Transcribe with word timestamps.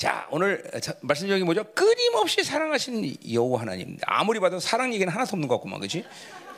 자, 0.00 0.26
오늘 0.30 0.64
자, 0.80 0.94
말씀 1.02 1.28
적이 1.28 1.44
뭐죠? 1.44 1.62
끊임없이 1.74 2.42
사랑하시는 2.42 3.16
여호와 3.34 3.60
하나님. 3.60 3.98
아무리 4.06 4.40
봐도 4.40 4.58
사랑 4.58 4.94
얘기는 4.94 5.12
하나도 5.12 5.34
없는 5.34 5.46
것 5.46 5.56
같구만, 5.56 5.78
그렇지? 5.78 6.06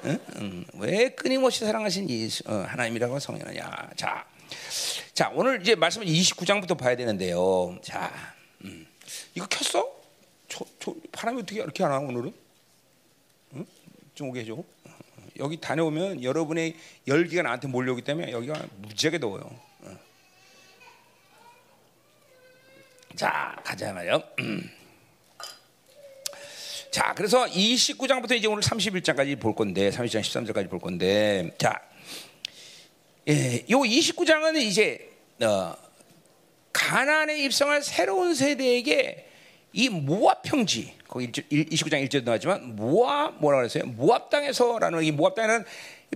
응? 0.05 0.19
응. 0.37 0.65
왜 0.75 1.09
끊임없이 1.09 1.65
사랑하신 1.65 2.09
예수, 2.09 2.45
어, 2.47 2.65
하나님이라고 2.69 3.19
성령하냐? 3.19 3.91
자, 3.97 4.25
자, 5.13 5.33
오늘 5.35 5.61
이제 5.61 5.75
말씀은 5.75 6.07
29장부터 6.07 6.79
봐야 6.79 6.95
되는데요. 6.95 7.77
자, 7.83 8.13
음. 8.65 8.87
이거 9.35 9.45
켰어? 9.49 9.91
저, 10.47 10.65
저 10.79 10.95
바람이 11.11 11.43
어떻게 11.43 11.63
이렇게 11.63 11.83
안 11.83 11.91
와, 11.91 11.99
오늘은? 11.99 12.33
응? 13.55 13.67
좀 14.15 14.29
오게 14.29 14.43
해줘. 14.43 14.63
여기 15.41 15.61
다녀오면 15.61 16.23
여러분의 16.23 16.77
열기가 17.09 17.43
나한테 17.43 17.67
몰려오기 17.67 18.03
때문에 18.03 18.31
여기가 18.31 18.67
무지하게 18.77 19.19
더워요. 19.19 19.51
어. 19.81 19.99
자, 23.17 23.57
말이요. 23.95 24.23
자, 26.91 27.15
그래서 27.15 27.47
29장부터 27.47 28.33
이제 28.33 28.47
오늘 28.47 28.63
31장까지 28.63 29.41
볼 29.41 29.55
건데, 29.55 29.91
30장 29.91 30.21
13절까지 30.21 30.71
볼 30.71 30.79
건데, 30.79 31.51
자, 31.59 31.81
예, 33.29 33.65
요 33.71 33.81
29장은 33.81 34.57
이제 34.57 35.11
어, 35.43 35.75
가나안에 36.73 37.39
입성할 37.45 37.83
새로운 37.83 38.35
세대에게 38.35 39.29
이 39.75 39.89
모압 39.89 40.43
평지 40.43 40.95
거기 41.07 41.31
29장 41.31 42.07
1절도 42.07 42.25
나왔지만 42.25 42.77
모압 42.77 43.41
뭐라 43.41 43.59
그랬어요? 43.59 43.85
모압 43.87 44.31
땅에서라는 44.31 45.05
이 45.05 45.13
모압 45.13 45.35
땅에는 45.35 45.65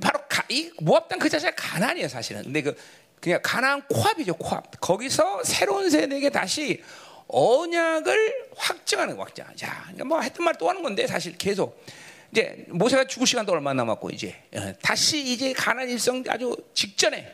바로 0.01 0.21
가, 0.29 0.45
이 0.49 0.71
모압 0.80 1.09
땅 1.09 1.19
그 1.19 1.29
자체가 1.29 1.55
가나안이에요 1.55 2.09
사실은. 2.09 2.43
근데 2.43 2.63
그 2.63 2.77
그냥 3.20 3.41
가나안 3.43 3.83
코압이죠 3.88 4.34
코압. 4.34 4.80
거기서 4.80 5.43
새로운 5.45 5.91
세대에게 5.91 6.30
다시 6.30 6.83
언약을 7.29 8.48
확증하는 8.57 9.16
확장. 9.16 9.47
자, 9.57 9.80
그러니까 9.84 10.05
뭐 10.05 10.20
했던 10.20 10.45
말 10.45 10.54
또 10.59 10.68
하는 10.68 10.82
건데 10.82 11.07
사실 11.07 11.37
계속 11.37 11.82
이제 12.30 12.65
모세가 12.68 13.07
죽을 13.07 13.26
시간도 13.26 13.52
얼마 13.52 13.73
남았고 13.74 14.10
이제 14.10 14.35
어, 14.54 14.73
다시 14.80 15.23
이제 15.32 15.52
가나안 15.52 15.88
일성 15.91 16.23
아주 16.29 16.57
직전에 16.74 17.26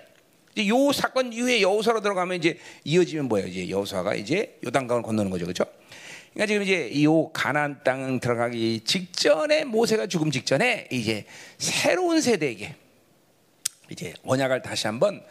이제 0.55 0.69
요 0.69 0.93
사건 0.93 1.33
이후에 1.33 1.61
여호사로 1.63 2.01
들어가면 2.01 2.39
이제 2.39 2.59
이어지면 2.85 3.27
뭐예요? 3.27 3.49
이제 3.49 3.69
여호사가 3.69 4.15
이제 4.15 4.59
요단강을 4.65 5.03
건너는 5.03 5.31
거죠, 5.31 5.45
그렇죠? 5.45 5.65
그러니까 6.33 6.47
지금 6.47 6.63
이제 6.63 6.89
이 6.91 7.07
가나안 7.33 7.81
땅 7.85 8.19
들어가기 8.21 8.81
직전에 8.85 9.65
모세가 9.65 10.07
죽음 10.07 10.31
직전에 10.31 10.89
이제 10.91 11.27
새로운 11.59 12.21
세대에게 12.21 12.75
이제 13.91 14.15
언약을 14.25 14.63
다시 14.63 14.87
한번 14.87 15.23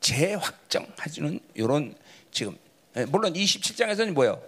재확정해주는 0.00 1.40
이런 1.54 1.94
지금 2.30 2.56
예, 2.96 3.04
물론 3.04 3.32
27장에서는 3.32 4.12
뭐예요? 4.12 4.42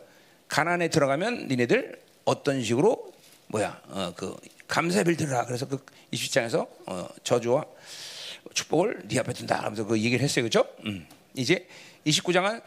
가나안에 0.49 0.89
들어가면 0.89 1.49
니네들 1.49 2.01
어떤 2.25 2.63
식으로 2.63 3.13
뭐야 3.49 3.81
어 3.89 4.13
그 4.17 4.37
감사를 4.69 5.17
들으라 5.17 5.45
그래서 5.47 5.67
그 5.67 5.85
20장에서 6.13 6.69
어, 6.87 7.09
저주와 7.23 7.65
축복을 8.55 9.03
네 9.09 9.19
앞에 9.19 9.33
둔다 9.33 9.63
하면서 9.63 9.85
그 9.85 9.99
얘기를 9.99 10.21
했어요 10.21 10.45
그렇죠? 10.49 10.67
음. 10.85 11.07
이제 11.35 11.67
29장은 12.07 12.63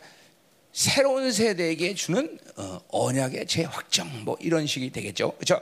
새로운 0.71 1.31
세대에게 1.31 1.95
주는 1.95 2.37
어, 2.57 2.79
언약의 2.89 3.47
재확정 3.47 4.23
뭐 4.23 4.37
이런 4.39 4.67
식이 4.67 4.91
되겠죠 4.91 5.31
그렇죠? 5.33 5.61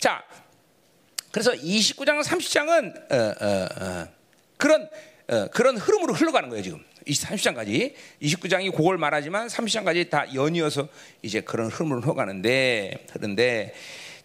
자 0.00 0.24
그래서 1.30 1.52
29장 1.52 2.22
30장은 2.22 3.12
어, 3.12 3.44
어, 3.44 3.68
어, 3.84 4.08
그런 4.56 4.88
어, 5.28 5.48
그런 5.48 5.76
흐름으로 5.76 6.14
흘러가는 6.14 6.48
거예요 6.48 6.62
지금 6.62 6.84
30장까지 7.06 7.94
29장이 8.22 8.74
그걸 8.74 8.98
말하지만 8.98 9.48
30장까지 9.48 10.10
다 10.10 10.32
연이어서 10.34 10.88
이제 11.22 11.40
그런 11.40 11.68
흐름으로 11.70 12.00
흘러가는데 12.00 13.06
그런데 13.12 13.74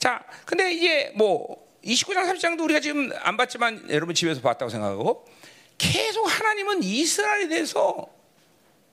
자, 0.01 0.25
근데 0.45 0.73
이제 0.73 1.11
뭐 1.13 1.63
29장 1.83 2.27
30장도 2.27 2.63
우리가 2.63 2.79
지금 2.79 3.11
안 3.21 3.37
봤지만 3.37 3.85
여러분 3.91 4.15
집에서 4.15 4.41
봤다고 4.41 4.71
생각하고 4.71 5.27
계속 5.77 6.25
하나님은 6.25 6.81
이스라엘에 6.81 7.47
대해서 7.47 8.07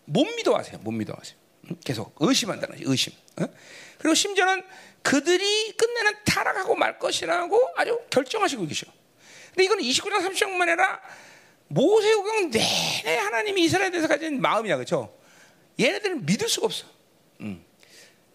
못 0.04 0.24
믿어하세요. 0.36 0.78
못 0.80 0.90
믿어하세요. 0.90 1.38
계속 1.82 2.14
의심한다는 2.20 2.76
거지. 2.76 2.84
의심. 2.86 3.14
어? 3.40 3.46
그리고 3.96 4.14
심지어는 4.14 4.62
그들이 5.02 5.72
끝내는 5.78 6.12
타락하고 6.26 6.74
말 6.74 6.98
것이라고 6.98 7.70
아주 7.76 7.98
결정하시고 8.10 8.66
계셔. 8.66 8.86
근데 9.54 9.64
이건 9.64 9.78
29장 9.78 10.28
30장만 10.28 10.60
아니라 10.60 11.00
모세오경 11.68 12.50
내내 12.50 13.16
하나님이 13.16 13.64
이스라엘에 13.64 13.90
대해서 13.90 14.08
가진 14.08 14.40
마음이야. 14.40 14.76
그렇죠? 14.76 15.14
얘네들은 15.78 16.26
믿을 16.26 16.48
수가 16.48 16.66
없어. 16.66 16.86
음. 17.40 17.64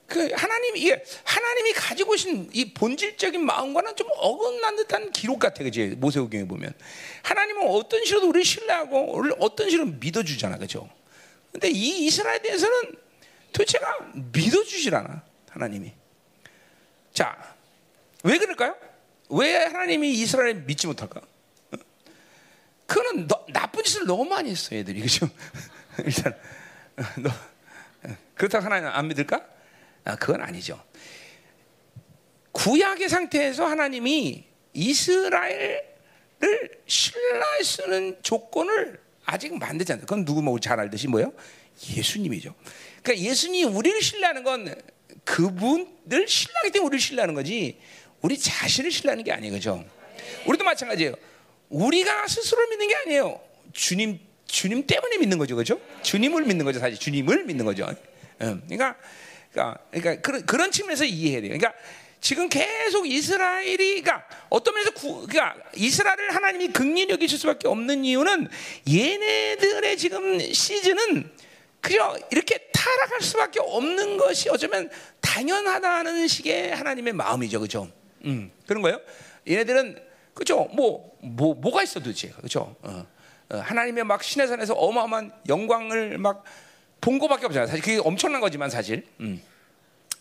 그 0.07 0.31
하나님 0.35 0.75
이게 0.77 1.03
하나님이 1.23 1.73
가지고 1.73 2.11
계신 2.11 2.49
이 2.53 2.73
본질적인 2.73 3.43
마음과는 3.43 3.95
좀 3.95 4.07
어긋난 4.17 4.75
듯한 4.75 5.11
기록 5.11 5.39
같아 5.39 5.63
그지 5.63 5.95
모세오경에 5.97 6.45
보면 6.45 6.73
하나님은 7.23 7.67
어떤 7.69 8.03
식으로 8.05 8.27
우리 8.27 8.43
신뢰하고 8.43 9.23
어떤 9.39 9.69
식으로 9.69 9.87
믿어주잖아 9.99 10.57
그죠 10.57 10.87
근데 11.51 11.69
이 11.69 12.05
이스라엘에 12.05 12.41
대해서는 12.43 12.95
도대체가 13.53 14.11
믿어주질 14.31 14.93
않아 14.93 15.23
하나님이 15.49 15.93
자 17.13 17.53
왜 18.23 18.37
그럴까요 18.37 18.75
왜 19.29 19.57
하나님이 19.57 20.11
이스라엘 20.13 20.55
믿지 20.55 20.87
못할까 20.87 21.21
그거는 22.93 23.27
너, 23.27 23.43
나쁜 23.51 23.83
짓을 23.83 24.05
너무 24.05 24.23
많이 24.25 24.51
했어 24.51 24.75
애들이 24.75 25.01
그죠 25.01 25.27
일단 26.05 26.37
너 27.17 27.31
그렇다고 28.35 28.65
하나님 28.65 28.87
안 28.87 29.07
믿을까 29.07 29.43
아, 30.05 30.15
그건 30.15 30.41
아니죠. 30.41 30.83
구약의 32.51 33.09
상태에서 33.09 33.65
하나님이 33.65 34.43
이스라엘을 34.73 35.81
신뢰할 36.85 37.63
수 37.63 37.83
있는 37.83 38.17
조건을 38.21 38.99
아직 39.25 39.57
만들지 39.57 39.93
않다. 39.93 40.01
그건 40.01 40.25
누구 40.25 40.41
뭐 40.41 40.59
잘 40.59 40.79
알듯이 40.79 41.07
뭐요? 41.07 41.33
예수님이죠. 41.95 42.53
그러니까 43.01 43.27
예수님이 43.27 43.63
우리를 43.73 44.01
신뢰하는 44.01 44.43
건 44.43 44.75
그분을 45.23 46.27
신뢰하기 46.27 46.71
때문에 46.71 46.87
우리를 46.87 46.99
신뢰하는 46.99 47.33
거지 47.33 47.79
우리 48.21 48.37
자신을 48.37 48.91
신뢰하는 48.91 49.23
게 49.23 49.31
아니에요. 49.31 49.53
그죠? 49.53 49.83
우리도 50.45 50.63
마찬가지예요. 50.63 51.15
우리가 51.73 52.27
스스로 52.27 52.67
믿는 52.69 52.87
게 52.87 52.95
아니에요. 52.95 53.41
주님 53.73 54.19
주님 54.45 54.85
때문에 54.85 55.17
믿는 55.17 55.39
거죠. 55.39 55.55
그죠? 55.55 55.81
주님을 56.03 56.43
믿는 56.43 56.63
거죠. 56.63 56.79
사실 56.79 56.99
주님을 56.99 57.45
믿는 57.45 57.65
거죠. 57.65 57.89
그러니까 58.37 58.95
그러니까, 59.51 59.77
그러니까 59.91 60.21
그런, 60.21 60.45
그런 60.45 60.71
측면에서 60.71 61.05
이해해야 61.05 61.41
돼요. 61.41 61.57
그러니까 61.57 61.73
지금 62.21 62.47
계속 62.47 63.09
이스라엘이 63.09 64.01
그러니까 64.01 64.25
어떤 64.49 64.75
면에서 64.75 64.91
구, 64.91 65.27
그러니까 65.27 65.55
이스라엘을 65.75 66.35
하나님이 66.35 66.67
극리 66.69 67.07
여기실 67.09 67.39
수밖에 67.39 67.67
없는 67.67 68.05
이유는 68.05 68.47
얘네들의 68.87 69.97
지금 69.97 70.39
시즌은 70.39 71.31
그저 71.81 72.17
이렇게 72.31 72.59
타락할 72.71 73.21
수밖에 73.21 73.59
없는 73.59 74.17
것이 74.17 74.49
어쩌면 74.49 74.89
당연하다는 75.21 76.27
식의 76.27 76.75
하나님의 76.75 77.13
마음이죠, 77.13 77.59
그죠? 77.59 77.91
음, 78.25 78.51
그런 78.67 78.81
거예요. 78.83 79.01
얘네들은 79.47 80.12
그죠? 80.33 80.69
뭐, 80.73 81.17
뭐, 81.21 81.53
뭐가 81.55 81.83
있어 81.83 81.99
도대체, 81.99 82.29
그죠? 82.29 82.75
어, 82.81 83.05
어, 83.49 83.57
하나님의 83.57 84.03
막 84.03 84.23
신의 84.23 84.47
산에서 84.47 84.73
어마어마한 84.73 85.31
영광을 85.47 86.17
막 86.17 86.43
본 87.03 87.19
거밖에 87.19 87.45
없잖아요. 87.45 87.67
사실 87.67 87.83
그게 87.83 87.99
엄청난 88.01 88.39
거지만 88.39 88.69
사실. 88.69 89.05
음. 89.19 89.41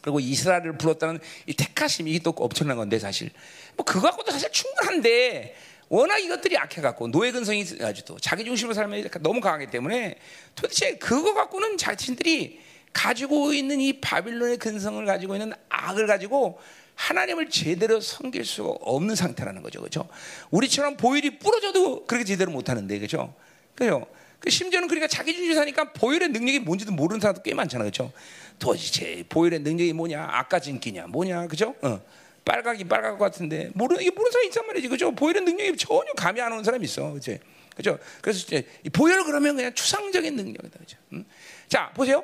그리고 0.01 0.19
이스라엘을 0.19 0.79
불렀다는 0.79 1.21
이 1.47 1.55
택하심이 1.55 2.19
또 2.21 2.35
엄청난 2.37 2.77
건데 2.77 2.99
사실 2.99 3.31
뭐 3.77 3.85
그거 3.85 4.09
갖고도 4.09 4.33
사실 4.33 4.51
충분한데 4.51 5.55
워낙 5.89 6.19
이것들이 6.19 6.57
약해갖고 6.57 7.07
노예 7.13 7.31
근성이 7.31 7.65
또 8.05 8.19
자기 8.19 8.45
중심으로 8.45 8.75
살면 8.75 9.09
너무 9.21 9.41
강하기 9.41 9.69
때문에 9.69 10.17
도대체 10.57 10.97
그거 10.97 11.35
갖고는 11.35 11.77
자신들이 11.77 12.61
가지고 12.93 13.53
있는 13.53 13.81
이 13.81 14.01
바빌론의 14.01 14.57
근성을 14.57 15.07
가지고 15.07 15.37
있는 15.37 15.53
악을 15.69 16.09
가지고 16.09 16.59
하나님을 17.03 17.51
제대로 17.51 18.01
섬길 18.01 18.45
수가 18.45 18.71
없는 18.81 19.17
상태라는 19.17 19.63
거죠, 19.63 19.81
그렇죠? 19.81 20.09
우리처럼 20.51 20.97
보일이 20.97 21.37
부러져도 21.39 22.07
그렇게 22.07 22.25
제대로 22.25 22.53
못 22.53 22.69
하는데, 22.69 22.97
그렇죠? 22.97 23.35
그죠? 23.75 24.07
그 24.39 24.51
심지어는 24.51 24.87
그러니까 24.87 25.09
자기 25.09 25.35
중심 25.35 25.55
사니까 25.55 25.93
보혈의 25.93 26.29
능력이 26.29 26.61
뭔지도 26.61 26.93
모르는 26.93 27.21
사람도 27.21 27.43
꽤 27.43 27.55
많잖아, 27.55 27.83
그렇죠? 27.83 28.13
도대체 28.59 29.25
보혈의 29.29 29.61
능력이 29.61 29.93
뭐냐, 29.93 30.29
아까 30.31 30.61
진기냐, 30.61 31.09
뭐냐, 31.09 31.49
그죠? 31.49 31.75
어. 31.83 32.01
빨갛기 32.45 32.85
빨갈 32.85 33.13
것 33.19 33.25
같은데 33.25 33.71
모르 33.75 33.95
이게 34.01 34.11
모르는 34.11 34.33
사람이 34.33 34.49
있단 34.49 34.67
말이지, 34.67 34.89
그죠? 34.89 35.13
보혈의 35.13 35.43
능력이 35.43 35.77
전혀 35.77 36.13
감이 36.17 36.41
안 36.41 36.53
오는 36.53 36.63
사람이 36.63 36.85
있어, 36.85 37.13
그죠? 37.13 37.37
그죠? 37.75 37.99
그래서 38.21 38.41
이제 38.47 38.65
보혈 38.93 39.25
그러면 39.25 39.57
그냥 39.57 39.75
추상적인 39.75 40.37
능력이다, 40.37 40.79
그죠? 40.79 40.99
음? 41.13 41.25
자, 41.69 41.91
보세요. 41.95 42.23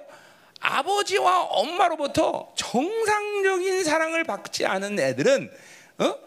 아버지와 0.61 1.45
엄마로부터 1.45 2.53
정상적인 2.57 3.85
사랑을 3.85 4.25
받지 4.25 4.67
않은 4.67 4.99
애들은 4.99 5.51
어? 5.99 6.19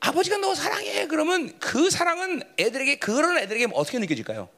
아버지가 0.00 0.38
너 0.38 0.54
사랑해 0.54 1.06
그러면 1.06 1.58
그 1.58 1.90
사랑은 1.90 2.42
애들에게 2.58 2.96
그런 2.96 3.38
애들에게 3.38 3.68
어떻게 3.72 3.98
느껴질까요? 3.98 4.48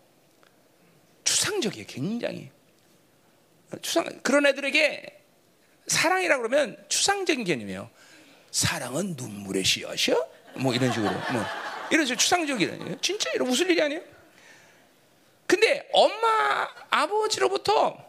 추상적이에요, 1.24 1.86
굉장히. 1.88 2.50
추상 3.82 4.04
그런 4.22 4.46
애들에게 4.46 5.20
사랑이라 5.86 6.38
그러면 6.38 6.76
추상적인 6.88 7.44
개념이에요. 7.44 7.90
사랑은 8.50 9.14
눈물의 9.16 9.64
씨앗이야? 9.64 10.16
뭐 10.56 10.74
이런 10.74 10.92
식으로 10.92 11.10
뭐 11.10 11.44
이런 11.90 12.06
식으로 12.06 12.18
추상적인 12.18 12.98
진짜 13.00 13.30
이런 13.34 13.48
웃을 13.48 13.70
일이 13.70 13.80
아니에요. 13.82 14.02
근데 15.46 15.88
엄마 15.92 16.68
아버지로부터 16.90 18.05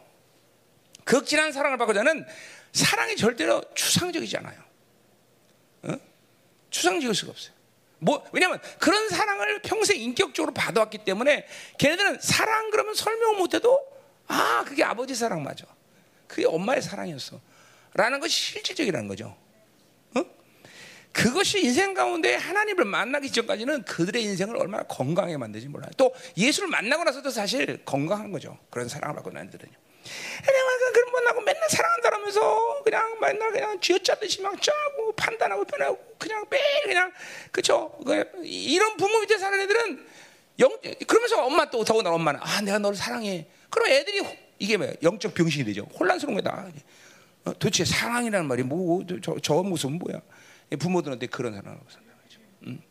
극진한 1.08 1.52
사랑을 1.52 1.78
받고자는 1.78 2.26
사랑이 2.72 3.16
절대로 3.16 3.62
추상적이지 3.74 4.36
않아요. 4.36 4.60
어? 5.84 5.94
추상적일 6.68 7.14
수가 7.14 7.32
없어요. 7.32 7.54
뭐 7.98 8.22
왜냐하면 8.30 8.60
그런 8.78 9.08
사랑을 9.08 9.62
평생 9.62 9.98
인격적으로 9.98 10.52
받아왔기 10.52 10.98
때문에 10.98 11.46
걔네들은 11.78 12.18
사랑 12.20 12.70
그러면 12.70 12.94
설명 12.94 13.38
못해도 13.38 13.80
아 14.26 14.62
그게 14.68 14.84
아버지 14.84 15.14
사랑 15.14 15.42
맞아. 15.42 15.64
그게 16.26 16.44
엄마의 16.44 16.82
사랑이었어. 16.82 17.40
라는 17.94 18.20
것이 18.20 18.38
실질적이라는 18.52 19.08
거죠. 19.08 19.34
어? 20.14 20.22
그것이 21.12 21.64
인생 21.64 21.94
가운데 21.94 22.34
하나님을 22.34 22.84
만나기 22.84 23.32
전까지는 23.32 23.84
그들의 23.84 24.22
인생을 24.22 24.58
얼마나 24.58 24.82
건강하게 24.82 25.38
만들지 25.38 25.68
몰라요. 25.68 25.90
또 25.96 26.14
예수를 26.36 26.68
만나고 26.68 27.04
나서도 27.04 27.30
사실 27.30 27.82
건강한 27.86 28.30
거죠. 28.30 28.58
그런 28.68 28.88
사랑을 28.88 29.14
받고 29.14 29.30
난 29.30 29.46
애들은요. 29.46 29.87
그냥 30.44 30.92
그런 30.92 31.12
만나고 31.12 31.40
맨날 31.42 31.68
사랑한다면서 31.68 32.82
그냥 32.82 33.18
맨날 33.20 33.52
그냥 33.52 33.80
쥐어짜듯이 33.80 34.42
막 34.42 34.60
짜고 34.60 35.12
판단하고 35.12 35.64
변하고 35.64 35.98
그냥 36.18 36.44
매일 36.50 36.82
그냥 36.84 37.12
그쵸? 37.50 37.98
이런 38.42 38.96
부모 38.96 39.20
밑에 39.20 39.38
사는 39.38 39.58
애들은 39.60 40.06
영 40.60 40.70
그러면서 41.06 41.44
엄마 41.44 41.68
또 41.70 41.84
더군다나 41.84 42.16
엄마는 42.16 42.40
아 42.42 42.60
내가 42.60 42.78
너를 42.78 42.96
사랑해. 42.96 43.46
그럼 43.70 43.88
애들이 43.88 44.22
이게 44.58 44.76
뭐야 44.76 44.92
영적 45.02 45.34
병신이 45.34 45.64
되죠. 45.64 45.86
혼란스러운 45.98 46.36
거다. 46.36 46.68
어, 47.44 47.52
도대체 47.54 47.84
사랑이라는 47.84 48.46
말이 48.46 48.62
뭐저 48.62 49.36
저 49.42 49.62
모습은 49.62 49.98
뭐야? 49.98 50.20
부모들한테 50.78 51.26
그런 51.26 51.54
사랑을 51.54 51.78
산다 51.88 52.12
거죠. 52.22 52.40
음. 52.66 52.82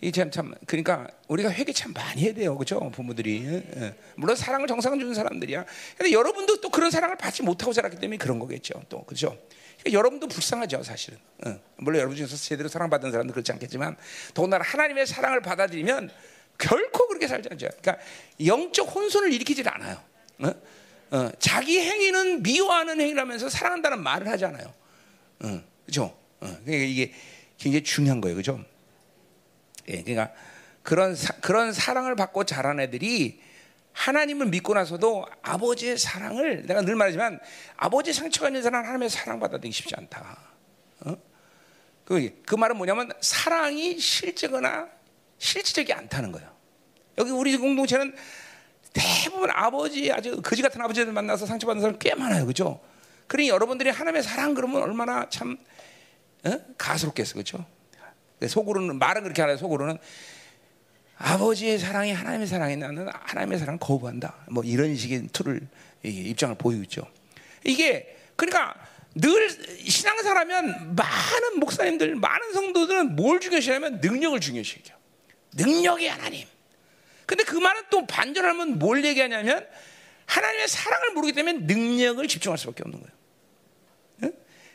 이참 0.00 0.30
참 0.30 0.54
그러니까 0.66 1.08
우리가 1.28 1.50
회개 1.50 1.72
참 1.72 1.92
많이 1.92 2.22
해야 2.22 2.34
돼요, 2.34 2.56
그렇죠? 2.56 2.78
부모들이 2.90 3.44
예, 3.44 3.80
예. 3.80 3.94
물론 4.16 4.36
사랑을 4.36 4.66
정상을 4.66 4.98
주는 4.98 5.14
사람들이야. 5.14 5.64
근데 5.96 6.12
여러분도 6.12 6.60
또 6.60 6.68
그런 6.68 6.90
사랑을 6.90 7.16
받지 7.16 7.42
못하고 7.42 7.72
자랐기 7.72 7.98
때문에 7.98 8.18
그런 8.18 8.38
거겠죠, 8.38 8.82
또 8.88 9.04
그렇죠? 9.04 9.38
그러니까 9.80 9.98
여러분도 9.98 10.28
불쌍하죠, 10.28 10.82
사실은. 10.82 11.18
예. 11.46 11.58
물론 11.76 12.00
여러분 12.00 12.16
중에서 12.16 12.36
제대로 12.36 12.68
사랑받은 12.68 13.10
사람도 13.10 13.32
그렇지 13.32 13.52
않겠지만, 13.52 13.96
더군다나 14.34 14.64
하나님의 14.64 15.06
사랑을 15.06 15.40
받아들이면 15.40 16.10
결코 16.58 17.08
그렇게 17.08 17.26
살지 17.26 17.48
않죠. 17.52 17.68
그러니까 17.80 17.98
영적 18.44 18.94
혼선을 18.94 19.32
일으키질 19.32 19.68
않아요. 19.68 20.00
어? 20.40 20.54
어, 21.10 21.30
자기 21.38 21.80
행위는 21.80 22.42
미워하는 22.42 23.00
행위라면서 23.00 23.48
사랑한다는 23.48 24.02
말을 24.02 24.28
하지 24.28 24.44
않아요. 24.46 24.72
어, 25.40 25.62
그렇죠? 25.84 26.16
그러니까 26.40 26.72
이게 26.72 27.12
굉장히 27.58 27.84
중요한 27.84 28.20
거예요, 28.20 28.34
그렇죠? 28.34 28.64
예, 29.88 30.02
그러니까 30.02 30.32
그런 30.82 31.14
사, 31.14 31.32
그런 31.40 31.72
사랑을 31.72 32.14
받고 32.16 32.44
자란 32.44 32.80
애들이 32.80 33.40
하나님을 33.92 34.46
믿고 34.46 34.74
나서도 34.74 35.26
아버지의 35.42 35.98
사랑을 35.98 36.66
내가 36.66 36.82
늘 36.82 36.96
말하지만 36.96 37.38
아버지 37.76 38.12
상처가 38.12 38.48
있는 38.48 38.62
사람은 38.62 38.86
하나님의 38.86 39.08
사랑 39.08 39.38
받아들이기 39.38 39.72
쉽지 39.72 39.94
않다. 39.96 40.36
어? 41.06 41.16
그, 42.04 42.42
그 42.44 42.54
말은 42.54 42.76
뭐냐면 42.76 43.10
사랑이 43.20 43.98
실제거나 43.98 44.88
실질적이 45.38 45.92
않다는 45.92 46.32
거예요. 46.32 46.52
여기 47.18 47.30
우리 47.30 47.56
공동체는 47.56 48.14
대부분 48.92 49.50
아버지 49.50 50.12
아주 50.12 50.40
거지 50.42 50.62
같은 50.62 50.80
아버지들 50.80 51.12
만나서 51.12 51.46
상처받는 51.46 51.80
사람 51.80 51.98
꽤 51.98 52.14
많아요, 52.14 52.44
그렇죠? 52.44 52.80
그러니 53.26 53.48
여러분들이 53.48 53.90
하나님의 53.90 54.22
사랑 54.22 54.54
그러면 54.54 54.82
얼마나 54.82 55.28
참 55.28 55.56
어? 56.44 56.60
가스롭겠어, 56.76 57.34
그렇죠? 57.34 57.64
속으로는 58.46 58.98
말은 58.98 59.22
그렇게 59.22 59.42
하는데 59.42 59.58
속으로는 59.58 59.98
아버지의 61.16 61.78
사랑이 61.78 62.12
하나님의 62.12 62.46
사랑이 62.46 62.76
나는 62.76 63.08
하나님의 63.08 63.58
사랑을 63.58 63.78
거부한다. 63.78 64.34
뭐 64.50 64.64
이런 64.64 64.96
식의 64.96 65.28
틀을 65.32 65.60
입장을 66.02 66.54
보이고 66.56 66.82
있죠. 66.82 67.06
이게 67.64 68.16
그러니까 68.36 68.74
늘 69.14 69.48
신앙사라면 69.86 70.96
많은 70.96 71.60
목사님들, 71.60 72.16
많은 72.16 72.52
성도들은 72.52 73.16
뭘 73.16 73.40
중요시하냐면 73.40 74.00
능력을 74.00 74.38
중요시해요. 74.40 74.94
능력이 75.54 76.08
하나님. 76.08 76.46
근데 77.26 77.44
그 77.44 77.56
말은 77.56 77.84
또 77.90 78.06
반전하면 78.06 78.78
뭘 78.78 79.04
얘기하냐면 79.04 79.66
하나님의 80.26 80.68
사랑을 80.68 81.12
모르기 81.12 81.32
때문에 81.32 81.58
능력을 81.60 82.26
집중할 82.26 82.58
수밖에 82.58 82.82
없는 82.82 83.00
거예요. 83.00 83.14
응? 84.24 84.32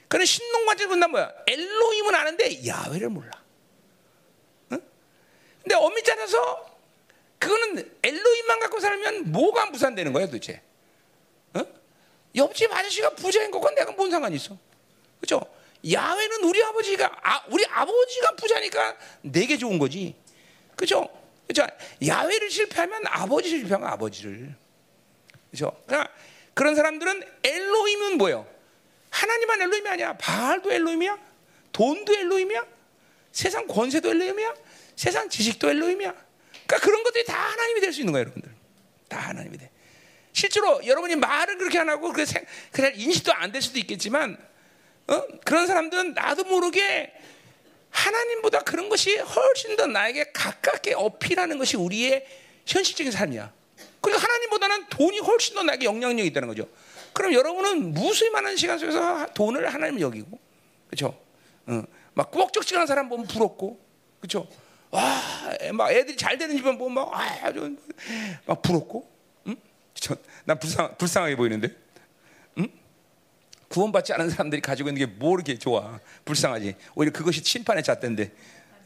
그는 0.08 0.26
신동관절 0.26 0.88
본단 0.88 1.12
뭐야? 1.12 1.32
엘로힘은 1.48 2.16
아는데 2.16 2.66
야훼를 2.66 3.10
몰라. 3.10 3.32
근데 5.62 5.76
엄밀히 5.76 6.04
따라서 6.04 6.78
그거는 7.38 7.92
엘로힘만 8.04 8.60
갖고 8.60 8.80
살면 8.80 9.32
뭐가 9.32 9.68
무산되는 9.68 10.12
거야 10.14 10.26
도대체? 10.26 10.62
어? 11.54 11.66
옆집 12.36 12.72
아저씨가 12.72 13.12
부자인 13.12 13.50
것과 13.52 13.72
내가 13.72 13.92
뭔 13.94 14.12
상관이 14.12 14.36
있어? 14.36 14.58
그렇죠? 15.20 15.42
야훼는 15.90 16.44
우리 16.44 16.62
아버지가 16.64 17.20
아, 17.24 17.44
우리 17.50 17.66
아버지가 17.66 18.36
부자니까 18.36 18.98
내게 19.22 19.58
좋은 19.58 19.80
거지. 19.80 20.16
그렇죠? 20.76 21.08
그렇죠? 21.48 21.68
야훼를 22.06 22.50
실패하면 22.50 23.04
아버지 23.08 23.50
실패한 23.50 23.82
거 23.82 23.88
아버지를. 23.88 24.54
그렇죠? 25.50 25.82
그러니까 25.88 26.14
그런 26.54 26.76
사람들은 26.76 27.24
엘로힘은 27.44 28.18
뭐예요? 28.18 28.46
하나님만 29.10 29.62
엘로힘이 29.62 29.90
아니야. 29.90 30.18
바알도 30.18 30.72
엘로힘이야. 30.72 31.18
돈도 31.72 32.14
엘로힘이야. 32.14 32.66
세상 33.32 33.66
권세도 33.68 34.10
엘로힘이야. 34.10 34.54
세상 35.00 35.30
지식도 35.30 35.70
엘로힘이야. 35.70 36.12
그러니까 36.68 36.86
그런 36.86 37.04
것들이 37.04 37.24
다 37.24 37.34
하나님이 37.34 37.80
될 37.80 37.94
수 37.94 38.02
있는 38.02 38.12
거예요, 38.12 38.24
여러분들. 38.26 38.52
다 39.08 39.18
하나님이 39.18 39.58
돼. 39.58 39.72
실제로 40.34 40.86
여러분이 40.86 41.16
말을 41.16 41.58
그렇게 41.58 41.80
안 41.80 41.88
하고 41.88 42.12
그냥 42.12 42.92
인식도 42.96 43.32
안 43.34 43.54
될 43.54 43.62
수도 43.62 43.80
있겠지만 43.80 44.38
어? 45.08 45.24
그런 45.46 45.68
사람들은 45.68 46.16
나도 46.16 46.44
모르게 46.44 47.14
하나님보다 47.92 48.60
그런 48.64 48.90
것이 48.90 49.16
훨씬 49.16 49.78
더 49.78 49.88
나에게 49.88 50.34
가깝게 50.34 50.96
어필하는 50.96 51.58
것이 51.58 51.78
우리의 51.78 52.26
현실적인 52.66 53.10
삶이야. 53.14 53.54
그러니까 54.02 54.22
하나님보다는 54.28 54.90
돈이 54.90 55.20
훨씬 55.20 55.56
더 55.56 55.64
나에게 55.64 55.86
영향력이 55.86 56.28
있다는 56.28 56.50
거죠. 56.50 56.68
그럼 57.14 57.32
여러분은 57.34 57.94
무수히 57.94 58.30
많은 58.32 58.58
시간 58.58 58.78
속에서 58.78 59.28
돈을 59.34 59.74
하나님 59.74 60.02
여기고, 60.02 60.38
그렇죠? 60.88 61.18
어, 61.68 61.84
막 62.14 62.32
꾸벅적지근한 62.32 62.86
사람 62.86 63.08
보면 63.08 63.28
부럽고, 63.28 63.80
그렇죠? 64.20 64.48
와, 64.92 65.22
막 65.74 65.92
애들이 65.92 66.18
잘 66.18 66.38
되는 66.38 66.56
집은 66.58 66.78
보면 66.78 66.94
막 66.94 67.12
아주 67.44 67.78
막 68.46 68.62
부럽고, 68.62 69.10
응? 69.48 69.56
저, 69.94 70.16
난 70.46 70.58
불쌍 70.60 70.98
불쌍하게 70.98 71.36
보이는데, 71.36 71.70
응? 72.58 72.68
구원받지 73.70 74.14
않은 74.14 74.30
사람들이 74.32 74.62
가지고 74.62 74.90
있는 74.90 75.06
게 75.06 75.12
뭐 75.20 75.36
이렇게 75.36 75.58
좋아? 75.58 76.00
불쌍하지. 76.26 76.76
오히려 76.96 77.12
그것이 77.12 77.44
심판의 77.44 77.84
잣대인데, 77.84 78.32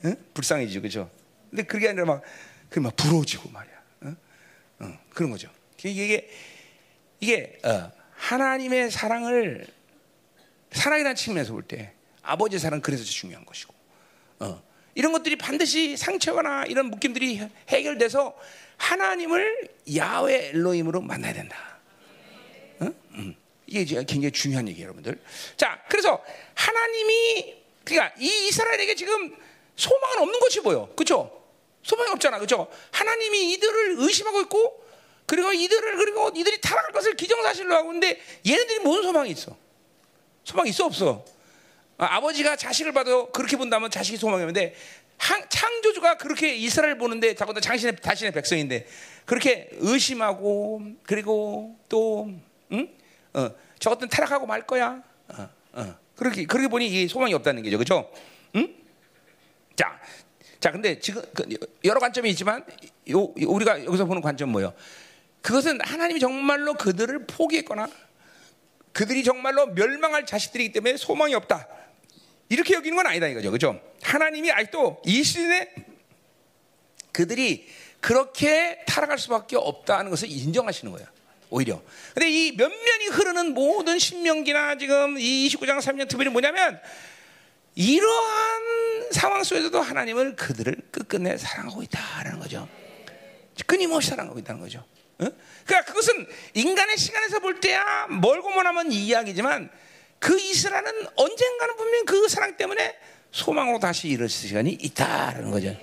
응? 0.06 0.16
불쌍해지, 0.34 0.80
그죠? 0.82 1.10
근데 1.50 1.64
그게 1.64 1.88
아니라 1.90 2.06
막, 2.06 2.22
그막 2.70 2.96
부러워지고 2.98 3.50
말이야. 3.50 3.84
응? 4.04 4.18
응, 4.82 4.98
그런 5.12 5.32
거죠. 5.32 5.50
이게 5.86 6.30
이게 7.20 7.60
어, 7.64 7.92
하나님의 8.16 8.90
사랑을 8.92 9.68
사랑이라는 10.72 11.16
측면에서 11.16 11.54
볼 11.54 11.64
때 11.68 11.94
아버지의 12.24 12.60
사랑 12.60 12.82
그래서 12.82 13.04
중요한 13.04 13.46
것이고. 13.46 13.74
어. 14.40 14.62
이런 14.96 15.12
것들이 15.12 15.36
반드시 15.36 15.98
상처거나 15.98 16.66
이런 16.66 16.88
묶임들이 16.88 17.42
해결돼서 17.70 18.36
하나님을 18.78 19.70
야외 19.96 20.50
엘로힘으로 20.50 21.02
만나야 21.02 21.34
된다. 21.34 21.80
응? 22.82 22.96
응. 23.16 23.36
이게 23.68 23.86
굉장히 24.06 24.32
중요한 24.32 24.68
얘기예요, 24.68 24.88
여러분들. 24.88 25.20
자, 25.58 25.82
그래서 25.90 26.24
하나님이 26.54 27.56
그러니까 27.84 28.14
이 28.20 28.48
이스라엘에게 28.48 28.96
지금 28.96 29.36
소망은 29.76 30.20
없는 30.20 30.40
것이 30.40 30.62
보여, 30.62 30.88
그렇죠? 30.96 31.44
소망이 31.82 32.12
없잖아, 32.12 32.38
그렇죠? 32.38 32.68
하나님이 32.92 33.54
이들을 33.54 33.96
의심하고 33.98 34.42
있고, 34.42 34.84
그리고 35.26 35.52
이들을 35.52 35.98
그리고 35.98 36.32
이들이 36.36 36.62
타락할 36.62 36.92
것을 36.92 37.16
기정사실로 37.16 37.76
하고 37.76 37.92
있는데 37.94 38.22
얘네들이 38.46 38.80
뭔 38.80 39.02
소망이 39.02 39.32
있어? 39.32 39.56
소망이 40.44 40.70
있어 40.70 40.86
없어? 40.86 41.26
아, 41.98 42.18
아버지가 42.18 42.56
자식을 42.56 42.92
봐도 42.92 43.32
그렇게 43.32 43.56
본다면 43.58 43.92
자식이 43.92 44.18
소망이었는데 44.18 44.76
창조주가 45.50 46.18
그렇게 46.18 46.56
이스라엘 46.56 46.98
보는데 46.98 47.34
자꾸 47.36 47.54
당신의 47.54 47.96
자신의 48.02 48.34
백성인데 48.34 48.88
그렇게 49.26 49.70
의심하고 49.74 50.82
그리고 51.04 51.78
또 51.88 52.30
응? 52.72 52.90
어, 53.34 53.50
저것들 53.80 54.10
타락하고 54.10 54.46
말 54.46 54.66
거야. 54.66 55.02
어, 55.30 55.50
어. 55.74 55.96
그렇게 56.16 56.46
그렇게 56.46 56.68
보니 56.68 56.88
이 56.88 57.08
소망이 57.08 57.34
없다는 57.34 57.64
게죠, 57.64 57.78
그렇죠? 57.78 58.12
응? 58.56 58.76
자, 59.76 60.00
자, 60.60 60.72
근데 60.72 61.00
지금 61.00 61.22
그 61.34 61.44
여러 61.84 62.00
관점이 62.00 62.30
있지만 62.32 62.66
요, 63.10 63.34
우리가 63.36 63.84
여기서 63.86 64.06
보는 64.06 64.22
관점 64.22 64.50
뭐예요? 64.50 64.74
그것은 65.42 65.80
하나님이 65.82 66.20
정말로 66.20 66.74
그들을 66.76 67.26
포기했거나 67.28 67.88
그들이 68.94 69.24
정말로 69.24 69.68
멸망할 69.68 70.26
자식들이기 70.26 70.72
때문에 70.72 70.98
소망이 70.98 71.34
없다. 71.36 71.68
이렇게 72.54 72.76
여기는 72.76 72.96
건 72.96 73.08
아니다 73.08 73.28
이거죠. 73.28 73.50
그죠? 73.50 73.82
하나님이 74.04 74.52
아직도 74.52 75.02
이 75.06 75.24
시즌에 75.24 75.74
그들이 77.12 77.68
그렇게 78.00 78.80
타락할 78.86 79.18
수밖에 79.18 79.56
없다는 79.56 80.12
것을 80.12 80.30
인정하시는 80.30 80.92
거예요. 80.94 81.08
오히려. 81.50 81.82
근데 82.14 82.30
이 82.30 82.52
면면이 82.52 83.08
흐르는 83.12 83.54
모든 83.56 83.98
신명기나 83.98 84.78
지금 84.78 85.18
이 85.18 85.48
29장 85.50 85.80
3년 85.80 86.08
특별히 86.08 86.30
뭐냐면 86.30 86.80
이러한 87.74 89.12
상황 89.12 89.44
속에서도 89.44 89.82
하나님을 89.82 90.36
그들을 90.36 90.76
끝끝내 90.92 91.38
사랑하고 91.38 91.82
있다라는 91.82 92.40
거죠. 92.40 92.70
끊임없이 93.66 94.12
사랑하고 94.12 94.38
있다는 94.38 94.62
거죠. 94.62 94.86
어? 95.20 95.28
그러니까 95.66 95.92
그것은 95.92 96.28
인간의 96.54 96.98
시간에서 96.98 97.40
볼 97.40 97.60
때야 97.60 98.06
멀고 98.10 98.52
먼하면 98.52 98.92
이야기지만 98.92 99.72
그 100.24 100.40
이스라엘은 100.40 101.08
언젠가는 101.18 101.76
분명 101.76 102.06
그 102.06 102.30
사랑 102.30 102.56
때문에 102.56 102.96
소망으로 103.32 103.80
다시 103.80 104.08
이룰 104.08 104.30
시간이 104.30 104.72
있다라는 104.72 105.52
거죠. 105.52 105.76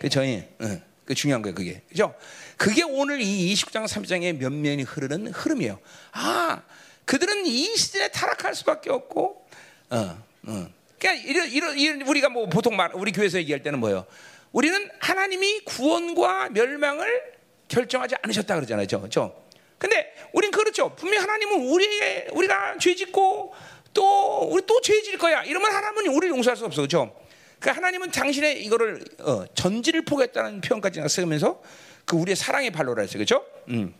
그 0.00 0.08
저희 0.08 0.42
어, 0.58 0.80
그 1.04 1.14
중요한 1.14 1.42
거예요. 1.42 1.54
그게 1.54 1.82
그죠? 1.90 2.14
그게 2.56 2.82
오늘 2.82 3.20
이 3.20 3.52
29장 3.52 3.84
30장의 3.84 4.38
면면이 4.38 4.84
흐르는 4.84 5.26
흐름이에요. 5.32 5.78
아 6.12 6.62
그들은 7.04 7.44
이 7.44 7.76
시즌에 7.76 8.08
타락할 8.08 8.54
수밖에 8.54 8.90
없고, 8.90 9.46
어, 9.90 10.24
어. 10.46 10.68
그러니까 10.98 11.28
이런, 11.28 11.50
이런, 11.50 11.78
이런 11.78 12.02
우리가 12.08 12.30
뭐 12.30 12.46
보통 12.46 12.76
말 12.76 12.90
우리 12.94 13.12
교회에서 13.12 13.36
얘기할 13.36 13.62
때는 13.62 13.80
뭐예요? 13.80 14.06
우리는 14.52 14.88
하나님이 14.98 15.60
구원과 15.66 16.48
멸망을 16.50 17.34
결정하지 17.68 18.14
않으셨다 18.22 18.54
그러잖아요. 18.54 18.86
저, 18.86 19.44
근데 19.76 20.14
우린 20.32 20.50
그렇죠. 20.50 20.94
분명 20.96 21.22
하나님은 21.22 21.68
우리의 21.68 22.28
우리가 22.32 22.78
죄 22.78 22.94
짓고 22.94 23.52
또 23.94 24.40
우리 24.50 24.62
또 24.66 24.80
죄질 24.80 25.16
거야. 25.18 25.42
이러면 25.44 25.72
하나님은 25.72 26.08
우리를 26.08 26.36
용서할 26.36 26.56
수 26.56 26.64
없어. 26.66 26.82
그렇죠? 26.82 27.14
그 27.60 27.70
하나님은 27.70 28.10
당신의 28.10 28.62
이거를 28.64 29.02
어, 29.20 29.44
전지를 29.54 30.04
포기했다는 30.04 30.60
표현까지 30.60 31.00
쓰면서 31.08 31.62
그 32.04 32.16
우리의 32.16 32.36
사랑의 32.36 32.70
발로라 32.70 33.02
했어요. 33.02 33.18
그렇죠? 33.24 33.46
음. 33.68 33.94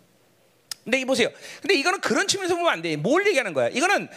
근데 0.82 1.00
이 1.00 1.04
보세요. 1.06 1.30
근데 1.62 1.74
이거는 1.74 2.00
그런 2.00 2.28
측면에서 2.28 2.56
보면 2.56 2.70
안 2.70 2.82
돼. 2.82 2.96
뭘 2.96 3.26
얘기하는 3.26 3.54
거야? 3.54 3.68
이거는 3.68 4.08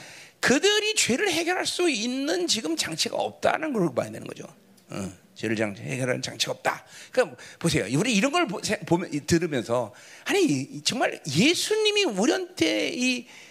그들이 0.41 0.95
죄를 0.95 1.31
해결할 1.31 1.65
수 1.65 1.89
있는 1.89 2.45
지금 2.47 2.75
장치가 2.75 3.15
없다는 3.15 3.71
걸 3.71 3.95
봐야 3.95 4.11
되는 4.11 4.27
거죠. 4.27 4.43
어, 4.89 5.09
죄를 5.35 5.55
장 5.55 5.75
해결하는 5.77 6.21
장치가 6.21 6.51
없다. 6.51 6.83
그럼 7.11 7.35
보세요. 7.59 7.85
우리 7.97 8.13
이런 8.15 8.31
걸 8.33 8.45
보 8.47 8.97
면 8.97 9.09
들으면서 9.25 9.93
아니 10.25 10.81
정말 10.83 11.21
예수님이 11.29 12.03
우리한테 12.05 12.89
이 12.93 13.27
어, 13.29 13.46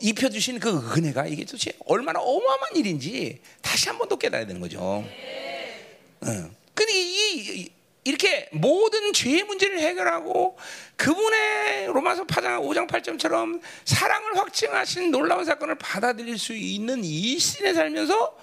입혀주신 0.00 0.58
그 0.60 0.94
은혜가 0.96 1.26
이게 1.26 1.44
도대체 1.44 1.72
얼마나 1.86 2.20
어마어마한 2.20 2.76
일인지 2.76 3.40
다시 3.62 3.88
한 3.88 3.98
번 3.98 4.08
더 4.08 4.16
깨달아야 4.16 4.46
되는 4.46 4.60
거죠. 4.60 4.80
어. 4.80 6.50
근데 6.74 6.92
이, 6.94 7.70
이렇게 8.04 8.48
모든 8.52 9.12
죄의 9.12 9.42
문제를 9.44 9.80
해결하고 9.80 10.56
그분의 10.96 11.86
로마서 11.86 12.24
8장 12.24 12.60
5장 12.62 12.86
8점처럼 12.88 13.60
사랑을 13.84 14.36
확증하신 14.36 15.10
놀라운 15.10 15.44
사건을 15.44 15.76
받아들일 15.76 16.38
수 16.38 16.54
있는 16.54 17.02
이 17.02 17.38
시대에 17.38 17.74
살면서 17.74 18.38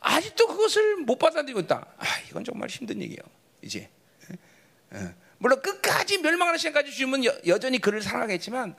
아직도 0.00 0.46
그것을 0.46 0.96
못 0.98 1.18
받아들이고 1.18 1.60
있다. 1.60 1.86
아, 1.98 2.04
이건 2.28 2.44
정말 2.44 2.68
힘든 2.68 3.02
얘기예요. 3.02 3.20
이제 3.62 3.88
물론 5.38 5.60
끝까지 5.62 6.18
멸망하는 6.18 6.58
시간까지 6.58 6.92
주면 6.92 7.24
여, 7.24 7.58
전히 7.58 7.78
그를 7.80 8.02
사랑하겠지만 8.02 8.76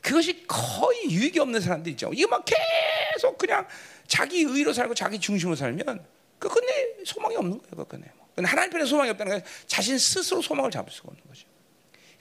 그것이 0.00 0.46
거의 0.46 1.10
유익이 1.10 1.38
없는 1.40 1.60
사람들 1.60 1.92
있죠. 1.92 2.10
이게 2.12 2.26
막 2.26 2.44
계속 2.44 3.36
그냥 3.36 3.66
자기 4.06 4.42
의로 4.42 4.72
살고 4.72 4.94
자기 4.94 5.18
중심으로 5.18 5.56
살면 5.56 6.04
그 6.38 6.48
끝내 6.48 7.04
소망이 7.04 7.36
없는 7.36 7.58
거예요. 7.58 7.76
그 7.76 7.84
끝내. 7.84 8.04
하나님 8.36 8.70
편에 8.70 8.84
소망이 8.84 9.10
없다는 9.10 9.32
건 9.32 9.44
자신 9.66 9.98
스스로 9.98 10.40
소망을 10.40 10.70
잡을 10.70 10.92
수가 10.92 11.08
없는 11.08 11.24
거죠. 11.26 11.46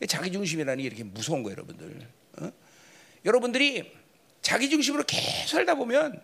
자기 0.08 0.32
중심이라는 0.32 0.82
게 0.82 0.88
이렇게 0.88 1.04
무서운 1.04 1.44
거예요, 1.44 1.54
여러분들. 1.54 2.08
어? 2.42 2.52
여러분들이 3.26 3.92
자기 4.42 4.70
중심으로 4.70 5.04
계속 5.06 5.50
살다 5.50 5.76
보면 5.76 6.22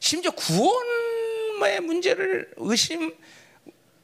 심지어 0.00 0.30
구원의 0.32 1.80
문제를 1.82 2.52
의심, 2.56 3.14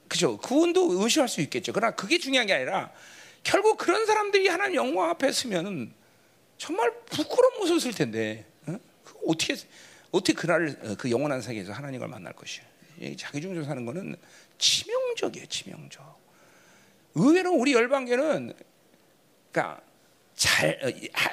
그죠? 0.08 0.36
구원도 0.38 1.02
의심할 1.02 1.28
수 1.28 1.40
있겠죠. 1.42 1.72
그러나 1.72 1.94
그게 1.94 2.18
중요한 2.18 2.46
게 2.46 2.52
아니라 2.52 2.92
결국 3.42 3.76
그런 3.78 4.06
사람들이 4.06 4.48
하나님 4.48 4.76
영광 4.76 5.10
앞에 5.10 5.32
서면 5.32 5.94
정말 6.58 6.92
부끄러운 7.06 7.58
모습을 7.58 7.80
쓸 7.80 7.92
텐데 7.92 8.44
어? 8.66 8.78
어떻게 9.26 9.56
어떻게 10.10 10.32
그날 10.34 10.76
어, 10.82 10.94
그 10.98 11.10
영원한 11.10 11.40
세계에서 11.40 11.72
하나님을 11.72 12.08
만날 12.08 12.32
것이야? 12.34 12.64
자기 13.16 13.40
중심으로 13.40 13.64
사는 13.64 13.84
거는 13.84 14.14
치명적이에요, 14.58 15.46
치명적. 15.46 16.22
의외로 17.14 17.52
우리 17.52 17.72
열방계는 17.72 18.52
그러니까 19.50 19.82
잘 20.36 20.78
어, 20.82 20.90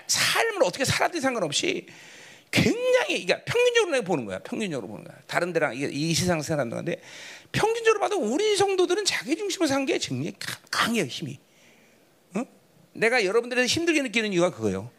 삶을 0.08 0.64
어떻게 0.64 0.86
살아도 0.86 1.20
상관없이 1.20 1.86
굉장히 2.52 3.26
그러니까 3.26 3.44
평균적으로 3.46 4.02
보는 4.04 4.26
거야. 4.26 4.40
평균적으로 4.40 4.88
보는 4.88 5.04
거야. 5.04 5.18
다른 5.28 5.54
데랑 5.54 5.76
이, 5.76 6.14
세상 6.16 6.42
사람들한테 6.42 7.02
평균적으로 7.52 8.00
봐도 8.00 8.18
우리 8.18 8.56
성도들은 8.58 9.06
자기 9.06 9.36
중심으로 9.36 9.68
산게 9.68 10.00
굉장히 10.00 10.34
강해요, 10.72 11.06
힘이. 11.06 11.40
어? 12.36 12.44
내가 12.94 13.24
여러분들에서 13.24 13.68
힘들게 13.68 14.02
느끼는 14.02 14.34
이유가 14.34 14.50
그거예요. 14.50 14.92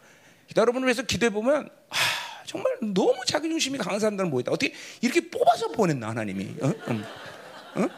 여러분을 0.57 0.87
위해서 0.87 1.03
기도해 1.03 1.31
보면 1.31 1.69
아, 1.91 1.97
정말 2.47 2.77
너무 2.81 3.17
자기 3.27 3.49
중심이 3.49 3.79
강한 3.79 4.01
사람들은 4.01 4.31
모였다. 4.31 4.51
어떻게 4.53 4.75
이렇게 5.01 5.29
뽑아서 5.29 5.69
보냈나 5.69 6.09
하나님이? 6.09 6.57
어? 6.63 6.73
응? 6.89 7.05
응? 7.77 7.89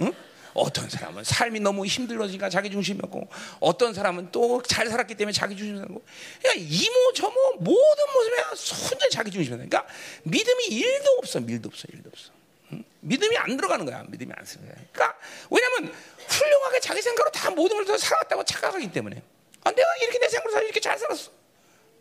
응? 0.00 0.12
어떤 0.54 0.86
사람은 0.90 1.24
삶이 1.24 1.60
너무 1.60 1.86
힘들어지니까 1.86 2.50
자기 2.50 2.70
중심이었고 2.70 3.26
어떤 3.60 3.94
사람은 3.94 4.30
또 4.32 4.60
잘 4.62 4.86
살았기 4.88 5.14
때문에 5.14 5.32
자기 5.32 5.56
중심이었고 5.56 6.02
그러니까 6.42 6.66
이모 6.68 7.12
저모 7.14 7.52
모든 7.60 8.04
모습에 8.14 8.42
혼자 8.90 9.08
자기 9.10 9.30
중심이었다. 9.30 9.64
그러니까 9.66 9.86
믿음이 10.24 10.64
일도 10.66 11.10
없어, 11.18 11.40
밀도 11.40 11.68
없어, 11.70 11.86
일도 11.90 12.10
없어. 12.12 12.30
응? 12.72 12.84
믿음이 13.00 13.34
안 13.38 13.56
들어가는 13.56 13.86
거야. 13.86 14.04
믿음이 14.08 14.30
안 14.36 14.44
쓰는 14.44 14.66
거야. 14.66 14.76
그러니까 14.92 15.18
왜냐하면 15.50 15.94
훌륭하게 16.28 16.80
자기 16.80 17.00
생각으로 17.00 17.30
다 17.32 17.48
모든 17.50 17.76
걸 17.78 17.86
다 17.86 17.96
살았다고 17.96 18.44
착각하기 18.44 18.92
때문에 18.92 19.22
아, 19.64 19.70
내가 19.70 19.88
이렇게 20.02 20.18
내 20.18 20.28
생각으로 20.28 20.52
살 20.52 20.64
이렇게 20.64 20.80
잘 20.80 20.98
살았어. 20.98 21.30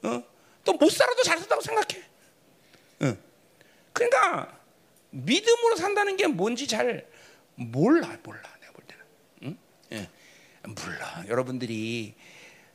어? 0.03 0.23
또못 0.63 0.91
살아도 0.91 1.23
잘 1.23 1.37
산다고 1.37 1.61
생각해. 1.61 2.03
어. 3.01 3.17
그러니까 3.93 4.59
믿음으로 5.11 5.75
산다는 5.75 6.17
게 6.17 6.27
뭔지 6.27 6.67
잘 6.67 7.07
몰라, 7.55 8.17
몰라. 8.23 8.41
내가 8.61 8.73
볼 8.73 8.83
때는. 8.87 9.03
응? 9.43 9.57
예. 9.93 10.09
몰라. 10.65 11.25
여러분들이 11.27 12.15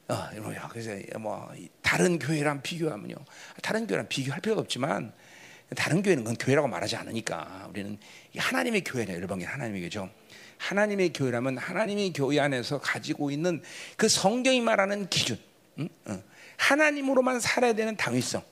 어, 0.09 0.29
그래서 0.71 0.91
뭐 1.19 1.53
다른 1.83 2.19
교회랑 2.19 2.63
비교하면요. 2.63 3.17
다른 3.63 3.87
교회랑 3.87 4.09
비교할 4.09 4.41
필요가 4.41 4.61
없지만 4.61 5.13
다른 5.75 6.03
교회는 6.03 6.23
그건 6.23 6.37
교회라고 6.37 6.69
말하지 6.69 6.95
않으니까 6.97 7.67
우리는 7.71 7.99
하나님의 8.37 8.85
교회냐 8.85 9.15
열방이 9.15 9.45
하나님의 9.45 9.83
교죠. 9.83 10.09
하나님의 10.59 11.13
교회라면 11.13 11.59
하나님의 11.59 12.13
교회 12.13 12.39
안에서 12.41 12.81
가지고 12.81 13.31
있는 13.31 13.63
그 13.97 14.09
성경이 14.09 14.61
말하는 14.61 15.09
기준, 15.09 15.39
응? 15.79 15.89
응. 16.09 16.23
하나님으로만 16.57 17.41
살아야 17.41 17.73
되는 17.75 17.97
당위성, 17.97 18.43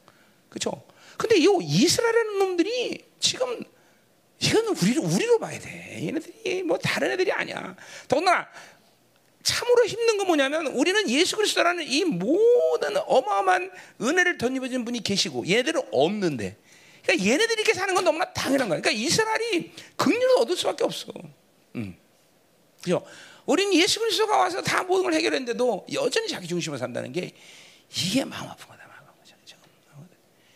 그렇죠? 0.49 0.83
근데 1.17 1.37
이 1.37 1.47
이스라엘 1.63 2.39
놈들이 2.39 3.05
지금 3.21 3.63
이건 4.41 4.67
우리를 4.67 5.03
우리로 5.03 5.39
봐야 5.39 5.59
돼. 5.59 6.07
얘네들이 6.07 6.63
뭐 6.65 6.79
다른 6.79 7.13
애들이 7.13 7.33
아니야. 7.33 7.77
더구나 8.09 8.49
참으로 9.43 9.87
힘든 9.87 10.17
건 10.19 10.27
뭐냐면 10.27 10.67
우리는 10.69 11.09
예수 11.11 11.37
그리스도라는 11.37 11.85
이 11.87 12.05
모든 12.05 12.97
어마어마한 12.97 13.71
은혜를 14.01 14.39
덧입어진 14.39 14.85
분이 14.85 15.03
계시고 15.03 15.47
얘네들은 15.47 15.83
없는데. 15.93 16.57
그러니까 17.03 17.27
얘네들이 17.27 17.55
이렇게 17.61 17.75
사는 17.75 17.95
건 17.95 18.05
너무나 18.05 18.33
당연한 18.33 18.69
거야. 18.69 18.81
그러니까 18.81 18.91
이스라엘이 19.03 19.73
긍휼을 19.97 20.39
얻을 20.39 20.57
수밖에 20.57 20.85
없어. 20.85 21.13
음. 21.77 21.97
그죠? 22.83 23.05
우리는 23.45 23.75
예수 23.75 24.01
그리스도가 24.01 24.39
와서 24.39 24.63
다 24.63 24.83
모든 24.83 25.05
걸 25.05 25.15
해결했는데도 25.15 25.87
여전히 25.93 26.29
자기 26.29 26.49
중심으로 26.49 26.79
산다는 26.79 27.13
게 27.13 27.33
이게 27.91 28.25
마음 28.25 28.49
아픈 28.49 28.69
거다. 28.69 28.87
마음 28.87 29.09
아픈 29.09 29.21
거죠. 29.21 29.57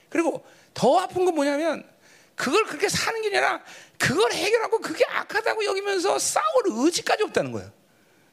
그리고 0.09 0.45
더 0.75 0.99
아픈 1.01 1.25
건 1.25 1.35
뭐냐면 1.35 1.89
그걸 2.35 2.65
그렇게 2.67 2.89
사는 2.89 3.21
게 3.23 3.29
아니라 3.29 3.63
그걸 3.99 4.33
해결하고 4.33 4.81
그게 4.81 5.05
악하다고 5.07 5.65
여기면서 5.65 6.19
싸울 6.19 6.65
의지까지 6.67 7.25
없다는 7.25 7.53
거예요. 7.53 7.73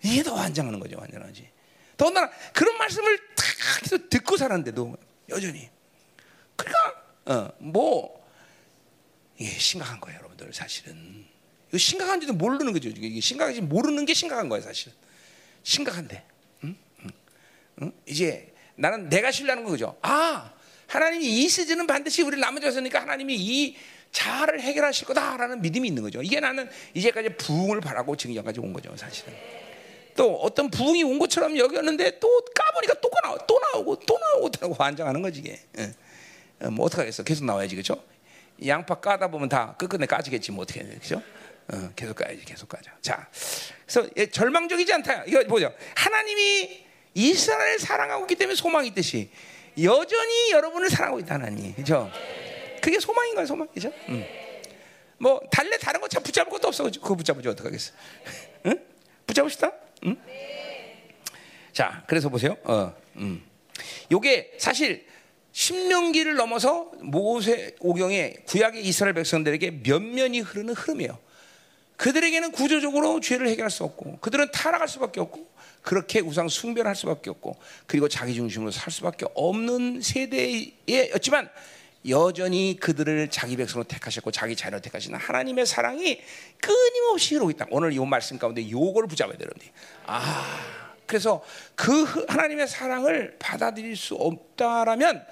이게 0.03 0.21
더 0.21 0.35
환장하는 0.35 0.79
거죠, 0.79 0.97
완전하지. 0.99 1.49
더군다나 1.97 2.29
그런 2.53 2.77
말씀을 2.77 3.17
다 3.35 3.43
계속 3.81 4.09
듣고 4.09 4.37
살았는데도 4.37 4.95
여전히. 5.29 5.69
그러니까 6.55 7.03
어, 7.25 7.49
뭐 7.57 8.23
이게 9.37 9.49
심각한 9.57 9.99
거예요, 9.99 10.19
여러분들 10.19 10.53
사실은. 10.53 11.25
이거 11.69 11.77
심각한지도 11.77 12.33
모르는 12.33 12.73
거죠. 12.73 12.89
이게 12.89 13.19
심각한지 13.19 13.61
모르는 13.61 14.05
게 14.05 14.13
심각한 14.13 14.49
거예요, 14.49 14.63
사실은. 14.63 14.93
심각한데. 15.63 16.23
응? 16.63 16.77
응? 16.99 17.09
응? 17.81 17.91
이제 18.05 18.53
나는 18.75 19.09
내가 19.09 19.31
신뢰하는 19.31 19.63
거죠. 19.63 19.97
아, 20.01 20.51
하나님이 20.87 21.25
이 21.25 21.49
시즌은 21.49 21.87
반드시 21.87 22.21
우리 22.21 22.39
남아졌으니까 22.39 23.01
하나님이 23.01 23.35
이 23.35 23.75
자아를 24.11 24.61
해결하실 24.61 25.07
거다라는 25.07 25.61
믿음이 25.61 25.87
있는 25.87 26.03
거죠. 26.03 26.21
이게 26.21 26.39
나는 26.39 26.69
이제까지 26.93 27.35
부흥을 27.37 27.81
바라고 27.81 28.15
지금 28.15 28.35
여기까지 28.35 28.59
온 28.59 28.71
거죠, 28.71 28.95
사실은. 28.95 29.33
또 30.15 30.35
어떤 30.37 30.69
부흥이 30.69 31.03
온 31.03 31.19
것처럼 31.19 31.57
여겼는데 31.57 32.19
또 32.19 32.41
까보니까 32.55 32.93
또 33.01 33.09
나오, 33.23 33.37
또 33.45 33.59
나오고 33.59 33.99
또 34.07 34.17
나오고 34.17 34.51
또 34.51 34.59
나오고 34.61 34.83
환장하는 34.83 35.21
거지 35.21 35.39
이게. 35.39 35.59
예. 35.77 35.93
어, 36.61 36.69
뭐 36.69 36.85
어떡하겠어? 36.85 37.23
계속 37.23 37.43
나와야지 37.43 37.75
그죠? 37.75 38.01
양파 38.65 38.95
까다 38.95 39.27
보면 39.29 39.49
다 39.49 39.75
끝끝내 39.77 40.05
까지겠지 40.05 40.53
뭐 40.53 40.63
어떻게 40.63 40.79
해 40.79 40.85
그죠? 40.85 41.21
어, 41.67 41.89
계속 41.95 42.15
까야지 42.15 42.45
계속 42.45 42.69
까자. 42.69 42.91
자, 43.01 43.27
그래서 43.85 44.09
예, 44.15 44.27
절망적이지 44.27 44.93
않다. 44.93 45.25
이거 45.25 45.43
보죠. 45.43 45.73
하나님이 45.95 46.84
이스라엘을 47.15 47.79
사랑하고 47.79 48.25
있기 48.25 48.35
때문에 48.35 48.55
소망이 48.55 48.89
있듯이 48.89 49.29
여전히 49.81 50.51
여러분을 50.51 50.89
사랑하고 50.89 51.19
있다 51.19 51.35
하나님. 51.35 51.73
그죠? 51.73 52.11
그게 52.81 52.99
소망인 52.99 53.33
거야 53.33 53.45
소망. 53.45 53.67
그죠? 53.69 53.91
음. 54.09 54.23
뭐 55.17 55.41
달래 55.49 55.77
다른 55.77 56.01
거 56.01 56.07
붙잡을 56.07 56.51
것도 56.51 56.67
없어. 56.67 56.83
그거 56.83 57.15
붙잡으지 57.15 57.47
어떡하겠어? 57.47 57.93
응? 58.67 58.79
붙잡읍시다. 59.25 59.71
응? 60.05 60.17
자, 61.71 62.03
그래서 62.07 62.29
보세요. 62.29 62.55
어, 62.63 62.93
음. 63.15 63.43
요게 64.11 64.53
사실 64.59 65.05
신명기를 65.51 66.35
넘어서 66.35 66.91
모세 66.99 67.75
오경의 67.79 68.43
구약의 68.45 68.85
이스라엘 68.85 69.13
백성들에게 69.13 69.81
면면이 69.83 70.41
흐르는 70.41 70.73
흐름이에요. 70.73 71.17
그들에게는 71.95 72.51
구조적으로 72.51 73.21
죄를 73.21 73.47
해결할 73.47 73.71
수 73.71 73.85
없고 73.85 74.17
그들은 74.19 74.51
타락할 74.51 74.87
수밖에 74.89 75.21
없고 75.21 75.47
그렇게 75.85 76.19
우상 76.19 76.49
숭배를 76.49 76.89
할 76.89 76.95
수밖에 76.95 77.29
없고 77.29 77.57
그리고 77.85 78.09
자기 78.09 78.33
중심으로 78.33 78.71
살 78.71 78.91
수밖에 78.91 79.27
없는 79.35 80.01
세대였지만 80.01 81.49
여전히 82.09 82.77
그들을 82.79 83.29
자기 83.29 83.55
백성으로 83.55 83.87
택하셨고 83.87 84.31
자기 84.31 84.55
자녀로 84.55 84.81
택하시는 84.81 85.17
하나님의 85.17 85.65
사랑이 85.67 86.21
끊임없이 86.59 87.35
흐르고 87.35 87.51
있다. 87.51 87.67
오늘 87.69 87.93
이 87.93 87.99
말씀 87.99 88.37
가운데 88.37 88.69
요거를 88.69 89.07
붙잡아야 89.07 89.37
되는데. 89.37 89.71
아, 90.07 90.59
그래서 91.05 91.43
그 91.75 92.03
하나님의 92.27 92.67
사랑을 92.67 93.35
받아들일 93.37 93.95
수 93.95 94.15
없다라면 94.15 95.23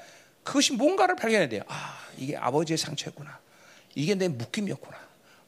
그것이 0.43 0.74
뭔가를 0.74 1.15
발견해야 1.15 1.50
돼요. 1.50 1.63
아, 1.67 1.98
이게 2.17 2.38
아버지의 2.38 2.77
상처였구나. 2.77 3.39
이게 3.95 4.13
내 4.15 4.27
묶임이었구나. 4.27 4.98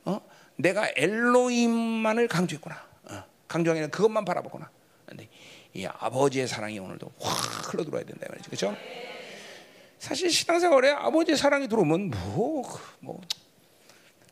어? 0.06 0.22
내가 0.56 0.90
엘로임만을 0.96 2.28
강조했구나. 2.28 2.84
어, 3.06 3.24
강조하기는 3.48 3.92
그것만 3.92 4.26
바라보구나. 4.26 4.70
근데 5.06 5.28
이 5.74 5.86
아버지의 5.86 6.48
사랑이 6.48 6.80
오늘도 6.80 7.12
확 7.20 7.74
흘러 7.74 7.84
들어야 7.84 8.04
된다 8.04 8.26
말이죠. 8.30 8.50
그렇죠? 8.50 8.76
사실 10.00 10.30
신앙생활에 10.30 10.92
아버지의 10.92 11.38
사랑이 11.38 11.68
들어오면 11.68 12.12
뭐, 12.12 12.64
뭐 13.00 13.22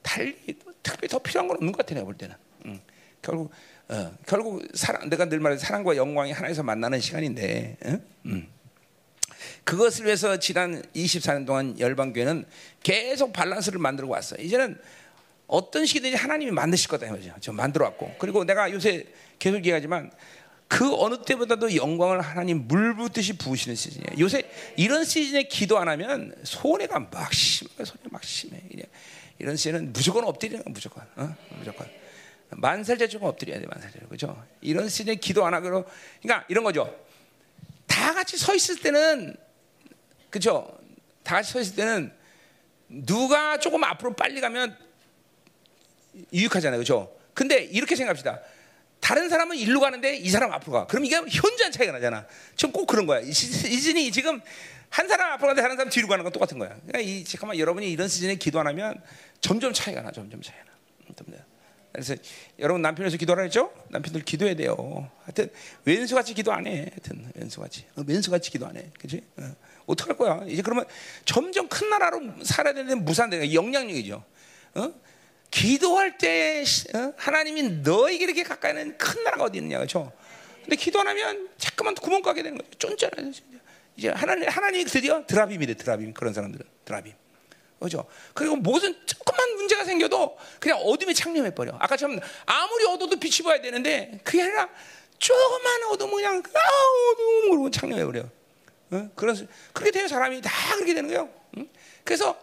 달리 0.01 0.35
특별히 0.83 1.07
더 1.07 1.19
필요한 1.19 1.47
건 1.47 1.57
없는 1.57 1.71
것 1.71 1.79
같아 1.79 1.95
내가 1.95 2.05
볼 2.05 2.15
때는. 2.17 2.35
음, 2.65 2.79
결국 3.21 3.51
어, 3.89 4.13
결국 4.25 4.63
사랑 4.73 5.09
내가 5.09 5.25
늘 5.25 5.39
말해 5.39 5.57
사랑과 5.57 5.95
영광이 5.95 6.31
하나에서 6.31 6.63
만나는 6.63 6.99
시간인데. 6.99 7.77
응? 7.85 8.05
음. 8.25 8.47
그것을 9.63 10.05
위해서 10.05 10.37
지난 10.39 10.81
24년 10.93 11.45
동안 11.45 11.79
열방교회는 11.79 12.45
계속 12.81 13.33
밸런스를 13.33 13.79
만들고 13.79 14.11
왔어요. 14.11 14.41
이제는 14.41 14.79
어떤 15.47 15.85
시기든지 15.85 16.15
하나님이 16.15 16.51
만드실 16.51 16.89
거다 16.89 17.07
이거죠. 17.07 17.33
저 17.39 17.51
만들어 17.53 17.85
왔고. 17.85 18.13
그리고 18.19 18.43
내가 18.43 18.71
요새 18.71 19.05
계속 19.39 19.57
얘기하지만 19.57 20.11
그 20.73 20.91
어느 20.95 21.21
때보다도 21.21 21.75
영광을 21.75 22.19
하나님 22.19 22.67
물 22.67 22.95
붓듯이 22.95 23.33
부으시는 23.37 23.75
시즌이에요. 23.75 24.17
요새 24.17 24.49
이런 24.75 25.05
시즌에 25.05 25.43
기도 25.43 25.77
안 25.77 25.87
하면 25.87 26.35
손해가 26.41 26.97
막 26.97 27.31
심해, 27.31 27.69
손해 27.85 28.01
막 28.09 28.23
심해. 28.23 28.59
이런 29.37 29.55
시즌은 29.55 29.93
무조건 29.93 30.23
엎드리는 30.23 30.63
거 30.63 30.71
무조건, 30.71 31.05
어? 31.15 31.35
무조건. 31.59 31.87
만살제조금 32.49 33.27
엎드려야 33.27 33.59
돼, 33.59 33.67
만살제조 33.67 34.07
그죠? 34.07 34.43
이런 34.61 34.89
시즌에 34.89 35.13
기도 35.15 35.45
안 35.45 35.53
하기로, 35.53 35.85
그러니까 36.23 36.47
이런 36.49 36.63
거죠. 36.63 36.91
다 37.85 38.15
같이 38.15 38.35
서 38.35 38.55
있을 38.55 38.79
때는, 38.79 39.35
그죠? 40.31 40.75
다 41.21 41.35
같이 41.35 41.51
서 41.51 41.59
있을 41.59 41.75
때는 41.75 42.11
누가 42.87 43.59
조금 43.59 43.83
앞으로 43.83 44.15
빨리 44.15 44.41
가면 44.41 44.75
유익하잖아요, 46.33 46.79
그죠? 46.79 47.15
근데 47.35 47.63
이렇게 47.63 47.95
생각합시다. 47.95 48.41
다른 49.03 49.27
사람은 49.27 49.57
일로 49.57 49.81
가는데 49.81 50.15
이 50.15 50.29
사람 50.29 50.53
앞으로 50.53 50.71
가. 50.71 50.87
그럼 50.87 51.03
이게 51.03 51.17
현저한 51.17 51.73
차이가 51.73 51.91
나잖아. 51.91 52.25
지금 52.55 52.71
꼭 52.71 52.85
그런 52.85 53.05
거야. 53.05 53.19
이 53.19 53.33
시즌이 53.33 54.09
지금 54.13 54.41
한 54.89 55.09
사람 55.09 55.33
앞으로 55.33 55.47
가는데 55.47 55.61
다른 55.61 55.75
사람 55.75 55.89
뒤로 55.89 56.07
가는 56.07 56.23
건 56.23 56.31
똑같은 56.31 56.57
거야. 56.57 56.69
그러니까 56.69 57.01
이 57.01 57.25
잠깐만 57.25 57.59
여러분이 57.59 57.91
이런 57.91 58.07
시즌에 58.07 58.35
기도 58.35 58.61
안 58.61 58.67
하면 58.67 58.95
점점 59.41 59.73
차이가 59.73 60.01
나. 60.01 60.13
점점 60.13 60.41
차이가 60.41 60.63
나. 60.63 60.71
그래서 61.91 62.15
여러분 62.59 62.81
남편에서 62.81 63.17
기도하라 63.17 63.43
했죠? 63.43 63.73
남편들 63.89 64.23
기도해야 64.23 64.55
돼요. 64.55 65.11
하여튼 65.23 65.49
왼수같이 65.83 66.33
기도 66.33 66.53
안 66.53 66.65
해. 66.65 66.89
하여튼 66.89 67.29
왼수같이. 67.35 67.85
어, 67.97 68.03
왼수같이 68.07 68.51
기도 68.51 68.65
안 68.65 68.77
해. 68.77 68.89
그지? 68.97 69.21
어. 69.35 69.53
어떡할 69.85 70.15
거야? 70.15 70.45
이제 70.47 70.61
그러면 70.61 70.85
점점 71.25 71.67
큰 71.67 71.89
나라로 71.89 72.21
살아야 72.43 72.73
되는데 72.73 72.95
무산되는 72.95 73.53
영향력이죠. 73.53 74.23
어? 74.75 74.93
기도할 75.53 76.17
때 76.17 76.63
어? 76.95 77.13
하나님이 77.15 77.61
너에게 77.83 78.23
이렇게 78.23 78.41
가까이 78.41 78.73
는 78.73 78.97
큰 78.97 79.23
나라가 79.23 79.43
어디 79.43 79.59
있느냐 79.59 79.77
그렇죠? 79.77 80.11
근데 80.63 80.75
기도 80.75 80.99
안 80.99 81.07
하면 81.07 81.47
자꾸만 81.59 81.93
구멍 81.93 82.23
가게 82.23 82.41
되는 82.41 82.57
거죠. 82.57 82.71
쫀쫀해 82.79 83.31
이제 83.95 84.09
하나님 84.09 84.49
하나님이 84.49 84.85
드디어 84.85 85.23
드라빔이 85.27 85.67
돼 85.67 85.73
드라빔 85.75 86.13
그런 86.15 86.33
사람들은 86.33 86.65
드라빔. 86.85 87.13
그죠? 87.79 88.07
그리고 88.33 88.55
무슨 88.55 88.95
조금만 89.05 89.55
문제가 89.57 89.83
생겨도 89.83 90.37
그냥 90.59 90.79
어둠에 90.79 91.13
창념해 91.13 91.53
버려. 91.53 91.75
아까처럼 91.79 92.19
아무리 92.45 92.85
어두워도 92.85 93.19
빛이 93.19 93.43
보야 93.43 93.61
되는데 93.61 94.19
그게 94.23 94.41
아니라 94.41 94.69
조금만 95.19 95.83
어두면 95.91 96.41
그냥 96.41 96.43
아 96.55 97.11
어두움 97.11 97.49
그러고 97.51 97.69
창념해 97.69 98.05
버려. 98.05 98.21
어? 98.91 99.09
그런 99.15 99.47
그렇게 99.73 99.91
되는 99.91 100.07
사람이 100.07 100.41
다 100.41 100.49
그렇게 100.75 100.95
되는 100.95 101.09
거예요. 101.09 101.29
응? 101.57 101.69
그래서 102.03 102.39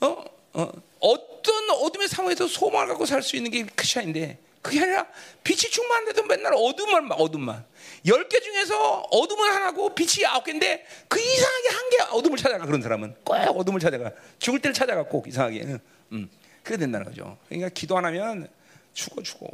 어, 0.00 0.24
어, 0.52 0.70
어떤 1.00 1.70
어둠의 1.70 2.08
상황에서 2.08 2.46
소망을 2.46 2.88
갖고 2.88 3.06
살 3.06 3.22
수 3.22 3.36
있는 3.36 3.50
게 3.50 3.64
크리스천인데 3.64 4.38
그게 4.62 4.80
아니라 4.82 5.06
빛이 5.42 5.70
충만한데도 5.70 6.24
맨날 6.24 6.52
어둠만 6.54 7.10
어둠만 7.12 7.64
열 8.06 8.28
개 8.28 8.40
중에서 8.40 9.00
어둠은 9.10 9.52
하나고 9.52 9.94
빛이 9.94 10.26
아홉 10.26 10.44
개인데 10.44 10.84
그 11.08 11.18
이상하게 11.20 11.68
한 11.68 11.90
개 11.90 11.96
어둠을 12.16 12.36
찾아가 12.38 12.66
그런 12.66 12.82
사람은 12.82 13.14
꼭 13.24 13.34
어둠을 13.34 13.80
찾아가 13.80 14.12
죽을 14.38 14.60
때를 14.60 14.74
찾아가 14.74 15.02
꼭 15.04 15.26
이상하게 15.26 15.62
응. 15.64 15.78
음. 16.12 16.30
그래 16.62 16.76
된다는 16.76 17.06
거죠. 17.06 17.38
그러니까 17.48 17.68
기도 17.70 17.96
안 17.96 18.04
하면 18.04 18.48
죽어 18.92 19.22
죽어 19.22 19.48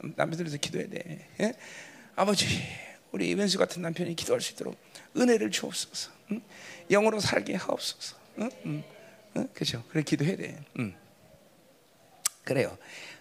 남편들에서 0.00 0.56
기도해야 0.58 0.88
돼. 0.88 1.28
예? 1.40 1.54
아버지 2.14 2.46
우리 3.10 3.30
이벤수 3.30 3.58
같은 3.58 3.82
남편이 3.82 4.14
기도할 4.14 4.40
수 4.40 4.52
있도록 4.52 4.76
은혜를 5.16 5.50
주옵소서. 5.50 6.10
응? 6.30 6.40
영으로 6.90 7.18
살게 7.20 7.54
하옵소서. 7.56 8.16
응? 8.38 8.50
응? 8.66 8.84
응? 9.36 9.48
그렇죠. 9.54 9.82
그래 9.90 10.02
기도해야 10.02 10.36
돼. 10.36 10.62
응. 10.78 10.94
그래요. 12.44 12.76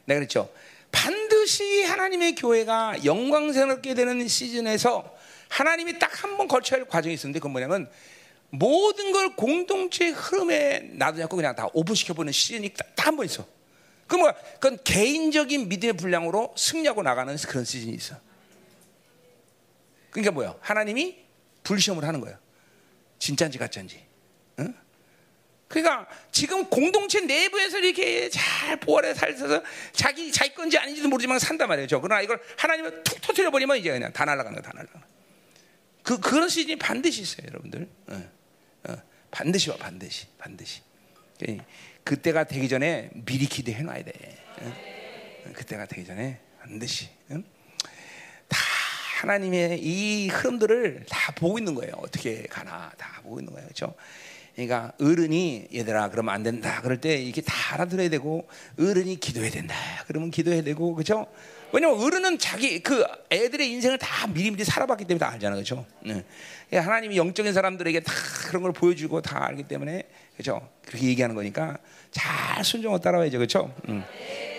내가 0.05 0.19
그랬죠. 0.19 0.51
반드시 0.91 1.83
하나님의 1.83 2.35
교회가 2.35 3.05
영광스럽게 3.05 3.93
되는 3.93 4.27
시즌에서 4.27 5.15
하나님이 5.49 5.99
딱 5.99 6.11
한 6.23 6.37
번 6.37 6.47
걸쳐야 6.47 6.79
할 6.81 6.87
과정이 6.87 7.13
있었는데 7.15 7.39
그건 7.39 7.51
뭐냐면 7.53 7.89
모든 8.49 9.11
걸 9.11 9.35
공동체 9.35 10.09
흐름에 10.09 10.79
놔두지 10.93 11.23
않고 11.23 11.35
그냥 11.37 11.55
다 11.55 11.67
오픈시켜보는 11.73 12.31
시즌이 12.33 12.73
딱 12.73 12.87
한 13.07 13.15
번 13.15 13.25
있어. 13.25 13.45
그 14.07 14.15
뭐야? 14.17 14.33
그건 14.59 14.77
개인적인 14.83 15.69
믿음의 15.69 15.93
분량으로 15.93 16.53
승리하고 16.57 17.01
나가는 17.01 17.35
그런 17.37 17.63
시즌이 17.63 17.93
있어. 17.93 18.15
그러니까 20.09 20.31
뭐야? 20.31 20.55
하나님이 20.59 21.17
불시험을 21.63 22.03
하는 22.03 22.19
거예요. 22.19 22.37
진짜인지 23.19 23.57
가짜인지. 23.57 24.03
응? 25.71 25.81
그러니까 25.81 26.07
지금 26.31 26.65
공동체 26.65 27.21
내부에서 27.21 27.79
이렇게 27.79 28.29
잘 28.29 28.77
보호를 28.77 29.15
살면서 29.15 29.63
자기 29.93 30.31
자기 30.31 30.53
건지 30.53 30.77
아닌지도 30.77 31.07
모르지만 31.07 31.39
산단 31.39 31.67
말이죠. 31.67 32.01
그러나 32.01 32.21
이걸 32.21 32.41
하나님을 32.57 33.03
툭 33.03 33.21
터뜨려 33.21 33.51
버리면 33.51 33.77
이제 33.77 33.91
그냥 33.91 34.11
다 34.11 34.25
날아가는 34.25 34.55
거다 34.61 34.71
날아가는. 34.73 35.07
그 36.03 36.19
그런 36.19 36.49
시즌이 36.49 36.77
반드시 36.77 37.21
있어요, 37.21 37.47
여러분들. 37.47 37.87
어, 38.07 38.29
어, 38.89 39.01
반드시 39.29 39.69
와, 39.69 39.77
반드시, 39.77 40.27
반드시. 40.37 40.81
그때가 42.03 42.43
되기 42.45 42.67
전에 42.67 43.09
미리 43.13 43.45
기대해 43.45 43.83
놔야 43.83 44.03
돼. 44.03 44.11
어? 44.61 44.73
그때가 45.53 45.85
되기 45.85 46.05
전에 46.05 46.39
반드시. 46.59 47.09
응? 47.31 47.43
다 48.47 48.57
하나님의 49.21 49.79
이 49.81 50.27
흐름들을 50.29 51.05
다 51.07 51.31
보고 51.33 51.57
있는 51.59 51.75
거예요. 51.75 51.93
어떻게 51.97 52.43
가나 52.43 52.91
다 52.97 53.21
보고 53.23 53.39
있는 53.39 53.53
거예요. 53.53 53.67
그렇죠? 53.67 53.95
그러니까 54.55 54.91
어른이 54.99 55.67
얘들아 55.73 56.09
그러면 56.09 56.33
안 56.33 56.43
된다. 56.43 56.81
그럴 56.81 56.99
때 56.99 57.15
이게 57.15 57.41
다 57.41 57.53
알아들어야 57.73 58.09
되고 58.09 58.47
어른이 58.79 59.19
기도해야 59.19 59.51
된다. 59.51 59.75
그러면 60.07 60.31
기도해야 60.31 60.61
되고 60.61 60.93
그렇죠? 60.93 61.27
왜냐면 61.73 62.01
어른은 62.01 62.37
자기 62.37 62.79
그 62.79 63.05
애들의 63.31 63.71
인생을 63.71 63.97
다 63.97 64.27
미리미리 64.27 64.65
살아봤기 64.65 65.05
때문에 65.05 65.19
다 65.19 65.31
알잖아, 65.31 65.55
그렇죠? 65.55 65.85
네. 66.01 66.25
하나님이 66.77 67.15
영적인 67.15 67.53
사람들에게 67.53 68.01
다 68.01 68.11
그런 68.47 68.63
걸 68.63 68.73
보여주고 68.73 69.21
다 69.21 69.45
알기 69.45 69.63
때문에 69.63 70.03
그렇죠? 70.33 70.67
그렇게 70.85 71.07
얘기하는 71.07 71.33
거니까 71.33 71.77
잘 72.11 72.63
순종을 72.63 72.99
따라와야죠, 72.99 73.37
그렇죠? 73.37 73.73
음. 73.87 74.03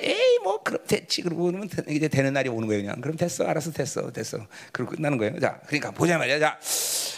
에이 0.02 0.38
뭐 0.42 0.62
그럼 0.62 0.80
됐지 0.86 1.20
그러고 1.20 1.44
그러면 1.44 1.68
이제 1.88 2.08
되는 2.08 2.32
날이 2.32 2.48
오는 2.48 2.66
거예요, 2.66 2.82
그냥 2.82 3.00
그럼 3.02 3.16
됐어, 3.18 3.44
알았어, 3.44 3.72
됐어, 3.72 4.10
됐어, 4.10 4.46
그리고 4.72 4.92
끝나는 4.92 5.18
거예요. 5.18 5.38
자, 5.38 5.60
그러니까 5.66 5.90
보자 5.90 6.16
말이야. 6.16 6.38
자, 6.38 6.58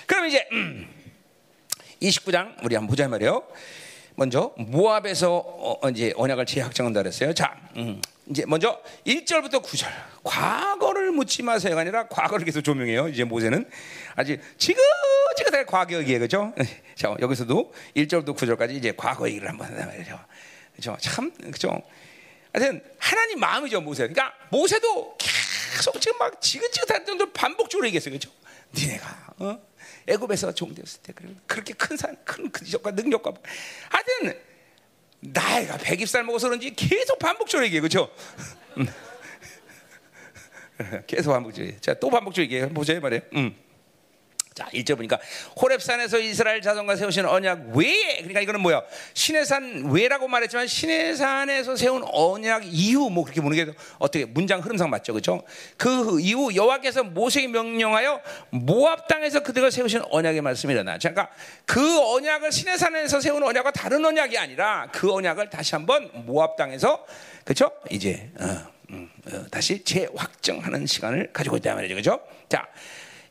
그럼 0.06 0.26
이제 0.26 0.44
음, 0.50 0.88
29장 2.04 2.54
우리 2.62 2.74
한번 2.74 2.88
보자 2.88 3.08
말이에요. 3.08 3.42
먼저 4.16 4.52
모압에서 4.56 5.36
어, 5.36 5.88
이제 5.90 6.12
언약을 6.16 6.46
재확정한다 6.46 7.02
그랬어요. 7.02 7.34
자, 7.34 7.56
음, 7.76 8.00
이제 8.30 8.44
먼저 8.46 8.80
1절부터 9.06 9.62
9절. 9.62 9.88
과거를 10.22 11.10
묻지 11.10 11.42
마세요가 11.42 11.80
아니라 11.80 12.06
과거를 12.08 12.44
계속 12.44 12.62
조명해요. 12.62 13.08
이제 13.08 13.24
모세는 13.24 13.68
아직 14.14 14.40
지긋지긋하게 14.58 15.98
얘기예요. 15.98 16.20
그죠? 16.20 16.54
자, 16.94 17.14
여기서도 17.20 17.72
1절부터 17.96 18.36
9절까지 18.36 18.72
이제 18.72 18.92
과거 18.96 19.28
얘기를 19.28 19.48
한번 19.48 19.68
한단 19.68 19.88
말이죠. 19.88 20.18
그죠? 20.76 20.96
참, 21.00 21.32
그죠? 21.32 21.82
하여튼 22.52 22.82
하나님 22.98 23.40
마음이죠, 23.40 23.80
모세. 23.80 24.06
그러니까 24.06 24.32
모세도 24.50 25.16
계속 25.18 26.00
지금 26.00 26.18
막 26.18 26.40
지긋지긋할 26.40 27.04
정도로 27.04 27.32
반복적으로 27.32 27.86
얘기했어요. 27.88 28.14
그죠? 28.14 28.30
니네가 28.76 29.34
어? 29.38 29.58
애굽에서 30.06 30.54
종되었을 30.54 31.02
때 31.02 31.12
그렇게 31.46 31.72
큰 31.74 31.96
산, 31.96 32.16
큰 32.24 32.50
근적과 32.50 32.90
능력과 32.92 33.32
하여튼 33.88 34.40
나이가 35.20 35.78
100살 35.78 36.22
먹어서 36.24 36.48
그런지 36.48 36.74
계속 36.74 37.18
반복적으로 37.18 37.64
얘기해 37.66 37.80
그렇죠? 37.80 38.10
계속 41.06 41.32
반복적으로 41.32 41.80
자, 41.80 41.94
또 41.94 42.10
반복적으로 42.10 42.44
얘기해 42.44 42.68
보세요 42.68 43.00
말이에요. 43.00 43.22
음. 43.36 43.63
자, 44.54 44.66
1절 44.72 44.96
보니까 44.96 45.18
호렙산에서 45.60 46.20
이스라엘 46.20 46.62
자손과 46.62 46.94
세우신 46.94 47.24
언약 47.26 47.76
외에 47.76 48.18
그러니까 48.18 48.40
이거는 48.40 48.60
뭐야? 48.60 48.82
신해산 49.12 49.90
외라고 49.90 50.28
말했지만 50.28 50.68
신해산에서 50.68 51.74
세운 51.74 52.04
언약 52.04 52.62
이후 52.66 53.10
뭐 53.10 53.24
그렇게 53.24 53.40
보는 53.40 53.56
게 53.56 53.72
어떻게 53.98 54.24
문장 54.24 54.60
흐름상 54.60 54.90
맞죠. 54.90 55.12
그렇죠? 55.12 55.42
그 55.76 56.20
이후 56.20 56.54
여호와께서 56.54 57.02
모세에게 57.02 57.48
명령하여 57.48 58.20
모압 58.50 59.08
땅에서 59.08 59.40
그들과 59.40 59.70
세우신 59.70 60.02
언약의 60.08 60.40
말씀이 60.40 60.72
일어나. 60.72 60.98
그러니까 60.98 61.30
그 61.66 62.14
언약을 62.14 62.52
신해산에서 62.52 63.20
세운 63.20 63.42
언약과 63.42 63.72
다른 63.72 64.04
언약이 64.04 64.38
아니라 64.38 64.88
그 64.92 65.12
언약을 65.12 65.50
다시 65.50 65.74
한번 65.74 66.08
모압 66.26 66.56
땅에서 66.56 67.04
그렇죠? 67.44 67.72
이제 67.90 68.30
어, 68.38 68.68
음, 68.90 69.10
어, 69.32 69.46
다시 69.50 69.82
재확정하는 69.82 70.86
시간을 70.86 71.30
가지고 71.32 71.56
있다 71.56 71.74
말이죠. 71.74 71.94
그렇죠? 71.94 72.20
자, 72.48 72.68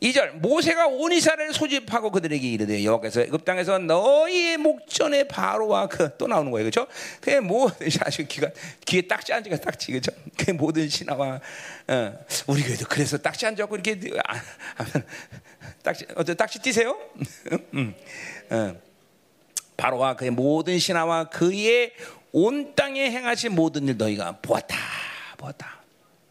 2절 0.03 0.33
모세가 0.33 0.87
온 0.87 1.11
이스라엘을 1.11 1.53
소집하고 1.53 2.11
그들에게 2.11 2.47
이르되 2.47 2.83
여호와께서 2.83 3.21
애굽 3.21 3.45
땅에서 3.45 3.79
너희의 3.79 4.57
목전에 4.57 5.23
바로와 5.25 5.87
그 5.87 6.03
또 6.17 6.27
나오는 6.27 6.51
거예요. 6.51 6.69
그렇죠? 6.69 6.87
그게 7.19 7.39
뭐 7.39 7.71
아주 8.01 8.25
귀가 8.27 8.49
귀에 8.85 9.01
딱지 9.01 9.33
앉아가 9.33 9.57
딱지 9.57 9.91
그렇죠? 9.91 10.11
그 10.37 10.51
모든 10.51 10.87
신하와 10.87 11.39
어, 11.87 12.25
우리 12.47 12.63
교회도 12.63 12.85
그래서 12.89 13.17
딱지 13.17 13.45
앉아고 13.45 13.75
이렇게 13.75 13.99
아, 14.25 14.41
딱지 15.83 16.05
어때 16.15 16.33
딱지 16.33 16.59
띄세요? 16.59 16.97
음, 17.73 17.93
어. 18.49 18.75
바로와 19.75 20.15
그의 20.15 20.31
모든 20.31 20.77
신하와 20.77 21.25
그의 21.25 21.93
온 22.31 22.75
땅에 22.75 23.09
행하신 23.09 23.53
모든 23.53 23.87
일 23.87 23.97
너희가 23.97 24.39
보았다 24.41 24.77
보았다. 25.37 25.81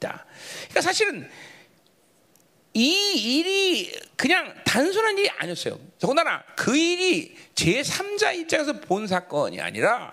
자, 0.00 0.24
그러니까 0.62 0.80
사실은 0.80 1.28
이 2.74 3.38
일이 3.38 3.92
그냥 4.16 4.54
단순한 4.64 5.18
일이 5.18 5.28
아니었어요. 5.30 5.78
더군다나 5.98 6.42
그 6.56 6.76
일이 6.76 7.36
제3자 7.54 8.34
입장에서 8.36 8.80
본 8.80 9.06
사건이 9.06 9.60
아니라 9.60 10.12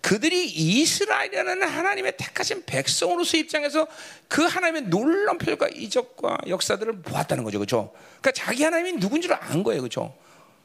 그들이 0.00 0.46
이스라엘이라는 0.46 1.62
하나님의 1.62 2.16
택하신 2.16 2.64
백성으로서 2.64 3.36
입장에서 3.36 3.86
그 4.28 4.42
하나님의 4.44 4.82
놀라운 4.82 5.38
표적과 5.38 5.68
이적과 5.68 6.38
역사들을 6.46 7.02
보았다는 7.02 7.44
거죠. 7.44 7.58
그렇죠? 7.58 7.92
그러니까 8.20 8.32
자기 8.32 8.62
하나님이 8.62 9.00
누군 9.00 9.20
줄안 9.20 9.62
거예요. 9.62 9.82
그렇죠? 9.82 10.16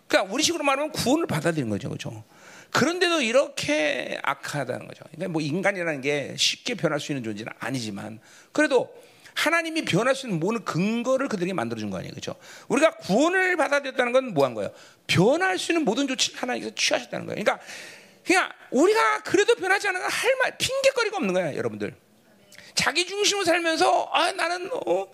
그러니까 0.07 0.31
우리 0.33 0.43
식으로 0.43 0.63
말하면 0.63 0.91
구원을 0.91 1.25
받아들인 1.25 1.69
거죠. 1.69 1.89
그렇죠? 1.89 2.23
그런데도 2.71 3.21
이렇게 3.21 4.19
악하다는 4.23 4.87
거죠. 4.87 5.03
그러니까 5.11 5.31
뭐 5.31 5.41
인간이라는 5.41 6.01
게 6.01 6.35
쉽게 6.37 6.75
변할 6.75 6.99
수 6.99 7.11
있는 7.11 7.23
존재는 7.23 7.51
아니지만 7.59 8.19
그래도 8.51 8.93
하나님이 9.35 9.85
변할 9.85 10.15
수 10.15 10.27
있는 10.27 10.39
모든 10.39 10.63
근거를 10.63 11.27
그들에게 11.27 11.53
만들어준 11.53 11.89
거 11.89 11.97
아니에요. 11.97 12.11
그렇죠? 12.11 12.35
우리가 12.67 12.97
구원을 12.97 13.57
받아들였다는 13.57 14.11
건 14.11 14.33
뭐 14.33 14.45
한 14.45 14.53
거예요? 14.53 14.71
변할 15.07 15.57
수 15.57 15.71
있는 15.71 15.85
모든 15.85 16.07
조치를 16.07 16.41
하나님께서 16.41 16.75
취하셨다는 16.75 17.25
거예요. 17.27 17.43
그러니까 17.43 17.65
그냥 18.25 18.49
우리가 18.71 19.23
그래도 19.23 19.55
변하지 19.55 19.87
건할 19.87 20.35
말, 20.41 20.57
핑계거리가 20.57 21.17
없는 21.17 21.33
거야, 21.33 21.55
여러분들. 21.55 21.93
자기 22.75 23.05
중심으로 23.05 23.45
살면서 23.45 24.09
아, 24.13 24.31
나는 24.31 24.69
어, 24.73 25.07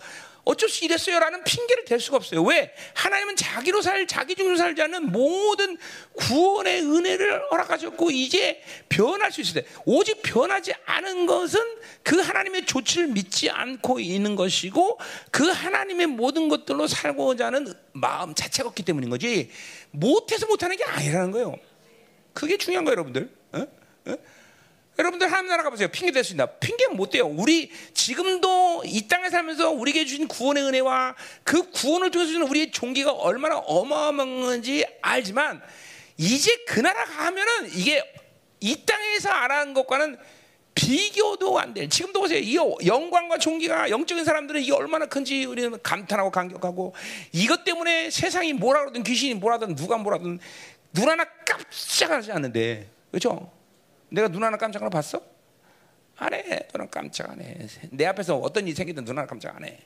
어쩔 0.46 0.70
수 0.70 0.86
이랬어요라는 0.86 1.44
핑계를 1.44 1.86
댈 1.86 2.00
수가 2.00 2.18
없어요. 2.18 2.44
왜? 2.44 2.74
하나님은 2.96 3.36
자기로 3.36 3.82
살, 3.82 4.08
자기 4.08 4.36
중으로 4.36 4.58
살지 4.58 4.82
않는 4.82 5.12
모든 5.12 5.78
구원의 6.14 6.82
은혜를 6.82 7.52
허락하셨고 7.52 8.12
이제 8.12 8.62
변할 8.90 9.32
수 9.32 9.42
있을 9.42 9.62
때 9.62 9.68
오직 9.86 10.22
변하지 10.22 10.74
않은 10.86 11.26
것은 11.26 11.60
그 12.04 12.20
하나님의 12.20 12.66
조치를 12.66 13.08
믿지 13.08 13.50
않고 13.50 14.00
있는 14.00 14.36
것이고 14.36 15.00
그 15.32 15.48
하나님의 15.50 16.08
모든 16.08 16.50
것들로 16.50 16.88
살고자 16.88 17.48
하는 17.48 17.74
마음 17.94 18.34
자체가 18.34 18.70
없기 18.70 18.84
때문인 18.84 19.10
거지 19.10 19.52
못해서 19.92 20.48
못하는 20.48 20.78
게 20.78 20.84
아니라는 20.84 21.32
거예요. 21.32 21.56
그게 22.34 22.58
중요한 22.58 22.86
거예요, 22.86 22.94
여러분들. 22.94 23.30
어? 23.54 23.68
어? 24.06 24.16
여러분들 25.00 25.28
하나님 25.28 25.48
나라 25.48 25.64
가보세요. 25.64 25.88
핑계 25.88 26.12
댈수 26.12 26.34
있나? 26.34 26.46
핑계는 26.46 26.98
못 26.98 27.10
돼요. 27.12 27.26
우리 27.26 27.72
지금도 27.94 28.84
이 28.86 29.08
땅에 29.08 29.30
살면서 29.30 29.72
우리에게 29.72 30.04
주신 30.04 30.28
구원의 30.28 30.64
은혜와 30.64 31.16
그 31.46 31.72
구원을 31.72 32.12
통해서 32.12 32.34
주는 32.34 32.46
우리의 32.46 32.72
종기가 32.72 33.14
얼마나 33.14 33.58
어마어마한지 33.60 34.86
알지만 35.02 35.62
이제 36.18 36.54
그 36.68 36.82
나라 36.82 37.06
가면은 37.06 37.70
이게 37.74 38.04
이 38.60 38.86
땅에서 38.86 39.30
알아는 39.30 39.74
것과는 39.74 40.18
비교도 40.76 41.58
안 41.58 41.74
돼. 41.74 41.88
지금도 41.88 42.20
보세요. 42.20 42.40
이 42.40 42.86
영광과 42.86 43.38
종기가 43.38 43.90
영적인 43.90 44.26
사람들은 44.26 44.62
이게 44.62 44.74
얼마나 44.74 45.06
큰지 45.06 45.46
우리는 45.46 45.78
감탄하고 45.82 46.30
감격하고 46.30 46.94
이것 47.32 47.64
때문에 47.64 48.10
세상이 48.10 48.52
뭐라 48.52 48.82
그러든 48.82 49.04
귀신이 49.04 49.36
뭐라든 49.36 49.76
누가 49.76 49.98
뭐라든 49.98 50.40
눈 50.92 51.10
하나 51.10 51.24
깜짝하지 51.46 52.34
않는데 52.34 52.90
그렇죠? 53.12 53.59
내가 54.10 54.28
눈 54.28 54.44
하나 54.44 54.58
깜짝 54.58 54.82
하나 54.82 54.90
봤어? 54.90 55.22
안 56.18 56.34
해. 56.34 56.68
너는 56.74 56.90
깜짝 56.90 57.30
안 57.32 57.42
해. 57.42 57.56
내 57.92 58.06
앞에서 58.06 58.38
어떤 58.38 58.68
일이 58.68 58.76
생기든 58.76 59.06
눈 59.06 59.18
하나 59.18 59.28
깜짝 59.28 59.56
안 59.56 59.64
해. 59.66 59.78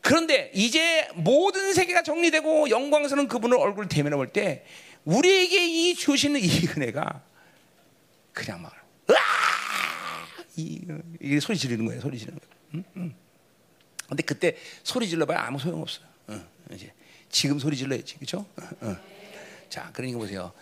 그런데 0.00 0.50
이제 0.54 1.08
모든 1.14 1.72
세계가 1.74 2.02
정리되고 2.02 2.70
영광스러운 2.70 3.28
그분을 3.28 3.56
얼굴 3.58 3.88
대면해 3.88 4.16
볼 4.16 4.28
때 4.32 4.64
우리에게 5.04 5.66
이 5.66 5.94
주시는 5.94 6.40
이 6.40 6.48
은혜가 6.68 7.22
그냥 8.32 8.62
막! 8.62 8.72
이, 10.56 10.80
이 11.20 11.38
소리 11.40 11.56
지르는 11.56 11.84
거예요. 11.86 12.00
소리 12.00 12.18
지르는 12.18 12.38
거예요. 12.38 12.54
응? 12.74 12.84
응. 12.96 13.14
근데 14.08 14.22
그때 14.22 14.56
소리 14.82 15.08
질러봐야 15.08 15.40
아무 15.42 15.58
소용 15.58 15.82
없어요. 15.82 16.06
응. 16.30 16.44
이제 16.72 16.92
지금 17.28 17.58
소리 17.58 17.76
질러야지, 17.76 18.14
그렇죠? 18.16 18.46
자, 19.68 19.90
그러니까 19.92 20.18
보세요. 20.18 20.52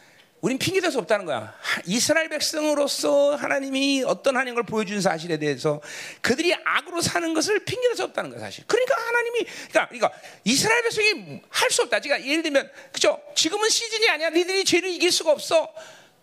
우린 0.44 0.58
핑계 0.58 0.82
댈 0.82 0.92
수 0.92 0.98
없다는 0.98 1.24
거야. 1.24 1.58
이스라엘 1.86 2.28
백성으로서 2.28 3.34
하나님이 3.34 4.04
어떤 4.06 4.36
하나님을 4.36 4.64
보여준 4.64 5.00
사실에 5.00 5.38
대해서 5.38 5.80
그들이 6.20 6.54
악으로 6.66 7.00
사는 7.00 7.32
것을 7.32 7.64
핑계 7.64 7.88
댈 7.88 7.96
수 7.96 8.04
없다는 8.04 8.28
거야, 8.28 8.40
사실. 8.40 8.62
그러니까 8.66 8.94
하나님이, 9.06 9.46
그러니까, 9.70 9.88
그러니까 9.88 10.12
이스라엘 10.44 10.82
백성이 10.82 11.40
할 11.48 11.70
수 11.70 11.80
없다. 11.84 11.98
그러니까 12.00 12.28
예를 12.28 12.42
들면, 12.42 12.70
그죠? 12.92 13.18
지금은 13.34 13.70
시즌이 13.70 14.06
아니야. 14.10 14.28
니들이 14.28 14.66
죄를 14.66 14.90
이길 14.90 15.10
수가 15.10 15.32
없어. 15.32 15.72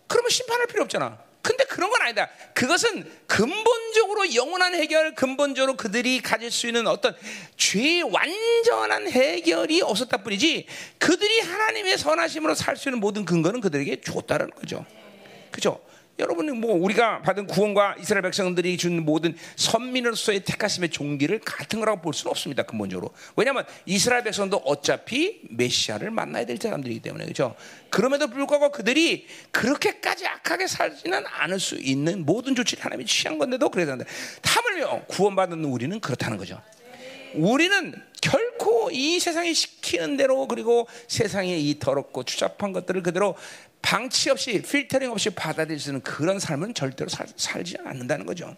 그러면 0.06 0.30
심판할 0.30 0.68
필요 0.68 0.84
없잖아. 0.84 1.18
근데 1.42 1.64
그런 1.64 1.90
건 1.90 2.00
아니다. 2.02 2.30
그것은 2.54 3.10
근본적으로 3.26 4.32
영원한 4.34 4.74
해결, 4.74 5.14
근본적으로 5.14 5.76
그들이 5.76 6.20
가질 6.20 6.50
수 6.52 6.68
있는 6.68 6.86
어떤 6.86 7.16
죄의 7.56 8.02
완전한 8.04 9.08
해결이 9.10 9.82
없었다 9.82 10.18
뿐이지 10.18 10.66
그들이 10.98 11.40
하나님의 11.40 11.98
선하심으로 11.98 12.54
살 12.54 12.76
수 12.76 12.88
있는 12.88 13.00
모든 13.00 13.24
근거는 13.24 13.60
그들에게 13.60 14.00
줬다는 14.00 14.50
거죠. 14.50 14.86
그죠? 15.50 15.80
여러분은 16.18 16.60
뭐 16.60 16.74
우리가 16.74 17.22
받은 17.22 17.46
구원과 17.46 17.96
이스라엘 17.98 18.22
백성들이 18.22 18.76
준 18.76 19.04
모든 19.04 19.36
선민으로서의 19.56 20.44
택하심의 20.44 20.90
종기를 20.90 21.40
같은 21.40 21.80
거라고 21.80 22.00
볼 22.00 22.14
수는 22.14 22.30
없습니다. 22.30 22.62
근본적으로. 22.64 23.12
왜냐하면 23.36 23.64
이스라엘 23.86 24.22
백성도 24.22 24.58
어차피 24.58 25.40
메시아를 25.50 26.10
만나야 26.10 26.44
될 26.44 26.58
사람들이기 26.58 27.00
때문에 27.00 27.24
그렇죠. 27.24 27.54
그럼에도 27.90 28.28
불구하고 28.28 28.70
그들이 28.70 29.26
그렇게까지 29.50 30.26
악하게 30.26 30.66
살지는 30.66 31.24
않을 31.26 31.58
수 31.58 31.76
있는 31.76 32.24
모든 32.24 32.54
조치를 32.54 32.84
하나님이 32.84 33.06
취한 33.06 33.38
건데도 33.38 33.70
그래서 33.70 33.96
하물며 34.42 35.04
구원받은 35.06 35.64
우리는 35.64 35.98
그렇다는 36.00 36.36
거죠. 36.36 36.60
우리는 37.34 37.94
결코 38.20 38.90
이 38.90 39.18
세상이 39.18 39.52
시키는 39.54 40.16
대로 40.16 40.46
그리고 40.46 40.86
세상의 41.08 41.68
이 41.68 41.78
더럽고 41.78 42.22
추잡한 42.24 42.72
것들을 42.72 43.02
그대로 43.02 43.36
방치 43.82 44.30
없이 44.30 44.62
필터링 44.62 45.10
없이 45.10 45.30
받아들일 45.30 45.80
수 45.80 45.90
있는 45.90 46.00
그런 46.02 46.38
삶은 46.38 46.74
절대로 46.74 47.08
살, 47.10 47.26
살지 47.36 47.78
않는다는 47.84 48.24
거죠. 48.26 48.56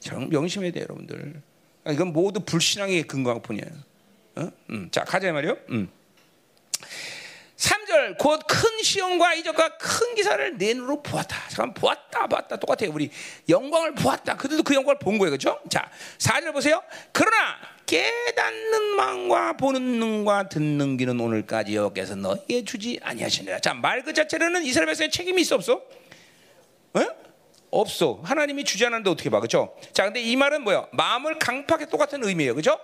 정 0.00 0.28
명심해야 0.28 0.70
돼요, 0.70 0.84
여러분들. 0.84 1.42
이건 1.90 2.12
모두 2.12 2.40
불신앙의 2.40 3.02
근거가 3.04 3.40
뿐이에요. 3.40 3.66
어? 4.36 4.50
음. 4.70 4.88
자, 4.92 5.02
가자 5.02 5.32
말이요. 5.32 5.56
음. 5.70 5.88
3절 7.88 8.18
곧 8.18 8.46
큰 8.46 8.82
시험과 8.82 9.34
이적과 9.34 9.76
큰 9.78 10.14
기사를 10.14 10.56
내 10.58 10.74
눈으로 10.74 11.02
보았다. 11.02 11.36
잠깐 11.48 11.74
보았다, 11.74 12.26
보았다 12.26 12.56
똑같아요. 12.56 12.90
우리 12.92 13.10
영광을 13.48 13.94
보았다. 13.94 14.36
그들도 14.36 14.62
그 14.62 14.74
영광을 14.74 14.98
본 14.98 15.18
거예요, 15.18 15.30
그렇죠? 15.30 15.58
자, 15.68 15.90
4절 16.18 16.52
보세요. 16.52 16.82
그러나 17.12 17.56
깨닫는 17.86 18.82
마음과 18.96 19.54
보는 19.54 19.80
눈과 19.82 20.48
듣는 20.48 20.96
귀는 20.98 21.18
오늘까지 21.18 21.74
여호와께서 21.74 22.14
너희에 22.16 22.64
주지 22.64 22.98
아니하시니라. 23.02 23.60
자, 23.60 23.74
말 23.74 24.02
그 24.02 24.12
자체로는 24.12 24.64
이스라엘 24.64 24.86
백성의 24.86 25.10
책임이 25.10 25.42
있어 25.42 25.56
없어? 25.56 25.82
어? 26.94 27.00
없어. 27.70 28.20
하나님이 28.24 28.64
주지 28.64 28.84
않았는데 28.86 29.10
어떻게 29.10 29.30
봐, 29.30 29.40
그렇죠? 29.40 29.74
자, 29.92 30.04
근데 30.04 30.20
이 30.20 30.36
말은 30.36 30.62
뭐야? 30.62 30.86
마음을 30.92 31.38
강팍에 31.38 31.86
똑같은 31.86 32.24
의미예요, 32.24 32.54
그렇죠? 32.54 32.78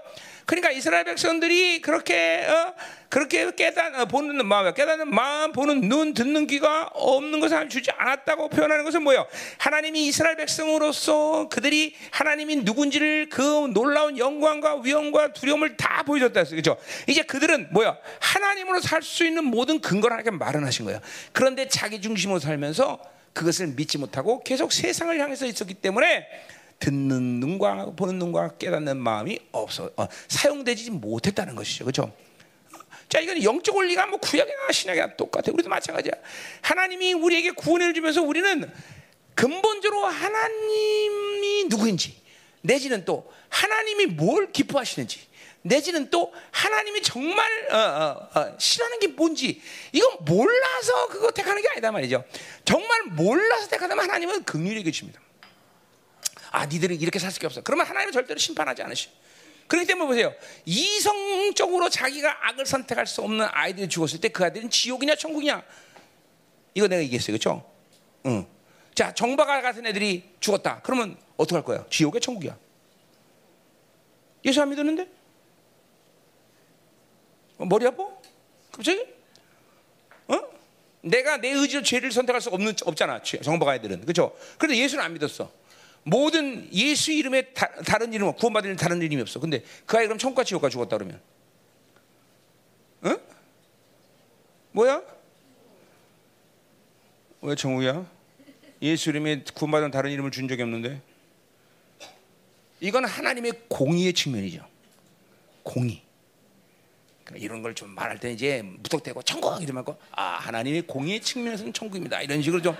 그러니까 0.47 0.71
이스라엘 0.71 1.05
백성들이 1.05 1.81
그렇게 1.81 2.47
어, 2.47 2.75
그렇게 3.09 3.51
깨닫 3.55 3.95
어, 3.99 4.05
보는 4.05 4.45
마음, 4.47 4.75
깨닫는 4.75 5.09
마음, 5.09 5.53
보는 5.53 5.89
눈, 5.89 6.13
듣는 6.13 6.47
귀가 6.47 6.91
없는 6.93 7.41
것을 7.41 7.67
주지 7.71 7.91
않았다고 7.97 8.51
표현하는 8.51 8.85
것은 8.85 9.03
뭐예요? 9.03 9.27
하나님이 9.57 10.07
이스라엘 10.07 10.37
백성으로서 10.37 11.49
그들이 11.49 11.95
하나님이 12.11 12.57
누군지를 12.57 13.31
그 13.31 13.41
놀라운 13.73 14.19
영광과 14.19 14.83
위엄과 14.83 15.33
두려움을 15.33 15.79
다 15.79 16.03
보여줬다 16.03 16.41
했어요, 16.41 16.61
그렇죠? 16.61 16.77
이제 17.07 17.23
그들은 17.23 17.69
뭐야? 17.71 17.97
하나님으로 18.21 18.81
살 18.81 19.05
수 19.05 19.25
있는 19.27 19.45
모든 19.45 19.81
근거를 19.81 20.17
하나님께 20.17 20.37
마련하신 20.43 20.87
거예요. 20.87 20.99
그런데 21.33 21.69
자기 21.69 22.01
중심으로 22.01 22.39
살면서 22.41 23.14
그것을 23.35 23.67
믿지 23.69 23.99
못하고 23.99 24.43
계속 24.43 24.73
세상을 24.73 25.19
향해서 25.21 25.45
있었기 25.47 25.75
때문에 25.75 26.27
듣는 26.79 27.41
눈과 27.41 27.93
보는 27.97 28.19
눈과 28.19 28.57
깨닫는 28.57 28.97
마음이 28.97 29.39
없어 29.53 29.91
어, 29.97 30.07
사용되지 30.29 30.91
못했다는 30.93 31.55
것이죠. 31.55 31.85
그렇죠? 31.85 32.13
자, 33.09 33.21
이건 33.21 33.43
영적 33.43 33.77
원리가 33.77 34.07
뭐 34.07 34.19
구약이나 34.19 34.73
신약이나 34.73 35.17
똑같아. 35.17 35.53
우리도 35.53 35.69
마찬가지야. 35.69 36.13
하나님이 36.63 37.13
우리에게 37.13 37.51
구원을 37.51 37.95
주면서 37.95 38.23
우리는 38.23 38.71
근본적으로 39.35 40.07
하나님이 40.07 41.65
누구인지 41.69 42.17
내지는 42.63 43.05
또 43.05 43.31
하나님이 43.49 44.07
뭘 44.07 44.51
기뻐하시는지 44.53 45.21
내지는 45.67 46.11
또 46.11 46.33
하나님이 46.51 47.01
정말 47.01 47.51
어, 47.73 47.77
어, 47.77 48.39
어, 48.39 48.57
싫어하는 48.59 48.99
게 49.01 49.09
뭔지 49.09 49.63
이건 49.93 50.19
몰라서 50.21 51.09
그거 51.09 51.31
택하는 51.31 51.63
게 51.63 51.69
아니다 51.71 51.91
말이죠. 51.91 52.23
정말 52.67 53.03
몰라서 53.05 53.69
택하다면 53.69 54.05
하나님은 54.05 54.45
긍휼히 54.45 54.83
계십니다. 54.83 55.21
아, 56.51 56.67
니들은 56.67 57.01
이렇게 57.01 57.19
살 57.19 57.31
수밖에 57.31 57.47
없어. 57.47 57.63
그러면 57.63 57.87
하나님은 57.87 58.13
절대로 58.13 58.39
심판하지 58.39 58.83
않으시. 58.83 59.09
그렇기 59.67 59.87
때문에 59.87 60.07
보세요. 60.07 60.35
이성적으로 60.67 61.89
자기가 61.89 62.49
악을 62.49 62.67
선택할 62.67 63.07
수 63.07 63.23
없는 63.23 63.47
아이들이 63.51 63.89
죽었을 63.89 64.21
때 64.21 64.29
그 64.29 64.45
아이들은 64.45 64.69
지옥이냐 64.69 65.17
천국이냐. 65.17 65.63
이거 66.75 66.89
내가 66.89 67.03
얘기했어요. 67.03 67.39
그렇죠? 67.39 67.65
응. 68.27 68.47
자, 68.95 69.15
정바가 69.15 69.63
같은 69.63 69.87
애들이 69.87 70.29
죽었다. 70.41 70.81
그러면 70.85 71.17
어떻게 71.39 71.55
할 71.57 71.65
거야? 71.65 71.87
지옥이야 71.89 72.21
천국이야. 72.21 72.55
예수 74.45 74.61
안 74.61 74.69
믿었는데? 74.69 75.09
어, 77.59 77.65
머리 77.65 77.87
아파? 77.87 78.09
갑자기? 78.73 79.05
어? 80.29 80.41
내가 81.03 81.37
내 81.37 81.51
의지로 81.51 81.83
죄를 81.83 82.11
선택할 82.13 82.41
수 82.41 82.51
없는 82.51 82.75
없잖아. 82.85 83.23
정바가 83.23 83.77
애들은. 83.77 84.03
그렇죠? 84.03 84.37
그런데 84.59 84.81
예수는 84.81 85.05
안 85.05 85.13
믿었어. 85.13 85.51
모든 86.05 86.71
예수 86.73 87.13
이름에 87.13 87.53
다, 87.53 87.99
른 87.99 88.13
이름 88.13 88.33
구원받을 88.35 88.77
다른 88.77 89.01
이름이 89.01 89.23
없어. 89.23 89.41
근데 89.41 89.65
그 89.87 89.97
아이 89.97 90.05
그럼 90.05 90.19
천국과 90.19 90.45
지옥과 90.45 90.69
죽었다 90.69 90.99
그러면, 90.99 91.21
응? 93.07 93.17
뭐야? 94.73 95.03
왜 97.41 97.55
천국이야? 97.55 98.07
예수 98.83 99.11
이름에 99.11 99.45
구원받은 99.55 99.91
다른 99.91 100.11
이름을 100.11 100.31
준 100.31 100.47
적이 100.47 100.63
없는데. 100.63 101.01
이건 102.81 103.07
하나님의 103.07 103.53
공의의 103.69 104.13
측면이죠. 104.13 104.67
공의. 105.63 106.04
그러니까 107.25 107.45
이런 107.45 107.63
걸 107.63 107.75
좀 107.75 107.91
말할 107.91 108.19
때 108.19 108.31
이제 108.33 108.63
무턱대고 108.63 109.23
천국 109.23 109.63
이러면 109.63 109.85
아 110.13 110.37
하나님의 110.41 110.83
공의의 110.83 111.21
측면에서는 111.21 111.73
천국입니다. 111.73 112.21
이런 112.23 112.43
식으로 112.43 112.63
좀 112.63 112.77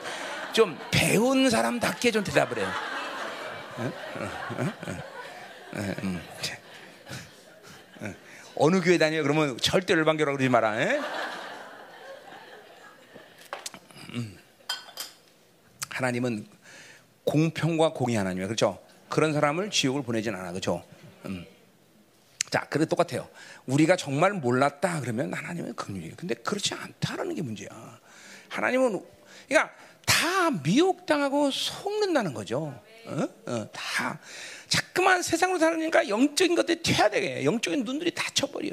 좀 0.55 0.79
배운 0.93 1.51
사람답게 1.51 2.13
좀 2.13 2.23
대답을 2.23 2.59
해요. 2.59 2.69
어느 8.55 8.81
교회 8.81 8.97
다녀? 8.99 9.21
그러면 9.23 9.59
절대 9.59 9.95
열방교라고 9.95 10.37
그러지 10.37 10.49
마라. 10.49 10.75
음. 14.11 14.39
하나님은 15.91 16.47
공평과 17.25 17.93
공의 17.93 18.15
하나님이야, 18.17 18.47
그렇죠? 18.47 18.81
그런 19.09 19.33
사람을 19.33 19.71
지옥을 19.71 20.03
보내진 20.05 20.37
않아, 20.37 20.51
그렇죠? 20.53 20.85
음. 21.27 21.45
자, 22.55 22.65
그래 22.71 22.85
똑같아요. 22.85 23.29
우리가 23.67 23.97
정말 23.97 24.33
몰랐다 24.33 25.01
그러면 25.01 25.35
하나님은 25.35 25.75
긍휼이에요. 25.75 26.15
근데 26.17 26.37
그렇지 26.37 26.73
않다라는 26.73 27.35
게 27.35 27.43
문제야. 27.43 27.69
하나님은 28.49 29.05
그러니까 29.49 29.75
다 30.07 30.53
미혹당하고 30.63 31.51
속는다는 31.51 32.33
거죠. 32.33 32.81
어? 33.07 33.29
어, 33.47 33.69
다 33.73 34.21
자꾸만 34.69 35.21
세상으로 35.23 35.59
살으니까 35.59 36.09
영적인 36.09 36.55
것들이 36.55 36.81
튀어야 36.81 37.11
되게 37.11 37.45
영적인 37.45 37.83
눈들이 37.83 38.13
다 38.13 38.25
쳐버려. 38.33 38.71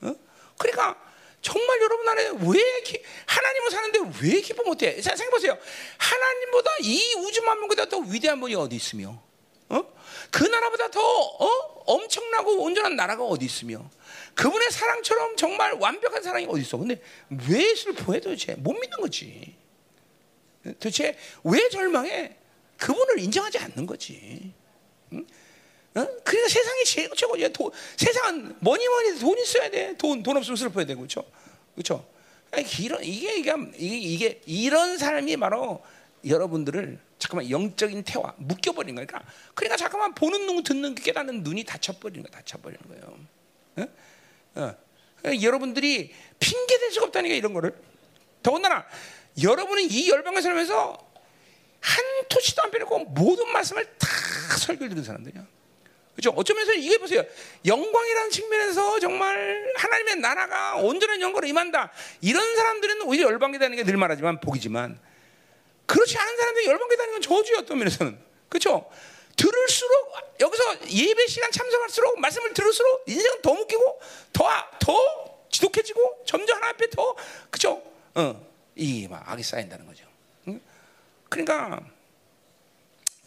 어? 0.00 0.14
그러니까 0.56 0.96
정말 1.42 1.82
여러분 1.82 2.08
안에 2.08 2.30
왜 2.30 2.80
기, 2.80 3.02
하나님을 3.26 3.70
사는데 3.70 3.98
왜 4.22 4.40
기뻐 4.40 4.62
못해? 4.62 4.98
자 5.02 5.14
생각해보세요. 5.14 5.58
하나님보다 5.98 6.70
이 6.80 7.14
우주 7.18 7.42
만물보다 7.42 7.90
더 7.90 7.98
위대한 7.98 8.40
분이 8.40 8.54
어디 8.54 8.74
있으며, 8.76 9.22
어? 9.70 9.84
그 10.30 10.44
나라보다 10.44 10.90
더 10.90 11.00
어? 11.00 11.46
엄청나고 11.86 12.62
온전한 12.62 12.96
나라가 12.96 13.24
어디 13.24 13.46
있으며, 13.46 13.88
그분의 14.34 14.70
사랑처럼 14.70 15.36
정말 15.36 15.72
완벽한 15.74 16.22
사랑이 16.22 16.46
어디 16.48 16.62
있어? 16.62 16.76
근데 16.76 17.00
왜 17.48 17.74
슬퍼해 17.74 18.20
도대체? 18.20 18.54
못 18.54 18.72
믿는 18.72 19.00
거지. 19.00 19.56
도대체 20.64 21.16
왜 21.44 21.68
절망해? 21.68 22.36
그분을 22.76 23.18
인정하지 23.20 23.58
않는 23.58 23.86
거지. 23.86 24.52
응? 25.12 25.26
어? 25.94 26.06
그러니까 26.24 26.48
세상이 26.48 26.84
제일 26.84 27.10
최고지. 27.16 27.52
돈, 27.52 27.70
세상은 27.96 28.56
뭐니 28.60 28.86
뭐니 28.86 29.18
돈 29.18 29.38
있어야 29.38 29.70
돼. 29.70 29.96
돈, 29.96 30.22
돈 30.22 30.36
없으면 30.36 30.56
슬퍼야 30.56 30.84
되고, 30.86 31.00
그렇죠? 31.00 31.24
그렇죠? 31.74 32.06
이런 32.80 33.02
이게, 33.04 33.36
이게 33.36 33.54
이게 33.76 34.40
이런 34.46 34.96
삶이 34.96 35.36
바로 35.36 35.82
여러분들을 36.26 36.98
잠깐만 37.18 37.50
영적인 37.50 38.04
태화 38.04 38.32
묶여버린 38.38 38.94
거니까. 38.94 39.22
그러니까 39.54 39.76
잠깐만 39.76 40.14
보는 40.14 40.46
눈, 40.46 40.62
듣는 40.62 40.94
깨닫는 40.94 41.42
눈이 41.42 41.64
닫혀버리는 41.64 42.22
거야, 42.22 42.40
닫혀버리는 42.40 42.82
거예요. 42.88 43.18
어? 43.76 44.60
어. 44.60 44.74
그러니까 45.20 45.42
여러분들이 45.46 46.12
핑계 46.38 46.78
댈 46.78 46.92
수가 46.92 47.06
없다니까 47.06 47.34
이런 47.34 47.52
거를. 47.52 47.74
더군다나 48.42 48.86
여러분은 49.42 49.84
이 49.90 50.08
열방에 50.10 50.40
살면서 50.40 51.08
한 51.80 52.04
토치도 52.28 52.62
안 52.62 52.70
빼놓고 52.70 52.98
모든 53.06 53.52
말씀을 53.52 53.84
다 53.98 54.08
설교를 54.58 54.90
들은 54.90 55.02
사람들이야. 55.04 55.46
그렇죠? 56.14 56.30
어쩌면서 56.36 56.74
이게 56.74 56.98
보세요. 56.98 57.22
영광이라는 57.64 58.30
측면에서 58.30 58.98
정말 58.98 59.72
하나님의 59.76 60.16
나라가 60.16 60.76
온전한 60.76 61.20
영광으로 61.20 61.46
임한다. 61.46 61.92
이런 62.20 62.56
사람들은 62.56 63.02
오히려 63.02 63.28
열방계다는 63.30 63.76
게 63.76 63.84
늘 63.84 63.96
말하지만 63.96 64.40
복이지만 64.40 64.98
그렇지 65.88 66.18
않은 66.18 66.36
사람들이 66.36 66.66
열방계다는 66.66 67.12
건 67.14 67.22
저주야 67.22 67.58
어떤 67.60 67.78
면에서는. 67.78 68.18
그렇죠? 68.50 68.90
들을수록 69.36 70.12
여기서 70.38 70.90
예배 70.90 71.26
시간 71.28 71.50
참석할수록 71.50 72.20
말씀을 72.20 72.52
들을수록 72.52 73.04
인생은 73.08 73.40
더 73.40 73.54
묶이고 73.54 74.00
더더 74.32 75.46
지독해지고 75.50 76.24
점점 76.26 76.56
하나 76.56 76.68
앞에 76.70 76.90
더 76.90 77.16
그죠? 77.48 77.82
어, 78.14 78.46
이막 78.76 79.30
악이 79.30 79.42
쌓인다는 79.42 79.86
거죠. 79.86 80.04
그러니까 81.28 81.80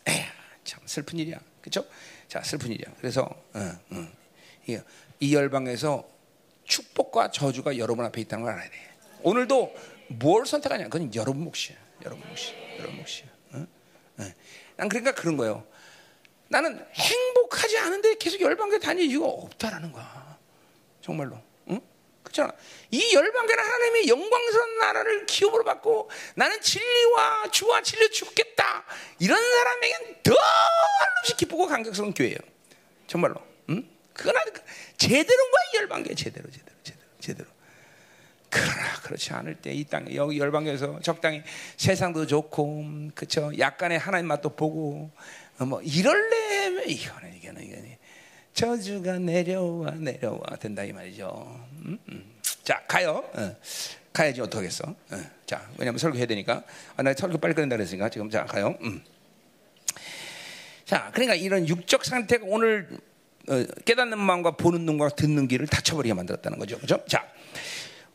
에휴, 0.08 0.26
참 0.64 0.82
슬픈 0.86 1.18
일이야. 1.20 1.40
그렇죠? 1.62 1.86
자, 2.28 2.44
슬픈 2.44 2.72
일이야. 2.72 2.94
그래서 3.00 3.22
어, 3.54 3.80
어. 3.92 4.08
이, 4.68 4.80
이 5.20 5.36
열방에서 5.36 6.08
축복과 6.66 7.32
저주가 7.32 7.78
여러분 7.78 8.06
앞에 8.06 8.22
있다는 8.22 8.44
걸 8.46 8.54
알아야 8.54 8.70
돼. 8.70 8.76
오늘도 9.24 9.76
뭘 10.10 10.46
선택하냐? 10.46 10.86
그건 10.86 11.14
여러분 11.16 11.44
몫이야. 11.44 11.78
여러분 12.06 12.28
몫이야. 12.30 12.56
여러분 12.80 12.98
몫이야. 12.98 13.28
어? 13.54 13.68
어. 14.18 14.34
난 14.78 14.90
그러니까 14.90 15.14
그런 15.14 15.38
거예요. 15.38 15.68
나는 16.48 16.86
행복하지 16.94 17.78
않은데 17.78 18.16
계속 18.16 18.42
열방교 18.42 18.80
다닐 18.80 19.06
이유가 19.06 19.28
없다라는 19.28 19.92
거야. 19.92 20.38
정말로. 21.02 21.42
응? 21.70 21.80
그렇잖아. 22.24 22.54
이 22.92 23.14
열방교는 23.14 23.64
하나님의 23.64 24.08
영광스러운 24.08 24.78
나라를 24.80 25.26
기업으로 25.26 25.64
받고 25.64 26.10
나는 26.36 26.60
진리와 26.62 27.52
주와 27.52 27.82
진리 27.82 28.10
죽겠다. 28.12 28.86
이런 29.20 29.42
사람에겐 29.42 30.24
더 30.24 30.34
한없이 30.34 31.38
기쁘고 31.38 31.68
감격스러운 31.68 32.14
교회예요. 32.14 32.38
정말로. 33.08 33.36
응? 33.70 33.88
그건 34.14 34.36
제대로인 34.98 35.52
거야, 35.52 35.64
이 35.74 35.78
열방교. 35.78 36.16
제대로, 36.16 36.50
제대로, 36.52 36.78
제대로, 36.84 37.08
제대로. 37.20 37.50
그러나 38.52 38.94
그렇지 39.02 39.34
않을 39.34 39.56
때 39.56 39.74
이 39.74 39.84
땅에 39.86 40.14
여기 40.16 40.38
열방에서 40.38 41.00
적당히 41.02 41.42
세상도 41.78 42.28
좋고 42.28 43.10
그쵸 43.16 43.52
약간의 43.58 43.98
하나님 43.98 44.28
맛도 44.28 44.50
보고 44.50 45.10
어, 45.58 45.66
뭐 45.66 45.82
이럴래 45.82 46.84
이거는 46.86 47.36
이거는 47.38 47.64
이거는 47.64 47.98
저주가 48.54 49.18
내려와 49.18 49.92
내려와 49.92 50.42
된다 50.60 50.84
이 50.84 50.92
말이죠. 50.92 51.66
음? 51.86 51.98
음. 52.10 52.32
자 52.64 52.84
가요. 52.88 53.24
어. 53.34 53.56
가야지 54.12 54.42
어떡하겠어. 54.42 54.84
어. 54.90 55.22
자 55.46 55.70
왜냐면 55.78 55.98
설교해야 55.98 56.28
되니까 56.28 56.64
아, 56.98 57.04
나 57.04 57.14
설교 57.14 57.38
빨리 57.38 57.54
끝낸다 57.54 57.78
그랬으니까 57.78 58.10
지금 58.10 58.30
자 58.30 58.44
가요. 58.46 58.76
음. 58.82 59.02
자 60.86 61.10
그러니까 61.14 61.36
이런 61.36 61.68
육적 61.68 62.04
상태가 62.04 62.44
오늘 62.48 62.90
어, 63.48 63.64
깨닫는 63.86 64.20
마음과 64.20 64.52
보는 64.52 64.82
눈과 64.86 65.10
듣는 65.10 65.48
귀를 65.48 65.66
닫혀버리게 65.68 66.14
만들었다는 66.14 66.60
거죠. 66.60 66.78
그죠? 66.78 67.04
자 67.08 67.26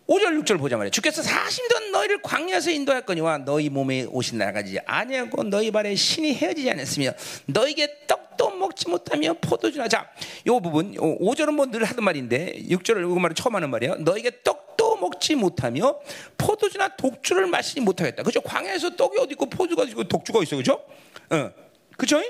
5절 0.09 0.40
6절 0.45 0.59
보자 0.59 0.77
말이야. 0.77 0.90
주께서 0.90 1.21
40년 1.21 1.90
너희를 1.90 2.23
광야에서 2.23 2.71
인도할 2.71 3.03
거니와 3.05 3.38
너희 3.38 3.69
몸에 3.69 4.05
오신 4.05 4.38
날까지 4.38 4.79
아니하고 4.87 5.42
너희 5.45 5.71
발에 5.73 5.97
신이 5.97 6.35
헤어지지 6.35 6.71
않았으며 6.71 7.11
너희에게 7.47 8.07
떡도 8.07 8.51
먹지 8.57 8.88
못하며 8.88 9.35
포도주나 9.40 9.88
자, 9.88 10.09
요 10.47 10.61
부분 10.61 10.92
5절은 10.95 11.51
뭐 11.55 11.66
늘 11.66 11.83
하던 11.85 12.05
말인데 12.05 12.55
6절을 12.69 13.03
요 13.03 13.14
말을 13.16 13.35
처음 13.35 13.57
하는 13.57 13.69
말이에요. 13.71 13.97
너희에게 13.97 14.42
떡도 14.45 14.97
먹지 14.99 15.35
못하며 15.35 15.99
포도주나 16.38 16.88
독주를 16.97 17.49
마시지 17.49 17.81
못하겠다. 17.81 18.23
그죠? 18.23 18.40
광야에서 18.42 18.95
떡이 18.95 19.19
어디 19.19 19.33
있고 19.33 19.47
포도가 19.47 19.83
있고 19.85 20.05
독주가 20.05 20.40
있어. 20.45 20.55
그죠? 20.57 20.85
어. 21.31 21.51
그죠? 21.97 22.23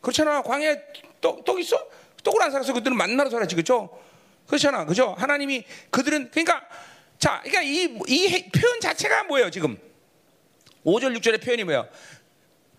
그렇잖아. 0.00 0.42
광야에 0.42 0.76
떡, 1.20 1.44
떡 1.44 1.58
있어? 1.58 1.84
떡을 2.22 2.42
안 2.42 2.52
살아서 2.52 2.72
그들은 2.72 2.96
만나러 2.96 3.28
살았지. 3.28 3.56
그죠? 3.56 3.90
그렇잖아. 4.46 4.84
그죠? 4.84 5.16
하나님이 5.18 5.64
그들은 5.90 6.30
그러니까 6.30 6.62
자, 7.22 7.40
그러니까 7.44 7.62
이, 7.62 7.84
이 8.08 8.50
표현 8.50 8.80
자체가 8.80 9.22
뭐예요, 9.22 9.48
지금? 9.48 9.78
5절, 10.84 11.16
6절의 11.18 11.40
표현이 11.40 11.62
뭐예요? 11.62 11.88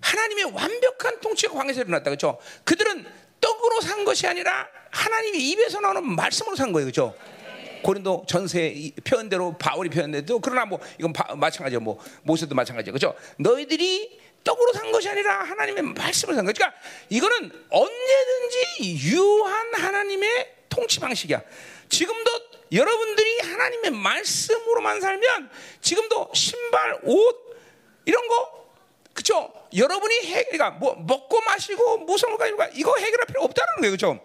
하나님의 0.02 0.52
완벽한 0.52 1.22
통치가 1.22 1.54
광에서 1.54 1.80
일어났다. 1.80 2.10
그죠? 2.10 2.38
그들은 2.66 3.06
떡으로 3.40 3.80
산 3.80 4.04
것이 4.04 4.28
아니라 4.28 4.68
하나님의 4.92 5.50
입에서 5.50 5.80
나오는 5.80 6.04
말씀으로 6.04 6.58
산 6.58 6.74
거예요. 6.74 6.88
그죠? 6.88 7.16
고린도 7.84 8.26
전세 8.28 8.92
표현대로 9.06 9.58
바울이 9.58 9.90
표현대로 9.90 10.42
그러나 10.42 10.66
뭐 10.66 10.82
이건 11.00 11.14
바, 11.14 11.34
마찬가지예요. 11.36 11.80
뭐 11.80 11.98
모세도 12.24 12.54
마찬가지예요. 12.54 12.92
그죠? 12.92 13.16
너희들이 13.38 14.20
떡으로 14.44 14.74
산 14.74 14.92
것이 14.92 15.08
아니라 15.08 15.42
하나님의 15.44 15.84
말씀을 15.84 16.36
산 16.36 16.44
거예요. 16.44 16.54
그러니까 16.54 16.78
이거는 17.08 17.50
언제든지 17.70 19.10
유한 19.10 19.74
하나님의 19.74 20.54
통치 20.68 21.00
방식이야. 21.00 21.42
지금도 21.88 22.53
여러분들이 22.74 23.40
하나님의 23.40 23.92
말씀으로만 23.92 25.00
살면 25.00 25.50
지금도 25.82 26.32
신발, 26.34 27.00
옷 27.04 27.56
이런 28.06 28.28
거 28.28 28.64
그죠? 29.14 29.54
여러분이 29.76 30.26
해, 30.26 30.44
그러니까 30.46 30.72
뭐 30.72 30.96
먹고 30.96 31.42
마시고 31.42 32.00
무슨 32.00 32.30
뭐가 32.30 32.48
이거 32.74 32.96
해결할 32.98 33.28
필요 33.28 33.44
없다는 33.44 33.82
거예요, 33.82 33.92
그죠? 33.92 34.20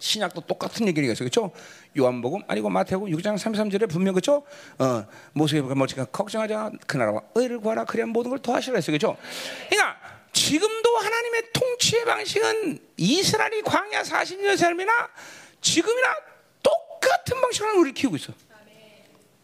신약도 0.00 0.42
똑같은 0.42 0.86
얘기를 0.86 1.08
했어요, 1.08 1.26
그죠? 1.26 1.52
요한복음 1.96 2.42
아니고 2.46 2.70
마태복음 2.70 3.10
6장 3.10 3.36
33절에 3.36 3.88
분명 3.88 4.14
그죠? 4.14 4.44
어, 4.78 5.06
모세가 5.32 5.74
뭐지가 5.74 6.06
걱정하자 6.06 6.72
그 6.86 6.96
나라와 6.96 7.22
의를 7.34 7.58
구하라 7.60 7.84
그래야 7.84 8.06
모든 8.06 8.30
걸 8.30 8.40
더하시라 8.40 8.76
했어요, 8.76 8.94
그죠? 8.94 9.16
그러니까 9.68 9.98
지금도 10.32 10.96
하나님의 10.96 11.42
통치의 11.52 12.04
방식은 12.04 12.78
이스라엘이 12.96 13.62
광야 13.62 14.02
40년 14.02 14.56
삶이나 14.56 15.08
지금이나 15.60 16.27
똑같은 17.00 17.40
방식으로 17.40 17.80
우리를 17.80 17.94
키우고 17.94 18.16
있어. 18.16 18.32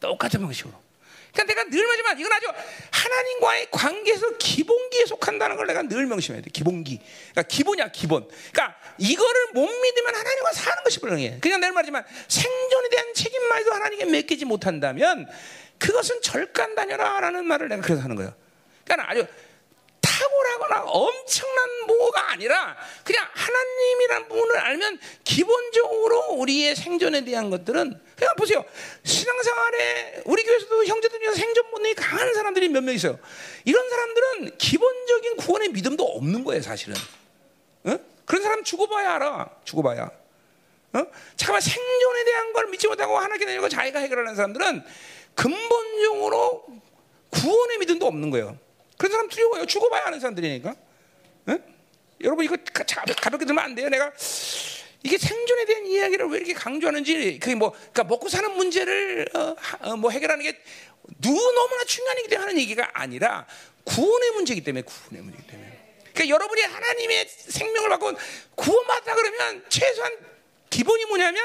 똑같은 0.01 0.41
방식으로. 0.41 0.85
그러니까 1.33 1.55
내가 1.55 1.69
늘 1.69 1.85
말하지만 1.85 2.19
이건 2.21 2.33
아주 2.33 2.47
하나님과의 2.93 3.69
관계에서 3.73 4.37
기본기에 4.39 5.07
속한다는 5.07 5.57
걸 5.57 5.67
내가 5.67 5.83
늘 5.83 6.07
명심해야 6.07 6.43
돼. 6.43 6.51
기본기. 6.51 7.01
그러니까 7.33 7.43
기본이야, 7.43 7.89
기본. 7.89 8.29
그러니까 8.53 8.79
이거를 8.99 9.47
못 9.53 9.67
믿으면 9.67 10.15
하나님과 10.15 10.53
사는 10.53 10.85
것이 10.85 11.01
불가능해. 11.01 11.41
그냥 11.41 11.61
늘 11.61 11.73
말하지만 11.73 12.05
생존에 12.29 12.89
대한 12.89 13.13
책임만도 13.15 13.73
하나님께 13.73 14.05
맡기지 14.05 14.45
못한다면 14.45 15.29
그것은 15.79 16.23
절간다녀라라는 16.23 17.45
말을 17.45 17.69
내가 17.69 17.83
그래서 17.83 18.03
하는 18.03 18.15
거예요. 18.15 18.33
그러니까 18.85 19.11
아주 19.11 19.27
탁월하거나 20.05 20.83
엄청난 20.91 21.87
뭐가 21.87 22.33
아니라 22.33 22.77
그냥 23.05 23.27
하나님이란 23.33 24.29
분을 24.29 24.57
알면 24.59 24.99
기본적으로 25.25 26.33
우리의 26.35 26.77
생존에 26.77 27.25
대한 27.25 27.49
것들은 27.51 28.01
그냥 28.17 28.35
보세요. 28.37 28.65
신앙생활에 29.03 30.23
우리 30.27 30.43
교회에서도 30.45 30.85
형제들 30.85 31.19
중에서 31.21 31.35
생존 31.37 31.71
본능이 31.71 31.95
강한 31.95 32.35
사람들이 32.35 32.69
몇 32.69 32.83
명 32.83 32.95
있어요. 32.95 33.19
이런 33.65 33.89
사람들은 33.89 34.59
기본적인 34.59 35.37
구원의 35.39 35.69
믿음도 35.71 36.05
없는 36.05 36.45
거예요, 36.45 36.63
사실은. 36.63 36.95
어? 37.85 37.99
그런 38.27 38.43
사람 38.43 38.63
죽어봐야 38.63 39.15
알아. 39.15 39.51
죽어봐야. 39.65 40.11
어? 40.93 41.07
잠깐만 41.37 41.61
생존에 41.61 42.25
대한 42.25 42.53
걸 42.53 42.67
믿지 42.69 42.87
못하고 42.87 43.17
하나님께 43.19 43.47
내려고 43.47 43.69
자기가 43.69 43.99
해결하는 43.99 44.37
사람들은 44.37 44.85
근본적으로 45.35 46.67
구원의 47.31 47.79
믿음도 47.79 48.07
없는 48.07 48.31
거예요. 48.31 48.57
그런 48.97 49.13
사람 49.13 49.29
두려워요. 49.29 49.67
죽어봐야 49.67 50.07
하는 50.07 50.21
사람들이니까. 50.21 50.75
네? 51.47 51.59
여러분 52.21 52.45
이거 52.45 52.57
가볍게 53.21 53.45
들면 53.45 53.59
안 53.65 53.75
돼요. 53.75 53.89
내가 53.89 54.13
이게 55.03 55.19
생존에 55.19 55.67
대한 55.67 55.87
이야기를 55.87 56.27
왜 56.29 56.39
이렇게 56.39 56.55
강조하는지 56.55 57.39
그게 57.39 57.55
뭐 57.55 57.71
그러니까 57.73 58.05
먹고 58.05 58.29
사는 58.29 58.51
문제를 58.57 59.29
어, 59.35 59.55
어, 59.81 59.97
뭐 59.97 60.11
해결하는 60.11 60.43
게 60.43 60.59
누구 61.21 61.39
너무나 61.53 61.85
중요한 61.85 62.19
얘기 62.19 62.35
하는 62.35 62.59
얘기가 62.59 62.91
아니라 62.95 63.47
구원의 63.85 64.31
문제이기 64.31 64.65
때문에 64.65 64.83
구원의 64.83 65.23
문제이기 65.23 65.47
때문에. 65.47 65.75
그러니까 66.15 66.29
여러분이 66.35 66.63
하나님의 66.63 67.29
생명을 67.29 67.89
받고 67.91 68.13
구원받다 68.55 69.15
그러면 69.15 69.65
최소한 69.69 70.13
기본이 70.71 71.05
뭐냐면 71.07 71.43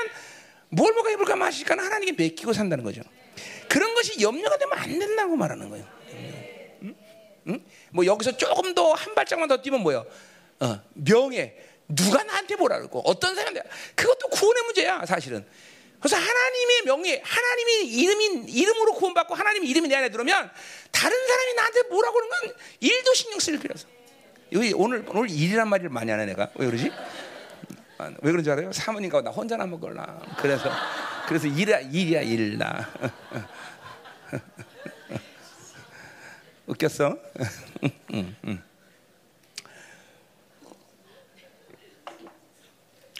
뭘 0.69 0.93
먹어 0.93 1.09
입을까 1.09 1.35
마실까 1.35 1.75
하나님께 1.77 2.23
맡기고 2.23 2.53
산다는 2.53 2.83
거죠. 2.83 3.01
그런 3.67 3.93
것이 3.93 4.21
염려가 4.21 4.57
되면 4.57 4.77
안 4.77 4.99
된다고 4.99 5.35
말하는 5.35 5.69
거예요. 5.69 5.98
응? 7.49 7.63
뭐 7.91 8.05
여기서 8.05 8.37
조금 8.37 8.73
더 8.73 8.93
한 8.93 9.15
발짝만 9.15 9.47
더 9.47 9.61
뛰면 9.61 9.81
뭐요? 9.81 10.05
어, 10.59 10.79
명예. 10.93 11.55
누가 11.87 12.23
나한테 12.23 12.55
뭐라 12.55 12.77
그러고 12.77 13.01
어떤 13.05 13.33
사람한테 13.35 13.67
그것도 13.95 14.27
구원의 14.29 14.63
문제야 14.63 15.05
사실은. 15.05 15.45
그래서 15.99 16.15
하나님의 16.15 16.81
명예, 16.85 17.21
하나님이 17.25 17.87
이름인 17.87 18.47
이름으로 18.47 18.93
구원받고 18.93 19.33
하나님 19.35 19.63
이름이 19.65 19.87
내 19.89 19.95
안에 19.95 20.09
들어오면 20.09 20.51
다른 20.91 21.27
사람이 21.27 21.53
나한테 21.55 21.81
뭐라고 21.89 22.13
그러는 22.15 22.29
건 22.29 22.55
일도 22.79 23.13
신경 23.13 23.39
쓸 23.39 23.59
필요 23.59 23.73
없어. 23.73 23.87
여기 24.51 24.73
오늘 24.75 25.03
오늘 25.09 25.29
일이란 25.29 25.67
말을 25.67 25.89
많이 25.89 26.09
하네 26.11 26.25
내가 26.27 26.49
왜 26.55 26.67
그러지? 26.67 26.91
아, 27.97 28.11
왜 28.21 28.31
그런 28.31 28.43
줄 28.43 28.53
알아요? 28.53 28.71
사모님과 28.71 29.21
나 29.21 29.31
혼자 29.31 29.57
나 29.57 29.65
먹을라. 29.65 30.21
그래서 30.37 30.71
그래서 31.27 31.47
일이야 31.47 31.79
일이야 31.79 32.21
일나. 32.21 32.89
웃겼어? 36.69 37.17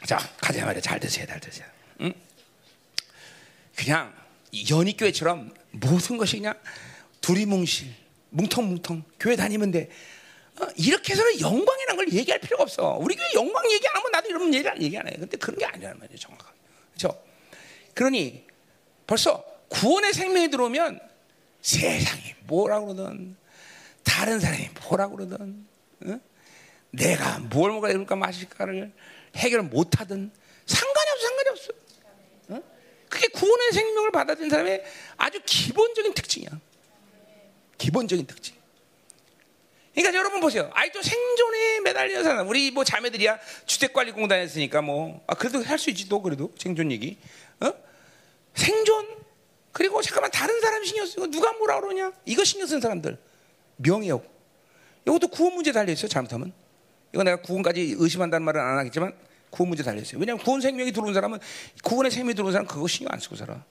자, 0.06 0.18
가자 0.40 0.64
말이야. 0.64 0.80
잘 0.80 0.98
드세요, 1.00 1.26
잘 1.26 1.40
드세요. 1.40 1.66
응? 2.00 2.12
그냥 3.76 4.14
연희교회처럼 4.70 5.52
모든 5.72 6.16
것이 6.16 6.36
그냥 6.36 6.58
두리뭉실, 7.20 7.92
뭉텅뭉텅 8.30 9.02
교회 9.18 9.36
다니면 9.36 9.70
돼. 9.72 9.90
어, 10.60 10.66
이렇게 10.76 11.12
해서는 11.12 11.40
영광이라는 11.40 11.96
걸 11.96 12.12
얘기할 12.12 12.40
필요가 12.40 12.62
없어. 12.62 12.96
우리 13.00 13.14
교회 13.14 13.26
영광 13.34 13.70
얘기 13.70 13.86
안 13.88 13.96
하면 13.96 14.10
나도 14.12 14.28
이런 14.28 14.54
얘기 14.54 14.68
안, 14.68 14.82
얘기 14.82 14.96
안 14.98 15.06
해. 15.06 15.12
근데 15.18 15.36
그런 15.36 15.58
게 15.58 15.64
아니란 15.64 15.98
말이에요, 15.98 16.18
정확하게. 16.18 16.58
그렇죠? 16.94 17.22
그러니 17.94 18.46
벌써 19.06 19.44
구원의 19.68 20.12
생명이 20.12 20.50
들어오면 20.50 21.00
세상이 21.62 22.34
뭐라 22.46 22.80
그러든 22.80 23.36
다 24.04 24.20
다른 24.20 24.38
사람이 24.38 24.68
뭐라 24.82 25.08
그러든 25.08 25.66
어? 26.06 26.20
내가 26.90 27.38
뭘 27.38 27.72
먹어야 27.72 27.92
될까 27.92 28.16
마실까를 28.16 28.92
해결 29.36 29.62
못 29.62 30.00
하든 30.00 30.30
상관이 30.66 31.10
없어 31.10 31.26
상관이 31.26 31.48
없어. 31.50 31.72
어? 32.48 32.62
그게 33.08 33.28
구원의 33.28 33.72
생명을 33.72 34.10
받아들인 34.12 34.50
사람의 34.50 34.84
아주 35.16 35.40
기본적인 35.44 36.14
특징이야. 36.14 36.50
기본적인 37.78 38.26
특징. 38.26 38.54
그러니까 39.94 40.18
여러분 40.18 40.40
보세요. 40.40 40.70
아이도 40.74 41.02
생존에 41.02 41.80
매달려 41.80 42.22
사는 42.22 42.46
우리 42.46 42.70
뭐 42.70 42.84
자매들이야 42.84 43.38
주택관리공단에 43.66 44.44
있으니까 44.44 44.82
뭐 44.82 45.22
아, 45.26 45.34
그래도 45.34 45.62
할 45.62 45.78
수 45.78 45.90
있지 45.90 46.08
또 46.08 46.22
그래도 46.22 46.52
생존 46.58 46.92
얘기. 46.92 47.18
어? 47.60 47.72
생존 48.54 49.08
그리고 49.72 50.02
잠깐만 50.02 50.30
다른 50.30 50.60
사람 50.60 50.84
신경 50.84 51.06
쓰고 51.06 51.30
누가 51.30 51.52
뭐라 51.54 51.80
그러냐 51.80 52.12
이거 52.26 52.44
신경 52.44 52.66
쓰는 52.66 52.80
사람들 52.80 53.18
명예욕 53.82 54.28
이것도 55.06 55.28
구원 55.28 55.54
문제 55.54 55.72
달려 55.72 55.92
있어 55.92 56.04
요 56.04 56.08
잘못하면 56.08 56.52
이거 57.12 57.22
내가 57.24 57.40
구원까지 57.42 57.96
의심한다는 57.98 58.44
말은 58.44 58.60
안 58.60 58.78
하겠지만 58.78 59.12
구원 59.50 59.68
문제 59.68 59.82
달려 59.82 60.00
있어요. 60.00 60.20
왜냐하면 60.20 60.44
구원 60.44 60.60
생명이 60.60 60.92
들어온 60.92 61.12
사람은 61.12 61.38
구원의 61.82 62.10
생명이 62.10 62.34
들어온 62.34 62.52
사람 62.52 62.66
은 62.66 62.68
그거 62.68 62.86
신경 62.86 63.12
안 63.12 63.18
쓰고 63.18 63.36
살아. 63.36 63.64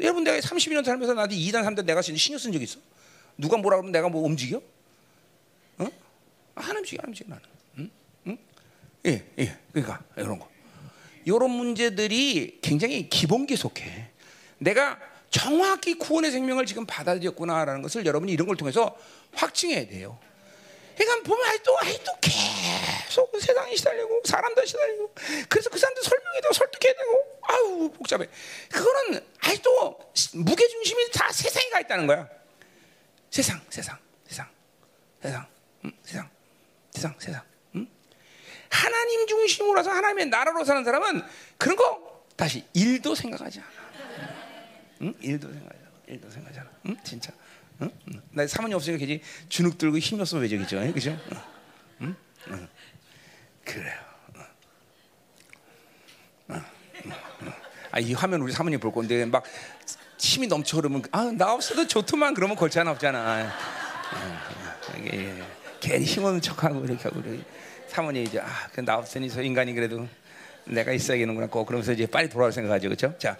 여러분 0.00 0.24
내가 0.24 0.38
32년 0.38 0.84
살면서 0.84 1.14
나한테 1.14 1.36
2단 1.36 1.64
3단 1.64 1.84
내가 1.84 2.02
신경 2.02 2.38
쓴 2.38 2.52
적 2.52 2.60
있어? 2.62 2.78
누가 3.38 3.56
뭐라 3.56 3.76
그러면 3.76 3.92
내가 3.92 4.08
뭐 4.08 4.22
움직여? 4.26 4.60
어? 5.78 5.86
안 6.54 6.76
움직여 6.76 7.00
안 7.02 7.08
움직여 7.08 7.28
나는. 7.30 7.42
응? 7.78 7.90
응? 8.26 8.38
예, 9.06 9.24
예. 9.38 9.58
그러니까 9.72 10.02
이런 10.16 10.38
거. 10.38 10.48
이런 11.24 11.50
문제들이 11.50 12.58
굉장히 12.60 13.08
기본기 13.08 13.56
속해. 13.56 14.10
내가 14.58 14.98
정확히 15.30 15.94
구원의 15.94 16.30
생명을 16.30 16.66
지금 16.66 16.86
받아들였구나라는 16.86 17.82
것을 17.82 18.04
여러분이 18.06 18.30
이런 18.32 18.46
걸 18.46 18.56
통해서 18.56 18.96
확증해야 19.36 19.86
돼요. 19.86 20.18
그러니까 20.96 21.28
보면 21.28 21.46
아직도 21.48 21.76
아직도 21.80 22.12
계속 22.20 23.40
세상이 23.40 23.76
시달리고 23.76 24.22
사람들 24.24 24.66
시달리고 24.66 25.14
그래서 25.48 25.70
그 25.70 25.78
사람들 25.78 26.02
설명해도 26.02 26.52
설득해야 26.52 26.94
되고 26.94 27.40
아우 27.42 27.90
복잡해. 27.90 28.26
그거는 28.70 29.26
아직도 29.40 30.12
무게 30.34 30.68
중심이 30.68 31.10
다 31.10 31.32
세상에 31.32 31.68
가 31.70 31.80
있다는 31.80 32.06
거야. 32.06 32.28
세상, 33.30 33.60
세상, 33.68 33.98
세상, 34.28 34.48
세상, 35.20 35.46
음, 35.84 35.92
세상, 36.04 36.30
세상, 36.92 37.14
세상. 37.18 37.42
음? 37.74 37.88
하나님 38.70 39.26
중심으로서 39.26 39.90
하나님의 39.90 40.26
나라로 40.26 40.64
사는 40.64 40.84
사람은 40.84 41.22
그런 41.58 41.76
거 41.76 42.24
다시 42.36 42.64
일도 42.72 43.14
생각하지 43.16 43.60
않아. 43.60 43.68
응? 45.02 45.14
일도 45.20 45.48
생각하지 45.52 45.80
않아. 45.82 45.92
일도 46.06 46.30
생각하지 46.30 46.60
않아. 46.60 46.70
응? 46.86 46.96
진짜. 47.04 47.32
응? 47.82 47.90
응. 48.08 48.22
나 48.30 48.46
사모님 48.46 48.76
없으니까 48.76 48.98
괜히 48.98 49.20
주눅 49.48 49.78
들고 49.78 49.98
힘이 49.98 50.20
없으면 50.20 50.42
왜저기죠, 50.42 50.92
그죠? 50.92 51.18
응? 52.00 52.14
응? 52.48 52.68
그래요. 53.64 54.14
아, 57.90 58.00
이 58.00 58.12
화면 58.12 58.40
우리 58.40 58.52
사모님 58.52 58.80
볼 58.80 58.92
건데 58.92 59.24
막 59.24 59.44
힘이 60.18 60.48
넘쳐 60.48 60.76
그러면 60.78 61.04
아, 61.12 61.30
나 61.36 61.52
없어도 61.52 61.86
좋더만 61.86 62.34
그러면 62.34 62.56
골치 62.56 62.78
하나 62.78 62.90
없잖아. 62.90 63.52
이게 64.98 65.32
괜히 65.80 66.04
힘없는 66.04 66.40
척하고 66.40 66.84
이렇게 66.84 67.04
하고 67.04 67.20
우리 67.20 67.44
사모님 67.86 68.24
이제 68.24 68.40
아, 68.40 68.68
나 68.84 68.96
없으니 68.96 69.30
저 69.30 69.40
인간이 69.42 69.72
그래도 69.74 70.08
내가 70.64 70.90
있어야겠는구나. 70.90 71.46
꼭 71.46 71.66
그러면서 71.66 71.92
이제 71.92 72.04
빨리 72.06 72.28
돌아올 72.28 72.52
생각하죠, 72.52 72.88
그렇죠? 72.88 73.16
자, 73.16 73.38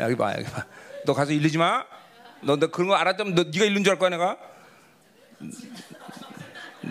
여기 0.00 0.16
봐, 0.16 0.34
여기 0.36 0.44
봐. 0.50 0.66
너 1.06 1.14
가서 1.14 1.32
일르지 1.32 1.56
마. 1.56 1.86
너, 2.42 2.56
너 2.56 2.66
그런 2.66 2.88
거 2.88 2.94
알았다면 2.96 3.34
너 3.34 3.44
네가 3.44 3.64
일른 3.64 3.82
줄 3.82 3.92
알 3.92 3.98
거야 3.98 4.10
내가. 4.10 4.36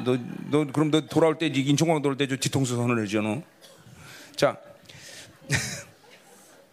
너, 0.03 0.17
너 0.49 0.65
그럼 0.71 0.89
너 0.91 1.01
돌아올 1.01 1.37
때 1.37 1.47
인천공항 1.47 2.01
돌아올 2.01 2.17
때 2.17 2.25
뒤통수 2.27 2.75
선을 2.75 3.03
해줘 3.03 3.21
너. 3.21 3.41
자. 4.35 4.57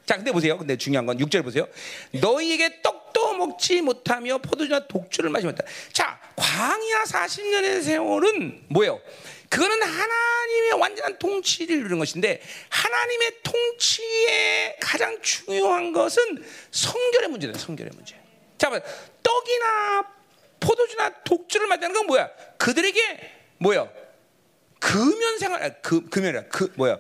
자, 0.07 0.17
근데 0.17 0.33
보세요. 0.33 0.59
근데 0.59 0.77
중요한 0.77 1.07
건 1.07 1.17
6절 1.19 1.45
보세요. 1.45 1.67
너희에게 2.21 2.83
떡도 2.83 3.35
먹지 3.37 3.81
못하며 3.83 4.39
포도주나 4.39 4.87
독주를 4.87 5.31
마지 5.31 5.47
못다. 5.47 5.63
자, 5.93 6.19
광야 6.37 7.05
40년의 7.07 7.83
세월은 7.83 8.65
뭐예요? 8.69 9.01
그거는 9.53 9.83
하나님의 9.83 10.73
완전한 10.81 11.19
통치를 11.19 11.77
이루는 11.77 11.99
것인데 11.99 12.41
하나님의 12.71 13.43
통치의 13.43 14.77
가장 14.81 15.21
중요한 15.21 15.93
것은 15.93 16.43
성결의 16.71 17.29
문제다. 17.29 17.59
성결의 17.59 17.93
문제. 17.95 18.17
자, 18.57 18.71
떡이나 19.23 20.11
포도주나 20.59 21.11
독주를 21.25 21.67
마다는 21.67 21.95
건 21.95 22.07
뭐야? 22.07 22.31
그들에게 22.57 23.31
뭐야? 23.59 23.91
금연 24.81 25.39
생활, 25.39 25.83
그 25.83 26.09
금연이라 26.09 26.45
그 26.45 26.73
뭐야? 26.77 26.97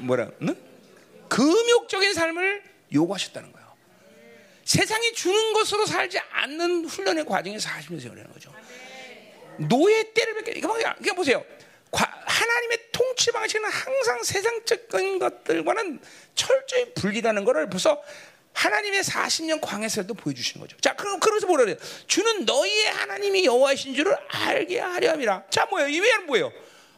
뭐라? 0.00 0.30
응? 0.42 0.54
금욕적인 1.30 2.12
삶을 2.12 2.62
요구하셨다는 2.92 3.50
거예요. 3.52 3.66
세상이 4.66 5.14
주는 5.14 5.54
것으로 5.54 5.86
살지 5.86 6.18
않는 6.18 6.84
훈련의 6.84 7.24
과정에 7.24 7.56
40년 7.56 7.98
세월이라는 7.98 8.30
거죠. 8.30 8.52
노예 9.58 10.12
때를 10.12 10.34
뵙게. 10.34 10.60
그러니까 10.60 11.14
보세요. 11.14 11.44
하나님의 11.92 12.78
통치 12.92 13.32
방식은 13.32 13.64
항상 13.64 14.22
세상적인 14.22 15.18
것들과는 15.18 16.00
철저히 16.34 16.92
분리라는 16.94 17.44
것을 17.44 17.70
벌써 17.70 18.02
하나님의 18.52 19.02
40년 19.02 19.60
광해설도 19.60 20.14
보여주시는 20.14 20.60
거죠. 20.66 20.76
자, 20.80 20.94
그럼 20.94 21.20
그래서 21.20 21.46
뭐라 21.46 21.64
그래요? 21.64 21.76
주는 22.06 22.44
너희의 22.44 22.86
하나님이 22.90 23.44
여호와이신 23.44 23.94
줄을 23.94 24.16
알게 24.28 24.80
하려 24.80 25.12
함이라. 25.12 25.44
자, 25.48 25.66
뭐예요? 25.66 25.88
이 25.88 26.00
외에는 26.00 26.26
뭐예요? 26.26 26.52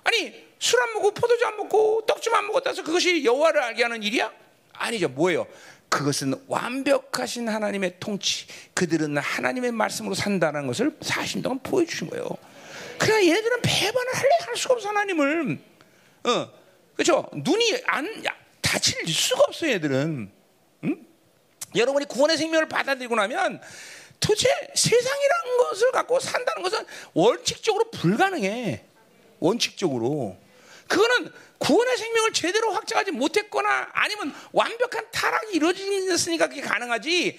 아니 0.05 0.49
술 0.59 0.81
안 0.81 0.93
먹고 0.95 1.13
포도주 1.13 1.47
안 1.47 1.57
먹고 1.57 2.05
떡 2.07 2.21
좀 2.21 2.35
안 2.35 2.47
먹었다 2.47 2.71
해서 2.71 2.83
그것이 2.83 3.25
여호와를 3.25 3.63
알게 3.63 3.83
하는 3.83 4.03
일이야? 4.03 4.33
아니죠. 4.73 5.09
뭐예요? 5.09 5.47
그것은 5.91 6.35
완벽하신 6.47 7.49
하나님의 7.49 7.97
통치. 8.01 8.47
그들은 8.75 9.19
하나님의 9.19 9.73
말씀으로 9.73 10.15
산다는 10.15 10.67
것을 10.67 10.97
40년 11.01 11.43
동안 11.43 11.59
보여주신 11.63 12.09
거예요. 12.09 12.27
그러나 12.97 13.23
얘네들은 13.23 13.59
배반을 13.63 14.15
할래 14.15 14.31
할 14.47 14.57
수가 14.57 14.75
없어 14.75 14.89
하나님을. 14.89 15.59
어, 16.25 16.51
그렇죠? 16.95 17.29
눈이 17.35 17.83
안 17.87 18.23
다칠 18.63 19.07
수가 19.09 19.43
없어 19.49 19.69
얘들은. 19.69 20.31
응? 20.85 21.07
여러분이 21.75 22.07
구원의 22.07 22.39
생명을 22.39 22.69
받아들이고 22.69 23.15
나면 23.17 23.61
도대체 24.21 24.49
세상이라는 24.75 25.57
것을 25.59 25.91
갖고 25.91 26.21
산다는 26.21 26.63
것은 26.63 26.87
원칙적으로 27.15 27.91
불가능해. 27.91 28.85
원칙적으로. 29.41 30.37
그거는 30.87 31.33
구원의 31.61 31.97
생명을 31.97 32.33
제대로 32.33 32.73
확장하지 32.73 33.13
못했거나 33.13 33.89
아니면 33.93 34.35
완벽한 34.53 35.07
타락이 35.13 35.55
이루어졌으니까 35.57 36.49
그게 36.49 36.61
가능하지. 36.61 37.39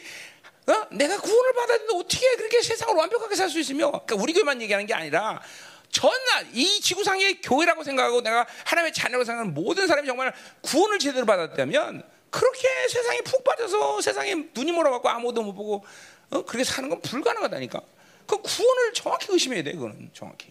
어? 0.67 0.87
내가 0.91 1.19
구원을 1.19 1.53
받았는데 1.53 1.93
어떻게 1.95 2.35
그렇게 2.35 2.61
세상을 2.61 2.95
완벽하게 2.95 3.35
살 3.35 3.49
수 3.49 3.59
있으며? 3.59 3.89
그러니까 3.89 4.15
우리 4.15 4.31
교회만 4.33 4.61
얘기하는 4.61 4.85
게 4.85 4.93
아니라 4.93 5.41
전날 5.89 6.47
이 6.53 6.79
지구상의 6.79 7.41
교회라고 7.41 7.83
생각하고 7.83 8.21
내가 8.21 8.45
하나님의 8.65 8.93
자녀로 8.93 9.25
생각하는 9.25 9.53
모든 9.53 9.87
사람이 9.87 10.07
정말 10.07 10.33
구원을 10.61 10.99
제대로 10.99 11.25
받았다면 11.25 12.03
그렇게 12.29 12.67
세상에 12.89 13.21
푹 13.21 13.43
빠져서 13.43 14.01
세상에 14.01 14.35
눈이 14.53 14.71
몰아갖고 14.71 15.09
아무도 15.09 15.41
못 15.41 15.53
보고 15.53 15.83
어? 16.29 16.45
그렇게 16.45 16.63
사는 16.63 16.87
건 16.87 17.01
불가능하다니까. 17.01 17.81
그 18.27 18.37
구원을 18.41 18.93
정확히 18.93 19.27
의심해야 19.31 19.63
돼. 19.63 19.73
그거는 19.73 20.11
정확히. 20.13 20.47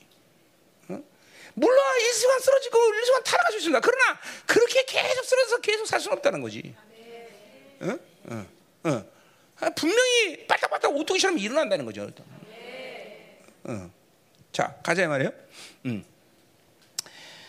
물론 1.54 1.78
일시간 2.00 2.38
쓰러지고 2.40 2.94
일시간 2.94 3.22
타락할 3.24 3.52
수 3.52 3.58
있습니다. 3.58 3.80
그러나 3.80 4.18
그렇게 4.46 4.84
계속 4.84 5.24
쓰러져서 5.24 5.60
계속 5.60 5.86
살 5.86 6.00
수는 6.00 6.16
없다는 6.16 6.40
거지. 6.40 6.74
응? 7.82 7.98
응. 8.30 8.48
응. 8.86 9.10
분명히 9.74 10.46
빨딱빨딱 10.46 10.94
오토기처럼 10.96 11.38
일어난다는 11.38 11.84
거죠. 11.84 12.08
응. 13.68 13.90
자, 14.52 14.74
가자 14.82 15.06
말이에요. 15.06 15.30
음. 15.86 16.04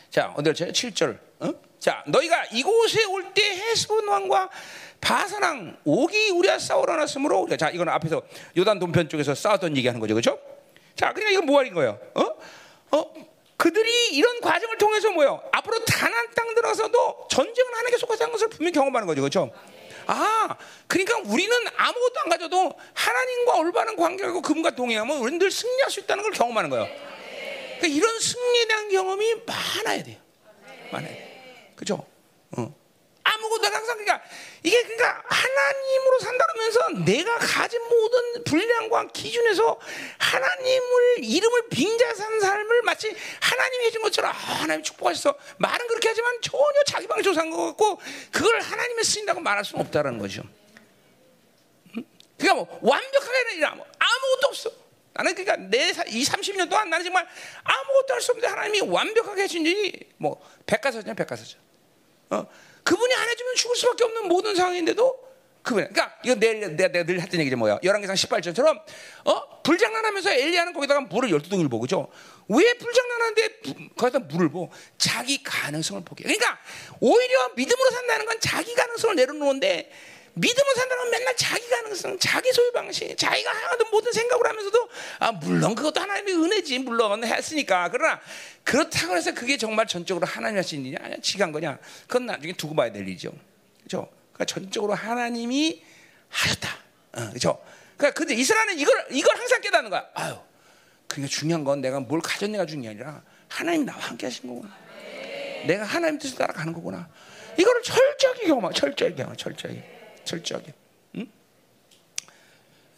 자, 0.10 0.34
어디 0.36 0.54
제 0.54 0.68
7절. 0.72 1.18
어? 1.40 1.54
자, 1.80 2.04
너희가 2.08 2.46
이곳에 2.52 3.04
올 3.06 3.34
때 3.34 3.42
헤스본 3.56 4.08
왕과 4.08 4.50
바사랑 5.00 5.80
오기 5.86 6.30
우리와 6.32 6.60
싸우러 6.60 6.96
났으므로 6.98 7.48
자, 7.58 7.70
이건 7.70 7.90
앞에서 7.90 8.22
요단 8.58 8.78
동편 8.80 9.10
쪽에서 9.10 9.34
싸웠던 9.34 9.76
얘기하는 9.78 10.00
거죠. 10.00 10.14
그렇죠? 10.14 10.40
자, 10.96 11.14
그러니까 11.14 11.32
이건 11.32 11.46
뭐 11.46 11.60
하는 11.60 11.74
거예요? 11.74 12.00
어? 12.14 12.98
어? 12.98 13.31
그들이 13.62 14.16
이런 14.16 14.42
과정을 14.42 14.80
통해서 14.80 15.12
뭐요? 15.12 15.40
앞으로 15.52 15.78
가나안 15.86 16.32
땅 16.34 16.56
들어서도 16.56 17.28
전쟁을 17.30 17.78
하는 17.78 17.92
게 17.92 17.98
속하다는 17.98 18.32
것을 18.32 18.50
분명히 18.50 18.74
경험하는 18.74 19.06
거죠, 19.06 19.22
그렇죠? 19.22 19.52
아, 20.08 20.58
그러니까 20.88 21.20
우리는 21.26 21.56
아무것도 21.78 22.20
안 22.24 22.30
가져도 22.30 22.74
하나님과 22.96 23.58
올바른 23.60 23.96
관계하고 23.96 24.42
그분과 24.42 24.72
동행하면 24.72 25.16
우리는 25.20 25.38
늘 25.38 25.52
승리할 25.52 25.92
수 25.92 26.00
있다는 26.00 26.24
걸 26.24 26.32
경험하는 26.32 26.72
거예요. 26.72 26.88
그러니까 27.78 27.88
이런 27.88 28.20
승리에 28.20 28.66
대한 28.66 28.90
경험이 28.90 29.36
많아야 29.46 30.02
돼요. 30.02 30.18
많아야 30.92 31.12
돼. 31.12 31.74
그죠? 31.76 32.04
어. 32.58 32.81
아무것도 33.24 33.66
항상 33.66 33.98
그러니까 33.98 34.22
이게 34.64 34.82
그러니까 34.84 35.24
하나님으로 35.28 36.20
산다면서 36.20 36.90
내가 37.06 37.38
가진 37.38 37.82
모든 37.88 38.44
분량과 38.44 39.08
기준에서 39.08 39.80
하나님을 40.18 41.24
이름을 41.24 41.70
빙자 41.70 42.14
산 42.16 42.40
삶을 42.40 42.82
마치 42.84 43.16
하나님이 43.40 43.86
해준 43.86 44.02
것처럼 44.02 44.32
아, 44.32 44.34
하나님 44.34 44.84
축복하셔서 44.84 45.38
말은 45.58 45.88
그렇게 45.88 46.08
하지만 46.10 46.40
전혀 46.42 46.84
자기 46.88 47.08
방식으로 47.08 47.34
산 47.36 47.52
것 47.52 47.66
같고 47.68 48.00
그걸 48.32 48.60
하나님의 48.62 49.04
쓰인다고 49.04 49.40
말할 49.42 49.66
수는 49.66 49.84
없다라는 49.86 50.18
거죠. 50.20 50.44
그러니까 52.38 52.54
뭐 52.56 52.80
완벽하게 52.82 53.38
아니라 53.52 53.76
뭐 53.76 53.86
아무것도 54.00 54.48
없어. 54.48 54.72
나는 55.14 55.36
그러니까 55.36 55.58
내이 55.58 55.92
30년 56.24 56.70
동안 56.70 56.90
나는 56.90 57.04
정말 57.04 57.28
아무것도 57.64 58.14
할 58.14 58.22
수 58.22 58.32
없는데 58.32 58.48
하나님이 58.48 58.82
완벽하게 58.90 59.44
해준 59.44 59.66
일이 59.66 59.92
뭐 60.18 60.42
백과사전이야 60.66 61.14
백과사전. 61.14 61.60
어 62.32 62.48
그분이 62.84 63.14
안 63.14 63.30
해주면 63.30 63.56
죽을 63.56 63.76
수밖에 63.76 64.04
없는 64.04 64.28
모든 64.28 64.56
상황인데도 64.56 65.32
그분 65.62 65.88
그러니까 65.88 66.18
이거 66.24 66.36
내일 66.36 66.60
내가, 66.76 66.92
내가 66.92 67.06
늘 67.06 67.22
했던 67.22 67.40
얘기죠 67.40 67.56
뭐야. 67.58 67.80
열왕기상 67.84 68.16
18절처럼 68.16 68.82
어? 69.26 69.62
불장난하면서 69.62 70.32
엘리야는 70.32 70.74
거기다가 70.74 71.02
물을 71.02 71.30
열두 71.30 71.50
동을 71.50 71.70
보고 71.70 71.82
그죠? 71.82 72.10
왜 72.48 72.74
불장난하는데 72.74 73.94
거기다 73.96 74.20
물을 74.20 74.50
보고 74.50 74.72
자기 74.98 75.44
가능성을 75.44 76.04
포기 76.04 76.24
그러니까 76.24 76.60
오히려 77.00 77.50
믿음으로 77.56 77.92
산다는 77.92 78.26
건 78.26 78.40
자기 78.40 78.74
가능성을 78.74 79.16
내려놓는데 79.16 79.92
믿음을 80.34 80.76
산다는 80.76 81.04
건 81.04 81.12
맨날 81.12 81.36
자기 81.36 81.68
가능성, 81.68 82.20
자기 82.20 82.52
소유 82.54 82.72
방식, 82.72 83.16
자기가 83.18 83.52
하는 83.52 83.86
모든 83.92 84.12
생각을 84.14 84.48
하면서도 84.48 84.90
아 85.20 85.32
물론 85.34 85.76
그것도 85.76 86.00
하나님의 86.00 86.36
은혜지. 86.36 86.80
물론 86.80 87.24
했으니까. 87.24 87.90
그러나 87.92 88.20
그렇다고 88.64 89.16
해서 89.18 89.34
그게 89.34 89.58
정말 89.58 89.88
전적으로 89.88 90.26
하나님 90.26 90.58
하신 90.58 90.82
일이냐? 90.82 91.00
아니야 91.04 91.18
지간 91.22 91.52
거냐? 91.52 91.78
그건 92.08 92.28
나중에 92.28 92.54
두고 92.54 92.76
봐야 92.76 92.92
될 92.92 93.08
일이죠. 93.08 93.34
그렇죠? 93.80 94.10
그러니까 94.34 94.46
전적으로 94.46 94.94
하나님이 94.94 95.84
하셨다. 96.30 96.70
어, 97.14 97.30
그렇죠? 97.30 97.62
그러니까 97.98 98.18
근데 98.18 98.34
이스라엘은 98.36 98.80
이걸 98.80 99.08
이걸 99.12 99.38
항상 99.38 99.60
깨닫는 99.62 99.90
거야. 99.90 100.08
아유 100.14 100.38
그게 101.08 101.28
중요한 101.28 101.66
건 101.66 101.82
내가 101.82 102.00
뭘 102.00 102.22
가졌냐가 102.22 102.66
중요한 102.66 102.98
게 102.98 103.04
아니라 103.04 103.22
하나님 103.50 103.86
나와 103.86 104.00
함께 104.00 104.28
하신 104.28 104.48
거구나. 104.48 104.74
내가 105.68 105.84
하나님 105.84 106.18
뜻을 106.18 106.38
따라 106.38 106.54
가는 106.54 106.72
거구나. 106.72 107.10
이거를 107.58 107.84
철저하게 107.84 108.48
경험하 108.48 108.72
철저하게 108.72 109.16
경험 109.16 109.36
철저하게 109.36 110.01
철저하게. 110.32 110.74
응? 111.16 111.28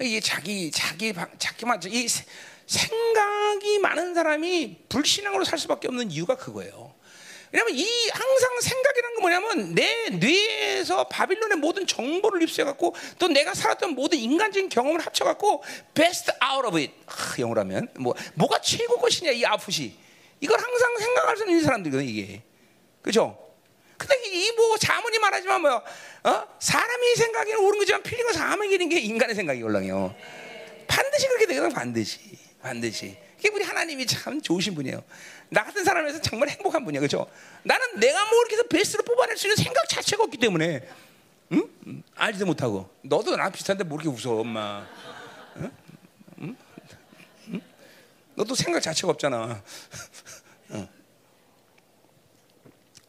이게 0.01 0.19
자기 0.19 0.71
자기 0.71 1.13
자기만 1.39 1.81
이 1.87 2.07
생각이 2.67 3.79
많은 3.79 4.13
사람이 4.13 4.77
불신앙으로 4.89 5.43
살 5.43 5.57
수밖에 5.57 5.87
없는 5.87 6.11
이유가 6.11 6.35
그거예요. 6.35 6.93
왜냐면 7.51 7.75
이 7.75 8.09
항상 8.11 8.61
생각이라는 8.61 9.15
건 9.15 9.21
뭐냐면 9.21 9.75
내 9.75 10.09
뇌에서 10.09 11.07
바빌론의 11.07 11.57
모든 11.59 11.85
정보를 11.85 12.41
입수해 12.41 12.65
갖고 12.65 12.95
또 13.19 13.27
내가 13.27 13.53
살았던 13.53 13.91
모든 13.91 14.17
인간적인 14.17 14.69
경험을 14.69 14.99
합쳐 15.05 15.23
갖고 15.23 15.63
best 15.93 16.31
out 16.43 16.67
of 16.67 16.77
it. 16.77 16.93
아, 17.05 17.35
영어로 17.37 17.61
하면 17.61 17.87
뭐 17.99 18.15
뭐가 18.33 18.59
최고 18.61 18.97
것이냐 18.97 19.31
이 19.31 19.45
아프시. 19.45 19.95
이걸 20.39 20.59
항상 20.59 20.97
생각할 20.97 21.37
수 21.37 21.45
있는 21.45 21.63
사람들이거든 21.63 22.05
이게. 22.07 22.41
그렇죠? 23.03 23.37
근데 24.07 24.29
이뭐 24.29 24.77
자문이 24.77 25.19
말하지만 25.19 25.61
뭐요? 25.61 25.81
어? 26.23 26.47
사람이 26.59 27.15
생각에는 27.15 27.59
옳은 27.59 27.79
거지만 27.79 28.03
필리가 28.03 28.33
사람이 28.33 28.67
기는 28.69 28.89
게 28.89 28.99
인간의 28.99 29.35
생각이 29.35 29.61
올랑요. 29.63 30.13
반드시 30.87 31.27
그렇게 31.27 31.47
되거든 31.47 31.73
반드시 31.73 32.19
반드시. 32.61 33.17
그게 33.35 33.49
우리 33.49 33.63
하나님이 33.63 34.05
참 34.07 34.41
좋으신 34.41 34.73
분이에요. 34.73 35.03
나 35.49 35.63
같은 35.65 35.83
사람에서 35.83 36.21
정말 36.21 36.49
행복한 36.49 36.85
분이야, 36.85 37.01
그렇죠? 37.01 37.29
나는 37.63 37.99
내가 37.99 38.25
뭐 38.25 38.39
이렇게 38.39 38.55
해서 38.55 38.63
베스트로 38.67 39.03
뽑아낼 39.03 39.37
수 39.37 39.47
있는 39.47 39.57
생각 39.57 39.87
자체가 39.89 40.23
없기 40.23 40.37
때문에, 40.37 40.87
응? 41.51 42.03
알지도 42.15 42.45
못하고. 42.45 42.89
너도 43.01 43.31
나랑 43.31 43.51
비슷한데 43.51 43.83
뭐 43.83 43.99
이렇게 43.99 44.09
웃어, 44.09 44.39
엄마. 44.39 44.87
응? 45.57 45.71
응? 46.39 46.57
응? 47.49 47.61
너도 48.35 48.55
생각 48.55 48.81
자체가 48.81 49.11
없잖아. 49.11 49.61
응. 50.71 50.87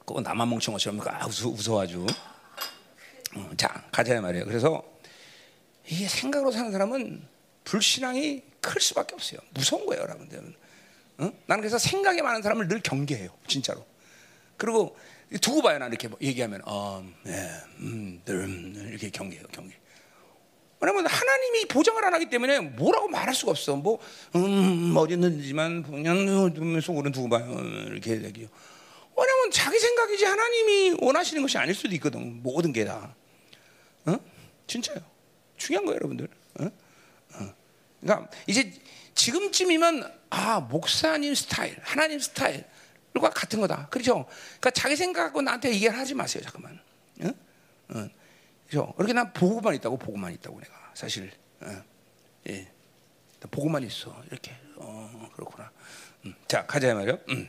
꼭 0.04 0.20
나만 0.20 0.48
멍청한 0.50 0.78
것처럼 0.78 1.00
아, 1.08 1.26
웃어, 1.26 1.48
웃어가지고. 1.48 2.06
어, 3.36 3.50
자, 3.56 3.84
가자 3.90 4.20
말이에요. 4.20 4.44
그래서 4.44 4.82
이게 5.86 6.06
생각으로 6.08 6.50
사는 6.50 6.70
사람은 6.70 7.26
불신앙이 7.64 8.42
클 8.60 8.80
수밖에 8.80 9.14
없어요. 9.14 9.40
무서운 9.52 9.86
거예요, 9.86 10.02
여러분들. 10.02 10.54
어? 11.18 11.32
나는 11.46 11.60
그래서 11.60 11.78
생각이 11.78 12.22
많은 12.22 12.42
사람을 12.42 12.68
늘 12.68 12.80
경계해요, 12.80 13.30
진짜로. 13.46 13.84
그리고 14.56 14.96
두고 15.40 15.62
봐요, 15.62 15.78
나 15.78 15.86
이렇게 15.86 16.08
뭐 16.08 16.18
얘기하면, 16.20 16.62
어, 16.64 17.04
네, 17.24 17.50
음, 17.80 18.20
늘, 18.24 18.36
음, 18.36 18.88
이렇게 18.90 19.10
경계해요, 19.10 19.46
경계. 19.52 19.76
왜냐면 20.80 21.06
하나님이 21.06 21.66
보장을 21.66 22.04
안 22.04 22.12
하기 22.14 22.28
때문에 22.28 22.60
뭐라고 22.60 23.08
말할 23.08 23.34
수가 23.34 23.52
없어. 23.52 23.74
뭐, 23.76 23.98
음, 24.34 24.94
어디는지만 24.96 25.82
그냥 25.82 26.80
속으로 26.80 27.10
두고 27.10 27.28
봐요, 27.30 27.46
이렇게 27.90 28.22
얘기해요. 28.22 28.48
왜냐면 29.16 29.50
자기 29.52 29.78
생각이지 29.78 30.24
하나님이 30.24 30.96
원하시는 31.00 31.40
것이 31.42 31.58
아닐 31.58 31.74
수도 31.74 31.94
있거든. 31.94 32.42
모든 32.42 32.72
게 32.72 32.84
다. 32.84 33.14
어? 34.06 34.16
진짜요. 34.66 34.98
중요한 35.56 35.86
거예요, 35.86 35.96
여러분들. 35.96 36.28
어? 36.60 36.64
어. 37.34 37.54
그러니까 38.00 38.30
이제 38.46 38.72
지금쯤이면 39.14 40.12
아 40.30 40.60
목사님 40.60 41.34
스타일, 41.34 41.78
하나님 41.82 42.18
스타일과 42.18 43.30
같은 43.34 43.60
거다. 43.60 43.88
그렇죠? 43.88 44.26
그러니까 44.26 44.70
자기 44.70 44.96
생각하고 44.96 45.42
나한테 45.42 45.72
얘기를 45.72 45.96
하지 45.96 46.14
마세요, 46.14 46.42
잠깐만. 46.42 46.80
어? 47.22 47.28
어. 47.90 48.08
그렇죠? 48.68 48.92
그렇게 48.94 49.12
난 49.12 49.32
보고만 49.32 49.74
있다고 49.76 49.96
보고만 49.98 50.32
있다고 50.32 50.60
내가 50.60 50.92
사실. 50.94 51.30
어. 51.60 51.82
예. 52.48 52.70
보고만 53.50 53.82
있어 53.84 54.22
이렇게. 54.30 54.52
어 54.76 55.30
그렇구나. 55.34 55.70
음. 56.26 56.34
자 56.48 56.66
가자 56.66 56.94
말이요. 56.94 57.18
음. 57.28 57.48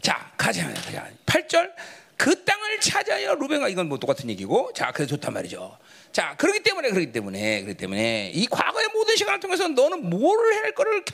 자, 0.00 0.32
가자. 0.36 0.66
가자. 0.72 1.08
8절. 1.26 1.72
그 2.16 2.44
땅을 2.44 2.80
찾아야 2.80 3.34
루벤과 3.34 3.68
이건 3.68 3.88
뭐 3.88 3.98
똑같은 3.98 4.28
얘기고. 4.30 4.72
자, 4.74 4.90
그래 4.92 5.06
좋단 5.06 5.32
말이죠. 5.32 5.78
자, 6.12 6.34
그렇기 6.36 6.62
때문에 6.62 6.88
그렇기 6.90 7.12
때문에 7.12 7.62
그렇기 7.62 7.76
때문에 7.76 8.32
이 8.34 8.46
과거의 8.46 8.88
모든 8.92 9.14
시간을 9.16 9.40
통해서 9.40 9.68
너는 9.68 10.08
뭐를 10.08 10.56
할 10.56 10.74
거를 10.74 11.04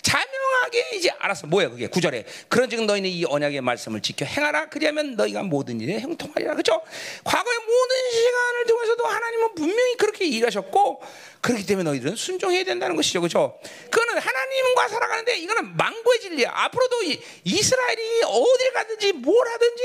자명하게 0.00 0.96
이제 0.96 1.10
알았어. 1.18 1.46
뭐야 1.46 1.68
그게 1.68 1.86
구절에 1.86 2.24
그런즉 2.48 2.84
너희는 2.84 3.10
이 3.10 3.24
언약의 3.24 3.60
말씀을 3.60 4.00
지켜 4.00 4.24
행하라. 4.24 4.68
그리하면 4.70 5.16
너희가 5.16 5.42
모든 5.42 5.80
일에 5.80 5.98
형통하리라. 6.00 6.52
그렇죠? 6.52 6.80
과거의 7.24 7.58
모든 7.58 8.10
시간을 8.12 8.66
통해서도 8.66 9.04
하나님은 9.04 9.54
분명히 9.54 9.96
그렇게 9.96 10.26
일하셨고 10.26 11.02
그렇기 11.40 11.66
때문에 11.66 11.90
너희들은 11.90 12.16
순종해야 12.16 12.64
된다는 12.64 12.96
것이죠. 12.96 13.20
그렇죠? 13.20 13.58
그거는 13.90 14.18
하나님과 14.18 14.88
살아가는데 14.88 15.36
이거는 15.36 15.76
망고의 15.76 16.20
진리야. 16.20 16.50
앞으로도 16.54 17.02
이, 17.02 17.20
이스라엘이 17.44 18.22
어딜 18.24 18.72
가든지 18.72 19.12
뭘 19.12 19.46
하든지 19.48 19.82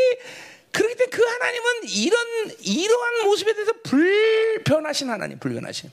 그렇기 0.72 0.96
때문에 0.96 1.16
그 1.16 1.24
하나님은 1.24 1.66
이런 1.88 2.26
이러한 2.60 3.24
모습에 3.26 3.54
대해서 3.54 3.74
불변하신 3.84 5.10
하나님, 5.10 5.40
불변하신. 5.40 5.92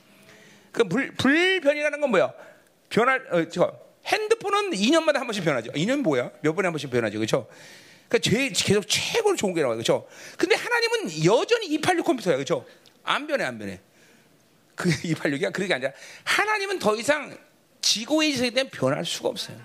그 0.73 0.85
불, 0.85 1.15
불변이라는 1.15 2.01
건 2.01 2.11
뭐야? 2.11 2.33
변할 2.89 3.27
어, 3.31 3.49
저 3.49 3.79
핸드폰은 4.07 4.71
2년마다 4.71 5.15
한 5.15 5.27
번씩 5.27 5.45
변하죠. 5.45 5.73
2년 5.73 6.01
뭐야? 6.03 6.31
몇 6.43 6.55
번에 6.55 6.67
한 6.67 6.73
번씩 6.73 6.91
변하죠. 6.91 7.19
그렇죠? 7.19 7.49
그러니까 8.09 8.31
제일 8.31 8.53
계속 8.53 8.87
최고로 8.87 9.37
좋은 9.37 9.55
게 9.55 9.63
나와요. 9.63 9.77
그렇죠? 9.77 10.07
근데 10.37 10.55
하나님은 10.55 11.25
여전히 11.25 11.67
286 11.67 12.07
컴퓨터야. 12.07 12.37
그렇죠? 12.37 12.65
안 13.03 13.27
변해, 13.27 13.45
안 13.45 13.59
변해. 13.59 13.81
그 14.75 14.91
286이야. 15.03 15.53
그게 15.53 15.75
아니라 15.75 15.93
하나님은 16.25 16.79
더 16.79 16.95
이상 16.97 17.37
지고에 17.81 18.29
있을 18.29 18.53
때 18.53 18.69
변할 18.69 19.05
수가 19.05 19.29
없어요. 19.31 19.57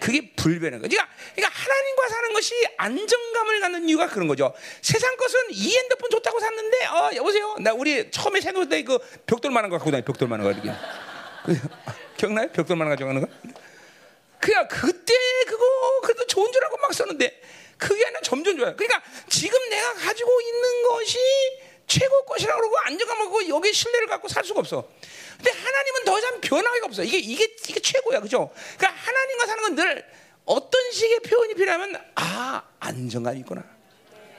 그게 0.00 0.32
불변한 0.34 0.80
거죠. 0.80 0.96
그러니까, 0.96 1.14
그러니까 1.34 1.60
하나님과 1.60 2.08
사는 2.08 2.32
것이 2.32 2.54
안정감을 2.78 3.60
갖는 3.60 3.88
이유가 3.88 4.08
그런 4.08 4.26
거죠. 4.28 4.54
세상 4.82 5.16
것은 5.16 5.38
이 5.50 5.76
핸드폰 5.76 6.10
좋다고 6.10 6.40
샀는데, 6.40 6.86
어, 6.86 7.10
여보세요. 7.14 7.56
나 7.60 7.72
우리 7.72 8.10
처음에 8.10 8.40
새놓을 8.40 8.68
때 8.68 8.82
그 8.82 8.98
벽돌만한 9.26 9.70
거 9.70 9.76
갖고 9.76 9.90
다니, 9.90 10.02
벽돌만한 10.04 10.44
거 10.44 10.52
이렇게. 10.52 10.72
그, 11.44 11.60
기억나요? 12.16 12.48
벽돌만한 12.52 12.88
거 12.88 12.94
가져가는 12.96 13.20
거? 13.20 13.28
그냥 14.40 14.66
그때 14.68 15.14
그거 15.46 16.00
그래도 16.02 16.26
좋은 16.26 16.50
줄 16.50 16.64
알고 16.64 16.78
막 16.78 16.94
썼는데 16.94 17.42
그게 17.76 18.04
아니라 18.06 18.20
점점 18.22 18.56
좋아요. 18.56 18.74
그러니까 18.74 19.02
지금 19.28 19.58
내가 19.68 19.92
가지고 19.94 20.40
있는 20.40 20.82
것이 20.84 21.18
최고 21.90 22.24
것이라고 22.24 22.60
그러고 22.60 22.78
안정감을 22.84 23.24
갖고 23.24 23.48
여기 23.48 23.72
신뢰를 23.72 24.06
갖고 24.06 24.28
살 24.28 24.44
수가 24.44 24.60
없어. 24.60 24.88
근데 25.36 25.50
하나님은 25.50 26.04
더 26.04 26.18
이상 26.18 26.40
변화가 26.40 26.86
없어. 26.86 27.02
이게 27.02 27.18
이게 27.18 27.44
이게 27.68 27.80
최고야, 27.80 28.20
그죠? 28.20 28.50
그러니까 28.78 29.00
하나님과 29.02 29.46
사는 29.46 29.62
건 29.64 29.74
늘 29.74 30.04
어떤 30.44 30.92
식의 30.92 31.20
표현이 31.20 31.54
필요하면 31.54 31.96
아 32.14 32.62
안정감 32.78 33.36
있구나. 33.38 33.64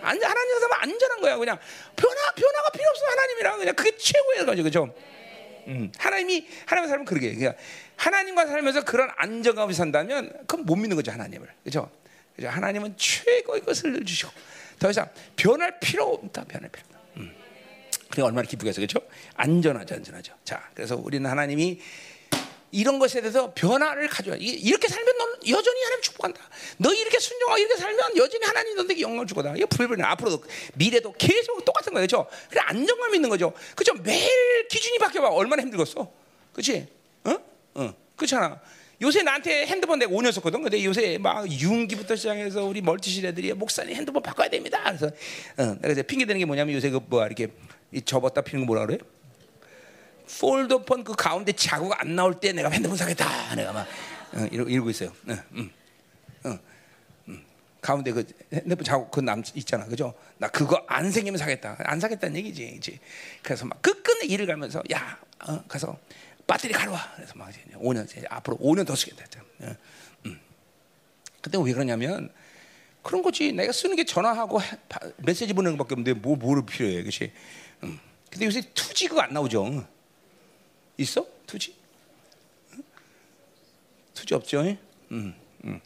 안전 0.01 0.29
하나님과 0.29 0.59
살면 0.59 0.77
안전한 0.81 1.21
거야, 1.21 1.37
그냥 1.37 1.59
변화 1.95 2.31
변화가 2.35 2.69
필요 2.71 2.89
없어 2.89 3.05
하나님이랑 3.05 3.59
그냥 3.59 3.75
그게 3.75 3.95
최고예요, 3.97 4.45
가지고 4.45 4.63
그죠? 4.63 4.95
음, 5.67 5.91
하나님이 5.97 6.47
하나님과 6.65 6.89
살면 6.89 7.05
그러게. 7.05 7.35
그러니까 7.35 7.61
하나님과 7.97 8.47
살면서 8.47 8.83
그런 8.83 9.11
안정감을 9.15 9.73
산다면 9.73 10.31
그건 10.47 10.65
못 10.65 10.75
믿는 10.75 10.95
거죠 10.95 11.11
하나님을, 11.11 11.47
그죠? 11.63 11.91
그죠? 12.35 12.47
하나님은 12.49 12.97
최고의 12.97 13.61
것을 13.61 13.91
늘 13.91 14.05
주시고 14.05 14.31
더 14.79 14.89
이상 14.89 15.09
변할 15.35 15.79
필요 15.79 16.05
없다. 16.05 16.45
변할 16.45 16.69
필요. 16.71 16.85
없다. 16.87 16.99
음. 17.17 17.35
그게 18.11 18.21
얼마나 18.21 18.47
기쁘겠어, 18.47 18.75
그렇죠? 18.81 18.99
안전하죠, 19.35 19.95
안전하죠. 19.95 20.33
자, 20.43 20.69
그래서 20.75 20.95
우리는 20.95 21.27
하나님이 21.29 21.79
이런 22.73 22.99
것에 22.99 23.19
대해서 23.19 23.51
변화를 23.53 24.07
가져와. 24.07 24.37
이- 24.37 24.45
이렇게 24.45 24.87
살면 24.87 25.17
너는 25.17 25.33
여전히 25.49 25.81
하나님 25.83 26.01
축복한다. 26.03 26.39
너 26.77 26.93
이렇게 26.93 27.19
순종하고 27.19 27.59
이렇게 27.59 27.75
살면 27.75 28.15
여전히 28.15 28.45
하나님 28.45 28.75
너에게 28.75 29.01
영광을 29.01 29.27
주거다. 29.27 29.55
이거 29.57 29.65
불변이 29.65 30.01
앞으로도 30.03 30.43
미래도 30.75 31.13
계속 31.17 31.65
똑같은 31.65 31.93
거예요, 31.93 32.07
그렇죠? 32.07 32.29
그래 32.49 32.61
안정감 32.65 33.13
있는 33.15 33.29
거죠. 33.29 33.51
그렇죠? 33.75 34.01
매일 34.03 34.67
기준이 34.69 34.99
바뀌어 34.99 35.21
봐. 35.21 35.29
얼마나 35.29 35.63
힘들겠어, 35.63 36.09
그렇지? 36.53 36.87
어? 37.25 37.35
어, 37.75 37.93
그렇잖아. 38.15 38.61
요새 39.01 39.21
나한테 39.23 39.65
핸드폰 39.65 39.97
내가 39.99 40.11
5년 40.11 40.31
썼거든. 40.31 40.61
근데 40.61 40.81
요새 40.85 41.17
막 41.17 41.51
윤기부터 41.51 42.15
시작해서 42.15 42.63
우리 42.63 42.81
멀티실 42.81 43.25
애들이 43.25 43.51
목사님 43.51 43.95
핸드폰 43.95 44.21
바꿔야 44.21 44.47
됩니다. 44.47 44.79
그래서 44.85 45.07
어, 45.57 45.75
내가 45.81 45.91
이제 45.91 46.03
핑계 46.03 46.23
대는 46.25 46.37
게 46.39 46.45
뭐냐면 46.45 46.75
요새 46.75 46.89
그 46.91 46.99
뭐야 47.07 47.25
이렇게 47.25 47.47
이 47.91 48.01
접었다 48.01 48.41
피는 48.41 48.65
거 48.65 48.67
뭐라 48.67 48.85
그래? 48.85 48.97
폴더폰 50.39 51.03
그 51.03 51.13
가운데 51.13 51.51
자국 51.51 51.93
안 51.99 52.15
나올 52.15 52.39
때 52.39 52.53
내가 52.53 52.69
핸드폰 52.69 52.97
사겠다. 52.97 53.55
내가 53.55 53.73
막 53.73 53.87
어, 54.33 54.47
이러, 54.51 54.63
이러고 54.63 54.89
있어요. 54.89 55.09
어, 55.27 55.33
음, 55.53 55.71
어, 56.45 56.57
음. 57.27 57.43
가운데 57.81 58.11
그 58.11 58.25
핸드폰 58.53 58.83
자국 58.83 59.11
그남 59.11 59.43
있잖아, 59.55 59.85
그죠? 59.85 60.13
나 60.37 60.47
그거 60.47 60.83
안 60.87 61.11
생기면 61.11 61.37
사겠다. 61.37 61.75
안 61.79 61.99
사겠다는 61.99 62.37
얘기지, 62.37 62.75
이제. 62.77 62.97
그래서 63.41 63.65
막 63.65 63.81
끝끝내 63.81 64.25
일을 64.27 64.45
가면서 64.47 64.81
야, 64.93 65.19
어, 65.45 65.61
가서 65.67 65.99
배터리 66.47 66.73
가져와. 66.73 67.11
그래서 67.15 67.33
막 67.35 67.49
이제 67.49 67.59
5년 67.75 68.05
이제 68.05 68.23
앞으로 68.29 68.57
5년 68.57 68.87
더 68.87 68.95
쓰겠다. 68.95 69.25
어, 69.59 69.75
음. 70.25 70.39
근데 71.41 71.57
왜 71.61 71.73
그러냐면 71.73 72.31
그런 73.01 73.21
거지. 73.21 73.51
내가 73.51 73.71
쓰는 73.71 73.95
게 73.95 74.05
전화하고 74.05 74.59
메시지 75.17 75.53
보내는 75.53 75.77
것밖에 75.77 75.95
없는데 75.95 76.13
뭐 76.13 76.35
뭐를 76.35 76.65
필요해, 76.65 77.01
그렇지? 77.01 77.33
음. 77.83 77.99
근데 78.29 78.45
요새 78.45 78.61
투지 78.73 79.07
그거 79.07 79.21
안 79.21 79.33
나오죠. 79.33 79.85
있어? 80.97 81.25
투지? 81.45 81.75
응? 82.73 82.83
투지 84.13 84.33
없죠? 84.33 84.61
음, 85.11 85.35
음. 85.65 85.81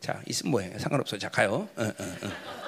자, 0.00 0.22
있으면 0.26 0.50
뭐해? 0.52 0.78
상관없어. 0.78 1.18
자, 1.18 1.28
가요. 1.28 1.68
어, 1.76 1.82
어, 1.82 1.86
어. 2.22 2.60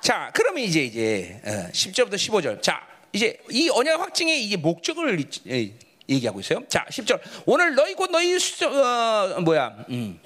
자, 0.00 0.30
그러면 0.34 0.62
이제 0.62 0.82
이제 0.84 1.40
어, 1.44 1.70
10절부터 1.72 2.14
15절. 2.14 2.62
자, 2.62 2.86
이제 3.12 3.38
이 3.50 3.68
언약 3.68 4.00
확증의 4.00 4.44
이제 4.44 4.56
목적을 4.56 5.22
얘기하고 6.08 6.40
있어요. 6.40 6.62
자, 6.68 6.86
10절. 6.90 7.20
오늘 7.46 7.74
너희 7.74 7.94
곧 7.94 8.10
너희 8.10 8.38
수, 8.38 8.66
어, 8.66 9.40
뭐야? 9.40 9.84
음. 9.90 10.18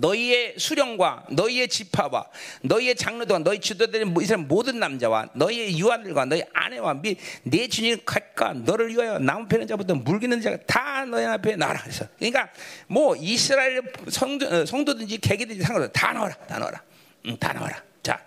너희의 0.00 0.54
수령과 0.56 1.26
너희의 1.30 1.68
지파와 1.68 2.26
너희의 2.62 2.96
장로들과 2.96 3.40
너희 3.40 3.60
지도들의 3.60 4.12
이스라엘 4.20 4.44
모든 4.46 4.78
남자와 4.78 5.28
너희의 5.34 5.78
유아들과 5.78 6.24
너희 6.24 6.42
아내와 6.52 6.94
및 6.94 7.18
내 7.42 7.68
주님 7.68 7.98
각과 8.04 8.54
너를 8.54 8.88
위하여 8.88 9.18
나무 9.18 9.46
패는 9.46 9.66
자부터 9.66 9.94
물기는 9.94 10.40
자가 10.40 10.58
다 10.66 11.04
너희 11.04 11.24
앞에 11.24 11.56
나와라. 11.56 11.80
그래서 11.82 12.06
그러니까 12.16 12.48
뭐 12.86 13.14
이스라엘 13.16 13.82
성도, 14.08 14.46
어, 14.46 14.64
성도든지 14.64 15.18
개개든지 15.18 15.62
상관없어. 15.62 15.92
다 15.92 16.12
나와라. 16.12 16.34
다 16.46 16.58
나와라. 16.58 16.82
응, 17.26 17.36
다 17.38 17.52
나와라. 17.52 17.82
자, 18.02 18.24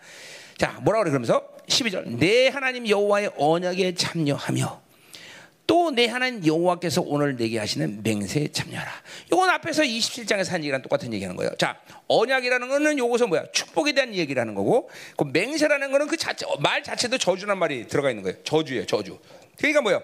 자 0.57 0.79
뭐라 0.81 0.99
그래 0.99 1.09
그러면서 1.11 1.47
12절. 1.67 2.17
내 2.17 2.49
하나님 2.49 2.87
여호와의 2.87 3.31
언약에 3.37 3.95
참여하며 3.95 4.82
또 5.73 5.89
내 5.89 6.05
하나님 6.05 6.45
여호와께서 6.45 7.01
오늘 7.01 7.35
내게 7.35 7.57
하시는 7.57 8.03
맹세에 8.03 8.49
참여하라. 8.51 8.91
이건 9.31 9.49
앞에서 9.49 9.81
27장에서 9.81 10.51
한 10.51 10.61
얘기랑 10.61 10.83
똑같은 10.83 11.11
얘기하는 11.11 11.35
거예요. 11.35 11.51
자, 11.57 11.79
언약이라는 12.07 12.69
거는 12.69 12.99
요것은 12.99 13.29
뭐야? 13.29 13.45
축복에 13.51 13.93
대한 13.93 14.13
얘기라는 14.13 14.53
거고, 14.53 14.91
그 15.17 15.23
맹세라는 15.23 15.91
거는 15.91 16.05
그 16.07 16.15
자체 16.15 16.45
말 16.59 16.83
자체도 16.83 17.17
저주란 17.17 17.57
말이 17.57 17.87
들어가 17.87 18.11
있는 18.11 18.21
거예요. 18.21 18.43
저주예요, 18.43 18.85
저주. 18.85 19.17
그러니까 19.57 19.81
뭐야? 19.81 19.99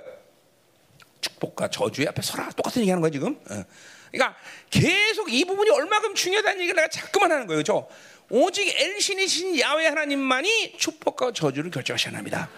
축복과 1.21 1.69
저주의 1.69 2.07
앞에 2.07 2.19
서라. 2.23 2.49
똑같은 2.49 2.81
얘기하는 2.81 3.01
거야 3.01 3.11
지금. 3.11 3.33
어. 3.51 3.63
그러니까 4.11 4.35
계속 4.71 5.31
이 5.31 5.45
부분이 5.45 5.69
얼마큼 5.69 6.15
중요하다는 6.15 6.61
얘기를 6.61 6.75
내가 6.77 6.87
자꾸만 6.87 7.31
하는 7.31 7.45
거예요. 7.45 7.61
저 7.61 7.87
오직 8.31 8.67
엘신이신 8.75 9.59
야훼 9.59 9.85
하나님만이 9.85 10.77
축복과 10.79 11.33
저주를 11.33 11.69
결정하셔야 11.69 12.17
합니다. 12.17 12.49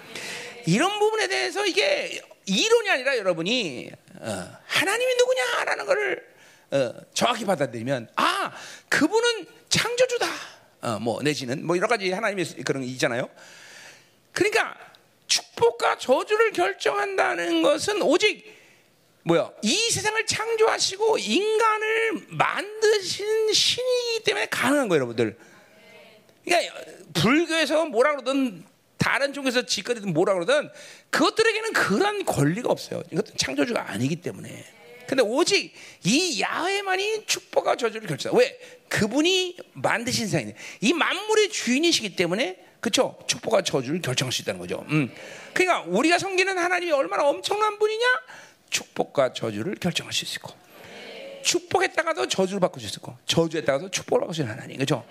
이런 0.65 0.97
부분에 0.99 1.27
대해서 1.27 1.65
이게 1.65 2.21
이론이 2.51 2.89
아니라 2.89 3.17
여러분이 3.17 3.91
어, 4.19 4.57
하나님이 4.65 5.15
누구냐라는 5.15 5.85
것을 5.85 6.31
어, 6.71 6.93
정확히 7.13 7.45
받아들이면 7.45 8.09
아 8.15 8.51
그분은 8.89 9.45
창조주다. 9.69 10.27
어, 10.81 10.99
뭐 10.99 11.21
내지는 11.21 11.65
뭐 11.65 11.77
여러 11.77 11.87
가지 11.87 12.11
하나님의 12.11 12.45
그런 12.65 12.83
게 12.83 12.89
있잖아요. 12.89 13.29
그러니까 14.33 14.75
축복과 15.27 15.97
저주를 15.97 16.51
결정한다는 16.51 17.61
것은 17.61 18.01
오직 18.01 18.59
뭐야 19.23 19.51
이 19.61 19.89
세상을 19.89 20.25
창조하시고 20.25 21.19
인간을 21.19 22.27
만드신 22.29 23.53
신이기 23.53 24.23
때문에 24.25 24.47
가능한 24.47 24.89
거예요, 24.89 25.01
여러분들. 25.01 25.37
그러니까 26.43 26.73
불교에서 27.13 27.85
뭐라 27.85 28.11
그러든 28.11 28.65
다른 29.01 29.33
쪽에서 29.33 29.65
짓거리든 29.65 30.13
뭐라 30.13 30.35
그러든 30.35 30.69
그것들에게는 31.09 31.73
그런 31.73 32.23
권리가 32.23 32.69
없어요. 32.69 33.01
이것도 33.11 33.33
창조주가 33.35 33.89
아니기 33.89 34.17
때문에. 34.17 34.63
근데 35.07 35.23
오직 35.23 35.73
이 36.03 36.39
야훼만이 36.39 37.25
축복과 37.25 37.77
저주를 37.77 38.07
결정해. 38.07 38.37
왜? 38.37 38.59
그분이 38.89 39.57
만드신 39.73 40.27
세상이네. 40.27 40.55
이 40.81 40.93
만물의 40.93 41.49
주인이시기 41.49 42.15
때문에 42.15 42.63
그렇죠? 42.79 43.17
축복과 43.25 43.63
저주를 43.63 44.01
결정할 44.01 44.31
수 44.31 44.43
있다는 44.43 44.59
거죠. 44.59 44.85
음. 44.89 45.11
그러니까 45.53 45.81
우리가 45.89 46.19
섬기는 46.19 46.55
하나님이 46.55 46.91
얼마나 46.91 47.27
엄청난 47.27 47.79
분이냐? 47.79 48.05
축복과 48.69 49.33
저주를 49.33 49.75
결정할 49.75 50.13
수 50.13 50.25
있고. 50.35 50.53
축복했다가도 51.41 52.27
저주를 52.27 52.59
받을 52.59 52.81
수 52.81 52.97
있고 52.97 53.15
저주했다가도 53.25 53.91
축복을 53.91 54.27
있는 54.31 54.51
하나님 54.51 54.77
그죠? 54.77 55.05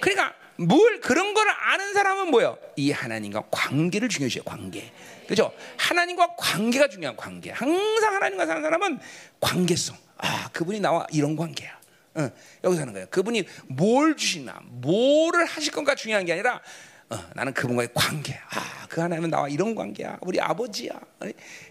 그러니까 0.00 0.34
뭘 0.58 1.00
그런 1.00 1.34
걸 1.34 1.48
아는 1.48 1.92
사람은 1.92 2.30
뭐요? 2.30 2.58
이 2.76 2.90
하나님과 2.90 3.44
관계를 3.50 4.08
중요시해요 4.08 4.44
관계 4.44 4.92
그죠? 5.26 5.52
하나님과 5.76 6.36
관계가 6.36 6.88
중요한 6.88 7.16
관계 7.16 7.50
항상 7.50 8.14
하나님과 8.14 8.46
사는 8.46 8.62
사람은 8.62 8.98
관계성 9.40 9.96
아 10.18 10.48
그분이 10.52 10.80
나와 10.80 11.06
이런 11.12 11.36
관계야 11.36 11.76
어, 12.14 12.30
여기서 12.64 12.82
하는 12.82 12.92
거예요 12.92 13.06
그분이 13.10 13.44
뭘 13.68 14.16
주시나 14.16 14.60
뭐를 14.64 15.44
하실 15.44 15.72
건가 15.72 15.94
중요한 15.94 16.24
게 16.24 16.32
아니라 16.32 16.60
어, 17.10 17.18
나는 17.34 17.52
그분과의 17.52 17.90
관계 17.94 18.34
아 18.50 18.76
그 18.96 19.02
하나님은 19.02 19.28
나와 19.28 19.46
이런 19.46 19.74
관계야 19.74 20.16
우리 20.22 20.40
아버지야 20.40 20.98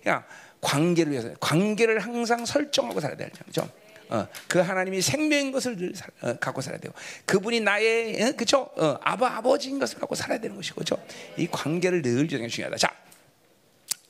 그냥 0.03 0.23
관계를 0.61 1.11
위해서 1.11 1.33
관계를 1.39 1.99
항상 1.99 2.45
설정하고 2.45 2.99
살아야 2.99 3.17
되죠 3.17 3.43
그죠? 3.45 3.69
어, 4.09 4.27
그 4.47 4.59
하나님이 4.59 5.01
생명인 5.01 5.51
것을 5.51 5.75
늘 5.77 5.95
살- 5.95 6.09
어, 6.21 6.37
갖고 6.39 6.61
살아야 6.61 6.79
되고 6.79 6.93
그분이 7.25 7.59
나의 7.61 8.21
어, 8.23 8.31
그쵸? 8.35 8.69
어, 8.77 8.97
아버 9.01 9.25
아버지인 9.25 9.79
것을 9.79 9.99
갖고 9.99 10.15
살아야 10.15 10.39
되는 10.39 10.55
것이고 10.55 10.75
그죠 10.75 10.97
이 11.37 11.47
관계를 11.47 12.01
늘 12.01 12.27
주는 12.27 12.43
게 12.43 12.47
중요하다. 12.49 12.77
자 12.77 12.93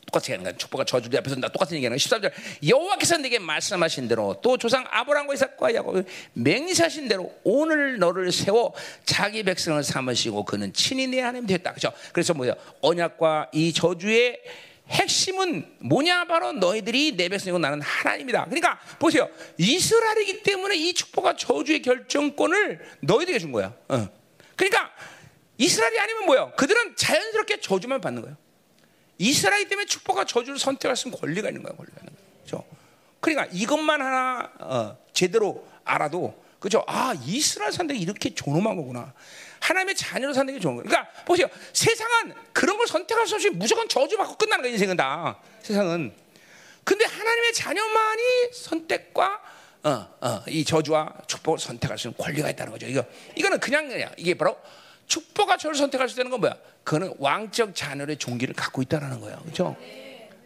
똑같이 0.05 0.31
하는 0.31 0.43
거야. 0.43 0.55
축복과 0.55 0.85
저주리 0.85 1.17
앞에서 1.17 1.35
나 1.37 1.49
똑같은 1.49 1.75
얘기하는 1.77 1.97
거야. 1.97 2.19
13절. 2.19 2.31
여호와께서 2.69 3.17
내게 3.17 3.39
말씀하신 3.39 4.07
대로 4.07 4.39
또 4.41 4.55
조상 4.57 4.85
아브라함과 4.89 5.33
이삭과 5.33 5.73
야곱 5.73 6.05
맹세하신 6.33 7.07
대로 7.07 7.33
오늘 7.43 7.97
너를 7.97 8.31
세워 8.31 8.73
자기 9.03 9.43
백성을 9.43 9.81
삼으시고 9.83 10.45
그는 10.45 10.71
친히 10.73 11.07
내 11.07 11.19
하나님 11.21 11.47
되었다. 11.47 11.73
그죠 11.73 11.91
그래서 12.13 12.33
뭐야 12.33 12.53
언약과 12.81 13.49
이 13.53 13.73
저주의 13.73 14.39
핵심은 14.89 15.77
뭐냐 15.79 16.25
바로 16.25 16.51
너희들이 16.53 17.15
내 17.17 17.27
백성이고 17.29 17.57
나는 17.57 17.81
하나님이다. 17.81 18.45
그러니까 18.45 18.79
보세요. 18.99 19.27
이스라엘이기 19.57 20.43
때문에 20.43 20.75
이 20.75 20.93
축복과 20.93 21.35
저주의 21.35 21.81
결정권을 21.81 22.97
너희들에게 23.01 23.39
준 23.39 23.51
거야. 23.51 23.73
어. 23.87 24.07
그러니까 24.55 24.91
이스라엘이 25.57 25.99
아니면 25.99 26.25
뭐야? 26.25 26.51
그들은 26.51 26.95
자연스럽게 26.95 27.61
저주만 27.61 28.01
받는 28.01 28.21
거예요. 28.21 28.37
이스라엘 29.17 29.67
때문에 29.67 29.85
축복과 29.85 30.25
저주를 30.25 30.59
선택할 30.59 30.95
수 30.95 31.07
있는 31.07 31.19
권리가 31.19 31.49
있는 31.49 31.63
거야. 31.63 31.75
권리가 31.75 31.97
있는 32.01 32.13
거야. 32.13 32.25
그렇죠? 32.45 32.65
그러니까 33.19 33.47
이것만 33.53 34.01
하나 34.01 34.51
어, 34.59 34.97
제대로 35.13 35.67
알아도 35.83 36.43
그죠? 36.59 36.83
아 36.87 37.13
이스라엘 37.25 37.71
선택이 37.71 37.99
이렇게 37.99 38.33
존엄한 38.33 38.75
거구나. 38.75 39.13
하나님의 39.65 39.95
자녀로 39.95 40.33
사는 40.33 40.53
게 40.53 40.59
좋은 40.59 40.75
거예요. 40.75 40.87
그러니까 40.87 41.11
보세요. 41.23 41.47
세상은 41.73 42.33
그런 42.53 42.77
걸 42.77 42.85
선택할 42.87 43.25
수 43.25 43.35
없이 43.35 43.49
무조건 43.49 43.87
저주받고 43.87 44.35
끝나는 44.35 44.61
거예요. 44.63 44.73
인생은 44.73 44.95
다. 44.95 45.39
세상은. 45.61 46.13
근데 46.83 47.05
하나님의 47.05 47.53
자녀만이 47.53 48.21
선택과 48.53 49.41
어, 49.83 49.89
어, 50.21 50.43
이 50.47 50.63
저주와 50.65 51.13
축복을 51.27 51.59
선택할 51.59 51.97
수 51.97 52.07
있는 52.07 52.17
권리가 52.17 52.49
있다는 52.51 52.71
거죠. 52.71 52.87
이거 52.87 53.03
이거는 53.35 53.59
그냥 53.59 53.87
그냥 53.87 54.11
이게 54.17 54.35
바로 54.35 54.57
축복과 55.07 55.57
저를 55.57 55.75
선택할 55.75 56.09
수 56.09 56.19
있는 56.19 56.31
건 56.31 56.41
뭐야? 56.41 56.55
그거는 56.83 57.13
왕적 57.17 57.75
자녀의 57.75 58.17
종기를 58.17 58.55
갖고 58.55 58.81
있다라는 58.81 59.19
거예요. 59.19 59.37
그렇죠? 59.41 59.75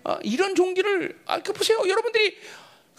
어, 0.03 0.17
이런 0.23 0.55
종기를 0.55 1.19
아, 1.25 1.39
그 1.39 1.51
보세요. 1.53 1.79
여러분들이 1.87 2.37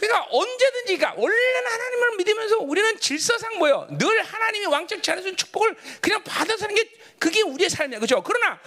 그러니까 0.01 0.27
언제든지, 0.31 0.97
그러니까 0.97 1.13
원래는 1.21 1.67
하나님을 1.67 2.17
믿으면서 2.17 2.59
우리는 2.61 2.99
질서상 2.99 3.59
뭐요? 3.59 3.87
늘 3.99 4.23
하나님이 4.23 4.65
왕적지 4.65 5.11
않으신 5.11 5.37
축복을 5.37 5.77
그냥 6.01 6.25
받아 6.25 6.57
사는 6.57 6.75
게 6.75 6.91
그게 7.19 7.43
우리의 7.43 7.69
삶이야, 7.69 7.99
그렇죠? 7.99 8.23
그러나 8.23 8.59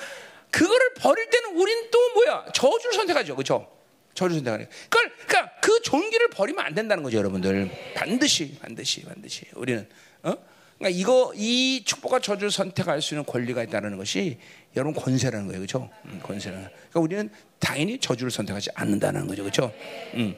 그거를 0.52 0.94
버릴 0.94 1.28
때는 1.32 1.56
우린 1.56 1.90
또 1.90 1.98
뭐야? 2.14 2.46
저주를 2.54 2.94
선택하죠, 2.94 3.36
그렇죠? 3.36 3.68
저주를 4.14 4.36
선택하는. 4.38 4.70
그걸 4.90 5.12
그러니까 5.26 5.60
그 5.60 5.82
종기를 5.82 6.30
버리면 6.30 6.64
안 6.64 6.76
된다는 6.76 7.02
거죠, 7.02 7.18
여러분들. 7.18 7.72
반드시, 7.96 8.56
반드시, 8.60 9.02
반드시. 9.02 9.48
우리는 9.56 9.90
어? 10.22 10.36
그러니까 10.78 11.00
이거 11.00 11.34
이 11.36 11.84
축복과 11.84 12.20
저주를 12.20 12.52
선택할 12.52 13.02
수 13.02 13.16
있는 13.16 13.26
권리가 13.26 13.64
있다는 13.64 13.98
것이 13.98 14.38
여러분 14.76 14.94
권세라는 14.94 15.48
거예요, 15.48 15.62
그렇죠? 15.62 15.90
음, 16.06 16.20
권세라. 16.22 16.58
그러니까 16.58 17.00
우리는 17.00 17.32
당연히 17.58 17.98
저주를 17.98 18.30
선택하지 18.30 18.70
않는다는 18.76 19.26
거죠, 19.26 19.42
그렇죠? 19.42 19.74
음. 20.14 20.36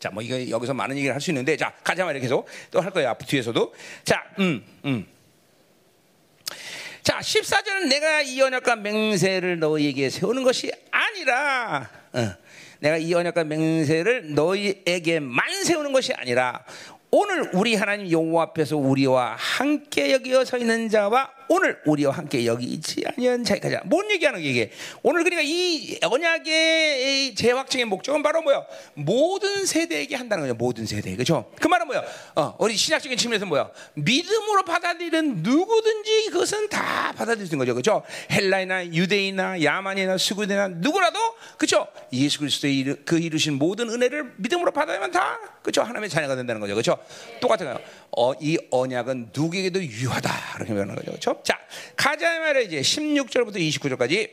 자, 0.00 0.10
뭐 0.10 0.22
이거 0.22 0.48
여기서 0.48 0.74
많은 0.74 0.96
얘기를 0.96 1.12
할 1.14 1.20
수 1.20 1.30
있는데, 1.30 1.56
자 1.56 1.72
가자 1.82 2.04
말이야 2.04 2.20
계속 2.22 2.46
또 2.70 2.80
할 2.80 2.90
거야 2.90 3.10
앞 3.10 3.26
뒤에서도. 3.26 3.74
자, 4.04 4.22
음, 4.38 4.64
음. 4.84 5.06
자, 7.02 7.18
14절은 7.20 7.88
내가 7.88 8.22
이 8.22 8.40
언약과 8.40 8.76
맹세를 8.76 9.58
너희에게 9.58 10.10
세우는 10.10 10.42
것이 10.44 10.70
아니라, 10.90 11.88
어, 12.12 12.34
내가 12.80 12.96
이 12.98 13.12
언약과 13.14 13.44
맹세를 13.44 14.34
너희에게만 14.34 15.64
세우는 15.64 15.92
것이 15.92 16.12
아니라 16.12 16.64
오늘 17.10 17.50
우리 17.54 17.74
하나님 17.74 18.10
여호와 18.10 18.42
앞에서 18.44 18.76
우리와 18.76 19.34
함께 19.38 20.12
여기어 20.12 20.44
서 20.44 20.58
있는 20.58 20.88
자와 20.88 21.30
오늘 21.48 21.80
우리와 21.84 22.12
함께 22.12 22.44
여기 22.46 22.66
있지 22.66 23.02
아니한 23.06 23.44
자까지 23.44 23.78
뭔 23.84 24.10
얘기하는 24.10 24.40
게 24.40 24.48
이게? 24.48 24.70
오늘 25.02 25.24
그러니까 25.24 25.42
이 25.44 25.98
언약의 26.02 27.34
재확증의 27.34 27.86
목적은 27.86 28.22
바로 28.22 28.42
뭐야? 28.42 28.64
모든 28.94 29.64
세대에게 29.64 30.16
한다는 30.16 30.44
거죠 30.44 30.54
모든 30.54 30.86
세대 30.86 31.16
그죠 31.16 31.50
그 31.60 31.68
말은 31.68 31.86
뭐야? 31.86 32.04
어, 32.36 32.56
우리 32.58 32.76
신학적인 32.76 33.16
측면에서 33.16 33.46
뭐야? 33.46 33.70
믿음으로 33.94 34.64
받아들이는 34.64 35.42
누구든지 35.42 36.30
그것은 36.30 36.68
다 36.68 37.14
있는 37.18 37.58
거죠 37.58 37.74
그죠 37.74 38.02
헬라이나 38.30 38.86
유대인이나 38.86 39.62
야만이나 39.62 40.18
수구대나 40.18 40.68
누구라도 40.68 41.18
그죠 41.56 41.88
예수 42.12 42.38
그리스도의 42.38 42.96
그 43.04 43.18
이루신 43.18 43.54
모든 43.54 43.88
은혜를 43.90 44.34
믿음으로 44.36 44.72
받아들이면 44.72 45.10
다 45.10 45.38
그죠 45.62 45.82
하나님의 45.82 46.08
자녀가 46.08 46.36
된다는 46.36 46.60
거죠 46.60 46.74
그죠 46.74 46.98
똑같은 47.40 47.66
거요 47.66 47.80
어, 48.16 48.32
이 48.40 48.58
언약은 48.70 49.30
누구에게도 49.34 49.82
유효하다 49.82 50.30
이렇게 50.56 50.72
말하는 50.72 50.94
거죠 50.96 51.12
그죠 51.12 51.40
자, 51.44 51.58
가자 51.96 52.40
말이야 52.40 52.62
이제 52.62 52.80
16절부터 52.80 53.56
29절까지. 53.56 54.30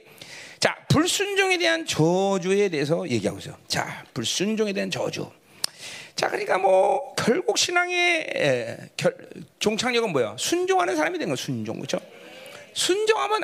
자, 0.60 0.76
불순종에 0.88 1.58
대한 1.58 1.86
저주에 1.86 2.70
대해서 2.70 3.08
얘기하고 3.10 3.40
있어요. 3.40 3.58
자, 3.68 4.04
불순종에 4.14 4.74
대한 4.74 4.90
저주. 4.90 5.30
자, 6.16 6.30
그러니까 6.30 6.58
뭐 6.58 7.14
결국 7.16 7.58
신앙의 7.58 8.28
에, 8.34 8.78
결, 8.96 9.16
종착역은 9.60 10.12
뭐야? 10.12 10.36
순종하는 10.40 10.96
사람이 10.96 11.20
되는 11.20 11.30
거 11.30 11.36
순종, 11.36 11.76
그렇죠? 11.76 12.00
순종하면 12.74 13.42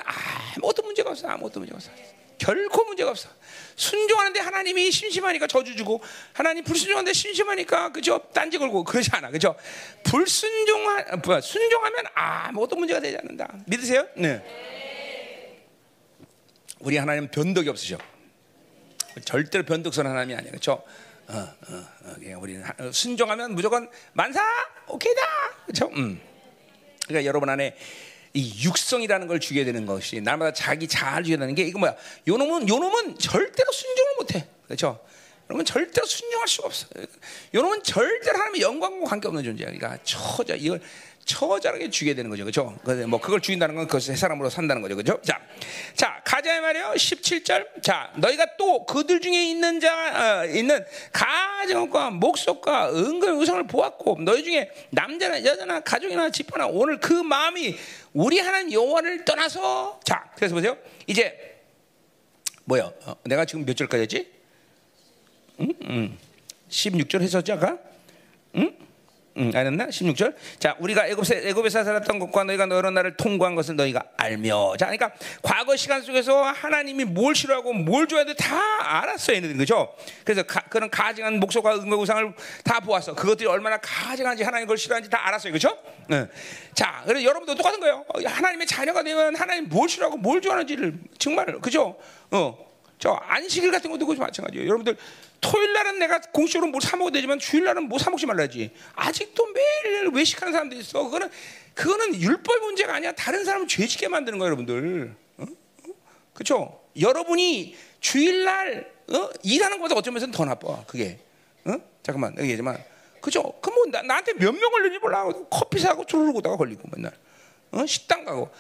아무것도 0.56 0.84
문제가 0.84 1.12
없어, 1.12 1.28
아무것도 1.28 1.60
문제가 1.60 1.78
없어. 1.78 1.92
결코 2.42 2.84
문제가 2.86 3.12
없어. 3.12 3.30
순종하는데 3.76 4.40
하나님이 4.40 4.90
심심하니까 4.90 5.46
저주 5.46 5.76
주고 5.76 6.02
하나님 6.34 6.64
불순종하는데 6.64 7.14
심심하니까 7.14 7.92
그죠 7.92 8.20
딴지 8.34 8.58
걸고 8.58 8.84
그러지 8.84 9.10
않아 9.14 9.30
그죠 9.30 9.56
불순종하 10.04 11.06
순종하면 11.42 12.06
아무것도 12.14 12.76
문제가 12.76 13.00
되지 13.00 13.18
않는다 13.18 13.48
믿으세요? 13.68 14.08
네. 14.16 14.44
우리 16.80 16.98
하나님 16.98 17.28
변덕이 17.30 17.70
없으셔. 17.70 18.00
절대로 19.24 19.64
변덕선 19.64 20.08
하나님이 20.08 20.36
아니야 20.36 20.50
그렇죠? 20.50 20.84
어, 21.28 21.36
어, 21.36 21.88
어, 22.06 22.40
우리는 22.40 22.64
순종하면 22.92 23.54
무조건 23.54 23.88
만사 24.14 24.42
오케이다 24.88 25.22
그렇죠? 25.66 25.92
음. 25.96 26.20
그러니까 27.08 27.28
여러분 27.28 27.50
안에 27.50 27.78
이 28.34 28.64
육성이라는 28.64 29.28
걸 29.28 29.40
주게 29.40 29.66
되는 29.66 29.86
것이 29.86 30.22
날마다 30.22 30.54
자기 30.54 30.88
잘 30.88 31.24
주게 31.24 31.38
되는 31.38 31.54
게 31.54 31.64
이거 31.64 31.80
뭐야? 31.80 31.96
요놈은 32.28 32.70
요놈은 32.70 33.18
절대로 33.18 33.72
순종을 33.72 34.12
못해. 34.20 34.48
그렇죠? 34.66 35.00
여러분 35.52 35.66
절대로 35.66 36.08
순종할 36.08 36.48
수가 36.48 36.68
없어. 36.68 36.88
요놈은 37.54 37.84
절대로 37.84 38.38
하나님의 38.38 38.62
영광과 38.62 39.10
관계없는 39.10 39.44
존재야. 39.44 39.70
그러니까 39.70 39.98
처자 40.04 40.56
이걸 40.56 40.80
처절하게 41.26 41.90
죽게 41.90 42.16
되는 42.16 42.30
거죠. 42.30 42.46
그죠? 42.46 42.74
뭐 43.08 43.20
그걸 43.20 43.42
죽인다는 43.42 43.76
건 43.76 43.86
그것을 43.86 44.16
사람으로 44.16 44.50
산다는 44.50 44.82
거죠. 44.82 44.96
그죠? 44.96 45.20
자, 45.24 45.42
자, 45.94 46.22
가자 46.24 46.62
말이요. 46.62 46.94
17절. 46.96 47.84
자, 47.84 48.14
너희가 48.16 48.56
또 48.58 48.86
그들 48.86 49.20
중에 49.20 49.50
있는 49.50 49.82
자, 49.82 50.42
어, 50.42 50.46
있는 50.46 50.84
가정과 51.12 52.12
목속과 52.12 52.94
은근 52.96 53.40
의성을 53.42 53.68
보았고, 53.68 54.20
너희 54.22 54.46
중에 54.46 54.72
남자나 54.92 55.44
여자나 55.44 55.82
가족이나 55.82 56.30
집화나 56.32 56.66
오늘 56.68 56.98
그 57.00 57.12
마음이 57.12 57.76
우리 58.14 58.40
하나님 58.40 58.72
여호와를 58.72 59.26
떠나서 59.26 60.00
자, 60.06 60.32
그래서 60.36 60.56
보세요. 60.56 60.78
이제 61.08 61.60
뭐요? 62.64 62.94
어, 63.04 63.16
내가 63.26 63.44
지금 63.44 63.66
몇 63.66 63.76
절까지 63.76 64.02
했지? 64.04 64.41
응? 65.92 65.96
응. 65.96 66.18
16절 66.70 67.22
했었지 67.22 67.52
아까? 67.52 67.78
응? 68.56 68.72
응, 69.38 69.50
알았나? 69.56 69.88
16절. 69.88 70.36
자, 70.60 70.76
우리가 70.80 71.08
애굽에 71.08 71.48
애굽에서 71.50 71.86
살았던 71.86 72.20
것과 72.20 72.44
너희가 72.44 72.68
여러 72.70 72.92
날을 72.92 73.16
통과한 73.16 73.56
것을 73.56 73.78
너희가 73.78 74.04
알며. 74.18 74.76
자, 74.78 74.88
그러니까 74.88 75.14
과거 75.42 75.78
시간 75.78 76.02
속에서 76.02 76.44
하나님이 76.44 77.06
뭘 77.06 77.34
싫어하고 77.34 77.72
뭘 77.72 78.08
줘야 78.10 78.26
돼 78.26 78.34
다 78.34 78.60
알았어 79.02 79.34
얘네들 79.34 79.56
그죠? 79.56 79.94
그래서 80.26 80.44
가, 80.44 80.60
그런 80.70 80.90
가증한 80.90 81.40
목소가 81.40 81.76
응거우상을 81.76 82.34
다 82.66 82.82
보았어. 82.82 83.16
그것들이 83.16 83.48
얼마나 83.48 83.78
가증한지 83.78 84.44
하나님 84.44 84.68
걸 84.68 84.78
싫어하는지 84.78 85.10
다 85.10 85.26
알았어요, 85.28 85.54
그죠? 85.54 85.78
응. 86.12 86.28
자, 86.74 87.02
그래서 87.06 87.24
여러분도 87.24 87.56
똑같은 87.56 87.80
거예요. 87.80 88.04
하나님의 88.26 88.68
자녀가 88.68 89.02
되면 89.02 89.34
하나님 89.36 89.70
뭘 89.70 89.88
싫어하고 89.88 90.18
뭘 90.18 90.42
좋아하는지를 90.42 90.94
정말 91.20 91.46
그죠? 91.62 91.98
어. 92.32 92.71
저 93.02 93.14
안식일 93.14 93.72
같은 93.72 93.90
것도 93.90 94.02
그것이 94.06 94.20
마찬가지예요. 94.20 94.68
여러분들 94.68 94.96
토요일 95.42 95.74
날은 95.74 95.98
내가 95.98 96.22
공식으로 96.22 96.68
뭘사 96.68 96.96
먹어도 96.96 97.16
되지만 97.16 97.40
주일 97.40 97.64
날은 97.64 97.90
뭐 97.90 97.98
사 97.98 98.12
먹지 98.12 98.28
말라지. 98.28 98.72
아직도 98.94 99.44
매일 99.48 100.08
외식하는 100.14 100.54
사람들이 100.54 100.82
있어. 100.82 101.04
그거는 101.04 101.28
그거는 101.74 102.22
율법 102.22 102.60
문제가 102.64 102.94
아니야. 102.96 103.12
다른 103.14 103.44
사람을 103.44 103.68
죄짓게 103.68 104.08
만드는 104.08 104.38
거예요, 104.38 104.50
여러분들. 104.50 105.16
어? 105.38 105.44
어? 105.44 105.94
그렇죠? 106.36 106.80
여러분이 107.00 107.76
주일 108.00 108.44
날 108.44 108.94
어? 109.12 109.30
일하는 109.42 109.78
것보다 109.80 109.96
어쩌면 109.96 110.30
더 110.30 110.46
나빠. 110.46 110.86
그게. 110.86 111.18
어? 111.66 111.74
잠깐만 112.04 112.36
얘기하지만 112.40 112.78
그죠? 113.20 113.42
그뭐 113.62 113.86
나한테 114.04 114.34
몇 114.34 114.54
명 114.54 114.70
걸리는지 114.70 115.00
몰라. 115.00 115.28
커피 115.50 115.80
사고 115.80 116.06
주르르 116.06 116.34
고다가 116.34 116.56
걸리고 116.56 116.88
맨날. 116.96 117.12
어? 117.72 117.84
식당 117.88 118.26
가고. 118.26 118.52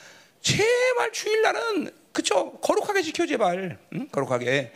제발 0.42 1.12
주일 1.12 1.44
날은 1.44 1.92
그쵸? 2.12 2.51
거룩하게 2.62 3.01
지켜 3.01 3.26
제발. 3.26 3.78
응? 3.93 4.07
거룩하게. 4.09 4.72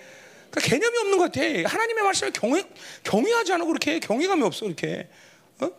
그러니까 0.49 0.61
개념이 0.61 0.97
없는 0.99 1.17
것 1.17 1.31
같아. 1.31 1.41
하나님의 1.41 2.03
말씀을 2.03 2.31
경외 2.31 2.63
경외하지 3.03 3.53
않아 3.53 3.65
그렇게 3.65 3.99
경외감이 3.99 4.43
없어 4.43 4.65
그렇게. 4.65 5.09
어? 5.59 5.69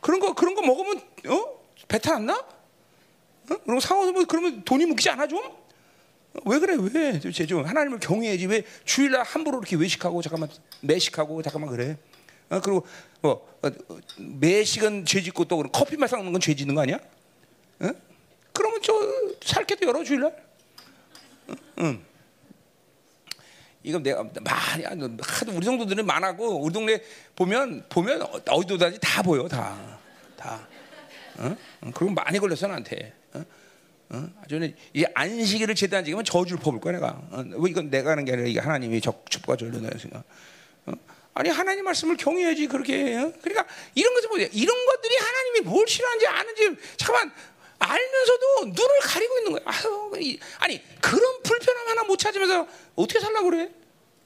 그런 0.00 0.20
거 0.20 0.34
그런 0.34 0.54
거 0.54 0.62
먹으면 0.62 1.00
어? 1.28 1.60
배탈 1.88 2.16
안 2.16 2.26
나? 2.26 2.34
어? 2.34 3.56
거 3.64 3.80
사와서 3.80 4.12
뭐 4.12 4.24
그러면 4.24 4.62
돈이 4.64 4.86
묶이지 4.86 5.08
않아 5.10 5.26
좀? 5.26 5.40
왜 6.44 6.58
그래 6.58 6.76
왜 6.78 7.12
도대체 7.12 7.46
좀 7.46 7.64
하나님을 7.64 7.98
경외해야지 7.98 8.46
왜 8.46 8.62
주일날 8.84 9.22
함부로 9.22 9.58
이렇게 9.58 9.76
외식하고 9.76 10.20
잠깐만 10.20 10.50
매식하고 10.82 11.40
잠깐만 11.42 11.70
그래? 11.70 11.96
어, 12.50 12.60
그리고 12.60 12.86
뭐 13.22 13.58
어, 13.62 13.70
매식은 14.18 15.06
죄짓고 15.06 15.46
또 15.46 15.62
커피만 15.62 16.08
사 16.08 16.16
먹는 16.16 16.32
건 16.32 16.40
죄짓는 16.40 16.74
거 16.74 16.82
아니야? 16.82 16.98
어? 17.80 17.90
그러면 18.52 18.80
저 18.82 18.92
살게도 19.42 19.86
열어 19.86 20.04
주일날. 20.04 20.45
응. 21.80 22.04
이거 23.82 23.98
내가 24.00 24.24
많이 24.42 24.84
하도 24.84 25.08
우리 25.52 25.64
정도들은 25.64 26.04
많아고 26.04 26.60
우리 26.60 26.72
동네 26.72 27.00
보면 27.36 27.84
보면 27.88 28.22
어디도다지 28.48 28.98
다 29.00 29.22
보여 29.22 29.46
다 29.46 29.96
다. 30.36 30.68
어? 31.38 31.56
그리고 31.94 32.10
많이 32.12 32.38
걸렸어 32.38 32.66
나한테. 32.66 33.12
어? 33.34 33.44
어? 34.10 34.30
아주 34.42 34.72
이 34.94 35.04
안식일을 35.14 35.74
안 35.92 36.04
지키면 36.04 36.24
저주를 36.24 36.60
퍼볼 36.60 36.80
거야 36.80 36.94
내가. 36.94 37.08
어? 37.30 37.44
왜 37.56 37.70
이건 37.70 37.90
내가 37.90 38.12
하는 38.12 38.24
게 38.24 38.32
아니라 38.32 38.48
이게 38.48 38.60
하나님이 38.60 39.00
축복과 39.00 39.56
전로 39.56 39.80
내가 39.80 40.24
어? 40.86 40.92
아니 41.34 41.50
하나님 41.50 41.84
말씀을 41.84 42.16
경외해야지 42.16 42.66
그렇게. 42.68 43.16
어? 43.16 43.32
그러니까 43.42 43.66
이런 43.94 44.14
것을 44.14 44.28
뭐야? 44.28 44.48
이런 44.52 44.86
것들이 44.86 45.16
하나님이 45.16 45.60
뭘 45.60 45.86
싫어하는지 45.86 46.26
아는지 46.26 46.76
잠깐만 46.96 47.34
알면서도 47.78 48.64
눈을 48.66 49.00
가리고 49.02 49.38
있는 49.38 49.52
거야. 49.52 49.62
아유, 49.64 50.38
아니 50.58 50.82
그런 51.00 51.42
불편함 51.42 51.88
하나 51.88 52.04
못 52.04 52.16
찾으면서 52.16 52.66
어떻게 52.94 53.20
살라 53.20 53.42
그래? 53.42 53.70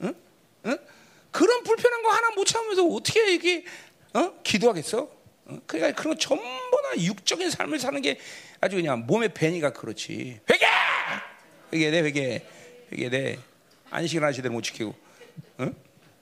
응? 0.03 0.15
응? 0.67 0.79
그런 1.31 1.63
불편한 1.63 2.03
거 2.03 2.11
하나 2.11 2.31
못 2.31 2.45
참으면서 2.45 2.87
어떻게 2.87 3.35
이게 3.35 3.65
어? 4.15 4.33
기도하겠어? 4.43 5.03
어? 5.47 5.59
그러니까 5.67 6.01
그런 6.01 6.19
전부 6.19 6.43
다 6.45 7.01
육적인 7.01 7.51
삶을 7.51 7.79
사는 7.79 8.01
게 8.03 8.19
아주 8.61 8.77
그냥 8.77 9.07
몸의 9.07 9.35
배니가 9.35 9.73
그렇지. 9.73 10.41
회개, 10.51 10.67
회개 11.73 11.91
돼, 11.91 12.03
회개, 12.03 12.43
회개 12.93 13.11
돼. 13.11 13.39
안식을 13.91 14.27
하시대로 14.27 14.53
못 14.55 14.63
지키고, 14.63 14.95
응? 15.61 15.75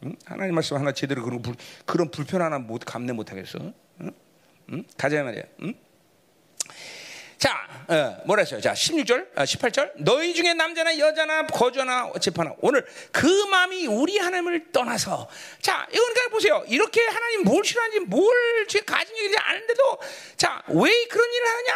응? 0.05 0.17
하나님 0.25 0.55
말씀 0.55 0.77
하나 0.77 0.93
제대로 0.93 1.23
그런 1.23 1.43
불, 1.43 1.55
그런 1.85 2.11
불편 2.11 2.43
하나 2.43 2.59
못 2.59 2.83
감내 2.85 3.13
못 3.13 3.31
하겠어. 3.31 3.59
응? 4.01 4.13
응? 4.71 4.85
가자 4.97 5.23
말이야. 5.23 5.43
응? 5.63 5.75
자, 7.39 7.69
어, 7.89 8.21
뭐라 8.27 8.43
했어요? 8.43 8.61
자, 8.61 8.73
16절, 8.73 9.29
어, 9.39 9.45
18절. 9.45 9.93
너희 9.99 10.35
중에 10.35 10.55
남자나 10.55 10.99
여자나 10.99 11.47
거저나 11.47 12.07
어찌파나 12.07 12.55
오늘 12.61 12.85
그 13.13 13.27
마음이 13.47 13.87
우리 13.87 14.19
하나님을 14.19 14.73
떠나서 14.73 15.29
자, 15.63 15.87
이건 15.93 16.13
그냥 16.15 16.31
보세요. 16.31 16.65
이렇게 16.67 17.01
하나님 17.07 17.45
뭘 17.45 17.65
싫어하는지 17.65 18.01
뭘 18.07 18.67
가진 18.85 19.17
얘기인지 19.17 19.39
아는데도 19.39 19.99
자, 20.37 20.63
왜 20.69 21.07
그런 21.07 21.33
일을 21.33 21.49
하느냐? 21.49 21.75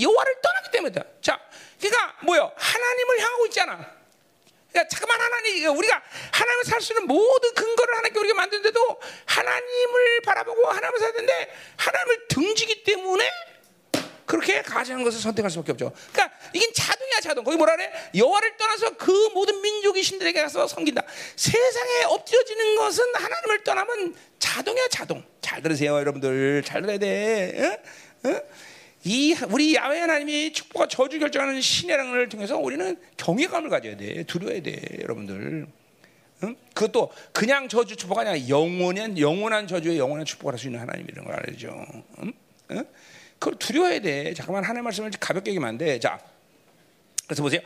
여호와를 0.00 0.34
떠났기 0.40 0.70
때문이다. 0.70 1.04
자, 1.20 1.38
그러니까 1.78 2.16
뭐요? 2.22 2.50
하나님을 2.56 3.20
향하고 3.20 3.46
있잖아. 3.46 4.02
그러니까 4.72 4.88
잠깐만 4.88 5.20
하나님 5.20 5.76
우리가 5.76 6.02
하나님을 6.32 6.64
살 6.64 6.80
수 6.80 6.94
있는 6.94 7.06
모든 7.06 7.52
근거를 7.52 7.96
하나님께 7.98 8.18
우리가 8.18 8.34
만드는데도 8.34 9.00
하나님을 9.26 10.20
바라보고 10.24 10.68
하나님을 10.68 10.98
살는데 10.98 11.54
하나님을 11.76 12.28
등지기 12.28 12.82
때문에 12.84 13.30
그렇게 14.32 14.62
가지는 14.62 15.04
것을 15.04 15.20
선택할 15.20 15.50
수밖에 15.50 15.72
없죠. 15.72 15.92
그러니까 16.10 16.34
이게 16.54 16.72
자동이야 16.72 17.20
자동. 17.20 17.44
거기 17.44 17.58
뭐라 17.58 17.76
그래? 17.76 17.92
여호와를 18.14 18.56
떠나서 18.56 18.96
그 18.96 19.10
모든 19.34 19.60
민족이 19.60 20.02
신들에게 20.02 20.40
가서 20.40 20.66
섬긴다. 20.66 21.02
세상에 21.36 22.04
엎드려지는 22.04 22.76
것은 22.76 23.04
하나님을 23.14 23.62
떠나면 23.62 24.14
자동이야 24.38 24.88
자동. 24.90 25.22
잘 25.42 25.60
들으세요 25.60 25.98
여러분들. 25.98 26.62
잘 26.64 26.80
들어야 26.80 26.96
돼. 26.96 27.78
어? 28.24 28.30
어? 28.30 28.40
이 29.04 29.36
우리 29.50 29.74
야외 29.74 30.00
하나님이 30.00 30.54
축복과 30.54 30.88
저주 30.88 31.18
결정하는 31.18 31.60
신의 31.60 31.94
랑을 31.94 32.30
통해서 32.30 32.56
우리는 32.56 32.96
경외감을 33.18 33.68
가져야 33.68 33.98
돼. 33.98 34.24
두려워야 34.24 34.62
돼, 34.62 34.80
여러분들. 35.02 35.66
응? 36.44 36.56
그것도 36.72 37.12
그냥 37.34 37.68
저주 37.68 37.96
축복 37.96 38.18
아니라 38.18 38.48
영원한 38.48 39.18
영원한 39.18 39.66
저주에 39.66 39.98
영원한 39.98 40.24
축복을 40.24 40.54
할 40.54 40.58
수 40.58 40.68
있는 40.68 40.80
하나님이라는 40.80 41.30
걸 41.30 41.38
알죠. 41.50 41.84
응? 42.22 42.32
응? 42.70 42.84
그걸 43.42 43.58
두려워야 43.58 43.98
돼. 44.00 44.34
잠깐만 44.34 44.62
하나님 44.62 44.84
말씀을 44.84 45.10
가볍게 45.18 45.50
얘기하면 45.50 45.70
안 45.70 45.76
돼. 45.78 45.98
자, 45.98 46.20
그래서 47.26 47.42
보세요. 47.42 47.60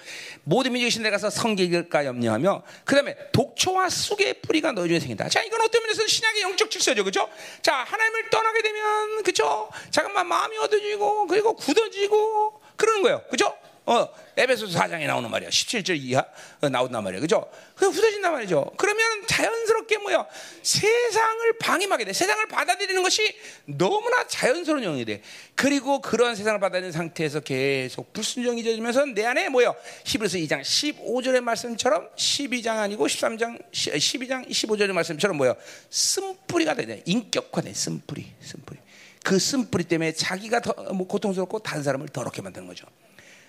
모든 0.45 0.73
민족의 0.73 0.91
신에 0.91 1.11
가서 1.11 1.29
성기일까 1.29 2.07
염려하며 2.07 2.63
그다음에 2.87 3.15
독초와 3.33 3.91
쑥의 3.91 4.41
뿌리가 4.41 4.73
너희 4.73 4.89
중에 4.89 5.01
생긴다. 5.01 5.29
자, 5.29 5.43
이건 5.43 5.61
어떤 5.61 5.83
면에서 5.83 6.07
신약의 6.07 6.41
영적 6.43 6.71
질서죠. 6.71 7.05
그죠? 7.05 7.29
자, 7.61 7.75
하나님을 7.75 8.31
떠나게 8.31 8.63
되면 8.63 9.23
그죠? 9.23 9.69
잠깐만 9.91 10.27
마음이 10.27 10.57
어두워지고 10.57 11.27
그리고 11.27 11.55
굳어지고 11.55 12.63
그러는 12.77 13.03
거예요. 13.03 13.23
그죠? 13.31 13.55
어, 13.87 14.09
에베소서 14.37 14.77
4장에 14.79 15.07
나오는 15.07 15.31
말이야. 15.31 15.49
17절 15.49 15.97
이하 15.97 16.25
어, 16.61 16.69
나온단 16.69 17.05
말이야. 17.05 17.21
그죠? 17.21 17.49
그 17.77 17.89
굳어진단 17.89 18.33
말이죠. 18.33 18.73
그러면 18.77 19.25
자연스럽게 19.29 19.99
뭐야? 19.99 20.27
세상을 20.63 21.59
방임하게 21.59 22.05
돼. 22.05 22.13
세상을 22.13 22.49
받아들이는 22.49 23.01
것이 23.05 23.37
너무나 23.65 24.27
자연스러운 24.27 24.83
영이 24.83 25.05
돼. 25.05 25.23
그리고 25.55 26.01
그런 26.01 26.35
세상을 26.35 26.59
받아들이는 26.59 26.91
상태에서 26.91 27.41
계속 27.41 28.13
불순종이 28.13 28.65
져지면서 28.65 29.07
내 29.07 29.25
안에 29.25 29.49
뭐야? 29.51 29.73
히브리서 30.05 30.39
2장 30.39 30.63
15절의 30.63 31.41
말씀처럼 31.43 32.11
12장 32.17 32.79
아니고 32.79 33.07
13장 33.07 33.71
12장 33.71 34.49
15절의 34.51 34.93
말씀처럼 34.93 35.37
뭐야? 35.37 35.55
쓴뿌리가 35.91 36.75
되네. 36.75 37.03
인격화돼. 37.05 37.73
쓴뿌리. 37.73 38.27
쓴뿌리. 38.43 38.81
그 39.23 39.39
쓴뿌리 39.39 39.85
때문에 39.85 40.13
자기가 40.13 40.61
더, 40.61 40.73
뭐 40.93 41.07
고통스럽고 41.07 41.61
다른 41.61 41.85
사람을 41.85 42.09
더럽게 42.09 42.43
만드는 42.43 42.67
거죠. 42.67 42.87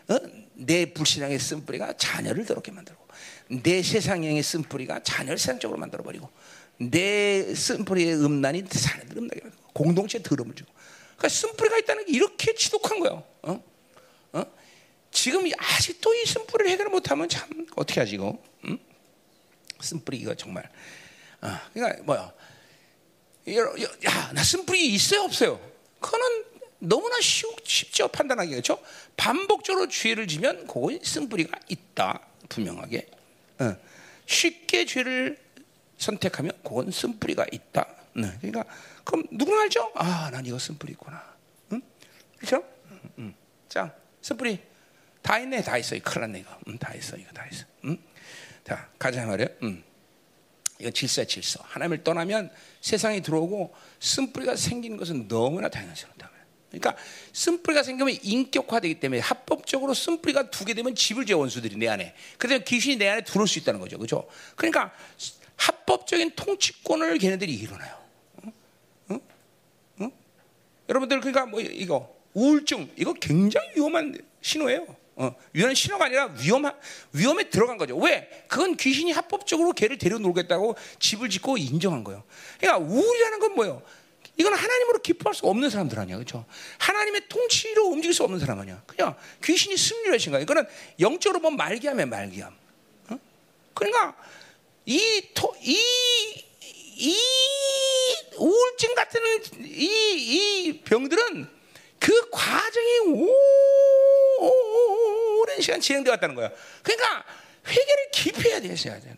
어? 0.10 0.20
내 0.54 0.92
불신앙의 0.94 1.40
쓴뿌리가 1.40 1.98
자녀를 1.98 2.46
더럽게 2.46 2.72
만들고 2.72 3.08
내 3.64 3.82
세상형의 3.82 4.42
쓴뿌리가 4.42 5.04
자녀를 5.04 5.38
세상적으로 5.38 5.80
만들어 5.80 6.04
버리고 6.04 6.30
내 6.78 7.54
쓴뿌리의 7.54 8.16
음란이 8.16 8.68
자녀들 8.68 9.18
음란하게 9.18 9.42
만들고 9.42 9.58
공동체 9.74 10.22
더러움을 10.22 10.56
주고 10.56 10.72
그러니까 11.18 11.30
쓴뿌리가 11.30 11.78
있다는 11.80 12.06
게 12.06 12.14
이렇게 12.14 12.54
지독한 12.54 13.00
거예요. 13.00 13.24
어? 13.42 13.64
어? 14.34 14.44
지금 15.12 15.50
아직도 15.58 16.14
이 16.14 16.26
쓴뿌리를 16.26 16.72
해결 16.72 16.90
못하면 16.90 17.28
참 17.28 17.66
어떻게 17.76 18.00
하지 18.00 18.16
이거? 18.16 18.38
응? 18.66 18.78
쓴뿌리 19.82 20.18
이거 20.18 20.36
정말. 20.36 20.70
어, 21.42 21.60
그러니까 21.74 22.04
뭐야? 22.04 22.34
야, 24.06 24.32
나 24.34 24.44
쓴뿌리 24.44 24.94
있어요 24.94 25.22
없어요? 25.22 25.60
그거는 26.00 26.44
너무나 26.80 27.20
쉬우, 27.22 27.54
쉽죠 27.64 28.08
판단하기 28.08 28.52
그렇죠? 28.52 28.80
반복적으로 29.16 29.88
죄를 29.88 30.28
지면 30.28 30.68
그건 30.68 31.00
쓴뿌리가 31.04 31.60
있다 31.70 32.22
분명하게 32.50 33.08
어. 33.60 33.76
쉽게 34.26 34.86
죄를 34.86 35.38
선택하면 35.98 36.52
그건 36.64 36.92
쓴뿌리가 36.92 37.48
있다. 37.52 37.88
네. 38.16 38.32
그러니까 38.42 38.66
그럼 39.04 39.24
누구나 39.32 39.64
알죠? 39.64 39.92
아, 39.96 40.30
난 40.32 40.46
이거 40.46 40.60
쓴뿌리 40.60 40.94
있구나. 40.94 41.24
응? 41.74 41.82
그렇죠? 42.38 42.64
응, 42.92 43.00
응. 43.20 43.36
자, 43.68 43.94
쓴뿌리 44.22 44.62
다 45.22 45.40
있네, 45.40 45.62
다 45.64 45.78
있어. 45.78 45.98
큰일 46.04 46.22
났네 46.22 46.40
이거. 46.40 46.58
응, 46.68 46.78
다 46.78 46.94
있어, 46.94 47.18
이거 47.18 47.32
다 47.32 47.46
있어. 47.52 47.66
응? 47.86 47.98
자, 48.64 48.90
가자 49.00 49.26
말이야. 49.26 49.48
응. 49.64 49.84
이건 50.80 50.94
질서야 50.94 51.26
질서. 51.26 51.64
하나님을 51.64 52.04
떠나면 52.04 52.52
세상에 52.82 53.22
들어오고 53.22 53.74
쓴뿌리가 54.00 54.56
생기는 54.56 54.98
것은 54.98 55.28
너무나 55.28 55.70
당연스럽다. 55.70 56.30
그러니까 56.80 57.02
쓴뿌리가 57.34 57.84
생기면 57.84 58.18
인격화되기 58.22 59.00
때문에 59.00 59.22
합법적으로 59.22 59.94
쓴뿌리가 59.94 60.50
두 60.52 60.66
개 60.66 60.74
되면 60.74 60.96
집을 60.96 61.26
재 61.26 61.34
원수들이 61.34 61.78
내 61.78 61.88
안에. 61.88 62.14
그래서 62.38 62.64
귀신이 62.64 62.98
내 62.98 63.08
안에 63.08 63.24
들어올 63.24 63.48
수 63.48 63.58
있다는 63.60 63.80
거죠. 63.80 63.98
그렇죠? 63.98 64.28
그러니까 64.56 64.92
합법적인 65.56 66.32
통치권을 66.36 67.18
걔네들이 67.20 67.54
일어나요. 67.54 67.96
응? 68.46 68.52
응? 69.12 69.20
응? 70.02 70.12
여러분들 70.90 71.20
그러니까 71.20 71.46
뭐 71.46 71.62
이거 71.62 72.14
우울증 72.34 72.90
이거 72.98 73.14
굉장히 73.14 73.70
위험한 73.76 74.18
신호예요. 74.42 74.96
어, 75.20 75.34
위험한 75.54 75.74
신호가 75.74 76.06
아니라 76.06 76.26
위험한 76.40 76.76
위험에 77.12 77.50
들어간 77.50 77.78
거죠. 77.78 77.98
왜? 77.98 78.30
그건 78.48 78.76
귀신이 78.78 79.12
합법적으로 79.12 79.72
걔를 79.72 79.98
데려놀겠다고 79.98 80.76
집을 81.00 81.30
짓고 81.30 81.58
인정한 81.58 82.04
거예요. 82.04 82.24
그러니까 82.60 82.86
우울이라는 82.86 83.40
건 83.40 83.56
뭐예요? 83.56 83.82
이건 84.38 84.54
하나님으로 84.54 85.00
기뻐할 85.00 85.34
수 85.34 85.46
없는 85.48 85.70
사람들 85.70 85.98
아니야, 86.00 86.18
그렇죠? 86.18 86.46
하나님의 86.78 87.28
통치로 87.28 87.86
움직일 87.88 88.14
수 88.14 88.24
없는 88.24 88.40
사람 88.40 88.60
아니야. 88.60 88.82
그냥 88.86 89.16
귀신이 89.44 89.76
승리를 89.76 90.14
거야. 90.32 90.42
이거는 90.42 90.66
영적으로 91.00 91.42
보면 91.42 91.58
말기암이야, 91.58 92.06
말기암. 92.06 92.56
어? 93.10 93.20
그러니까 93.74 94.16
이, 94.86 95.30
토, 95.34 95.56
이, 95.62 95.78
이 96.98 97.16
우울증 98.38 98.94
같은 98.96 99.22
이, 99.66 100.66
이 100.66 100.82
병들은 100.84 101.50
그 102.00 102.30
과정이 102.30 103.00
오 103.18 104.48
랜 105.48 105.62
시간 105.62 105.82
진행되어 105.82 106.12
왔다는 106.14 106.36
거야. 106.36 106.52
그러니까 106.84 107.24
회개를 107.66 108.12
깊이 108.12 108.50
해야 108.50 108.60
돼, 108.62 108.68
해야 108.68 109.00
돼. 109.00 109.16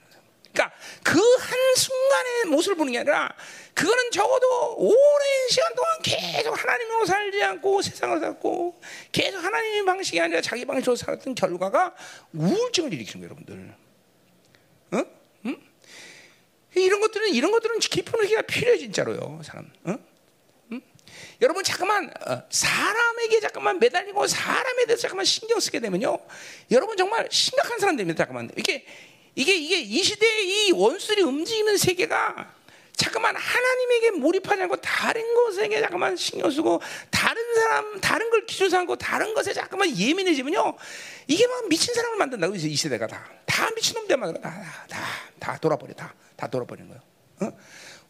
그러니까 0.53 0.75
그 1.03 1.19
한 1.49 1.75
순간의 1.75 2.45
모습을 2.45 2.75
보는 2.75 2.91
게 2.91 2.99
아니라 2.99 3.33
그거는 3.73 4.11
적어도 4.11 4.75
오랜 4.77 5.49
시간 5.49 5.73
동안 5.75 5.99
계속 6.03 6.63
하나님으로 6.63 7.05
살지 7.05 7.43
않고 7.43 7.81
세상을 7.81 8.19
살고 8.19 8.81
계속 9.11 9.43
하나님의 9.43 9.85
방식이 9.85 10.19
아니라 10.19 10.41
자기 10.41 10.65
방식으로 10.65 10.95
살았던 10.95 11.35
결과가 11.35 11.95
우울증을 12.33 12.93
일으키는 12.93 13.27
거예요, 13.27 13.39
여러분들. 13.47 13.75
어? 14.91 15.05
응? 15.45 15.61
이런 16.75 16.99
것들은 16.99 17.29
이런 17.29 17.51
것들은 17.51 17.79
깊은 17.79 18.19
의기가 18.21 18.41
필요해 18.43 18.77
진짜로요, 18.77 19.41
사람. 19.43 19.71
어? 19.85 19.97
응? 20.71 20.81
여러분 21.41 21.63
잠깐만 21.63 22.11
어, 22.27 22.43
사람에게 22.49 23.39
잠깐만 23.39 23.79
매달리고 23.79 24.27
사람에 24.27 24.85
대해서 24.85 25.03
잠깐만 25.03 25.25
신경 25.25 25.59
쓰게 25.59 25.79
되면요, 25.79 26.19
여러분 26.71 26.97
정말 26.97 27.27
심각한 27.31 27.79
사람 27.79 27.95
됩니다. 27.95 28.25
잠깐만 28.25 28.51
이게 28.57 28.85
이게 29.35 29.55
이게 29.55 29.79
이 29.79 30.03
시대의 30.03 30.67
이 30.67 30.71
원수들이 30.71 31.21
움직이는 31.21 31.77
세계가 31.77 32.53
잠깐만 32.99 33.33
하나님에게 33.35 34.11
몰입하지 34.11 34.61
않고 34.63 34.75
다른 34.77 35.33
것에게 35.33 35.79
잠깐만 35.79 36.17
신경 36.17 36.51
쓰고 36.51 36.81
다른 37.09 37.41
사람 37.55 38.01
다른 38.01 38.29
걸 38.29 38.45
기준 38.45 38.69
삼고 38.69 38.97
다른 38.97 39.33
것에 39.33 39.53
잠깐만 39.53 39.97
예민해지면요 39.97 40.75
이게 41.27 41.47
막 41.47 41.69
미친 41.69 41.93
사람을 41.93 42.17
만든다고 42.17 42.55
이 42.55 42.75
시대가 42.75 43.07
다다 43.07 43.69
미친 43.75 43.95
놈들 43.95 44.17
만들어 44.17 44.41
다다다 44.41 45.57
돌아버려 45.59 45.93
다다 45.93 46.47
돌아버리는 46.47 46.89
거예요. 46.89 47.01
어? 47.41 47.57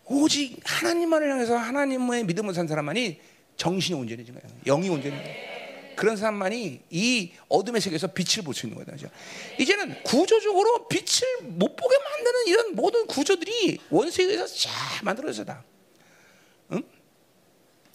오직 0.05 0.59
하나님만을 0.63 1.32
향해서 1.32 1.55
하나님의 1.55 2.24
믿음을 2.24 2.55
산 2.55 2.67
사람만이 2.67 3.22
정신이 3.57 3.99
온전해진 3.99 4.34
거예요. 4.34 4.57
영이 4.65 4.89
온전해진 4.89 5.24
거예요. 5.24 5.59
그런 5.99 6.15
사람만이 6.15 6.81
이 6.89 7.31
어둠의 7.49 7.81
세계에서 7.81 8.07
빛을 8.07 8.45
볼 8.45 8.53
수 8.53 8.65
있는 8.67 8.81
거다. 8.81 8.95
이제는 9.59 10.01
구조적으로 10.03 10.87
빛을 10.87 11.41
못 11.41 11.75
보게 11.75 11.97
만드는 11.97 12.47
이런 12.47 12.75
모든 12.75 13.05
구조들이 13.05 13.79
원세계에서 13.89 14.47
잘 14.47 14.71
만들어져다. 15.03 15.61
응? 16.71 16.83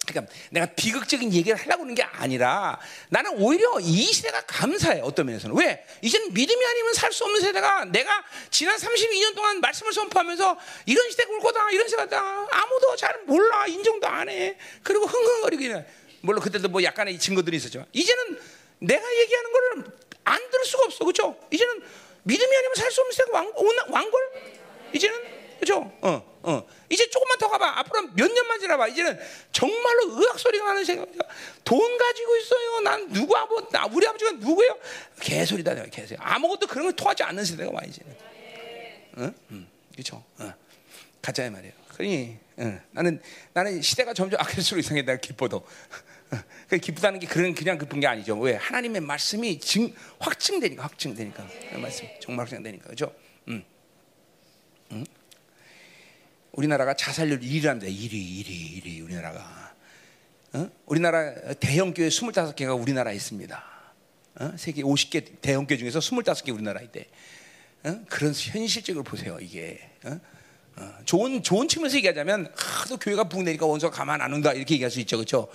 그러니까 0.05 0.31
내가 0.51 0.67
비극적인 0.67 1.33
얘기를 1.33 1.57
하려고 1.57 1.81
하는 1.81 1.95
게 1.95 2.03
아니라 2.03 2.79
나는 3.09 3.41
오히려 3.41 3.79
이 3.79 4.03
시대가 4.03 4.39
감사해 4.45 5.01
어떤 5.01 5.25
면에서는 5.25 5.57
왜 5.57 5.83
이제는 6.03 6.31
믿음이 6.31 6.63
아니면 6.63 6.93
살 6.93 7.11
수 7.11 7.23
없는 7.23 7.41
세대가 7.41 7.85
내가 7.85 8.23
지난 8.51 8.77
32년 8.77 9.33
동안 9.33 9.59
말씀을 9.61 9.91
선포하면서 9.93 10.59
이런 10.85 11.09
시대가 11.09 11.31
올 11.31 11.39
거다 11.39 11.71
이런 11.71 11.87
시대다 11.87 12.19
아무도 12.51 12.95
잘 12.97 13.23
몰라 13.25 13.65
인정도 13.65 14.05
안 14.05 14.29
해 14.29 14.57
그리고 14.83 15.07
흥흥거리기는 15.07 16.04
물론 16.25 16.41
그때도 16.41 16.67
뭐 16.69 16.83
약간의 16.83 17.19
증거들이 17.19 17.57
있었지만 17.57 17.85
이제는 17.93 18.39
내가 18.79 19.15
얘기하는 19.17 19.51
거를 19.51 19.85
안 20.25 20.49
들을 20.51 20.65
수가 20.65 20.83
없어 20.85 21.05
그렇죠 21.05 21.37
이제는 21.51 21.81
믿음이 22.23 22.55
아니면 22.57 22.73
살 22.75 22.91
수 22.91 23.01
없는 23.01 23.13
세대가 23.13 23.37
왕, 23.37 23.53
왕골 23.89 24.21
이제는 24.93 25.35
그죠? 25.59 25.91
어, 26.01 26.39
어. 26.43 26.67
이제 26.89 27.09
조금만 27.09 27.37
더 27.39 27.49
가봐. 27.49 27.79
앞으로 27.79 28.09
몇 28.13 28.29
년만 28.31 28.59
지나봐. 28.59 28.89
이제는 28.89 29.17
정말로 29.53 30.19
의학 30.19 30.37
소리가 30.37 30.65
나는 30.65 30.83
생각이야. 30.83 31.21
돈 31.63 31.97
가지고 31.97 32.35
있어요. 32.35 32.79
난 32.81 33.09
누구 33.11 33.35
아버, 33.37 33.67
나 33.69 33.85
우리 33.91 34.05
아버지가 34.05 34.31
누구예요? 34.33 34.77
개소리다, 35.21 35.73
내가 35.73 35.87
개소리. 35.87 36.19
아무것도 36.21 36.67
그런 36.67 36.87
걸 36.87 36.95
통하지 36.95 37.23
않는 37.23 37.43
세대가 37.45 37.71
와 37.71 37.81
이제는. 37.87 38.15
응, 39.19 39.33
응, 39.51 39.67
그렇죠. 39.93 40.23
어. 40.39 40.53
가자 41.21 41.49
말이에요. 41.49 41.73
그러니 41.95 42.37
어. 42.57 42.79
나는 42.91 43.21
나는 43.53 43.81
시대가 43.81 44.13
점점 44.13 44.39
악해질수록 44.41 44.83
이상해 44.83 45.03
내가 45.03 45.17
기뻐도. 45.17 45.65
그 46.69 46.77
기쁘다는 46.77 47.19
게 47.19 47.27
그런 47.27 47.53
그냥 47.53 47.77
기쁜 47.77 47.99
게 47.99 48.07
아니죠. 48.07 48.37
왜 48.39 48.55
하나님의 48.55 49.01
말씀이 49.01 49.59
증, 49.59 49.93
확증되니까 50.19 50.83
확증되니까 50.83 51.47
그 51.71 51.77
말씀 51.77 52.07
정말 52.19 52.45
확증되니까 52.45 52.89
그죠? 52.89 53.13
음. 53.47 53.63
음. 54.91 55.05
우리나라가 56.51 56.93
자살률 56.93 57.41
1위란다. 57.41 57.83
1위, 57.83 58.11
1위, 58.13 58.83
1위 58.83 59.03
우리나라가. 59.03 59.73
어? 60.53 60.69
우리나라 60.85 61.33
대형 61.55 61.93
교회 61.93 62.07
25개가 62.07 62.79
우리나라에 62.81 63.15
있습니다. 63.15 63.63
어? 64.39 64.53
세계 64.57 64.81
50개 64.81 65.41
대형 65.41 65.67
교회 65.67 65.77
중에서 65.77 65.99
25개 65.99 66.53
우리나라에 66.53 66.85
있대. 66.85 67.07
어? 67.83 68.01
그런 68.07 68.33
현실적으로 68.33 69.03
보세요, 69.03 69.37
이게. 69.41 69.89
어? 70.05 70.19
어, 70.77 70.93
좋은 71.05 71.41
좋은 71.41 71.67
측면에서 71.67 71.97
얘기하자면 71.97 72.53
하도 72.55 72.97
교회가 72.97 73.25
붕내니까 73.25 73.65
원수가 73.65 73.95
가만 73.95 74.21
안 74.21 74.33
온다 74.33 74.51
이렇게 74.51 74.73
얘기할 74.75 74.91
수 74.91 74.99
있죠, 75.01 75.17
그렇죠? 75.17 75.49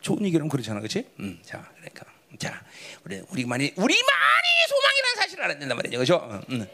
좋은 0.00 0.24
얘기는 0.24 0.48
그렇잖아, 0.48 0.80
그렇지? 0.80 1.04
음, 1.20 1.38
자, 1.44 1.68
그러니까 1.76 2.04
자, 2.38 2.62
우리 3.04 3.22
우리만이 3.30 3.72
우리만이 3.76 4.48
소망이라는 4.68 5.16
사실을 5.16 5.44
알아야 5.44 5.58
된단 5.58 5.76
말이죠, 5.76 5.96
그렇죠? 5.96 6.42
음. 6.50 6.66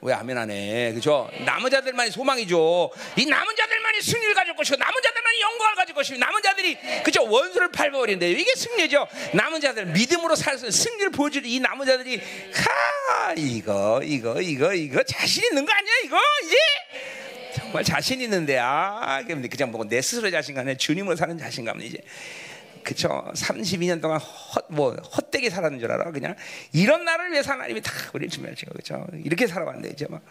왜 0.00 0.14
아멘 0.14 0.38
안 0.38 0.50
해? 0.50 0.92
그죠? 0.94 1.28
남은 1.44 1.70
자들만이 1.70 2.10
소망이죠. 2.12 2.90
이 3.16 3.26
남은 3.26 3.56
자들만이 3.56 4.00
승리를 4.00 4.32
가질 4.32 4.54
것이고, 4.54 4.76
남은 4.76 4.94
자들만이 5.02 5.40
영광을 5.40 5.74
가질 5.74 5.94
것이고, 5.94 6.18
남은 6.18 6.42
자들이, 6.42 6.78
그죠? 7.02 7.24
원수를 7.24 7.72
밟아버린대. 7.72 8.30
이게 8.30 8.54
승리죠. 8.54 9.08
남은 9.34 9.60
자들, 9.60 9.86
믿음으로 9.86 10.36
살수 10.36 10.70
승리를 10.70 11.10
보여줄 11.10 11.46
이 11.46 11.58
남은 11.58 11.84
자들이, 11.84 12.16
하, 12.16 13.32
이거, 13.36 14.00
이거, 14.04 14.40
이거, 14.40 14.72
이거, 14.72 15.02
자신 15.02 15.42
있는 15.44 15.66
거 15.66 15.72
아니야, 15.72 15.92
이거? 16.04 16.16
이제? 16.44 16.56
정말 17.56 17.82
자신 17.82 18.20
있는데, 18.20 18.56
아, 18.56 19.24
그냥 19.26 19.72
뭐내 19.72 20.00
스스로 20.00 20.30
자신감에 20.30 20.76
주님으로 20.76 21.16
사는 21.16 21.36
자신감은 21.36 21.84
이제. 21.84 21.98
그쵸? 22.82 23.24
32년 23.34 24.00
동안 24.00 24.18
헛, 24.18 24.64
뭐, 24.68 24.94
헛되게 24.94 25.50
살았는 25.50 25.78
줄 25.80 25.90
알아. 25.92 26.10
그냥 26.12 26.34
이런 26.72 27.04
나를 27.04 27.32
위해서 27.32 27.52
하나님이 27.52 27.80
다 27.82 27.92
우리를 28.12 28.30
준비하시고, 28.30 28.72
그쵸? 28.74 29.06
이렇게 29.24 29.46
살아왔는데, 29.46 29.90
이제 29.90 30.06
막. 30.08 30.22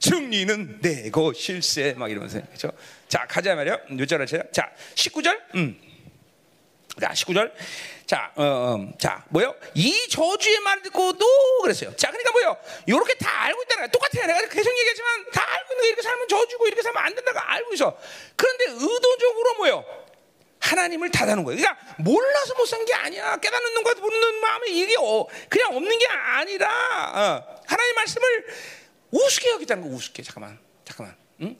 승리는 0.00 0.80
내 0.80 1.10
것일세. 1.10 1.94
막 1.96 2.10
이러면서, 2.10 2.40
그쵸? 2.50 2.72
자, 3.08 3.24
가자 3.28 3.54
말이요. 3.54 3.78
몇 3.90 4.06
절을 4.06 4.26
쳐요? 4.26 4.42
자, 4.50 4.68
19절. 4.94 5.40
음. 5.54 5.78
자, 7.00 7.10
19절. 7.10 7.52
자, 8.04 8.32
어, 8.34 8.42
어, 8.44 8.92
자, 8.98 9.24
뭐요? 9.30 9.54
이 9.74 10.08
저주의 10.10 10.58
말 10.60 10.82
듣고도 10.82 11.24
그랬어요. 11.62 11.94
자, 11.96 12.10
그러니까 12.10 12.32
뭐요? 12.32 12.56
요렇게 12.88 13.14
다 13.14 13.44
알고 13.44 13.62
있다는 13.62 13.84
거야. 13.84 13.90
똑같아요. 13.90 14.26
내가 14.26 14.48
계속 14.48 14.70
얘기했지만 14.76 15.30
다 15.32 15.42
알고 15.48 15.72
있는 15.72 15.82
거 15.82 15.86
이렇게 15.88 16.02
살면 16.02 16.28
저주고 16.28 16.66
이렇게 16.66 16.82
살면 16.82 17.02
안 17.02 17.14
된다고 17.14 17.38
알고 17.38 17.74
있어. 17.74 17.96
그런데 18.36 18.64
의도적으로 18.66 19.54
뭐요? 19.56 19.84
하나님을 20.62 21.10
닫아놓은 21.10 21.44
거예요. 21.44 21.60
그러니까 21.60 21.94
몰라서 21.98 22.54
못 22.54 22.66
산 22.66 22.84
게 22.86 22.94
아니야. 22.94 23.36
깨닫는 23.36 23.74
눈과 23.74 23.94
보는 23.94 24.40
마음에 24.40 24.68
이게 24.68 24.94
어, 24.98 25.26
그냥 25.48 25.76
없는 25.76 25.98
게 25.98 26.06
아니라 26.06 26.68
어, 26.68 27.60
하나님 27.66 27.94
말씀을 27.96 28.46
우습게 29.10 29.50
여기다는 29.50 29.82
거 29.82 29.88
우습게. 29.94 30.22
잠깐만, 30.22 30.58
잠깐만. 30.84 31.16
응? 31.42 31.56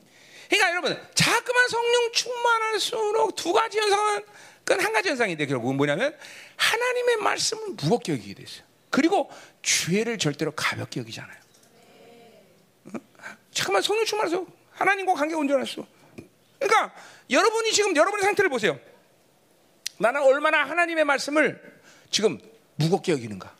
그러니까 0.49 0.69
여러분 0.71 1.07
자꾸만 1.13 1.67
성령 1.67 2.11
충만할수록 2.13 3.35
두 3.35 3.53
가지 3.53 3.77
현상은 3.79 4.23
그건 4.63 4.85
한 4.85 4.93
가지 4.93 5.09
현상인데 5.09 5.45
결국은 5.47 5.75
뭐냐면 5.75 6.17
하나님의 6.55 7.17
말씀을 7.17 7.69
무겁게 7.81 8.13
여기게 8.13 8.33
됐어요. 8.35 8.63
그리고 8.89 9.29
죄를 9.61 10.17
절대로 10.17 10.51
가볍게 10.55 10.99
여기잖아요. 11.01 11.37
응? 12.87 12.99
잠깐만 13.51 13.81
성령 13.81 14.05
충만해서 14.05 14.45
하나님과 14.71 15.13
관계 15.13 15.35
온전했어. 15.35 15.85
그러니까 16.59 16.93
여러분이 17.29 17.71
지금 17.73 17.95
여러분의 17.95 18.23
상태를 18.23 18.49
보세요. 18.49 18.79
나는 19.97 20.21
얼마나 20.23 20.63
하나님의 20.63 21.05
말씀을 21.05 21.61
지금 22.09 22.39
무겁게 22.75 23.11
여기는가. 23.11 23.55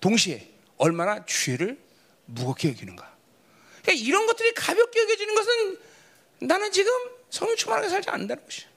동시에 0.00 0.50
얼마나 0.76 1.24
죄를 1.24 1.78
무겁게 2.26 2.68
여기는가. 2.68 3.14
그러니까 3.82 4.06
이런 4.06 4.26
것들이 4.26 4.52
가볍게 4.54 5.00
여겨지는 5.00 5.34
것은 5.34 5.78
나는 6.40 6.72
지금 6.72 6.92
성령 7.30 7.56
충만하게 7.56 7.88
살지 7.88 8.10
않는다는 8.10 8.44
것이야. 8.44 8.68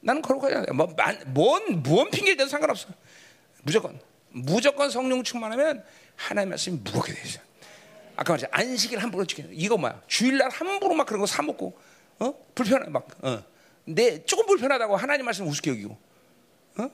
나는 0.00 0.22
거룩하지 0.22 0.54
않아. 0.54 0.72
뭐, 0.72 0.94
뭔, 1.26 1.82
무언 1.82 2.10
핑계를 2.10 2.36
대도 2.36 2.48
상관없어. 2.48 2.88
무조건. 3.62 4.00
무조건 4.30 4.90
성령 4.90 5.22
충만하면 5.22 5.84
하나님의 6.16 6.50
말씀이 6.50 6.78
무겁게 6.78 7.12
돼 7.14 7.22
있어. 7.24 7.40
아까 8.16 8.32
말했죠. 8.32 8.48
안식일 8.50 8.98
함부로 8.98 9.24
지키는. 9.24 9.50
이거 9.52 9.76
뭐야? 9.76 10.02
주일날 10.06 10.50
함부로 10.50 10.94
막 10.94 11.06
그런 11.06 11.20
거 11.20 11.26
사먹고, 11.26 11.78
어? 12.18 12.34
불편해. 12.54 12.88
막, 12.88 13.06
어. 13.22 13.42
내 13.94 14.24
조금 14.24 14.46
불편하다고 14.46 14.96
하나님 14.96 15.24
말씀 15.24 15.46
우습게 15.46 15.70
여기고 15.70 15.98
어? 16.78 16.90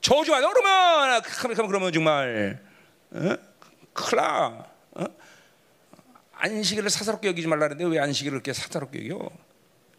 저주하다 0.00 0.48
그러면 0.48 1.22
그러면 1.22 1.66
그러면 1.66 1.92
정말 1.92 2.62
어? 3.12 3.36
클라 3.94 4.66
어? 4.92 5.04
안식일을 6.32 6.90
사사롭게 6.90 7.28
여기지 7.28 7.48
말라는데 7.48 7.84
왜 7.84 7.98
안식일을 8.00 8.42
그렇게 8.42 8.52
사사롭게 8.52 9.08
여겨? 9.08 9.30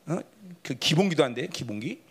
어? 0.08 0.20
그 0.62 0.76
기본기도 0.76 1.24
안 1.24 1.34
돼. 1.34 1.48
기본기. 1.48 2.04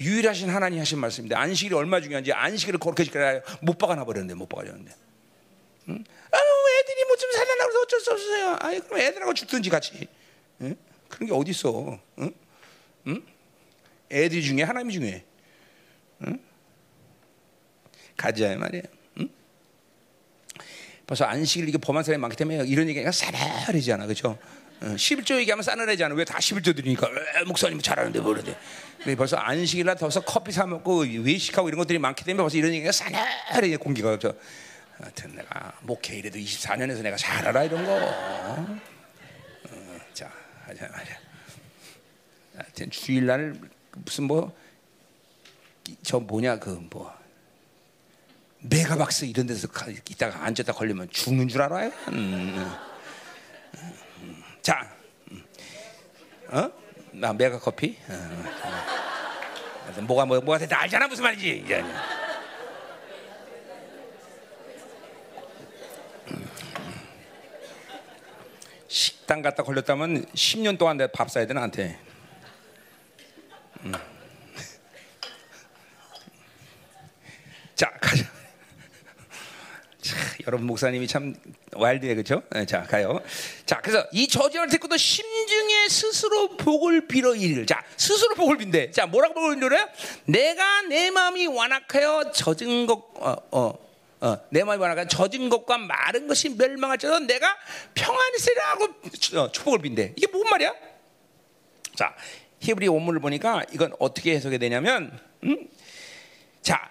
유일하신 0.00 0.50
하나님 0.50 0.80
하신 0.80 0.98
말씀인데 0.98 1.34
안식일이 1.34 1.74
얼마 1.74 2.00
중요한지 2.00 2.32
안식일을 2.32 2.78
그렇게 2.78 3.04
지켜야 3.04 3.40
못 3.62 3.78
박아놔 3.78 4.04
버렸는데 4.04 4.34
못 4.34 4.48
박아줬는데. 4.48 4.92
응? 5.88 6.04
아, 6.30 6.36
애들이 6.80 7.04
뭐좀 7.06 7.32
살려나 7.32 7.64
그래서 7.64 7.80
어쩔 7.80 8.00
수 8.00 8.12
없어요. 8.12 8.50
아, 8.60 8.80
그럼 8.80 9.00
애들하고 9.00 9.34
죽든지 9.34 9.70
같이. 9.70 10.08
응? 10.60 10.76
그런 11.08 11.28
게 11.28 11.34
어디 11.34 11.50
있어? 11.50 11.98
응? 12.18 12.32
응? 13.08 13.33
애들 14.10 14.42
중에 14.42 14.62
하나님이 14.62 14.92
중요해. 14.92 15.24
응? 16.26 16.38
가자 18.16 18.56
말이야. 18.56 18.82
응? 19.20 19.28
벌써 21.06 21.24
안식일 21.24 21.68
이게 21.68 21.78
범한 21.78 22.04
사람이 22.04 22.20
많기 22.20 22.36
때문에 22.36 22.64
이런 22.66 22.88
얘기가 22.88 23.10
싸늘해지잖아, 23.10 24.06
그렇죠? 24.06 24.38
어, 24.80 24.86
11조 24.86 25.38
얘기하면 25.38 25.62
싸늘해지잖아. 25.62 26.14
왜 26.14 26.24
다 26.24 26.38
11조 26.38 26.76
드리니까 26.76 27.08
목사님 27.46 27.80
잘하는데 27.80 28.20
뭐래데. 28.20 28.56
근데 28.98 29.14
벌써 29.16 29.36
안식일날 29.36 29.96
더서 29.96 30.20
커피 30.20 30.52
사 30.52 30.66
먹고 30.66 31.00
외식하고 31.00 31.68
이런 31.68 31.78
것들이 31.78 31.98
많기 31.98 32.24
때문에 32.24 32.42
벌써 32.42 32.56
이런 32.56 32.72
얘기가 32.72 32.92
싸늘해 32.92 33.76
공기가 33.76 34.16
그 34.18 34.38
하여튼 34.98 35.34
내가 35.34 35.72
목회 35.82 36.16
이래도 36.16 36.38
24년에서 36.38 37.02
내가 37.02 37.16
잘 37.16 37.46
알아 37.48 37.64
이런 37.64 37.84
거. 37.84 37.92
어, 37.96 38.78
자, 40.12 40.30
하자 40.66 40.88
말이야. 40.88 41.16
하여튼 42.56 42.90
주일날 42.90 43.54
무슨 43.96 44.24
뭐 44.24 44.52
저 46.02 46.18
뭐냐 46.18 46.58
그 46.58 46.70
뭐 46.90 47.12
메가박스 48.60 49.26
이런 49.26 49.46
데서 49.46 49.68
있다가 50.10 50.44
앉았다 50.44 50.72
걸리면 50.72 51.10
죽는 51.10 51.48
줄 51.48 51.60
알아요? 51.60 51.88
음, 52.08 52.14
음, 52.14 52.74
음. 54.22 54.42
자, 54.62 54.90
음. 55.30 55.44
어? 56.48 56.70
나 57.12 57.34
메가 57.34 57.58
커피. 57.58 57.98
어, 58.08 60.00
뭐가 60.00 60.24
뭐 60.24 60.40
뭐가 60.40 60.58
됐다 60.60 60.80
알잖아 60.80 61.06
무슨 61.08 61.24
말인지. 61.24 61.62
식당 68.88 69.42
갔다 69.42 69.62
걸렸다면 69.62 70.24
10년 70.26 70.78
동안 70.78 70.96
내가 70.96 71.12
밥 71.12 71.30
사야 71.30 71.46
돼 71.46 71.52
나한테. 71.52 71.98
음. 73.84 73.92
자, 77.74 77.90
가자. 78.00 78.24
자, 80.00 80.16
여러분 80.46 80.66
목사님이 80.66 81.06
참 81.06 81.34
와일드해 81.72 82.14
그죠? 82.14 82.42
네, 82.50 82.66
자 82.66 82.82
가요. 82.82 83.22
자 83.64 83.80
그래서 83.80 84.06
이 84.12 84.28
저주를 84.28 84.68
듣고도 84.68 84.98
심중에 84.98 85.88
스스로 85.88 86.58
복을 86.58 87.08
빌어 87.08 87.34
이를. 87.34 87.64
자 87.64 87.82
스스로 87.96 88.34
복을 88.34 88.58
빈대. 88.58 88.90
자 88.90 89.06
뭐라고 89.06 89.32
복을 89.32 89.58
빌어요? 89.58 89.88
내가 90.26 90.82
내 90.82 91.10
마음이 91.10 91.46
완악하여 91.46 92.32
젖은 92.32 92.84
것 92.86 93.02
어, 93.14 93.34
어, 93.50 93.78
어, 94.20 94.38
내 94.50 94.62
마음이 94.62 94.82
완악하여 94.82 95.06
젖은 95.06 95.48
것과 95.48 95.78
마른 95.78 96.28
것이 96.28 96.50
멸망할지라도 96.50 97.20
내가 97.20 97.56
평안히 97.94 98.38
세라고 98.38 98.84
어, 99.38 99.52
축복을 99.52 99.78
빈대. 99.78 100.12
이게 100.16 100.26
뭔 100.26 100.46
말이야? 100.50 100.74
자 101.96 102.14
히브리 102.60 102.88
원문을 102.88 103.20
보니까 103.20 103.62
이건 103.72 103.94
어떻게 103.98 104.34
해석이 104.34 104.58
되냐면, 104.58 105.18
음? 105.44 105.68
자, 106.62 106.90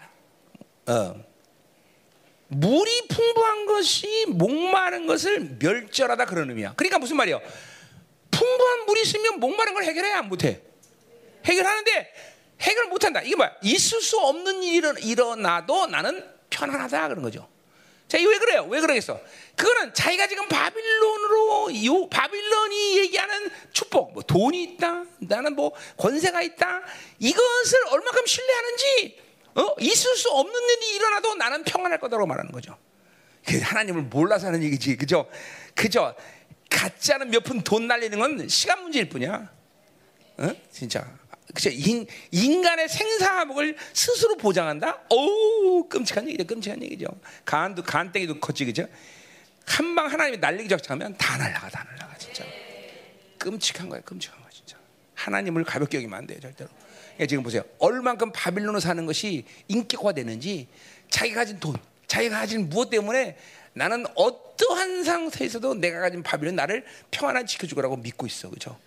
어. 0.87 1.15
물이 2.49 3.07
풍부한 3.07 3.65
것이 3.65 4.25
목마른 4.27 5.07
것을 5.07 5.57
멸절하다 5.59 6.25
그런 6.25 6.49
의미야. 6.49 6.73
그러니까 6.75 6.99
무슨 6.99 7.17
말이야? 7.17 7.39
풍부한 8.29 8.85
물이 8.85 9.01
있으면 9.01 9.39
목마른 9.39 9.73
걸 9.73 9.83
해결해 9.83 10.11
안 10.11 10.27
못해? 10.29 10.61
해결하는데 11.45 12.13
해결 12.61 12.85
못한다. 12.85 13.21
이게 13.21 13.35
뭐야? 13.35 13.51
있을 13.63 14.01
수 14.01 14.19
없는 14.19 14.63
일이 14.63 14.87
일어나도 15.01 15.87
나는 15.87 16.23
편안하다 16.49 17.09
그런 17.09 17.23
거죠. 17.23 17.49
자, 18.07 18.17
이 18.17 18.25
왜 18.25 18.37
그래요? 18.37 18.67
왜 18.69 18.79
그러겠어? 18.79 19.19
그거는 19.55 19.93
자기가 19.93 20.27
지금 20.27 20.47
바빌론으로 20.47 21.85
요 21.85 22.09
바빌론이 22.09 22.97
얘기하는 22.99 23.49
축복, 23.71 24.13
뭐 24.13 24.23
돈이 24.23 24.63
있다, 24.63 25.05
나는 25.19 25.55
뭐 25.55 25.73
권세가 25.97 26.41
있다, 26.41 26.81
이것을 27.19 27.87
얼마큼 27.89 28.25
신뢰하는지 28.25 29.21
어? 29.55 29.75
있을 29.79 30.15
수 30.15 30.29
없는 30.31 30.53
일이 30.53 30.95
일어나도 30.95 31.35
나는 31.35 31.63
평안할 31.63 31.99
거다라고 31.99 32.25
말하는 32.27 32.51
거죠. 32.51 32.77
그 33.45 33.59
하나님을 33.59 34.03
몰라서 34.03 34.47
하는 34.47 34.63
얘기지. 34.63 34.95
그죠? 34.97 35.29
그죠? 35.75 36.15
않은 37.13 37.29
몇푼 37.29 37.61
돈 37.61 37.87
날리는 37.87 38.17
건 38.17 38.47
시간 38.47 38.81
문제일 38.81 39.09
뿐이야. 39.09 39.51
어? 40.37 40.55
진짜. 40.71 41.05
그죠? 41.53 41.69
인, 41.69 42.05
인간의 42.31 42.89
생사복을 42.89 43.77
스스로 43.93 44.35
보장한다? 44.37 45.01
어우, 45.09 45.87
끔찍한 45.87 46.27
얘기죠. 46.29 46.45
끔찍한 46.45 46.81
얘기죠. 46.83 47.05
간도, 47.45 47.83
간땡이도 47.83 48.39
컸지, 48.39 48.65
그죠? 48.65 48.87
한 49.65 49.95
방 49.95 50.11
하나님이 50.11 50.37
날리기 50.37 50.67
적하면 50.69 51.15
다 51.17 51.37
날라가, 51.37 51.69
다 51.69 51.85
날라가, 51.89 52.17
진짜. 52.17 52.43
끔찍한 53.37 53.87
거야, 53.89 54.01
끔찍한 54.01 54.39
거야, 54.41 54.49
진짜. 54.51 54.77
하나님을 55.15 55.63
가볍게 55.63 55.97
여기면 55.97 56.17
안 56.19 56.27
돼요, 56.27 56.39
절대로. 56.39 56.69
그러니까 57.13 57.25
지금 57.27 57.43
보세요. 57.43 57.63
얼만큼 57.79 58.31
바빌론을 58.33 58.81
사는 58.81 59.05
것이 59.05 59.45
인격화 59.67 60.13
되는지 60.13 60.67
자기가 61.09 61.41
가진 61.41 61.59
돈, 61.59 61.75
자기가 62.07 62.39
가진 62.39 62.69
무엇 62.69 62.89
때문에 62.89 63.37
나는 63.73 64.05
어떠한 64.15 65.03
상태에서도 65.03 65.75
내가 65.75 65.99
가진 65.99 66.23
바빌론 66.23 66.55
나를 66.55 66.85
평안한 67.11 67.45
지켜주고라고 67.45 67.97
믿고 67.97 68.25
있어. 68.25 68.49
그죠? 68.49 68.77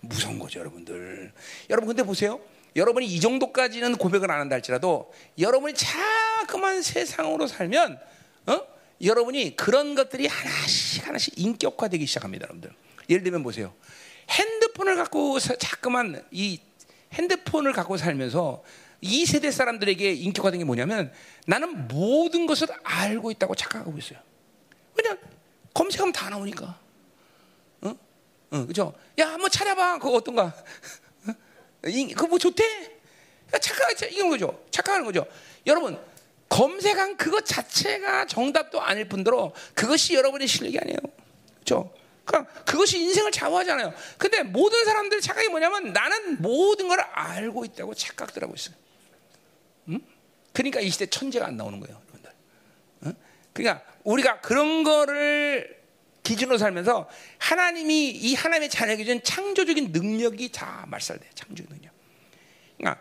무서운 0.00 0.38
거죠, 0.38 0.60
여러분들. 0.60 1.32
여러분 1.70 1.88
근데 1.88 2.02
보세요. 2.02 2.40
여러분이 2.76 3.06
이 3.06 3.20
정도까지는 3.20 3.96
고백을 3.96 4.30
안 4.30 4.40
한다 4.40 4.54
할지라도 4.54 5.12
여러분이 5.38 5.74
자그만 5.74 6.82
세상으로 6.82 7.46
살면 7.46 7.98
어? 8.46 8.60
여러분이 9.02 9.56
그런 9.56 9.94
것들이 9.94 10.26
하나씩 10.26 11.06
하나씩 11.06 11.38
인격화되기 11.38 12.06
시작합니다, 12.06 12.44
여러분들. 12.44 12.70
예를 13.08 13.22
들면 13.22 13.42
보세요. 13.42 13.74
핸드폰을 14.30 14.96
갖고 14.96 15.38
자꾸만 15.38 16.22
이 16.30 16.60
핸드폰을 17.12 17.72
갖고 17.72 17.96
살면서 17.96 18.62
이 19.00 19.24
세대 19.26 19.50
사람들에게 19.50 20.12
인격화된 20.12 20.58
게 20.58 20.64
뭐냐면 20.64 21.12
나는 21.46 21.88
모든 21.88 22.46
것을 22.46 22.68
알고 22.82 23.30
있다고 23.30 23.54
착각하고 23.54 23.96
있어요. 23.98 24.18
그냥 24.94 25.18
검색하면 25.74 26.12
다 26.12 26.30
나오니까. 26.30 26.85
어? 28.50 28.56
어, 28.56 28.66
그죠? 28.66 28.94
야, 29.18 29.28
한번 29.28 29.50
찾아봐. 29.50 29.98
그거 29.98 30.16
어떤가? 30.16 30.44
어? 31.26 31.32
그거 31.82 32.26
뭐 32.26 32.38
좋대? 32.38 32.96
착각, 33.60 34.12
이건 34.12 34.30
거죠. 34.30 34.64
착각하는 34.70 35.04
거죠. 35.04 35.26
여러분, 35.66 35.98
검색한 36.48 37.16
그것 37.16 37.44
자체가 37.44 38.26
정답도 38.26 38.80
아닐 38.80 39.08
뿐더러 39.08 39.52
그것이 39.74 40.14
여러분의 40.14 40.46
실력이 40.46 40.78
아니에요. 40.78 40.98
그죠? 41.58 41.92
그러니까 42.24 42.52
그것이 42.64 42.98
인생을 42.98 43.30
좌우하잖아요. 43.30 43.92
근데 44.18 44.42
모든 44.42 44.84
사람들 44.84 45.20
착각이 45.20 45.48
뭐냐면 45.48 45.92
나는 45.92 46.40
모든 46.42 46.88
걸 46.88 47.00
알고 47.00 47.64
있다고 47.64 47.94
착각들 47.94 48.42
하고 48.42 48.54
있어요. 48.54 48.74
음? 49.88 50.00
그러니까 50.52 50.80
이 50.80 50.90
시대 50.90 51.06
천재가 51.06 51.46
안 51.46 51.56
나오는 51.56 51.78
거예요, 51.80 52.00
여러분들. 52.00 52.30
어? 53.02 53.12
그러니까 53.52 53.84
우리가 54.04 54.40
그런 54.40 54.82
거를 54.82 55.80
기준으로 56.26 56.58
살면서 56.58 57.08
하나님이 57.38 58.10
이 58.10 58.34
하나님의 58.34 58.68
자녀에게 58.68 59.04
준 59.04 59.22
창조적인 59.22 59.92
능력이 59.92 60.50
다 60.50 60.84
말살돼. 60.88 61.30
창조의 61.34 61.68
능력. 61.68 61.92
그러니까 62.76 63.00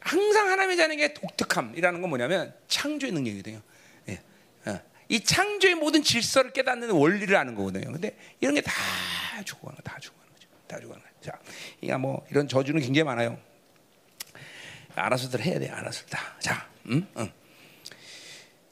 항상 0.00 0.48
하나님의 0.48 0.76
자녀에게 0.78 1.14
독특함이라는 1.14 2.00
건 2.00 2.08
뭐냐면 2.08 2.54
창조의 2.68 3.12
능력이거든요. 3.12 3.60
이 5.08 5.20
창조의 5.22 5.74
모든 5.74 6.02
질서를 6.02 6.52
깨닫는 6.52 6.88
원리를 6.90 7.36
아는 7.36 7.54
거거든요. 7.54 7.92
근데 7.92 8.16
이런 8.40 8.54
게 8.54 8.62
다 8.62 8.72
죽어가는 9.44 9.76
거, 9.76 9.82
다 9.82 9.98
죽어가는 10.00 10.32
거죠. 10.32 10.48
다 10.66 10.80
죽어가는 10.80 11.02
거죠. 11.04 11.30
자, 11.30 11.38
그러니까 11.80 11.98
뭐 11.98 12.26
이런 12.30 12.48
저주는 12.48 12.80
굉장히 12.80 13.04
많아요. 13.04 13.38
알아서들 14.94 15.42
해야 15.42 15.58
돼, 15.58 15.68
알아서 15.68 16.06
다. 16.06 16.18
자, 16.38 16.66
음, 16.86 17.06
음. 17.18 17.30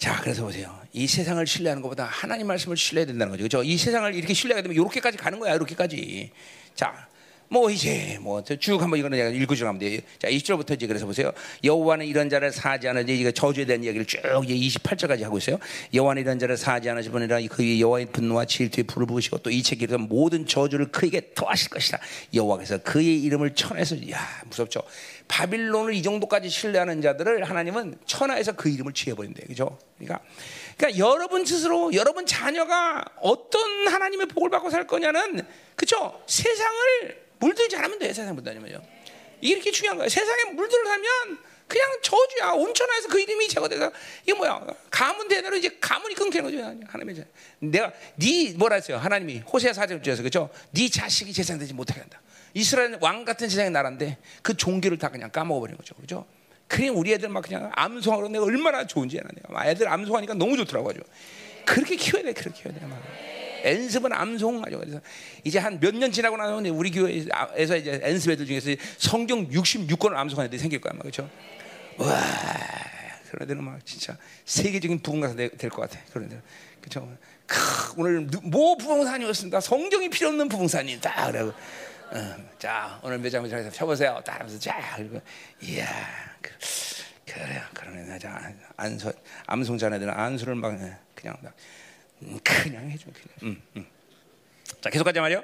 자, 0.00 0.18
그래서 0.22 0.44
보세요. 0.44 0.74
이 0.94 1.06
세상을 1.06 1.46
신뢰하는 1.46 1.82
것보다 1.82 2.06
하나님 2.06 2.46
말씀을 2.46 2.74
신뢰해야 2.74 3.06
된다는 3.06 3.32
거죠. 3.32 3.42
그렇죠? 3.42 3.62
이 3.62 3.76
세상을 3.76 4.14
이렇게 4.14 4.32
신뢰하게 4.32 4.62
되면 4.62 4.74
이렇게까지 4.74 5.18
가는 5.18 5.38
거야, 5.38 5.54
이렇게까지. 5.54 6.30
자, 6.74 7.06
뭐 7.52 7.68
이제 7.68 8.16
뭐 8.20 8.40
쭉 8.44 8.80
한번 8.80 9.00
이거는 9.00 9.18
내가 9.18 9.28
읽어주려 9.30 9.66
하면 9.70 9.80
돼요. 9.80 10.00
자, 10.20 10.28
20절부터 10.28 10.76
이제 10.76 10.86
그래서 10.86 11.04
보세요. 11.04 11.32
여호와는 11.64 12.06
이런 12.06 12.30
자를 12.30 12.52
사지 12.52 12.86
이제 12.88 13.12
이거 13.12 13.32
저주에 13.32 13.64
대한 13.64 13.82
이야기를 13.82 14.06
쭉 14.06 14.20
이제 14.44 14.54
28절까지 14.78 15.22
하고 15.22 15.36
있어요. 15.38 15.58
여호와는 15.92 16.22
이런 16.22 16.38
자를 16.38 16.56
사지 16.56 16.88
않으실 16.88 17.10
뿐이라 17.10 17.40
그 17.50 17.64
위에 17.64 17.80
여호와의 17.80 18.06
분노와 18.06 18.44
질투에 18.44 18.84
불을 18.84 19.08
부으시고 19.08 19.38
또 19.38 19.50
이 19.50 19.64
책에서 19.64 19.98
모든 19.98 20.46
저주를 20.46 20.92
크게 20.92 21.32
더하실 21.34 21.70
것이다. 21.70 21.98
여호와께서 22.32 22.78
그의 22.78 23.20
이름을 23.24 23.56
천해서 23.56 23.96
야 24.10 24.20
무섭죠. 24.46 24.82
바빌론을 25.26 25.94
이 25.94 26.02
정도까지 26.02 26.48
신뢰하는 26.48 27.02
자들을 27.02 27.42
하나님은 27.42 27.96
천하에서 28.06 28.52
그 28.52 28.68
이름을 28.68 28.92
취해버린대. 28.92 29.46
그죠? 29.48 29.76
그러니까, 29.98 30.22
그러니까 30.76 30.98
여러분 31.04 31.44
스스로, 31.44 31.92
여러분 31.94 32.26
자녀가 32.26 33.04
어떤 33.20 33.88
하나님의 33.88 34.26
복을 34.28 34.50
받고 34.50 34.70
살 34.70 34.86
거냐는, 34.86 35.42
그죠? 35.74 36.20
세상을 36.28 37.29
물들지 37.40 37.76
않으면 37.76 37.98
돼, 37.98 38.12
세상 38.12 38.34
물들면요. 38.34 38.80
이게 39.40 39.54
이렇게 39.54 39.70
중요한 39.70 39.96
거예요. 39.96 40.08
세상에 40.08 40.52
물들어 40.52 40.84
살면 40.86 41.38
그냥 41.66 41.88
저주야. 42.02 42.52
온천하에서 42.52 43.08
그 43.08 43.20
이름이 43.20 43.48
제거돼서 43.48 43.92
이게 44.24 44.34
뭐야? 44.34 44.66
가문 44.90 45.28
대대로 45.28 45.56
이제 45.56 45.76
가문이 45.80 46.14
끊기는 46.14 46.44
거죠. 46.44 46.84
하나님의 46.88 47.16
자. 47.16 47.22
내가 47.60 47.92
네 48.16 48.52
뭐라 48.56 48.74
했어요? 48.76 48.98
하나님이 48.98 49.38
호세아 49.38 49.72
사절 49.72 50.02
주에서 50.02 50.22
그죠? 50.22 50.50
네 50.72 50.88
자식이 50.88 51.32
재산 51.32 51.58
되지 51.58 51.72
못하게 51.72 52.00
한다. 52.00 52.20
이스라엘 52.54 52.98
왕 53.00 53.24
같은 53.24 53.48
세상의 53.48 53.70
나라인데 53.70 54.18
그 54.42 54.56
종교를 54.56 54.98
다 54.98 55.10
그냥 55.10 55.30
까먹어 55.30 55.60
버린 55.60 55.76
거죠. 55.76 55.94
그죠? 55.94 56.26
그냥 56.66 56.96
우리 56.98 57.12
애들 57.12 57.28
막 57.28 57.42
그냥 57.42 57.70
암송하고 57.74 58.28
내가 58.28 58.44
얼마나 58.44 58.86
좋은지 58.86 59.18
알아. 59.18 59.28
내가 59.34 59.70
애들 59.70 59.88
암송하니까 59.88 60.34
너무 60.34 60.56
좋더라고 60.56 60.90
요 60.90 61.00
그렇게 61.64 61.94
키워야 61.94 62.24
돼. 62.24 62.32
그렇게 62.32 62.62
키워야 62.62 62.80
돼. 62.80 62.86
막. 62.86 63.00
연습은 63.64 64.12
암송하죠. 64.12 64.78
그래서 64.78 65.00
이제 65.44 65.58
한 65.58 65.78
몇 65.80 65.94
년 65.94 66.12
지나고 66.12 66.36
나면 66.36 66.66
우리 66.66 66.90
교회에서 66.90 67.76
이제 67.76 68.00
연습 68.02 68.30
애들 68.30 68.46
중에서 68.46 68.70
성경 68.98 69.48
66권을 69.48 70.14
암송하는 70.16 70.46
애들이 70.46 70.58
생길 70.58 70.80
거야. 70.80 70.92
그렇죠? 70.98 71.28
와, 71.98 72.20
그런 73.30 73.44
애들은 73.44 73.62
막 73.64 73.84
진짜 73.84 74.16
세계적인 74.44 75.00
부흥가가 75.00 75.34
될 75.34 75.70
것 75.70 75.82
같아. 75.82 75.98
그런 76.12 76.26
애들. 76.26 76.42
그렇죠? 76.80 77.16
오늘 77.96 78.28
뭐 78.44 78.76
부흥산이었습니다. 78.76 79.60
성경이 79.60 80.08
필요 80.10 80.28
없는 80.28 80.48
부흥산이다. 80.48 81.30
그러고 81.32 81.52
어, 82.12 82.36
자 82.58 82.98
오늘 83.02 83.18
몇장 83.18 83.42
몇장 83.42 83.68
펴보세요. 83.70 84.20
딱 84.24 84.36
하면서 84.40 84.58
자 84.58 84.94
그리고 84.96 85.20
이야 85.62 85.86
그, 86.40 86.50
그래요. 87.26 87.60
그런 87.74 87.98
애들 87.98 88.18
자 88.18 88.52
안소 88.76 89.12
암송 89.46 89.78
자네들은 89.78 90.12
안수를 90.12 90.54
막 90.54 90.78
그냥 91.14 91.36
막 91.42 91.52
음, 91.52 91.52
그냥 92.44 92.90
해줘 92.90 93.10
그냥. 93.12 93.54
음, 93.54 93.62
음. 93.76 93.86
자, 94.80 94.88
계속 94.88 95.04
가자 95.04 95.20
말이요. 95.20 95.42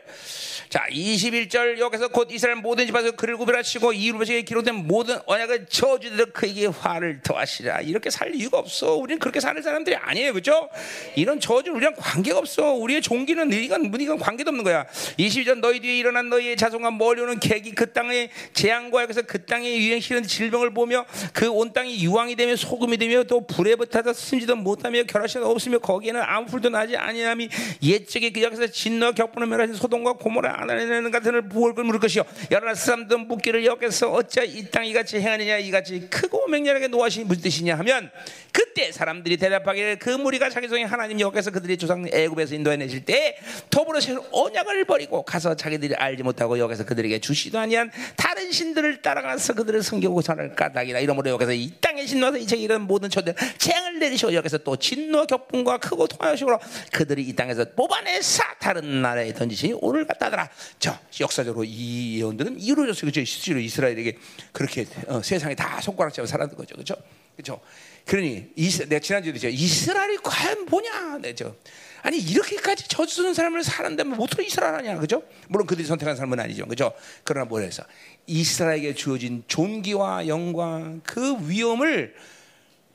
자, 0.70 0.86
21절 0.90 1.78
여기서 1.78 2.08
곧 2.08 2.28
이스라엘 2.30 2.56
모든 2.56 2.86
집에서 2.86 3.10
그를 3.12 3.36
구별하시고 3.36 3.92
이루어지게 3.92 4.42
기록된 4.42 4.74
모든 4.74 5.18
언약을 5.26 5.66
저주대로 5.66 6.26
그에게 6.32 6.66
화를 6.66 7.20
더하시라. 7.22 7.82
이렇게 7.82 8.08
살 8.08 8.34
이유가 8.34 8.58
없어. 8.58 8.94
우리는 8.94 9.18
그렇게 9.18 9.40
사는 9.40 9.60
사람들이 9.60 9.94
아니에요. 9.96 10.32
그죠? 10.32 10.68
이런 11.16 11.38
저주 11.38 11.70
우리랑 11.72 11.94
관계가 11.96 12.38
없어. 12.38 12.72
우리의 12.72 13.02
종기는 13.02 13.52
이건 13.52 13.92
이건 14.00 14.18
관계도 14.18 14.48
없는 14.48 14.64
거야. 14.64 14.86
22절 15.18 15.60
너희 15.60 15.80
뒤에 15.80 15.98
일어난 15.98 16.30
너희의 16.30 16.56
자손과 16.56 16.92
멀리 16.92 17.20
오는 17.20 17.38
객이 17.38 17.72
그 17.72 17.92
땅의 17.92 18.30
재앙과 18.54 19.02
여기서 19.02 19.22
그 19.22 19.44
땅에 19.44 19.76
유행시는 19.76 20.22
질병을 20.22 20.72
보며 20.72 21.04
그 21.32 21.46
온 21.56 21.72
땅이 21.72 22.02
유황이 22.04 22.36
되며 22.36 22.54
소금이 22.54 22.98
되며 22.98 23.22
또 23.24 23.46
불에 23.46 23.76
붙어서 23.76 24.12
숨지도 24.12 24.56
못하며 24.56 25.04
결하시도 25.04 25.48
없으며 25.50 25.78
거기에는 25.78 26.20
아무 26.22 26.46
풀도 26.46 26.68
나지 26.68 26.96
아니함이 26.96 27.48
옛적에 27.82 28.30
그 28.30 28.42
역에서 28.42 28.66
진노 28.66 29.12
격분을 29.26 29.48
멸하신 29.48 29.74
소동과 29.74 30.14
고모라 30.14 30.62
아나니는 30.62 31.10
같은 31.10 31.48
부월을 31.48 31.84
물을 31.84 32.00
것이요. 32.00 32.22
여러 32.50 32.74
사람들 32.74 33.18
묻기를 33.18 33.64
여기서 33.64 34.12
어찌 34.12 34.40
이 34.40 34.70
땅 34.70 34.84
이 34.86 34.92
같이 34.92 35.18
행하느냐 35.18 35.58
이같이 35.58 36.08
크고 36.10 36.46
맹렬하게 36.48 36.88
노하시니 36.88 37.24
무슨 37.24 37.42
뜻이냐 37.42 37.76
하면 37.78 38.10
그때 38.52 38.92
사람들이 38.92 39.36
대답하기를 39.36 39.98
그 39.98 40.10
무리가 40.10 40.48
자기 40.48 40.68
성의 40.68 40.86
하나님 40.86 41.18
여기서 41.20 41.50
그들의 41.50 41.76
조상 41.76 42.06
애굽에서 42.12 42.54
인도해 42.54 42.76
내실 42.76 43.04
때 43.04 43.36
더불어 43.70 44.00
세운 44.00 44.22
언약을 44.30 44.84
버리고 44.84 45.22
가서 45.22 45.54
자기들이 45.54 45.94
알지 45.94 46.22
못하고 46.22 46.58
여기서 46.58 46.84
그들에게 46.84 47.18
주시도 47.20 47.58
아니한 47.58 47.90
다른 48.16 48.50
신들을 48.52 49.02
따라가서 49.02 49.54
그들을 49.54 49.82
섬기고 49.82 50.22
전을 50.22 50.54
까닭이라. 50.54 51.00
이러므로 51.00 51.30
여기서 51.30 51.52
이 51.52 51.72
땅에 51.80 52.06
신노하서 52.06 52.38
이제 52.38 52.56
이런 52.56 52.82
모든 52.82 53.10
초들 53.10 53.34
재앙을 53.58 53.98
내리시고 53.98 54.32
여기서 54.34 54.58
또 54.58 54.76
진노 54.76 55.26
격분과 55.26 55.78
크고 55.78 56.06
통하시고 56.06 56.58
그들이 56.92 57.22
이 57.24 57.34
땅에서 57.34 57.64
뽑아내서 57.74 58.42
다른 58.58 59.02
나라에 59.16 59.32
던지시니 59.32 59.78
오늘 59.80 60.06
갖다더라. 60.06 60.48
저 60.78 60.96
역사적으로 61.20 61.64
이 61.64 62.18
예언들은 62.18 62.60
이루어졌어요. 62.60 63.10
그죠? 63.10 63.24
실제로 63.24 63.58
이스라엘에게 63.58 64.18
그렇게 64.52 64.86
어, 65.06 65.22
세상에 65.22 65.54
다 65.54 65.80
손가락잡아 65.80 66.26
살았던 66.26 66.56
거죠. 66.56 66.76
그죠? 66.76 66.94
그죠? 67.36 67.60
그러니 68.04 68.50
이스, 68.54 68.82
내가 68.88 69.00
지난주에 69.00 69.30
얘기했죠 69.30 69.48
이스라엘이 69.48 70.18
과연 70.22 70.66
뭐냐? 70.66 71.18
내죠 71.18 71.56
아니 72.02 72.18
이렇게까지 72.18 72.88
저주 72.88 73.16
쓰는 73.16 73.34
사람을 73.34 73.64
사는다면 73.64 74.20
어떻게 74.20 74.44
이스라엘 74.44 74.74
하냐? 74.76 74.98
그죠? 74.98 75.22
물론 75.48 75.66
그들이 75.66 75.86
선택한 75.86 76.14
사람은 76.14 76.38
아니죠. 76.38 76.66
그죠? 76.66 76.92
그러나 77.24 77.46
뭐래서 77.46 77.82
이스라엘에게 78.26 78.94
주어진 78.94 79.42
존귀와 79.48 80.28
영광 80.28 81.00
그 81.04 81.36
위험을 81.48 82.14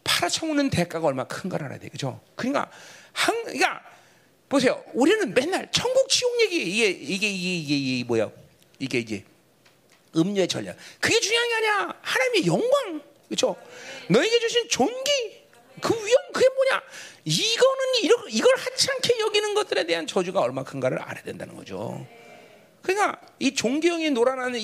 팔아쳐먹는 0.03 0.69
대가가 0.69 1.07
얼마나 1.07 1.27
큰걸 1.27 1.63
알아야 1.63 1.79
돼. 1.79 1.89
그죠? 1.89 2.21
그러니까 2.35 2.71
한 3.11 3.43
그러니까 3.43 3.81
보세요 4.51 4.83
우리는 4.93 5.33
맨날 5.33 5.71
천국 5.71 6.09
지옥 6.09 6.41
얘기 6.41 6.57
이게 6.57 6.89
이게 6.89 7.29
이게 7.29 7.55
이게, 7.55 7.75
이게 7.77 8.03
뭐야 8.03 8.29
이게 8.79 8.99
이제 8.99 9.23
음료의 10.13 10.49
전략 10.49 10.75
그게 10.99 11.17
중요한 11.21 11.47
게 11.47 11.55
아니야 11.55 11.99
하나님의 12.01 12.45
영광 12.47 13.01
그죠? 13.29 13.55
너에게 14.09 14.39
주신 14.39 14.67
존귀 14.67 15.41
그 15.79 15.93
위험 15.93 16.31
그게 16.33 16.47
뭐냐? 16.49 16.83
이거는 17.23 17.83
이걸, 18.03 18.25
이걸 18.29 18.53
하찮게 18.57 19.19
여기는 19.19 19.53
것들에 19.53 19.85
대한 19.85 20.05
저주가 20.05 20.41
얼마 20.41 20.63
큰가를 20.63 20.99
알아야 20.99 21.23
된다는 21.23 21.55
거죠. 21.55 22.05
그러니까 22.81 23.19
이 23.41 23.55
종교형이 23.55 24.11
놀아나는 24.11 24.59
이, 24.59 24.63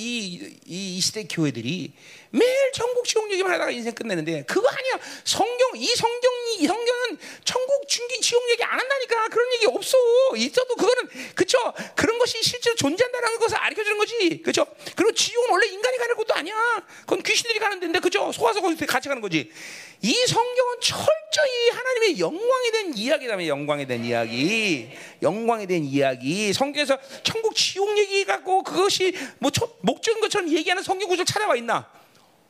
이, 0.67 0.97
이 0.97 1.01
시대 1.01 1.23
교회들이 1.23 1.91
매일 2.29 2.71
천국 2.73 3.05
지옥 3.05 3.31
얘기만 3.31 3.51
하다가 3.53 3.71
인생 3.71 3.93
끝내는데 3.95 4.43
그거 4.43 4.67
아니야. 4.69 4.99
성경 5.23 5.71
이 5.75 5.87
성경이 5.87 6.57
이 6.59 6.67
성경은 6.67 7.17
천국 7.43 7.87
중기 7.87 8.19
지옥 8.21 8.47
얘기 8.51 8.63
안 8.63 8.79
한다니까 8.79 9.29
그런 9.29 9.51
얘기 9.53 9.65
없어. 9.65 9.97
있어도 10.35 10.75
그거는 10.75 11.09
그쵸 11.33 11.57
그런 11.95 12.19
것이 12.19 12.37
실제로 12.43 12.75
존재한다는 12.75 13.39
것을 13.39 13.57
알려 13.57 13.83
주는 13.83 13.97
거지. 13.97 14.41
그죠? 14.43 14.65
그리고 14.95 15.11
지옥은 15.11 15.49
원래 15.49 15.67
인간이 15.67 15.97
가는 15.97 16.15
것도 16.15 16.33
아니야. 16.35 16.55
그건 17.01 17.23
귀신들이 17.23 17.57
가는 17.57 17.79
데인데 17.79 17.99
그죠? 17.99 18.31
속아서 18.31 18.61
거기 18.61 18.75
같이 18.85 19.07
가는 19.07 19.21
거지. 19.21 19.51
이 20.01 20.13
성경은 20.13 20.75
철저히 20.79 21.69
하나님의 21.71 22.19
영광에 22.19 22.71
대한 22.71 22.95
이야기라면 22.95 23.47
영광에 23.47 23.87
대한 23.87 24.05
이야기, 24.05 24.89
영광에 25.23 25.65
대한 25.65 25.83
이야기. 25.83 26.53
성경에서 26.53 26.99
천국 27.23 27.55
지옥 27.55 27.97
얘기 27.97 28.23
갖고 28.23 28.61
그것이 28.67 29.15
뭐 29.39 29.51
목적인 29.81 30.21
것처럼 30.21 30.49
얘기하는 30.49 30.83
성경 30.83 31.07
구절 31.09 31.25
찾아와 31.25 31.55
있나? 31.55 31.89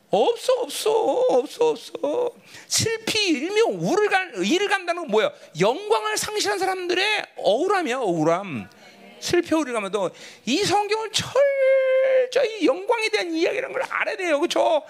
없어 0.09 0.53
없어 0.61 0.91
없어 1.29 1.69
없어 1.69 2.31
슬피 2.67 3.27
일명 3.27 3.77
우를 3.77 4.09
간 4.09 4.31
일을 4.43 4.69
간다는 4.69 5.01
건 5.03 5.11
뭐야? 5.11 5.31
영광을 5.59 6.17
상실한 6.17 6.57
사람들의 6.59 7.25
억울함이야 7.37 7.97
억울함. 7.97 8.69
슬피 9.19 9.53
우를 9.55 9.73
가면도 9.73 10.11
이 10.45 10.63
성경을 10.63 11.11
철저히 11.11 12.65
영광에 12.65 13.09
대한 13.09 13.33
이야기라는 13.33 13.73
걸 13.73 13.83
알아야 13.89 14.15
돼요, 14.15 14.39
그렇죠? 14.39 14.83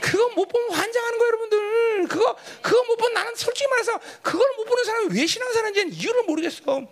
그거 0.00 0.28
못 0.30 0.48
보면 0.48 0.70
환장하는 0.70 1.18
거예요, 1.18 1.28
여러분들. 1.28 2.08
그거 2.08 2.36
그거 2.62 2.82
못 2.84 2.96
보면 2.96 3.14
나는 3.14 3.34
솔직히 3.36 3.68
말해서 3.68 4.00
그걸 4.22 4.46
못 4.56 4.64
보는 4.64 4.84
사람이 4.84 5.18
왜 5.18 5.26
신앙사는지는 5.26 5.92
이유를 5.92 6.22
모르겠어. 6.24 6.82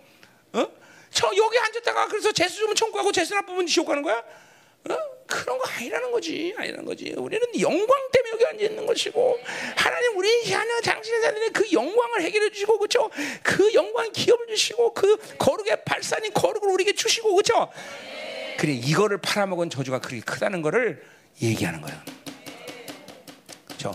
어? 0.53 0.82
저 1.13 1.27
여기 1.35 1.57
앉았다가 1.57 2.07
그래서 2.07 2.31
재수 2.31 2.57
주면 2.57 2.75
천국하고 2.75 3.11
재수 3.11 3.35
나쁘면 3.35 3.67
지옥 3.67 3.87
가는 3.87 4.01
거야? 4.01 4.17
어? 4.89 4.97
그런 5.27 5.57
거 5.57 5.65
아니라는 5.65 6.11
거지, 6.11 6.53
아니라는 6.57 6.85
거지. 6.85 7.13
우리는 7.15 7.47
영광 7.59 7.87
때문에 8.11 8.31
여기 8.33 8.45
앉아 8.45 8.63
있는 8.65 8.85
것이고, 8.85 9.39
하나님 9.75 10.17
우리 10.17 10.51
하나 10.51 10.81
당신의 10.81 11.21
자녀의 11.21 11.49
그 11.51 11.71
영광을 11.71 12.21
해결해 12.21 12.51
주시고, 12.51 12.77
그렇죠? 12.77 13.09
그 13.41 13.73
영광 13.73 14.11
기업을 14.11 14.47
주시고, 14.47 14.93
그 14.93 15.17
거룩의 15.37 15.85
발산인 15.85 16.33
거룩을 16.33 16.69
우리에게 16.69 16.93
주시고, 16.93 17.33
그렇죠? 17.35 17.71
그래 18.57 18.73
이거를 18.73 19.19
팔아먹은 19.19 19.69
저주가 19.69 19.99
그렇게 19.99 20.19
크다는 20.21 20.61
것을 20.61 21.03
얘기하는 21.41 21.81
거야. 21.81 22.03
그렇죠? 23.65 23.93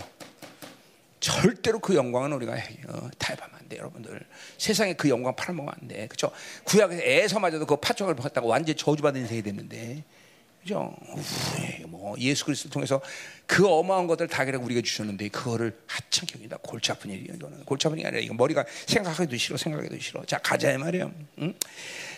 절대로 1.19 1.79
그 1.79 1.95
영광은 1.95 2.33
우리가 2.33 2.53
어, 2.53 3.09
타협하면 3.17 3.55
안 3.55 3.58
돼, 3.69 3.77
여러분들. 3.77 4.19
세상에 4.57 4.93
그 4.93 5.09
영광 5.09 5.35
팔아먹으면 5.35 5.73
안 5.79 5.87
돼, 5.87 6.07
그렇죠? 6.07 6.31
구약에서 6.65 7.01
애서마저도 7.01 7.65
그 7.65 7.75
파촉을 7.75 8.15
받다가 8.15 8.47
완전 8.47 8.73
히 8.73 8.77
저주받은 8.77 9.21
인생이 9.21 9.41
됐는데. 9.41 10.03
그죠? 10.61 10.93
뭐 11.87 12.15
예수 12.19 12.45
그리스도를 12.45 12.71
통해서 12.71 13.01
그 13.49 13.65
어마어마한 13.65 14.05
것들 14.05 14.27
다 14.27 14.45
그래 14.45 14.59
우리가 14.59 14.79
주셨는데 14.81 15.29
그거를 15.29 15.75
하찮게 15.87 16.35
여기다 16.35 16.57
골치 16.61 16.91
아픈 16.91 17.09
일이야 17.09 17.33
이거는. 17.33 17.65
골치 17.65 17.87
아픈 17.87 17.97
일이 17.97 18.07
아니라 18.07 18.21
이거 18.21 18.35
머리가 18.35 18.63
생각하기도 18.85 19.35
싫어 19.37 19.57
생각하기도 19.57 19.99
싫어. 19.99 20.23
자 20.25 20.37
가자 20.37 20.77
말이야 20.77 21.09
응? 21.39 21.55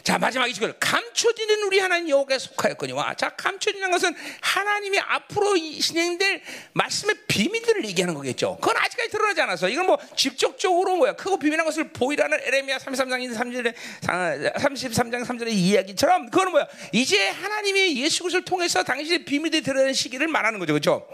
자 0.04 0.18
마지막 0.18 0.48
이절. 0.48 0.78
감춰지는 0.78 1.64
우리 1.64 1.80
하나님 1.80 2.10
여호와에 2.10 2.38
속하였거니와. 2.38 3.16
자 3.16 3.30
감춰지는 3.30 3.92
것은 3.92 4.14
하나님이 4.42 5.00
앞으로 5.00 5.56
진행될 5.58 6.42
말씀의 6.74 7.16
비밀들을 7.30 7.86
얘기하는 7.86 8.14
거겠죠. 8.14 8.58
그건 8.60 8.76
아직까지 8.76 9.10
드러나지 9.10 9.40
않아서 9.40 9.70
이건 9.70 9.86
뭐 9.86 9.98
직접적으로 10.18 10.98
뭐야. 10.98 11.14
크고 11.14 11.40
비밀한 11.40 11.66
것을 11.66 11.94
보이라는 11.94 12.40
에레미야 12.44 12.78
33장 12.80 13.34
3절에 13.34 13.74
33장 14.04 15.24
3절의 15.26 15.52
이야기처럼 15.54 16.30
그거는 16.30 16.52
뭐야. 16.52 16.68
이제 16.92 17.30
하나님이 17.30 18.04
예수 18.04 18.24
그리스도를 18.24 18.44
통해서 18.44 18.84
당신의 18.84 19.24
비밀들이 19.24 19.62
드러나는 19.62 19.94
시기를 19.94 20.28
말하는 20.28 20.60
거죠. 20.60 20.74
그렇죠 20.74 21.08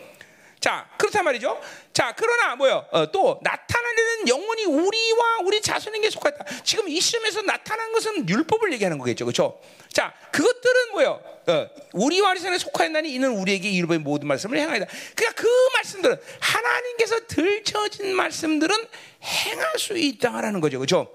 자, 0.60 0.90
그렇단 0.98 1.24
말이죠. 1.24 1.60
자, 1.94 2.14
그러나 2.18 2.56
뭐요? 2.56 2.86
어, 2.92 3.12
또 3.12 3.40
나타나는 3.44 4.28
영혼이 4.28 4.66
우리와 4.66 5.40
우리 5.44 5.62
자손에게 5.62 6.10
속하다. 6.10 6.46
지금 6.64 6.90
이 6.90 7.00
시점에서 7.00 7.44
나타난 7.44 7.92
것은 7.92 8.28
율법을 8.28 8.74
얘기하는 8.74 8.98
거겠죠, 8.98 9.26
그렇죠? 9.26 9.60
자, 9.94 10.14
그것들은 10.32 10.92
뭐요? 10.92 11.22
어, 11.48 11.70
우리와 11.94 12.32
우리 12.32 12.40
자손에 12.40 12.58
속하였나니 12.58 13.14
이는 13.14 13.32
우리에게 13.38 13.70
이 13.70 13.80
율법의 13.80 14.00
모든 14.00 14.28
말씀을 14.28 14.58
행하이다. 14.58 14.88
그러니까 15.16 15.42
그 15.42 15.48
말씀들은 15.76 16.20
하나님께서 16.40 17.20
들쳐진 17.28 18.16
말씀들은 18.16 18.76
행할 19.24 19.80
수 19.80 19.98
있다라는 19.98 20.60
거죠, 20.60 20.80
그렇죠? 20.80 21.12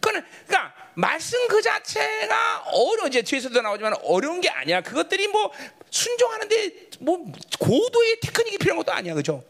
그거는 0.00 0.24
그러니까 0.46 0.74
말씀 0.96 1.46
그 1.48 1.60
자체가 1.60 2.64
어려 2.72 3.06
이제 3.06 3.20
뒤에서도 3.20 3.60
나오지만 3.60 3.94
어려운 4.02 4.40
게 4.40 4.48
아니야. 4.48 4.80
그것들이 4.80 5.28
뭐 5.28 5.52
순종하는데 5.90 6.88
뭐 7.00 7.18
고도의 7.60 8.20
테크닉이 8.20 8.56
필요한 8.56 8.78
것도 8.78 8.92
아니야, 8.92 9.12
그죠? 9.12 9.44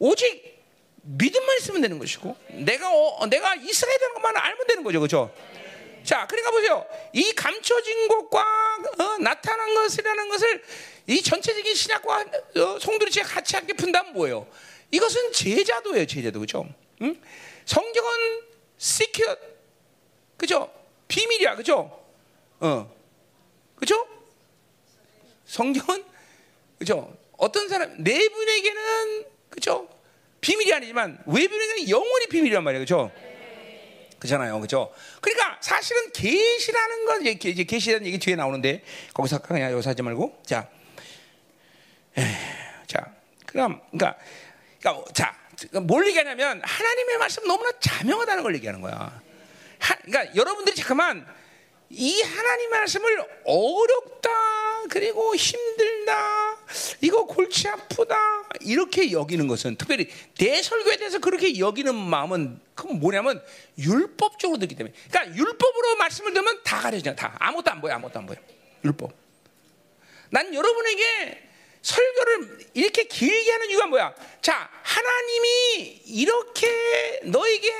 오직 0.00 0.56
믿음만 1.02 1.56
있으면 1.58 1.82
되는 1.82 2.00
것이고 2.00 2.36
내가 2.48 2.92
어, 2.92 3.26
내가 3.28 3.54
되는 3.54 4.14
것만 4.14 4.36
알면 4.36 4.66
되는 4.66 4.82
거죠, 4.82 5.00
그죠? 5.00 5.32
자, 6.02 6.26
그러니까 6.26 6.50
보세요. 6.50 6.84
이 7.12 7.32
감춰진 7.32 8.08
것과 8.08 8.42
어, 8.98 9.18
나타난 9.18 9.72
것이라는 9.72 10.28
것을 10.28 10.64
이 11.06 11.22
전체적인 11.22 11.74
신약과 11.76 12.24
어, 12.56 12.78
성도들이 12.80 13.22
같이 13.22 13.54
함께 13.54 13.72
푼다면 13.72 14.14
뭐예요? 14.14 14.48
이것은 14.90 15.32
제자도예요, 15.32 16.06
제자도, 16.06 16.40
그죠? 16.40 16.66
응? 17.02 17.20
성경은 17.66 18.42
시큐, 18.78 19.22
그죠? 20.36 20.70
비밀이야, 21.08 21.56
그죠? 21.56 22.04
어, 22.60 22.94
그죠? 23.76 24.06
성경은 25.46 26.04
그죠? 26.78 27.16
어떤 27.36 27.68
사람 27.68 27.94
내분에게는 27.98 29.24
그죠? 29.50 29.88
비밀이 30.40 30.72
아니지만 30.72 31.18
외분에게는 31.26 31.88
영원히 31.88 32.26
비밀이란 32.26 32.64
말이에요, 32.64 32.82
그죠? 32.82 33.10
그잖아요, 34.18 34.60
그죠? 34.60 34.92
그러니까 35.20 35.58
사실은 35.60 36.10
계시라는 36.12 37.04
건 37.04 37.26
이제 37.26 37.64
계시라는 37.64 38.06
얘기 38.06 38.18
뒤에 38.18 38.34
나오는데 38.34 38.82
거기서 39.12 39.38
그냥 39.42 39.72
여기서 39.72 39.90
하지 39.90 40.02
말고 40.02 40.42
자, 40.44 40.68
에이, 42.16 42.24
자, 42.86 43.12
그럼 43.44 43.80
그러니까, 43.90 44.18
그러니까 44.80 45.12
자, 45.12 45.36
뭘 45.82 46.06
얘기하냐면 46.08 46.62
하나님의 46.64 47.18
말씀 47.18 47.46
너무나 47.46 47.70
자명하다는 47.78 48.42
걸 48.42 48.54
얘기하는 48.56 48.80
거야. 48.80 49.20
하, 49.78 49.94
그러니까 49.96 50.34
여러분들이 50.34 50.76
잠깐만 50.76 51.26
이 51.88 52.20
하나님 52.22 52.70
말씀을 52.70 53.24
어렵다 53.44 54.30
그리고 54.90 55.34
힘들다 55.34 56.56
이거 57.00 57.24
골치 57.24 57.68
아프다 57.68 58.16
이렇게 58.60 59.12
여기는 59.12 59.46
것은 59.46 59.76
특별히 59.76 60.08
내 60.38 60.62
설교에 60.62 60.96
대해서 60.96 61.18
그렇게 61.18 61.58
여기는 61.58 61.94
마음은 61.94 62.60
그 62.74 62.86
뭐냐면 62.86 63.42
율법적으로 63.78 64.58
듣기 64.60 64.74
때문에. 64.74 64.94
그러니까 65.08 65.36
율법으로 65.36 65.96
말씀을 65.96 66.32
들으면 66.32 66.60
다 66.62 66.80
가려져 66.80 67.14
다. 67.14 67.36
아무것도 67.38 67.70
안 67.70 67.80
보여 67.80 67.94
아무것도 67.94 68.18
안 68.18 68.26
보여. 68.26 68.36
율법. 68.84 69.12
난 70.30 70.52
여러분에게 70.52 71.42
설교를 71.82 72.58
이렇게 72.74 73.04
길게 73.04 73.50
하는 73.50 73.70
이유가 73.70 73.86
뭐야? 73.86 74.14
자 74.42 74.68
하나님이 74.82 76.02
이렇게 76.06 77.20
너에게 77.24 77.72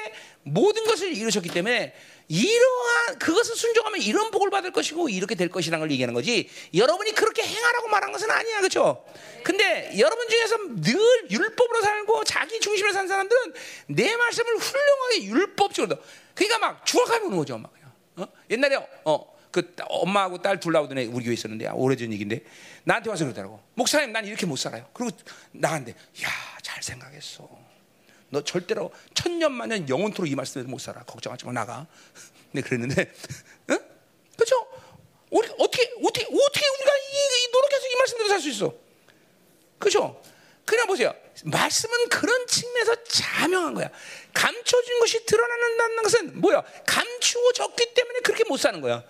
모든 0.47 0.85
것을 0.85 1.13
이루셨기 1.15 1.49
때문에 1.51 1.95
이러한 2.29 3.19
그것을 3.19 3.55
순종하면 3.55 4.01
이런 4.01 4.31
복을 4.31 4.51
받을 4.51 4.73
것이고 4.73 5.09
이렇게 5.09 5.35
될 5.35 5.49
것이라는 5.49 5.81
걸 5.81 5.91
얘기하는 5.91 6.15
거지. 6.15 6.49
여러분이 6.75 7.13
그렇게 7.13 7.43
행하라고 7.43 7.89
말한 7.89 8.13
것은 8.13 8.31
아니야, 8.31 8.59
그렇죠? 8.59 9.05
근데 9.45 9.93
여러분 9.99 10.29
중에서 10.29 10.57
늘 10.81 11.31
율법으로 11.31 11.83
살고 11.83 12.25
자기 12.25 12.59
중심으로 12.61 12.93
사는 12.93 13.07
사람들은 13.07 13.55
내 13.89 14.17
말씀을 14.17 14.57
훌륭하게 14.57 15.25
율법적으로 15.25 16.01
그러니까 16.35 16.59
막 16.59 16.85
보는 16.85 17.37
거죠, 17.37 17.59
막. 17.59 17.73
어? 18.17 18.27
옛날에 18.51 18.77
어. 19.05 19.37
그 19.53 19.75
엄마하고 19.89 20.43
딸 20.43 20.61
둘 20.61 20.75
나오던 20.75 20.99
애 20.99 21.07
우리 21.07 21.25
교회 21.25 21.33
있었는데 21.33 21.69
오래전 21.73 22.13
얘기인데 22.13 22.43
나한테 22.85 23.09
와서 23.09 23.25
그러더라고 23.25 23.59
목사님 23.73 24.13
난 24.13 24.27
이렇게 24.27 24.45
못 24.45 24.57
살아요 24.57 24.87
그리고 24.93 25.17
나한테 25.53 25.93
야 26.23 26.57
잘 26.67 26.83
생각했어 26.83 27.49
너 28.31 28.43
절대로 28.43 28.93
천년 29.15 29.53
만년 29.53 29.89
영원토록 29.89 30.31
이 30.31 30.35
말씀에서 30.35 30.69
못 30.69 30.79
살아. 30.81 31.03
걱정하지 31.03 31.47
마 31.47 31.53
나가. 31.53 31.87
네 32.53 32.61
그랬는데, 32.63 33.13
응? 33.71 33.79
그렇죠? 34.37 34.67
우리 35.31 35.49
어떻게 35.59 35.83
어떻게 36.03 36.25
어떻게 36.25 36.67
우리가 36.67 36.91
이, 36.97 37.45
이 37.45 37.53
노력해서 37.53 37.87
이 37.87 37.97
말씀대로 37.99 38.29
살 38.29 38.41
수 38.41 38.49
있어? 38.49 38.75
그렇죠? 39.79 40.23
그냥 40.65 40.87
보세요. 40.87 41.15
말씀은 41.45 42.09
그런 42.09 42.47
측면에서 42.47 43.05
자명한 43.05 43.75
거야. 43.75 43.91
감춰진 44.33 44.99
것이 45.01 45.25
드러나는 45.27 46.03
것은 46.03 46.41
뭐야? 46.41 46.63
감추어졌기 46.87 47.95
때문에 47.95 48.21
그렇게 48.21 48.45
못 48.45 48.57
사는 48.59 48.81
거야. 48.81 49.05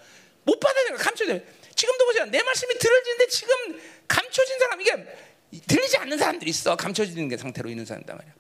못 0.44 0.60
받아야 0.60 0.96
감춰져. 0.96 1.38
지금도 1.74 2.04
보세요. 2.06 2.26
내 2.26 2.42
말씀이 2.42 2.74
들어지는데 2.78 3.26
지금 3.28 3.80
감춰진 4.08 4.58
사람 4.58 4.80
이게 4.80 4.92
들리지 5.66 5.96
않는 5.98 6.18
사람들이 6.18 6.50
있어. 6.50 6.76
감춰지는 6.76 7.28
게 7.28 7.36
상태로 7.36 7.70
있는 7.70 7.84
사람이란 7.86 8.16
말이야. 8.16 8.34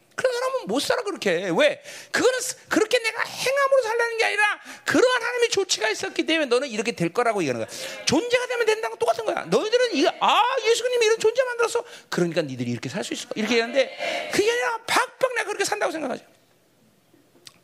못 0.66 0.80
살아 0.80 1.02
그렇게. 1.02 1.50
왜? 1.56 1.82
그거는 2.10 2.38
그렇게 2.68 2.98
내가 2.98 3.22
행함으로 3.22 3.82
살라는 3.82 4.18
게 4.18 4.24
아니라 4.24 4.60
그러한 4.84 5.22
하나님의 5.22 5.48
조치가 5.50 5.88
있었기 5.88 6.26
때문에 6.26 6.46
너는 6.46 6.68
이렇게 6.68 6.92
될 6.92 7.12
거라고 7.12 7.42
얘기하는 7.42 7.64
거야. 7.66 8.04
존재가 8.04 8.46
되면 8.46 8.66
된다는 8.66 8.90
건 8.90 8.98
똑같은 8.98 9.24
거야. 9.24 9.44
너희들은 9.46 9.94
이거 9.94 10.12
아 10.20 10.42
예수님이 10.64 11.06
이런 11.06 11.18
존재 11.18 11.42
만들었어 11.44 11.84
그러니까 12.10 12.42
니들이 12.42 12.70
이렇게 12.70 12.88
살 12.88 13.04
수 13.04 13.14
있어. 13.14 13.28
이렇게 13.36 13.54
얘기하는데 13.54 14.30
그게 14.32 14.50
아니라 14.50 14.78
박박 14.86 15.34
내가 15.34 15.46
그렇게 15.46 15.64
산다고 15.64 15.92
생각하죠 15.92 16.24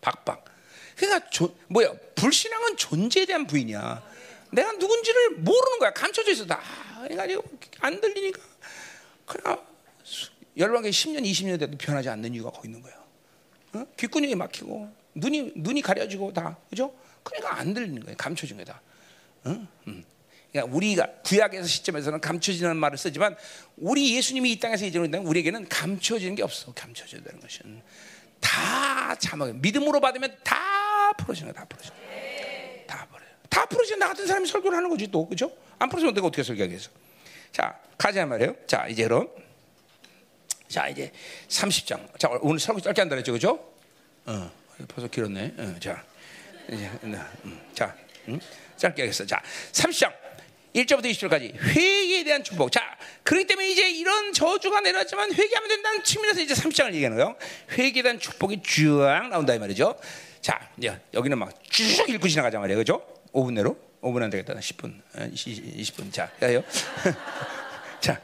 박박. 0.01 0.45
그러니까 0.97 1.29
조, 1.31 1.55
뭐야? 1.69 1.93
불신앙은 2.15 2.77
존재에 2.77 3.24
대한 3.27 3.47
부인이야. 3.47 4.03
내가 4.53 4.73
누군지를 4.73 5.31
모르는 5.39 5.79
거야. 5.79 5.93
감춰져 5.93 6.31
있어 6.33 6.47
다 6.47 6.62
그러니까 7.09 7.43
안 7.81 8.01
들리니까. 8.01 8.41
그냥 9.27 9.72
열방계 10.57 10.91
10년, 10.91 11.24
20년 11.24 11.59
돼도 11.59 11.79
변하지 11.79 12.09
않는 12.11 12.35
이유가 12.35 12.51
거기 12.51 12.69
있는 12.69 12.83
거예요. 12.83 13.03
어? 13.74 13.87
귓구녕이 13.97 14.35
막히고 14.35 14.89
눈이 15.15 15.53
눈이 15.57 15.83
가려지고 15.83 16.33
다 16.33 16.57
그죠? 16.69 16.95
그러니까 17.23 17.59
안 17.59 17.73
들리는 17.74 18.03
거예요. 18.03 18.16
감춰진 18.16 18.57
거다. 18.59 18.81
어? 19.45 19.66
음. 19.87 20.05
그러니까 20.51 20.77
우리가 20.77 21.07
구약에서 21.24 21.66
시점에서는 21.66 22.20
감춰지는 22.20 22.77
말을 22.77 22.99
쓰지만 22.99 23.35
우리 23.77 24.15
예수님이 24.16 24.53
이 24.53 24.61
땅에서 24.61 24.85
이제는 24.85 25.27
우리에게는 25.27 25.69
감춰지는 25.69 26.35
게 26.35 26.43
없어. 26.43 26.73
감춰져야 26.74 27.23
되는 27.23 27.41
것은 27.41 27.83
다 28.41 29.15
자막 29.15 29.55
믿음으로 29.57 30.01
받으면 30.01 30.37
다 30.45 31.12
풀어지는 31.19 31.55
거다 31.55 31.65
풀어져. 31.66 31.95
다 32.87 33.07
풀어. 33.11 33.23
다 33.49 33.65
풀어지는 33.66 34.01
나 34.01 34.09
같은 34.09 34.27
사람이 34.27 34.47
설교를 34.47 34.77
하는 34.77 34.91
거지 34.91 35.11
또 35.11 35.27
그죠? 35.27 35.51
안 35.79 35.89
풀어지면 35.89 36.12
내가 36.15 36.27
어떻게 36.27 36.43
설교하겠어? 36.43 36.91
자 37.53 37.79
가자 37.97 38.27
말이에요. 38.27 38.55
자 38.66 38.87
이제 38.89 39.05
그럼. 39.05 39.29
자 40.73 40.89
이제 40.89 41.12
30장. 41.49 42.19
자 42.19 42.28
오늘 42.40 42.59
설교 42.59 42.81
짧게 42.81 43.03
한다 43.03 43.15
그랬죠, 43.15 43.32
그죠? 43.32 43.62
어, 44.24 44.51
벌써 44.89 45.07
길었네. 45.07 45.53
어, 45.59 45.77
자 45.78 46.03
이제 46.73 46.90
음, 47.05 47.61
자 47.74 47.94
음, 48.28 48.40
짧게 48.78 49.03
하겠어. 49.03 49.27
자 49.27 49.43
30장 49.73 50.11
1절부터 50.74 51.05
20절까지 51.11 51.55
회개에 51.61 52.24
대한 52.24 52.43
축복. 52.43 52.73
자 52.73 52.97
그렇기 53.23 53.47
때문에 53.47 53.69
이제 53.69 53.90
이런 53.90 54.32
저주가 54.32 54.81
내려왔지만 54.81 55.35
회개하면 55.35 55.69
된다는 55.69 56.03
측면에서 56.03 56.40
이제 56.40 56.55
30장을 56.55 56.94
얘기하는 56.94 57.19
거예요. 57.19 57.36
회개에 57.73 58.03
대한 58.03 58.19
축복이 58.19 58.62
쭉 58.62 59.03
나온다 59.31 59.53
이 59.55 59.59
말이죠. 59.59 60.01
자 60.40 60.70
이제 60.78 60.99
여기는 61.12 61.36
막 61.39 61.53
쭉 61.70 62.09
읽고 62.09 62.28
지나가자 62.28 62.59
말이에요, 62.59 62.78
그죠? 62.78 63.07
5분 63.32 63.53
내로 63.53 63.77
5분 64.01 64.23
안 64.23 64.31
되겠다. 64.31 64.55
10분, 64.55 65.01
20, 65.32 65.77
20분. 65.77 66.12
자, 66.12 66.31
해요. 66.43 66.65
자, 68.01 68.20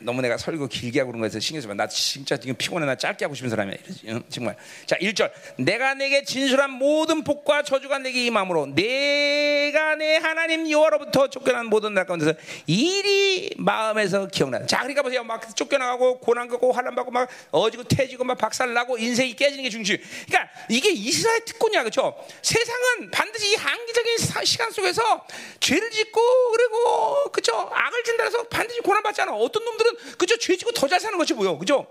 너무 0.00 0.20
내가 0.22 0.36
설교 0.36 0.68
길게 0.68 1.00
하고 1.00 1.12
그런 1.12 1.20
거에서 1.20 1.40
신경 1.40 1.60
쓰면 1.62 1.76
나 1.76 1.86
진짜 1.86 2.36
지금 2.36 2.54
피곤해. 2.56 2.86
나 2.86 2.94
짧게 2.96 3.24
하고 3.24 3.34
싶은 3.34 3.50
사람이야. 3.50 3.76
응? 4.08 4.22
정말. 4.28 4.56
자 4.86 4.96
1절. 4.96 5.30
내가 5.56 5.94
내게 5.94 6.24
진술한 6.24 6.70
모든 6.70 7.24
복과 7.24 7.62
저주가 7.62 7.98
내게 7.98 8.24
임함으로 8.26 8.74
내가 8.74 9.94
내 9.96 10.16
하나님 10.16 10.70
여호와로부터 10.70 11.28
쫓겨난 11.28 11.66
모든 11.66 11.94
날 11.94 12.06
가운데서 12.06 12.34
일이 12.66 13.50
마음에서 13.56 14.26
기억나 14.28 14.66
자 14.66 14.78
그러니까 14.78 15.02
보세요. 15.02 15.24
막 15.24 15.54
쫓겨나가고 15.54 16.18
고난 16.20 16.48
겪고 16.48 16.72
환난 16.72 16.94
받고 16.94 17.10
막 17.10 17.28
어지고 17.50 17.84
태지고 17.84 18.24
막 18.24 18.36
박살 18.38 18.72
나고 18.74 18.98
인생이 18.98 19.34
깨지는 19.34 19.64
게 19.64 19.70
중심 19.70 19.98
그러니까 20.26 20.50
이게 20.68 20.90
이스라엘 20.90 21.44
특권이야. 21.44 21.80
그렇죠? 21.82 22.16
세상은 22.42 23.10
반드시 23.10 23.52
이 23.52 23.54
한기적인 23.54 24.16
시간 24.44 24.70
속에서 24.70 25.26
죄를 25.60 25.90
짓고 25.90 26.20
그리고 26.52 27.30
그렇죠? 27.32 27.70
악을 27.72 28.04
진다 28.04 28.24
해서 28.24 28.42
반드시 28.44 28.80
고난 28.80 29.02
받지 29.02 29.20
않아. 29.22 29.32
어떤 29.32 29.61
어떤 29.62 29.64
놈들은 29.64 30.16
그저 30.18 30.36
죄지고 30.36 30.72
더 30.72 30.88
잘 30.88 31.00
사는 31.00 31.16
것이 31.16 31.32
뭐요, 31.32 31.56
그죠? 31.58 31.86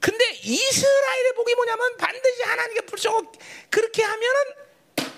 근데 0.00 0.24
이스라엘의 0.42 1.32
복이 1.34 1.54
뭐냐면 1.54 1.96
반드시 1.96 2.42
하나님께 2.42 2.82
불쌍하고 2.82 3.32
그렇게 3.70 4.02
하면은 4.02 4.40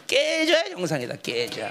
깨져야 0.07 0.69
정상이다, 0.71 1.17
깨져. 1.17 1.69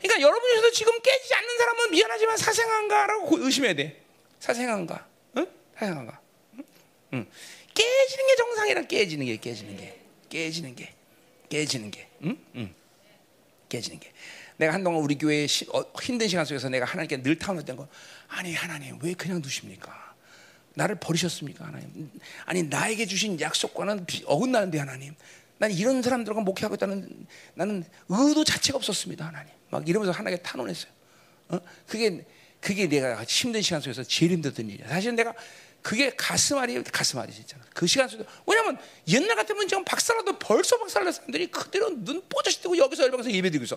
그러니까 0.00 0.20
여러분 0.20 0.50
중에서 0.50 0.70
지금 0.72 1.00
깨지지 1.00 1.34
않는 1.34 1.58
사람은 1.58 1.90
미안하지만 1.90 2.36
사생한가라고 2.36 3.38
의심해야 3.38 3.74
돼. 3.74 4.02
사생한가? 4.40 5.06
응? 5.38 5.46
사생한가? 5.78 6.20
응? 6.54 6.64
응. 7.14 7.30
깨지는 7.74 8.26
게 8.26 8.36
정상이라 8.36 8.82
깨지는 8.82 9.26
게 9.26 9.36
깨지는 9.36 9.76
게 9.76 10.00
깨지는 10.28 10.74
게 10.74 10.94
깨지는 11.48 11.90
게 11.90 12.08
응? 12.22 12.38
응. 12.56 12.74
깨지는 13.68 14.00
게 14.00 14.12
내가 14.56 14.74
한동안 14.74 15.00
우리 15.00 15.16
교회 15.16 15.46
시, 15.46 15.66
어, 15.72 15.84
힘든 16.00 16.28
시간 16.28 16.44
속에서 16.44 16.68
내가 16.68 16.84
하나님께 16.84 17.22
늘 17.22 17.38
타운했던 17.38 17.76
거 17.76 17.88
아니 18.34 18.54
하나님 18.54 18.98
왜 19.00 19.14
그냥 19.14 19.40
두십니까? 19.40 20.14
나를 20.74 20.96
버리셨습니까 20.96 21.66
하나님? 21.66 22.10
아니 22.46 22.64
나에게 22.64 23.06
주신 23.06 23.40
약속과는 23.40 24.06
어긋나는데 24.26 24.78
하나님. 24.78 25.14
난 25.58 25.70
이런 25.70 26.02
사람들과 26.02 26.40
목회하고 26.40 26.74
있다는 26.74 27.26
나는 27.54 27.84
의도 28.08 28.42
자체가 28.42 28.76
없었습니다 28.76 29.26
하나님. 29.26 29.52
막 29.70 29.88
이러면서 29.88 30.12
하나님께 30.12 30.42
탄원했어요. 30.42 30.90
어? 31.50 31.60
그게 31.86 32.26
그게 32.60 32.88
내가 32.88 33.22
힘든 33.24 33.62
시간 33.62 33.80
속에서 33.80 34.02
제일 34.02 34.32
힘들던 34.32 34.68
일이야. 34.68 34.88
사실 34.88 35.14
내가 35.14 35.32
그게 35.80 36.10
가슴앓이 36.16 36.82
가슴앓이 36.82 37.30
있잖아. 37.40 37.62
그 37.72 37.86
시간 37.86 38.08
속에 38.08 38.24
왜냐면 38.46 38.78
옛날 39.08 39.36
같으면 39.36 39.68
지금 39.68 39.84
박살나도 39.84 40.38
벌써 40.40 40.76
박살난 40.78 41.12
사람들이 41.12 41.50
그대로 41.52 41.90
눈 41.90 42.22
뽀져시 42.28 42.62
뜨고 42.62 42.76
여기서 42.76 43.04
열방에서 43.04 43.30
예배드리고 43.30 43.64
있어. 43.64 43.76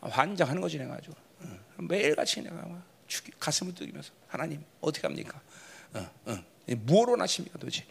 환장하는 0.00 0.62
거지 0.62 0.78
내가 0.78 0.94
아주 0.94 1.10
매일같이 1.76 2.40
내가 2.40 2.54
막 2.54 2.91
가슴을 3.38 3.74
뜨기면서 3.74 4.12
하나님 4.28 4.64
어떻게 4.80 5.06
합니까? 5.06 5.40
어, 5.94 6.10
어. 6.26 6.44
무엇로 6.68 7.16
나십니까 7.16 7.58
도대체? 7.58 7.84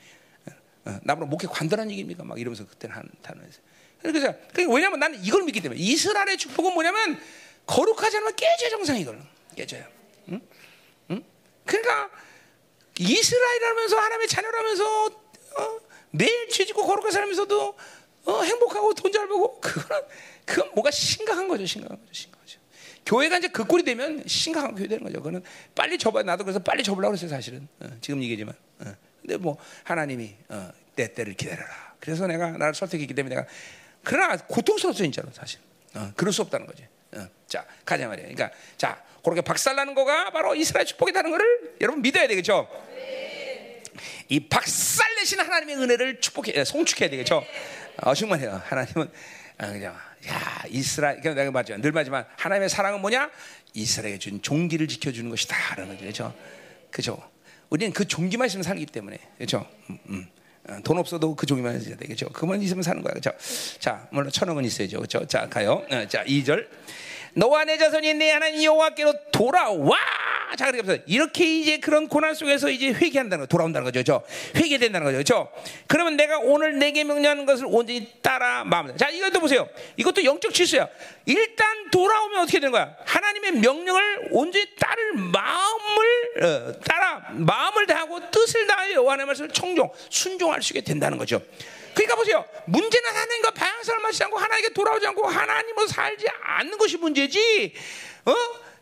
어, 0.47 0.89
어. 0.89 0.99
나보다 1.03 1.27
목회 1.27 1.47
관대한 1.47 1.89
얘기입니까? 1.91 2.23
막 2.23 2.39
이러면서 2.39 2.65
그때는 2.67 2.95
한 2.95 3.09
단어에서. 3.21 3.59
그래서 4.01 4.33
그러니까 4.51 4.73
왜냐면 4.73 4.99
나는 4.99 5.23
이걸 5.23 5.43
믿기 5.43 5.61
때문에 5.61 5.79
이스라엘의 5.79 6.37
축복은 6.37 6.73
뭐냐면 6.73 7.21
거룩하지 7.67 8.17
않으면 8.17 8.35
깨져 8.35 8.69
정상 8.69 8.97
이거든. 8.97 9.21
깨져요. 9.55 9.85
응? 10.29 10.41
응? 11.11 11.23
그러니까 11.65 12.09
이스라엘 12.99 13.63
하면서 13.65 13.97
하나님의 13.97 14.27
자녀라면서 14.27 15.05
어? 15.05 15.79
매일 16.11 16.49
죄짓고 16.49 16.85
거룩한 16.85 17.11
살면서도 17.11 17.77
어, 18.25 18.41
행복하고 18.43 18.93
돈 18.93 19.11
잘 19.11 19.27
벌고 19.27 19.59
그거는 19.59 20.03
그건 20.45 20.71
뭐가 20.73 20.91
심각한 20.91 21.47
거죠, 21.47 21.65
심각한 21.65 21.99
거죠, 21.99 22.13
심각한. 22.13 22.30
교회가 23.05 23.37
이제 23.37 23.47
그 23.47 23.63
꼴이 23.63 23.83
되면 23.83 24.23
심각한 24.27 24.75
교회 24.75 24.87
되는 24.87 25.03
거죠. 25.03 25.17
그거는 25.17 25.43
빨리 25.75 25.97
접어야 25.97 26.23
나도 26.23 26.43
그래서 26.43 26.59
빨리 26.59 26.83
접으려고 26.83 27.11
그랬어요, 27.11 27.29
사실은. 27.29 27.67
어, 27.79 27.89
지금 28.01 28.21
얘기지만. 28.23 28.53
어. 28.79 28.95
근데 29.21 29.37
뭐 29.37 29.57
하나님이 29.83 30.35
어, 30.49 30.71
내 30.95 31.13
때를 31.13 31.33
기다려라. 31.33 31.95
그래서 31.99 32.27
내가 32.27 32.51
나를 32.51 32.73
설득했기 32.73 33.13
때문에 33.13 33.35
내가 33.35 33.47
그러나 34.03 34.37
고통스러웠어 34.37 34.97
진짜로 34.97 35.29
사실. 35.31 35.59
어, 35.95 36.11
그럴 36.15 36.33
수 36.33 36.41
없다는 36.41 36.65
거지. 36.65 36.87
어, 37.13 37.27
자 37.47 37.65
가자 37.85 38.07
말이야. 38.07 38.27
그러니까 38.27 38.51
자 38.77 39.03
그렇게 39.23 39.41
박살나는 39.41 39.93
거가 39.93 40.31
바로 40.31 40.55
이스라엘 40.55 40.85
축복이라는 40.85 41.29
거를 41.29 41.75
여러분 41.81 42.01
믿어야 42.01 42.27
되겠죠. 42.27 42.67
이 44.29 44.39
박살 44.39 45.15
내신 45.15 45.39
하나님의 45.39 45.75
은혜를 45.75 46.21
축복해 46.21 46.63
송축해야 46.63 47.09
되겠죠. 47.09 47.43
어, 47.97 48.13
정말 48.13 48.39
해요. 48.39 48.61
하나님은 48.65 49.11
아, 49.57 49.67
그냥 49.71 49.95
야 50.27 50.63
이스라엘 50.69 51.19
그러니까 51.19 51.41
내가 51.41 51.51
맞죠. 51.51 51.77
늘 51.77 51.91
말지만 51.91 52.25
하나님의 52.37 52.69
사랑은 52.69 53.01
뭐냐? 53.01 53.29
이스라엘에 53.73 54.19
준 54.19 54.41
종기를 54.41 54.87
지켜주는 54.87 55.29
것이다라는 55.29 55.97
거죠. 55.97 56.33
그죠? 56.91 57.21
우리는 57.69 57.93
그 57.93 58.05
종기만 58.05 58.47
있으면 58.47 58.63
살기 58.63 58.85
때문에 58.87 59.17
그죠? 59.37 59.65
음, 59.89 59.97
음. 60.09 60.27
어, 60.69 60.77
돈 60.83 60.97
없어도 60.97 61.35
그 61.35 61.45
종이만 61.45 61.79
있어야 61.79 61.95
되겠죠. 61.95 62.29
그만 62.29 62.61
있으면 62.61 62.83
사는 62.83 63.01
거야. 63.01 63.13
그죠? 63.13 63.31
자, 63.79 64.07
물론 64.11 64.29
천 64.31 64.47
원은 64.47 64.65
있어야죠. 64.65 64.99
그죠? 65.01 65.25
자, 65.25 65.47
가요. 65.49 65.85
어, 65.89 66.07
자, 66.07 66.23
2절. 66.23 66.67
너와 67.33 67.65
내 67.65 67.77
자손이 67.77 68.13
내 68.15 68.31
하나님 68.31 68.63
여호와께로 68.63 69.13
돌아와. 69.31 69.97
자, 70.57 70.69
그렇게 70.69 71.03
이렇게 71.05 71.59
이제 71.59 71.77
그런 71.77 72.07
고난 72.07 72.35
속에서 72.35 72.69
이제 72.69 72.87
회개한다는 72.87 73.43
거, 73.43 73.47
돌아온다는 73.47 73.85
거죠, 73.85 74.03
죠 74.03 74.23
회개된다는 74.55 75.05
거죠, 75.05 75.23
죠 75.23 75.49
그러면 75.87 76.17
내가 76.17 76.39
오늘 76.39 76.77
내게 76.77 77.05
명령하는 77.05 77.45
것을 77.45 77.65
온전히 77.67 78.07
따라 78.21 78.65
마음. 78.65 78.95
자, 78.97 79.09
이것도 79.09 79.39
보세요. 79.39 79.69
이것도 79.95 80.23
영적 80.25 80.53
질서야. 80.53 80.89
일단 81.25 81.89
돌아오면 81.89 82.41
어떻게 82.41 82.59
되는 82.59 82.71
거야? 82.71 82.95
하나님의 83.05 83.51
명령을 83.53 84.29
온전히 84.31 84.65
따를 84.77 85.13
마음을 85.13 86.43
어, 86.43 86.79
따라 86.81 87.29
마음을 87.31 87.87
다하고 87.87 88.29
뜻을 88.31 88.67
다하여 88.67 88.93
여호와의 88.95 89.25
말씀을 89.25 89.49
청종 89.51 89.89
순종할 90.09 90.61
수 90.61 90.73
있게 90.73 90.81
된다는 90.81 91.17
거죠. 91.17 91.41
그러니까 91.93 92.15
보세요. 92.15 92.45
문제는 92.65 93.09
하나님과 93.09 93.50
맞지 94.11 94.23
않고 94.25 94.37
하나님께 94.37 94.73
돌아오지 94.73 95.07
않고 95.07 95.27
하나님으로 95.27 95.87
살지 95.87 96.27
않는 96.43 96.77
것이 96.77 96.97
문제지. 96.97 97.73
어? 98.25 98.33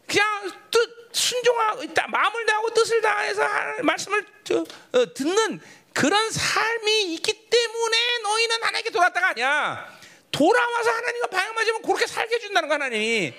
그냥 0.07 0.51
뜻 0.72 1.10
순종하고 1.11 1.84
있다. 1.84 2.07
마음을 2.07 2.45
다하고 2.45 2.73
뜻을 2.73 3.01
다해서 3.01 3.47
말씀을 3.84 4.26
저, 4.43 4.60
어, 4.60 5.14
듣는 5.14 5.60
그런 5.93 6.31
삶이 6.31 7.14
있기 7.14 7.49
때문에 7.49 7.97
너희는 8.23 8.64
하나님께 8.64 8.89
돌아왔다가 8.91 9.30
아니야. 9.30 9.99
돌아와서 10.31 10.91
하나님과 10.91 11.27
방향 11.27 11.56
맞으면 11.56 11.81
그렇게 11.81 12.06
살게 12.06 12.35
해준다는 12.35 12.69
거 12.69 12.76
하나님이. 12.76 13.34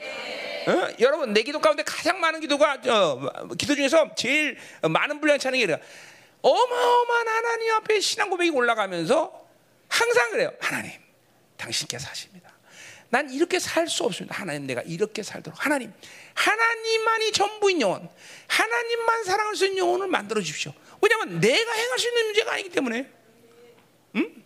어? 0.66 0.88
여러분 0.98 1.32
내 1.32 1.42
기도 1.42 1.60
가운데 1.60 1.82
가장 1.82 2.20
많은 2.20 2.40
기도가 2.40 2.78
어, 2.86 3.48
기도 3.58 3.74
중에서 3.74 4.14
제일 4.16 4.58
많은 4.82 5.20
분량이 5.20 5.38
차는 5.38 5.58
게 5.58 5.80
어마어마한 6.42 7.28
하나님 7.28 7.72
앞에 7.74 8.00
신앙 8.00 8.30
고백이 8.30 8.50
올라가면서 8.50 9.46
항상 9.88 10.30
그래요. 10.30 10.52
하나님, 10.60 10.92
당신께서 11.60 12.08
하십니다. 12.08 12.50
난 13.10 13.28
이렇게 13.30 13.58
살 13.58 13.88
수 13.88 14.04
없습니다. 14.04 14.36
하나님, 14.36 14.66
내가 14.66 14.82
이렇게 14.82 15.22
살도록. 15.22 15.64
하나님, 15.64 15.92
하나님만이 16.34 17.32
전부인 17.32 17.80
영혼, 17.80 18.08
하나님만 18.46 19.24
사랑할 19.24 19.56
수 19.56 19.66
있는 19.66 19.78
영혼을 19.78 20.06
만들어 20.06 20.40
주십시오. 20.40 20.72
왜냐하면 21.02 21.40
내가 21.40 21.72
행할 21.72 21.98
수 21.98 22.08
있는 22.08 22.24
문제가 22.26 22.52
아니기 22.52 22.68
때문에. 22.70 23.10
음? 24.16 24.44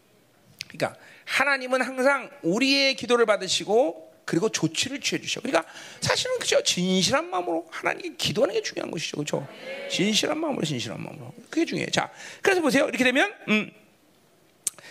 그러니까 0.69 0.99
하나님은 1.27 1.83
항상 1.83 2.31
우리의 2.43 2.97
기도를 2.97 3.27
받으시고 3.27 4.13
그리고 4.25 4.49
조치를 4.49 5.01
취해 5.01 5.21
주셔. 5.21 5.41
그러니까 5.41 5.71
사실은 6.01 6.39
그죠 6.39 6.63
진실한 6.63 7.29
마음으로 7.29 7.67
하나님께 7.71 8.17
기도하는 8.17 8.55
게 8.55 8.63
중요한 8.63 8.91
것이죠, 8.91 9.19
그렇죠? 9.19 9.47
진실한 9.91 10.39
마음으로, 10.39 10.65
진실한 10.65 11.03
마음으로 11.03 11.35
그게 11.51 11.67
중요해. 11.67 11.91
자, 11.91 12.11
그래서 12.41 12.63
보세요. 12.63 12.85
이렇게 12.89 13.05
되면 13.05 13.31
음. 13.49 13.71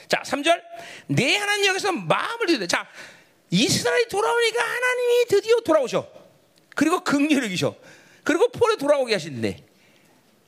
자, 0.08 0.22
3절. 0.26 0.62
내 1.08 1.38
하나님 1.38 1.66
여기서 1.68 1.92
마음을 1.92 2.48
드려. 2.48 2.68
자, 2.68 2.88
이스라엘이 3.50 4.08
돌아오니까 4.08 4.64
하나님이 4.64 5.26
드디어 5.30 5.60
돌아오셔. 5.62 6.08
그리고 6.76 7.04
극렬이셔. 7.04 7.76
그리고 8.24 8.50
폴에 8.50 8.78
돌아오게 8.78 9.14
하신대. 9.14 9.64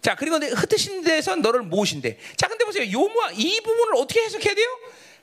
자, 0.01 0.15
그리고 0.15 0.37
흩으신 0.37 1.03
데서 1.03 1.35
너를 1.35 1.61
모으신대. 1.61 2.17
자, 2.37 2.47
근데 2.47 2.63
보세요. 2.65 2.89
요모아 2.91 3.31
이 3.33 3.59
부분을 3.61 3.95
어떻게 3.95 4.21
해석해야 4.21 4.53
돼요? 4.53 4.67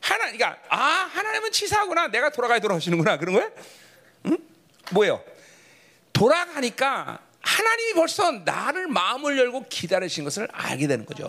하나, 0.01 0.31
그러니까 0.31 0.59
아 0.69 0.77
하나님은 1.13 1.53
치사하구나. 1.53 2.09
내가 2.09 2.31
돌아가야 2.31 2.59
돌아오시는구나. 2.59 3.17
그런 3.19 3.37
거야? 3.37 3.51
응? 4.27 4.39
뭐예요? 4.91 5.23
돌아가니까 6.13 7.21
하나님이 7.41 7.95
벌써 7.95 8.31
나를 8.33 8.89
마음을 8.89 9.39
열고 9.39 9.67
기다리신 9.69 10.25
것을 10.25 10.49
알게 10.53 10.87
되는 10.87 11.07
거죠. 11.07 11.29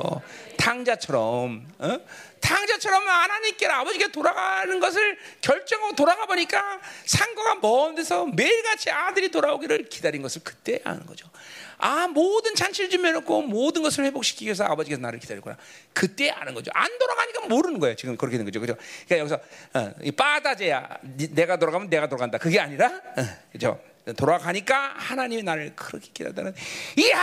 탕자처럼, 0.57 1.67
어? 1.79 1.99
탕자처럼 2.43 3.07
하나님께 3.07 3.65
아버지께 3.67 4.11
돌아가는 4.11 4.79
것을 4.79 5.17
결정하고 5.41 5.95
돌아가 5.95 6.25
보니까 6.25 6.79
상고가 7.05 7.55
먼 7.61 7.95
데서 7.95 8.25
매일같이 8.25 8.91
아들이 8.91 9.31
돌아오기를 9.31 9.87
기다린 9.89 10.21
것을 10.21 10.41
그때 10.43 10.81
아는 10.83 11.05
거죠. 11.05 11.29
아 11.77 12.07
모든 12.07 12.53
잔치를 12.53 12.89
준비해놓고 12.89 13.43
모든 13.43 13.81
것을 13.81 14.05
회복시키기 14.05 14.45
위해서 14.45 14.65
아버지께서 14.65 15.01
나를 15.01 15.19
기다리구나. 15.19 15.57
그때 15.93 16.29
아는 16.29 16.53
거죠. 16.53 16.69
안 16.73 16.97
돌아가니까 16.99 17.47
모르는 17.47 17.79
거예요. 17.79 17.95
지금 17.95 18.17
그렇게 18.17 18.37
된 18.37 18.45
거죠. 18.45 18.59
그죠? 18.59 18.75
그러니까 19.07 19.17
여기서 19.19 19.39
어, 19.79 19.93
이 20.03 20.11
빠다제야. 20.11 20.97
내가 21.31 21.57
돌아가면 21.57 21.89
내가 21.89 22.07
돌아간다. 22.07 22.37
그게 22.37 22.59
아니라 22.59 22.87
어, 22.87 23.23
그죠? 23.51 23.79
돌아가니까 24.11 24.93
하나님이 24.97 25.43
나를 25.43 25.75
그렇게 25.75 26.09
기다리다는 26.13 26.53
이야 26.97 27.17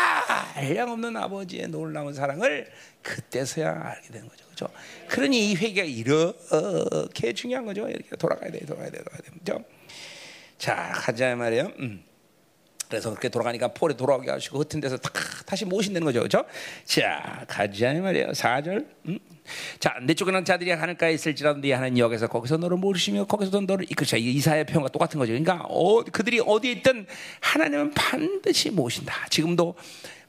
한량없는 0.55 1.16
아버지의 1.16 1.69
놀라운 1.69 2.15
사랑을 2.15 2.70
그때서야 3.02 3.70
알게 3.70 4.09
되는 4.09 4.28
거죠. 4.28 4.44
그렇죠? 4.47 4.69
그러니 5.09 5.51
이 5.51 5.55
회개가 5.57 5.85
이렇게 5.85 7.32
중요한 7.35 7.66
거죠. 7.66 7.89
이렇게 7.89 8.16
돌아가야 8.16 8.51
돼, 8.51 8.61
돌아가야 8.61 8.90
돼, 8.90 8.98
돌아가야 8.98 9.20
돼. 9.20 9.31
그렇죠? 9.31 9.65
자, 10.59 10.93
가자 10.94 11.35
말이에요. 11.36 11.73
음. 11.78 12.05
그래서 12.89 13.11
그렇게 13.11 13.28
돌아가니까 13.28 13.69
폴에 13.69 13.94
돌아오게 13.94 14.31
하시고 14.31 14.59
흩은 14.59 14.81
데서 14.81 14.97
다, 14.97 15.11
다시 15.47 15.65
모신다는 15.65 16.05
거죠. 16.05 16.20
그렇죠? 16.20 16.44
자, 16.85 17.44
가자 17.47 17.93
말이에요. 17.94 18.32
4절. 18.32 18.86
음? 19.07 19.19
자, 19.78 19.94
내 20.02 20.14
쫓겨난 20.14 20.44
자들이 20.44 20.70
하늘가에 20.70 21.12
있을지라도 21.14 21.60
네 21.60 21.72
하나님 21.72 21.98
여기서 21.98 22.28
거기서 22.28 22.56
너를 22.56 22.77
모르시며 22.77 23.24
거기서도 23.27 23.60
너를 23.62 23.86
이끌자. 23.90 24.16
이사의 24.16 24.66
표현과 24.66 24.90
똑같은 24.90 25.18
거죠. 25.18 25.32
그러니까 25.32 25.64
어, 25.68 26.02
그들이 26.05 26.40
어디에 26.44 26.72
있든 26.72 27.06
하나님은 27.40 27.93
반드시 27.94 28.70
모신다. 28.70 29.27
지금도 29.31 29.74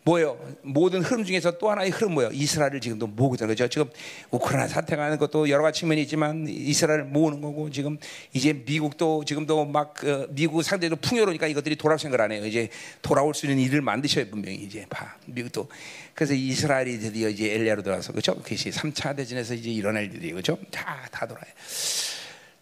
뭐예요? 0.04 0.36
모든 0.64 1.04
흐름 1.04 1.24
중에서 1.24 1.60
또 1.60 1.70
하나의 1.70 1.92
흐름 1.92 2.14
뭐예요? 2.14 2.32
이스라엘을 2.34 2.82
지금도 2.82 3.06
모으고 3.06 3.36
있는 3.36 3.48
거죠. 3.48 3.68
지금 3.68 3.88
우크라이나 4.32 4.68
사태가 4.68 5.04
하는 5.04 5.18
것도 5.20 5.48
여러 5.50 5.62
가지 5.62 5.82
측면이 5.82 6.02
있지만 6.04 6.48
이스라엘을 6.48 7.04
모으는 7.06 7.40
거고 7.42 7.70
지금 7.70 8.00
이제 8.34 8.52
미국도 8.54 9.26
지금도 9.26 9.66
막 9.66 10.04
어, 10.04 10.26
미국 10.32 10.64
상대로 10.64 10.96
풍요로니까 10.96 11.46
이것들이 11.48 11.76
돌아올 11.76 12.00
생각을 12.00 12.22
안 12.26 12.32
해요. 12.32 12.46
이제 12.48 12.70
돌아올 13.04 13.36
수 13.36 13.46
있는 13.46 13.60
일을 13.60 13.82
만드셔야 13.82 14.26
분명히 14.32 14.58
이제 14.64 14.88
봐. 14.90 15.16
미국도 15.28 15.68
그래서 16.16 16.34
이스라엘이 16.34 16.98
드디어 17.00 17.30
이제 17.30 17.54
엘리야로 17.54 17.84
들어와서 17.84 18.12
그렇죠? 18.12 18.34
그것이 18.36 18.72
3차 18.72 19.16
대전에서 19.16 19.54
이제 19.54 19.70
일어날 19.70 20.06
일이 20.12 20.32
그렇죠? 20.32 20.58
다 20.72 21.08
다 21.12 21.28
돌아요. 21.28 21.46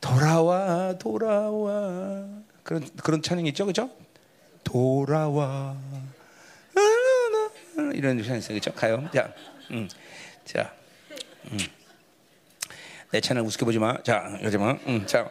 돌아와 0.02 0.98
돌아와 0.98 2.26
그런 2.64 2.88
그런 3.02 3.22
찬양 3.22 3.46
있죠, 3.48 3.66
그렇죠? 3.66 3.90
돌아와 4.64 5.78
이런 7.96 8.20
있어요, 8.20 8.42
그렇죠? 8.42 8.74
가요. 8.74 9.10
자, 9.14 9.34
음, 9.72 9.90
자, 10.46 10.74
음. 11.52 11.58
내 13.12 13.22
채널 13.22 13.44
우습게 13.44 13.66
보지 13.66 13.80
마. 13.80 14.02
자, 14.04 14.38
여자만, 14.44 14.80
음, 14.88 15.06
자. 15.06 15.30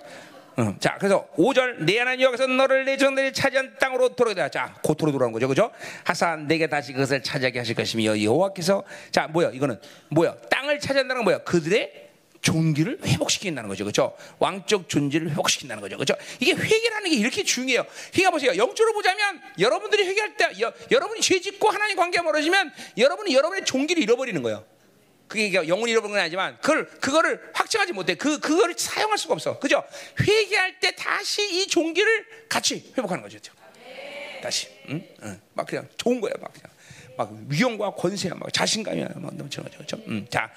음, 0.59 0.77
자, 0.81 0.97
그래서 0.99 1.25
5절 1.37 1.85
내 1.85 1.99
하나님 2.01 2.23
여기서 2.23 2.49
너를 2.49 2.85
내 2.85 2.97
종들이 2.97 3.33
차지한 3.33 3.77
땅으로 3.79 4.17
돌아오다. 4.17 4.49
자, 4.49 4.75
고토로 4.83 5.13
돌아온 5.13 5.31
거죠, 5.31 5.47
그죠? 5.47 5.71
하사 6.03 6.35
내게 6.35 6.67
다시 6.67 6.93
그것을 6.93 7.23
차지하게 7.23 7.61
하실 7.61 7.77
것이며 7.77 8.21
여호와께서 8.21 8.83
자, 9.13 9.29
뭐야? 9.29 9.51
이거는 9.51 9.79
뭐야? 10.09 10.35
땅을 10.51 10.81
차지한다는 10.81 11.23
건 11.23 11.25
뭐야? 11.25 11.39
그들의 11.45 12.08
존귀를 12.41 13.01
회복시킨다는 13.05 13.69
거죠. 13.69 13.85
그렇죠? 13.85 14.17
왕적 14.39 14.89
존재를 14.89 15.31
회복시킨다는 15.31 15.81
거죠. 15.81 15.97
그렇죠? 15.97 16.15
이게 16.41 16.53
회개라는 16.53 17.11
게 17.11 17.17
이렇게 17.17 17.43
중요해요. 17.43 17.85
회개 18.17 18.31
보세요. 18.31 18.57
영적으로 18.57 18.95
보자면 18.95 19.41
여러분들이 19.59 20.05
회개할 20.05 20.37
때 20.37 20.51
여, 20.61 20.73
여러분이 20.91 21.21
죄 21.21 21.41
짓고 21.41 21.69
하나님 21.71 21.97
관계가 21.97 22.23
멀어지면 22.23 22.73
여러분이 22.97 23.35
여러분의 23.35 23.65
존귀를 23.65 24.03
잃어버리는 24.03 24.41
거예요. 24.43 24.65
그게 25.27 25.53
영혼이 25.53 25.93
잃어버린 25.93 26.13
건 26.15 26.21
아니지만 26.21 26.57
그걸 26.61 26.87
그거를 26.87 27.51
확증하지 27.53 27.93
못해. 27.93 28.15
그 28.15 28.41
그거를 28.41 28.75
사용할 28.79 29.19
수가 29.19 29.35
없어. 29.35 29.59
그죠? 29.59 29.85
회개할 30.21 30.81
때 30.81 30.95
다시 30.95 31.43
이 31.61 31.67
종기를 31.67 32.27
같이 32.49 32.93
회복하는 32.97 33.23
거죠. 33.23 33.39
그렇죠? 33.39 33.53
다시. 34.43 34.69
응? 34.89 35.07
응. 35.23 35.41
막 35.53 35.67
그냥 35.67 35.87
좋은 35.99 36.21
거야. 36.21 36.33
막 36.41 36.53
그냥 36.53 36.71
막 37.19 37.31
위험과 37.49 37.91
권세야 37.91 38.35
막 38.35 38.51
자신감이야 38.53 39.09
막 39.17 39.37
거죠. 39.37 39.63
그렇죠? 39.63 39.97
음. 40.07 40.27
자. 40.31 40.51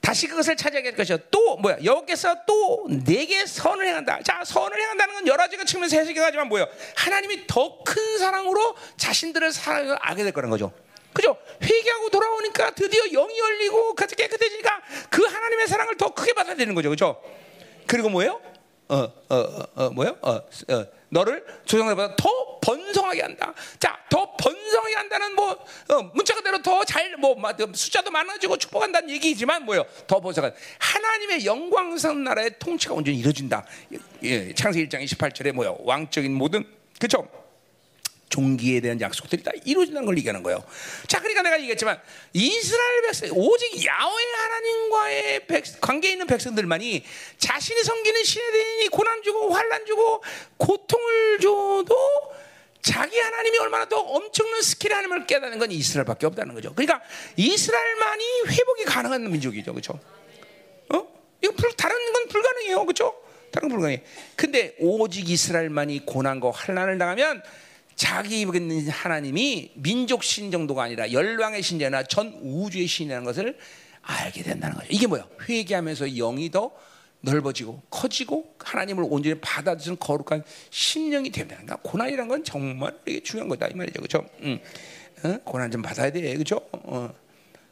다시 0.00 0.26
그것을 0.26 0.56
차지하게 0.56 0.90
될 0.90 0.96
것이요. 0.96 1.18
또 1.30 1.56
뭐야? 1.58 1.78
여호께서 1.84 2.34
또 2.46 2.86
내게 3.04 3.44
선을 3.44 3.86
행한다. 3.86 4.20
자, 4.22 4.42
선을 4.44 4.80
행한다는 4.80 5.14
건 5.14 5.26
여러 5.26 5.38
가지 5.46 5.56
측면에서 5.64 5.96
해석이 5.98 6.18
가지만 6.18 6.48
뭐예요? 6.48 6.66
하나님이 6.96 7.46
더 7.46 7.80
큰 7.90 8.18
사랑으로 8.18 8.76
자신들을 8.96 9.52
사랑을 9.52 9.96
알게 10.00 10.22
될 10.22 10.32
거라는 10.32 10.50
거죠. 10.50 10.72
그죠? 11.12 11.36
회개하고 11.60 12.10
돌아오니까 12.10 12.70
드디어 12.70 13.02
영이 13.10 13.36
열리고 13.36 13.94
깨끗해지니까 13.96 14.80
그 15.10 15.24
하나님의 15.24 15.66
사랑을 15.66 15.96
더 15.96 16.14
크게 16.14 16.32
받아야 16.34 16.54
되는 16.54 16.72
거죠. 16.74 16.88
그죠? 16.88 17.20
그리고 17.86 18.08
뭐예요? 18.10 18.40
어, 18.88 18.96
어, 18.96 19.36
어, 19.36 19.66
어 19.74 19.90
뭐요? 19.90 20.16
어, 20.22 20.30
어, 20.34 20.86
너를 21.10 21.44
조상들보다 21.64 22.16
더 22.16 22.58
번성하게 22.60 23.22
한다. 23.22 23.52
자, 23.78 23.98
더 24.08 24.36
번성하게 24.36 24.94
한다는 24.94 25.34
뭐 25.34 25.50
어, 25.88 26.02
문자 26.14 26.34
그대로 26.34 26.60
더 26.62 26.84
잘 26.84 27.10
뭐 27.18 27.36
숫자도 27.74 28.10
많아지고 28.10 28.56
축복한다는 28.56 29.10
얘기지만 29.10 29.64
뭐요? 29.64 29.84
더 30.06 30.20
번성한 30.20 30.54
하나님의 30.78 31.44
영광스러운 31.44 32.24
나라의 32.24 32.52
통치가 32.58 32.94
온전히 32.94 33.18
이루어진다. 33.18 33.66
예, 34.22 34.54
창세기 34.54 34.88
1장 34.88 35.04
28절에 35.04 35.52
뭐요? 35.52 35.76
왕적인 35.82 36.32
모든 36.32 36.64
그죠? 36.98 37.28
종기에 38.30 38.80
대한 38.80 39.00
약속들이 39.00 39.42
다 39.42 39.50
이루어진다는 39.64 40.06
걸 40.06 40.16
얘기하는 40.16 40.42
거예요. 40.42 40.64
자, 41.06 41.18
그러니까 41.18 41.42
내가 41.42 41.58
얘기했지만 41.58 42.00
이스라엘 42.32 43.02
백성, 43.02 43.28
오직 43.34 43.84
야훼 43.84 44.32
하나님과의 44.38 45.46
백, 45.46 45.64
관계 45.80 46.10
있는 46.12 46.26
백성들만이 46.26 47.04
자신이 47.38 47.82
섬기는 47.82 48.24
신에 48.24 48.50
대해 48.52 48.88
고난 48.88 49.22
주고 49.22 49.52
환란 49.52 49.84
주고 49.84 50.22
고통을 50.56 51.38
줘도 51.40 51.96
자기 52.80 53.18
하나님이 53.18 53.58
얼마나 53.58 53.86
더 53.86 53.98
엄청난 53.98 54.62
스킬 54.62 54.92
하나님을 54.92 55.26
깨닫는 55.26 55.58
건 55.58 55.70
이스라엘밖에 55.70 56.26
없다는 56.26 56.54
거죠. 56.54 56.72
그러니까 56.74 57.02
이스라엘만이 57.36 58.24
회복이 58.46 58.84
가능한 58.84 59.30
민족이죠, 59.30 59.72
그렇죠? 59.72 60.00
어? 60.94 61.06
이거 61.42 61.52
불, 61.52 61.72
다른 61.72 62.12
건 62.12 62.28
불가능해요, 62.28 62.86
그렇죠? 62.86 63.20
다른 63.50 63.68
건 63.68 63.78
불가능해. 63.78 64.02
근데 64.36 64.76
오직 64.78 65.28
이스라엘만이 65.28 66.06
고난과 66.06 66.52
환란을 66.52 66.96
당하면 66.96 67.42
자기 68.00 68.40
입은 68.40 68.88
하나님이 68.88 69.72
민족 69.74 70.24
신 70.24 70.50
정도가 70.50 70.84
아니라 70.84 71.12
열왕의 71.12 71.62
신자나 71.62 72.04
전 72.04 72.32
우주의 72.40 72.86
신이라는 72.86 73.26
것을 73.26 73.58
알게 74.00 74.42
된다는 74.42 74.74
거죠. 74.76 74.86
이게 74.88 75.06
뭐야? 75.06 75.28
회개하면서 75.46 76.06
영이 76.16 76.50
더 76.50 76.70
넓어지고 77.20 77.82
커지고 77.90 78.54
하나님을 78.58 79.04
온전히 79.06 79.38
받아들이는 79.38 79.98
거룩한 79.98 80.44
심령이 80.70 81.30
됩니다. 81.30 81.60
그러니까 81.60 81.76
고난이란 81.82 82.26
건 82.26 82.42
정말 82.42 82.98
되게 83.04 83.22
중요한 83.22 83.50
거다 83.50 83.68
이 83.68 83.74
말이죠, 83.74 84.00
그렇죠? 84.00 84.26
응. 84.44 84.58
어? 85.22 85.38
고난 85.44 85.70
좀 85.70 85.82
받아야 85.82 86.10
돼, 86.10 86.22
그렇죠? 86.32 86.56
어. 86.72 87.12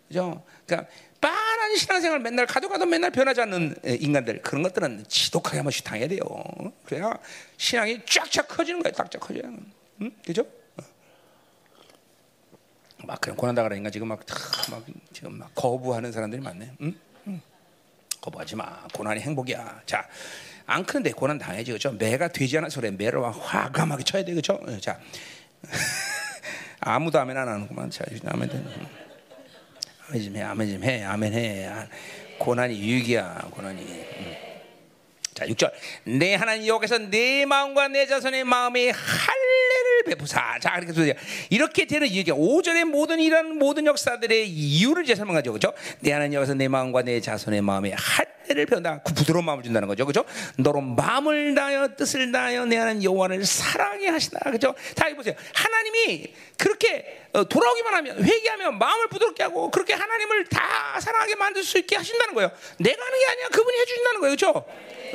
그죠? 0.09 0.45
그러니까 0.67 0.91
빤한 1.23 1.75
신앙생활 1.77 2.21
맨날 2.21 2.45
가도 2.45 2.69
가도 2.69 2.85
맨날 2.85 3.11
변하지 3.11 3.41
않는 3.41 3.77
인간들 3.83 4.43
그런 4.43 4.63
것들은 4.63 5.07
지독하게 5.09 5.57
한 5.57 5.65
번씩 5.65 5.85
당해야 5.85 6.07
돼요. 6.07 6.21
그래야 6.85 7.19
신앙이 7.57 8.01
쫙쫙 8.05 8.47
커지는 8.47 8.83
거예요. 8.83 8.93
쫙쫙 8.93 9.19
커져요. 9.21 9.78
응? 10.03 10.11
그죠? 10.25 10.43
어. 10.77 10.83
막 13.05 13.21
그런 13.21 13.37
고난 13.37 13.55
당하니까 13.55 13.91
지금 13.91 14.09
막, 14.09 14.21
막 14.71 14.85
지금 15.13 15.39
막 15.39 15.55
거부하는 15.55 16.13
사람들이 16.13 16.41
많네. 16.43 16.73
응? 16.83 16.95
응. 17.27 17.41
거부하지 18.21 18.57
마. 18.57 18.87
고난이 18.95 19.21
행복이야. 19.21 19.83
자, 19.87 20.09
안 20.67 20.85
큰데 20.85 21.13
고난 21.13 21.39
당해지 21.39 21.73
그죠? 21.73 21.93
매가 21.93 22.29
되지 22.29 22.59
않은 22.59 22.71
소리에 22.71 22.91
매를 22.91 23.25
화감하게 23.25 24.05
쳐야 24.05 24.25
돼 24.25 24.35
그죠? 24.35 24.55
어, 24.55 24.79
자, 24.79 25.01
아무도 26.81 27.19
아멘 27.19 27.37
안 27.37 27.49
하는구만. 27.49 27.91
자, 27.91 28.05
아멘 28.27 28.49
되 28.49 28.65
아멘 30.09 30.23
좀 30.23 30.37
해, 30.37 30.43
아멘 30.43 30.71
좀 30.71 30.85
해, 30.85 31.05
아멘 31.05 31.33
해. 31.33 31.67
아, 31.67 31.89
고난이 32.39 32.79
유익이야, 32.79 33.49
고난이. 33.51 33.83
응. 33.83 34.48
자, 35.39 35.47
6절. 35.47 35.71
내 36.19 36.35
하나님 36.35 36.67
여호와께서 36.67 36.99
내 36.99 37.47
마음과 37.47 37.89
내 37.89 38.07
자손의 38.07 38.43
마음에 38.43 38.91
할례를 38.91 40.03
베푸사. 40.07 40.59
자, 40.61 40.75
그렇게 40.75 40.93
소리야. 40.93 41.15
이렇게 41.49 41.85
되는 41.85 42.09
이유가 42.09 42.33
5절의 42.33 42.87
모든 42.87 43.21
이런 43.21 43.57
모든 43.57 43.87
역사들의 43.87 44.49
이유를 44.49 45.05
이제 45.05 45.15
설명하죠. 45.15 45.53
그죠? 45.53 45.73
내 46.01 46.11
하나님 46.11 46.35
여호와께서 46.35 46.55
내 46.55 46.67
마음과 46.67 47.03
내 47.03 47.21
자손의 47.21 47.63
마음에 47.63 47.93
할 47.93 48.27
례를 48.49 48.67
배운다. 48.67 49.01
그 49.05 49.15
부드러운 49.15 49.45
마음을 49.45 49.63
준다는 49.65 49.89
거죠. 49.89 50.05
그죠? 50.07 50.25
너로 50.57 50.81
마음을 50.81 51.55
다하여 51.55 51.95
뜻을 51.97 52.33
다하여 52.33 52.65
내 52.67 52.77
하나님 52.77 53.03
여호와를 53.05 53.45
사랑해 53.45 54.09
하시다. 54.09 54.51
그죠? 54.51 54.75
다 54.97 55.07
보세요. 55.15 55.35
하나님이 55.55 56.33
그렇게 56.57 57.27
어, 57.33 57.45
돌아오기만 57.45 57.95
하면 57.95 58.25
회개하면 58.25 58.79
마음을 58.79 59.09
부드럽게 59.09 59.43
하고 59.43 59.71
그렇게 59.71 59.93
하나님을 59.95 60.47
다 60.47 60.99
사랑하게 61.01 61.35
만들 61.37 61.63
수 61.63 61.79
있게 61.79 61.97
하신다는 61.97 62.35
거예요. 62.35 62.51
내가 62.79 63.05
하는 63.05 63.19
게 63.19 63.27
아니야. 63.27 63.49
그분이 63.49 63.79
해 63.79 63.85
주신다는 63.85 64.21
거예요. 64.21 64.37
그렇죠? 64.37 64.65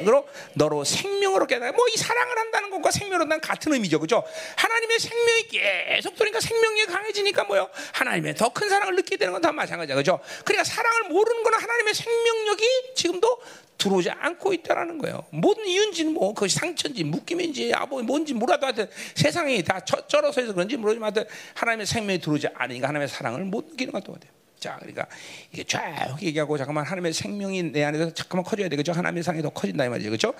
그로 0.05 0.27
너로 0.53 0.83
생명으로 0.83 1.45
깨달아. 1.45 1.71
뭐이 1.71 1.95
사랑을 1.97 2.37
한다는 2.37 2.69
것과 2.71 2.89
생명으로 2.91 3.25
난 3.25 3.39
같은 3.39 3.73
의미죠. 3.73 3.99
그죠? 3.99 4.23
하나님의 4.55 4.99
생명이 4.99 5.47
계속 5.49 6.15
들으니까 6.15 6.39
생명력이 6.39 6.85
강해지니까 6.91 7.43
뭐요? 7.45 7.69
하나님의 7.93 8.35
더 8.35 8.49
큰 8.53 8.69
사랑을 8.69 8.95
느끼게 8.95 9.17
되는 9.17 9.33
건 9.33 9.41
다 9.43 9.51
마찬가지야. 9.51 9.95
그죠? 9.95 10.19
그러니까 10.45 10.63
사랑을 10.63 11.03
모르는 11.09 11.43
거는 11.43 11.59
하나님의 11.59 11.93
생명력이 11.93 12.93
지금 12.95 13.19
도 13.23 13.41
들어오지 13.77 14.09
않고 14.09 14.53
있다라는 14.53 14.97
거예요. 14.97 15.23
모든 15.31 15.65
이유인지는 15.65 16.13
뭐 16.13 16.33
그것이 16.33 16.57
상처인지 16.57 17.05
묶임인지 17.05 17.73
아뭐 17.73 18.03
뭔지 18.03 18.33
몰라도 18.33 18.65
하여튼 18.65 18.89
세상이 19.15 19.63
다 19.63 19.79
쩔어서 19.79 20.41
해서 20.41 20.53
그런지 20.53 20.75
모르지만 20.75 21.13
하여튼 21.13 21.31
하나님의 21.55 21.85
생명이 21.85 22.19
들어오지 22.19 22.47
않으니까 22.53 22.89
하나님의 22.89 23.07
사랑을 23.07 23.45
못 23.45 23.65
느끼는 23.69 23.93
것도 23.93 24.13
같아요. 24.13 24.31
자, 24.59 24.77
그러니까 24.79 25.05
이게 25.51 25.63
쫙 25.65 26.17
얘기하고 26.21 26.57
잠깐만 26.57 26.85
하나님의 26.85 27.11
생명이 27.13 27.63
내 27.71 27.83
안에서 27.83 28.13
잠깐만 28.13 28.45
커져야 28.45 28.69
되겠죠. 28.69 28.93
하나님의 28.93 29.23
상이 29.23 29.41
더 29.41 29.49
커진다 29.49 29.85
이 29.85 29.89
말이죠. 29.89 30.09
그렇죠? 30.09 30.33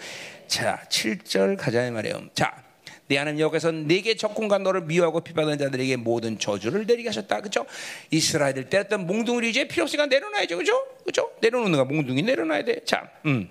자, 0.48 0.82
7절 0.90 1.58
가자 1.58 1.86
이 1.86 1.92
말이에요. 1.92 2.22
자, 2.34 2.64
내 3.14 3.18
하나님 3.20 3.42
여호와께서 3.42 3.72
내게 3.72 4.16
적군과 4.16 4.58
너를 4.58 4.82
미워하고 4.82 5.22
비판하는 5.22 5.60
자들에게 5.60 5.98
모든 5.98 6.40
저주를 6.40 6.88
내리게 6.88 7.10
하셨다. 7.10 7.42
그렇죠? 7.42 7.68
이스라엘들 8.10 8.70
때렸던 8.70 9.06
몽둥이를 9.06 9.50
이제 9.50 9.68
필요 9.68 9.84
없으니까 9.84 10.08
내려놔야죠. 10.08 10.58
그렇죠? 10.58 10.88
그렇죠? 11.04 11.32
내려놓는 11.40 11.78
거 11.78 11.86
몽둥이 11.86 12.24
내려놔야 12.24 12.66
돼. 12.66 12.84
자, 12.86 13.08
음. 13.28 13.48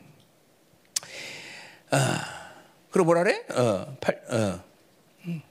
아, 1.92 2.50
그리고 2.90 3.04
뭐라 3.04 3.22
그래? 3.22 3.44
어, 3.50 3.96
8, 4.00 4.22
어. 4.30 4.64
음. 5.26 5.42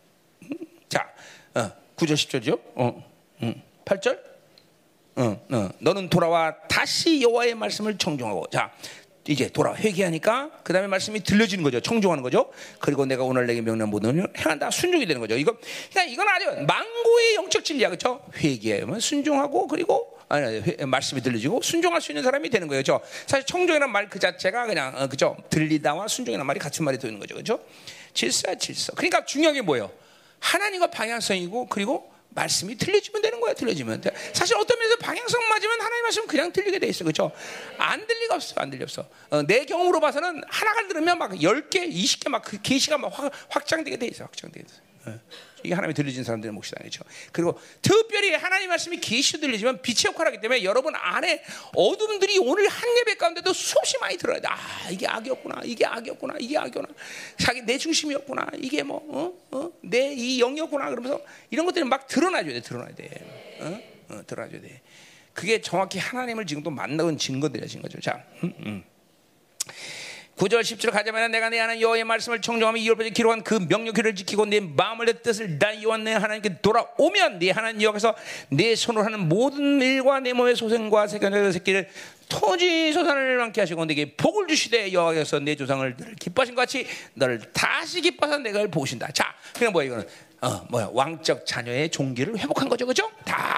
자, 0.90 1.10
어, 1.56 1.72
9절 1.96 2.14
10절이죠? 2.16 2.60
어. 2.76 3.12
음. 3.44 3.62
8절? 3.86 4.20
어, 5.16 5.46
어. 5.52 5.70
너는 5.80 6.10
돌아와 6.10 6.54
다시 6.68 7.22
여호와의 7.22 7.56
말씀을 7.56 7.98
청종하고 7.98 8.48
자 8.52 8.72
이제 9.28 9.50
돌아 9.50 9.76
회개하니까 9.76 10.50
그 10.64 10.74
다음에 10.74 10.88
말씀이 10.88 11.22
들려지는 11.22 11.64
거죠. 11.64 11.80
청종하는 11.80 12.24
거죠. 12.24 12.52
그리고 12.80 13.06
내가 13.06 13.24
오늘 13.24 13.46
내게 13.46 13.62
명령 13.62 13.90
모든 13.90 14.18
일 14.18 14.28
행한다 14.38 14.72
순종이 14.72 15.06
되는 15.06 15.22
거죠. 15.22 15.36
이거 15.38 15.56
그러니까 15.92 16.12
이건 16.12 16.28
아주 16.28 16.66
망고의 16.66 17.36
영적 17.36 17.64
진리야. 17.64 17.90
그렇죠 17.90 18.22
회개하면 18.38 19.00
순종하고 19.00 19.68
그리고 19.68 20.20
아니, 20.28 20.62
회, 20.62 20.86
말씀이 20.86 21.22
들려지고 21.22 21.62
순종할 21.62 22.02
수 22.02 22.12
있는 22.12 22.24
사람이 22.24 22.50
되는 22.50 22.68
거예요. 22.68 22.82
저 22.84 23.02
사실 23.28 23.46
청종이라는 23.46 23.92
말그 23.92 24.18
자체가 24.18 24.66
그냥 24.66 24.94
어, 24.98 25.08
그죠 25.08 25.38
들리다와 25.50 26.08
순종이라는 26.08 26.46
말이 26.46 26.60
같은 26.60 26.84
말이 26.84 26.98
되는 26.98 27.20
거죠. 27.20 27.36
그렇죠 27.36 27.60
질서야 28.14 28.56
질서. 28.56 28.94
그러니까 28.94 29.26
중요한 29.26 29.54
게 29.54 29.62
뭐예요? 29.62 29.92
하나님과 30.40 30.88
방향성이고 30.88 31.68
그리고 31.68 32.11
말씀이 32.34 32.76
들려지면 32.78 33.22
되는 33.22 33.40
거야. 33.40 33.54
들려지면. 33.54 34.02
사실 34.34 34.56
어떤 34.56 34.78
면에서 34.80 34.96
방향성 34.98 35.50
맞으면 35.50 35.82
하나님 35.82 36.04
말씀 36.04 36.28
그냥 36.28 36.52
들리게 36.52 36.80
돼 36.80 36.88
있어. 36.88 37.04
그렇죠? 37.04 37.32
안 37.78 38.06
들리가 38.08 38.36
없어. 38.36 38.54
안 38.58 38.70
들리 38.70 38.84
없어. 38.84 39.08
어, 39.30 39.44
내 39.44 39.66
경우로 39.66 40.00
봐서는 40.00 40.42
하나가 40.48 40.88
들으면 40.88 41.18
막 41.18 41.32
10개, 41.32 41.92
20개 41.92 42.30
막 42.30 42.42
그 42.44 42.62
계시가 42.62 42.98
막 42.98 43.08
확, 43.18 43.32
확장되게 43.50 43.98
돼 43.98 44.08
있어. 44.08 44.24
확장되게 44.26 44.66
돼 44.66 44.74
있어. 44.74 44.82
어. 45.12 45.20
이게 45.64 45.74
하나님이 45.74 45.94
들려진 45.94 46.24
사람들의 46.24 46.54
몫이다 46.54 46.78
그렇죠. 46.80 47.04
그리고 47.32 47.60
특별히 47.82 48.34
하나님 48.34 48.70
말씀이 48.70 49.00
계시 49.00 49.40
들리지만 49.40 49.82
빛의 49.82 50.14
역할을 50.14 50.32
하기 50.32 50.42
때문에 50.42 50.64
여러분 50.64 50.94
안에 50.96 51.44
어둠들이 51.76 52.38
오늘 52.40 52.68
한 52.68 52.90
예배 53.00 53.16
가운데도 53.16 53.54
수없이 53.54 53.98
많이 54.00 54.18
들어야 54.18 54.40
돼. 54.40 54.48
아 54.48 54.90
이게 54.90 55.08
악이었구나, 55.08 55.62
이게 55.64 55.86
악이었구나, 55.86 56.36
이게 56.40 56.58
악이구나. 56.58 56.88
자기 57.38 57.62
내 57.62 57.78
중심이었구나. 57.78 58.52
이게 58.60 58.84
뭐 58.84 59.02
어? 59.10 59.58
어? 59.58 59.72
영이었구나. 59.84 60.90
그러면서 60.90 61.22
이런 61.50 61.66
것들이 61.66 61.86
막 61.86 62.08
드러나줘야 62.08 62.54
돼, 62.54 62.62
드러나야 62.62 62.96
돼. 62.96 63.10
어? 63.60 63.82
어, 64.10 64.22
드러나줘야 64.26 64.62
돼. 64.62 64.82
그게 65.34 65.62
정확히 65.62 66.00
하나님을 66.00 66.46
지금도 66.46 66.70
만나온 66.70 67.18
증거들이야, 67.18 67.68
증거죠. 67.68 68.00
자, 68.02 68.24
음, 68.44 68.54
음. 68.60 68.84
9절 70.42 70.62
10절 70.62 70.92
가자면 70.92 71.30
내가 71.30 71.50
내 71.50 71.60
하나님 71.60 71.84
여호와의 71.84 72.04
말씀을 72.04 72.42
청정하며 72.42 72.80
이열까지 72.80 73.12
기록한 73.12 73.44
그 73.44 73.64
명령기를 73.70 74.16
지키고 74.16 74.48
내 74.48 74.60
마음을 74.60 75.06
내 75.06 75.14
뜻을 75.22 75.60
다 75.60 75.80
여호와 75.80 75.98
내 75.98 76.14
하나님께 76.14 76.62
돌아오면 76.64 77.38
내 77.38 77.52
하나님 77.52 77.84
여호와께서 77.84 78.16
내 78.50 78.74
손으로 78.74 79.06
하는 79.06 79.30
모든 79.30 79.80
일과 79.80 80.20
내 80.20 80.34
몸의 80.34 80.56
소생과 80.56 81.06
새끼 81.06 81.28
새끼를 81.30 81.88
토지 82.28 82.92
소산을 82.92 83.38
많게 83.38 83.62
하시고 83.62 83.86
내게 83.86 84.16
복을 84.16 84.48
주시되 84.48 84.92
여호와께서 84.92 85.42
내 85.42 85.56
조상을 85.56 85.96
기뻐하신 86.20 86.56
것 86.56 86.62
같이 86.62 86.88
너를 87.14 87.40
다시 87.54 88.02
기뻐서 88.02 88.40
내가 88.40 88.66
보신다. 88.66 89.12
자, 89.12 89.36
그냥 89.54 89.72
뭐야 89.74 89.86
이거는 89.86 90.08
어, 90.42 90.66
뭐야 90.70 90.90
왕적 90.92 91.46
자녀의 91.46 91.90
종기를 91.92 92.38
회복한 92.40 92.68
거죠, 92.68 92.86
그죠? 92.88 93.12
다 93.26 93.52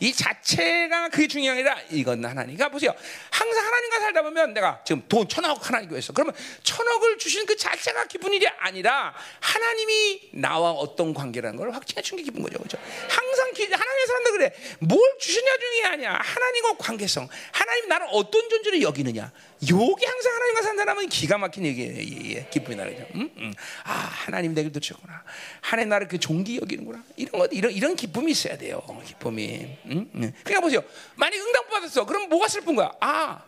이 0.00 0.12
자체가 0.12 1.08
그게 1.08 1.26
중요한 1.26 1.56
게 1.62 1.68
아니라 1.68 1.86
이건 1.90 2.24
하나님과 2.24 2.68
보세요. 2.68 2.94
항상 3.30 3.64
하나님과 3.64 4.00
살다 4.00 4.22
보면 4.22 4.52
내가 4.54 4.80
지금 4.84 5.02
돈 5.08 5.26
천억 5.28 5.66
하나님 5.66 5.88
교회에서 5.88 6.12
그러면 6.12 6.34
천억을 6.62 7.18
주시는 7.18 7.46
그 7.46 7.56
자체가 7.56 8.04
기쁜 8.06 8.32
일이 8.32 8.46
아니라 8.58 9.14
하나님이 9.40 10.30
나와 10.34 10.72
어떤 10.72 11.14
관계라는 11.14 11.56
걸 11.56 11.70
확증해 11.72 12.02
준 12.02 12.14
게 12.18 12.22
기쁜 12.22 12.42
거죠, 12.42 12.58
그죠? 12.58 12.78
항상 13.08 13.52
기, 13.54 13.64
하나님의 13.64 14.06
사람들 14.06 14.32
그래. 14.32 14.52
뭘 14.80 15.00
주시냐 15.18 15.54
아니야. 15.94 16.18
하나님과 16.22 16.76
관계성. 16.78 17.28
하나님 17.52 17.88
나를 17.88 18.06
어떤 18.10 18.48
존재로 18.48 18.80
여기느냐. 18.82 19.32
요게 19.62 20.06
항상 20.06 20.34
하나님과 20.34 20.62
산 20.62 20.76
사람은 20.76 21.08
기가 21.08 21.38
막힌 21.38 21.64
얘기예요. 21.66 22.46
기쁨이 22.50 22.76
나죠. 22.76 23.06
응? 23.14 23.30
응. 23.38 23.54
아 23.84 23.92
하나님 23.92 24.54
내게 24.54 24.70
도쳤구나. 24.70 25.22
하나님 25.60 25.88
나를 25.88 26.08
그 26.08 26.18
종기 26.18 26.58
여기는구나. 26.58 27.02
이런 27.16 27.32
것 27.32 27.50
이런 27.52 27.72
이런 27.72 27.96
기쁨이 27.96 28.32
있어야 28.32 28.58
돼요. 28.58 28.82
기쁨이. 29.06 29.78
응? 29.86 30.10
응. 30.14 30.32
그러니까 30.42 30.60
보세요. 30.60 30.82
만약 31.14 31.38
응답 31.38 31.68
받았어. 31.70 32.04
그럼 32.04 32.28
뭐가 32.28 32.48
슬픈 32.48 32.74
거야? 32.74 32.92
아 33.00 33.42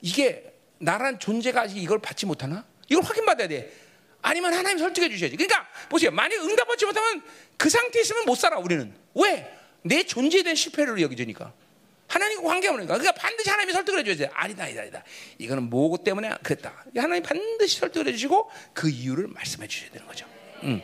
이게 0.00 0.52
나란 0.78 1.18
존재가 1.18 1.62
아직 1.62 1.78
이걸 1.78 1.98
받지 1.98 2.26
못하나? 2.26 2.64
이걸 2.88 3.02
확인받아야 3.02 3.48
돼. 3.48 3.72
아니면 4.20 4.54
하나님 4.54 4.78
설득해 4.78 5.08
주셔야지. 5.10 5.36
그러니까 5.36 5.66
보세요. 5.88 6.10
만약 6.10 6.40
응답 6.44 6.68
받지 6.68 6.84
못하면 6.86 7.22
그 7.56 7.68
상태에 7.68 8.02
있으면 8.02 8.24
못 8.26 8.36
살아 8.36 8.58
우리는. 8.58 8.92
왜? 9.14 9.52
내 9.82 10.04
존재에 10.04 10.42
대한 10.44 10.54
실패를 10.54 11.00
여기지니까. 11.00 11.52
하나님과 12.12 12.42
관계하니까 12.46 12.98
그러니까 12.98 13.12
반드시 13.12 13.48
하나님이 13.48 13.72
설득을 13.72 14.00
해줘야 14.00 14.16
돼. 14.16 14.30
아니다, 14.34 14.64
아니다, 14.64 14.82
아니다. 14.82 15.02
이거는 15.38 15.70
뭐고 15.70 15.98
때문에 15.98 16.30
그랬다. 16.42 16.84
하나님 16.96 17.22
반드시 17.22 17.78
설득을 17.78 18.06
해주시고 18.08 18.50
그 18.74 18.90
이유를 18.90 19.28
말씀해 19.28 19.66
주셔야 19.66 19.90
되는 19.90 20.06
거죠. 20.06 20.26
음. 20.64 20.82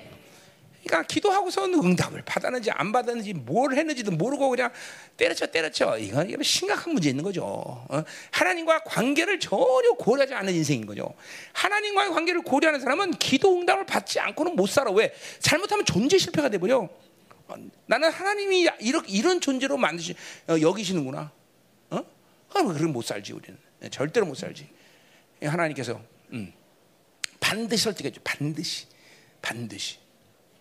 그러니까 0.84 1.06
기도하고서는 1.06 1.78
응답을 1.84 2.22
받았는지 2.22 2.70
안 2.70 2.92
받았는지 2.92 3.34
뭘 3.34 3.74
했는지도 3.74 4.12
모르고 4.12 4.48
그냥 4.48 4.70
때려쳐 5.18 5.46
때려쳐 5.46 5.98
이건 5.98 6.42
심각한 6.42 6.94
문제 6.94 7.10
있는 7.10 7.22
거죠. 7.22 7.42
어? 7.44 8.02
하나님과 8.30 8.84
관계를 8.84 9.38
전혀 9.38 9.92
고려하지 9.98 10.32
않는 10.32 10.55
인생인 10.55 10.86
거죠. 10.86 11.12
하나님과의 11.52 12.10
관계를 12.10 12.40
고려하는 12.40 12.80
사람은 12.80 13.10
기도 13.18 13.60
응답을 13.60 13.84
받지 13.84 14.18
않고는 14.18 14.56
못 14.56 14.66
살아. 14.66 14.90
왜? 14.90 15.12
잘못하면 15.40 15.84
존재 15.84 16.16
실패가 16.16 16.48
돼 16.48 16.56
버려. 16.56 16.88
나는 17.86 18.10
하나님이 18.10 18.68
이런, 18.80 19.08
이런 19.08 19.40
존재로 19.40 19.76
만드시 19.76 20.14
어, 20.48 20.60
여기시는구나. 20.60 21.32
어? 21.90 22.04
그럼 22.48 22.92
못 22.92 23.02
살지 23.02 23.32
우리는 23.32 23.58
네, 23.80 23.88
절대로 23.88 24.26
못 24.26 24.34
살지. 24.34 24.68
하나님께서 25.42 26.00
음, 26.32 26.52
반드시 27.40 27.84
설득해줘. 27.84 28.20
반드시, 28.24 28.86
반드시. 29.40 29.98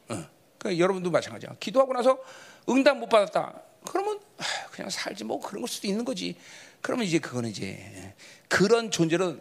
어. 0.09 0.23
그러니까 0.57 0.81
여러분도 0.81 1.11
마찬가지야. 1.11 1.55
기도하고 1.59 1.93
나서 1.93 2.19
응답 2.69 2.97
못 2.97 3.07
받았다. 3.09 3.61
그러면 3.85 4.19
그냥 4.72 4.89
살지 4.89 5.23
뭐 5.23 5.39
그런 5.39 5.61
걸 5.61 5.68
수도 5.68 5.88
있는 5.88 6.05
거지. 6.05 6.35
그러면 6.81 7.05
이제 7.05 7.19
그거는 7.19 7.49
이제 7.49 8.14
그런 8.47 8.91
존재로 8.91 9.39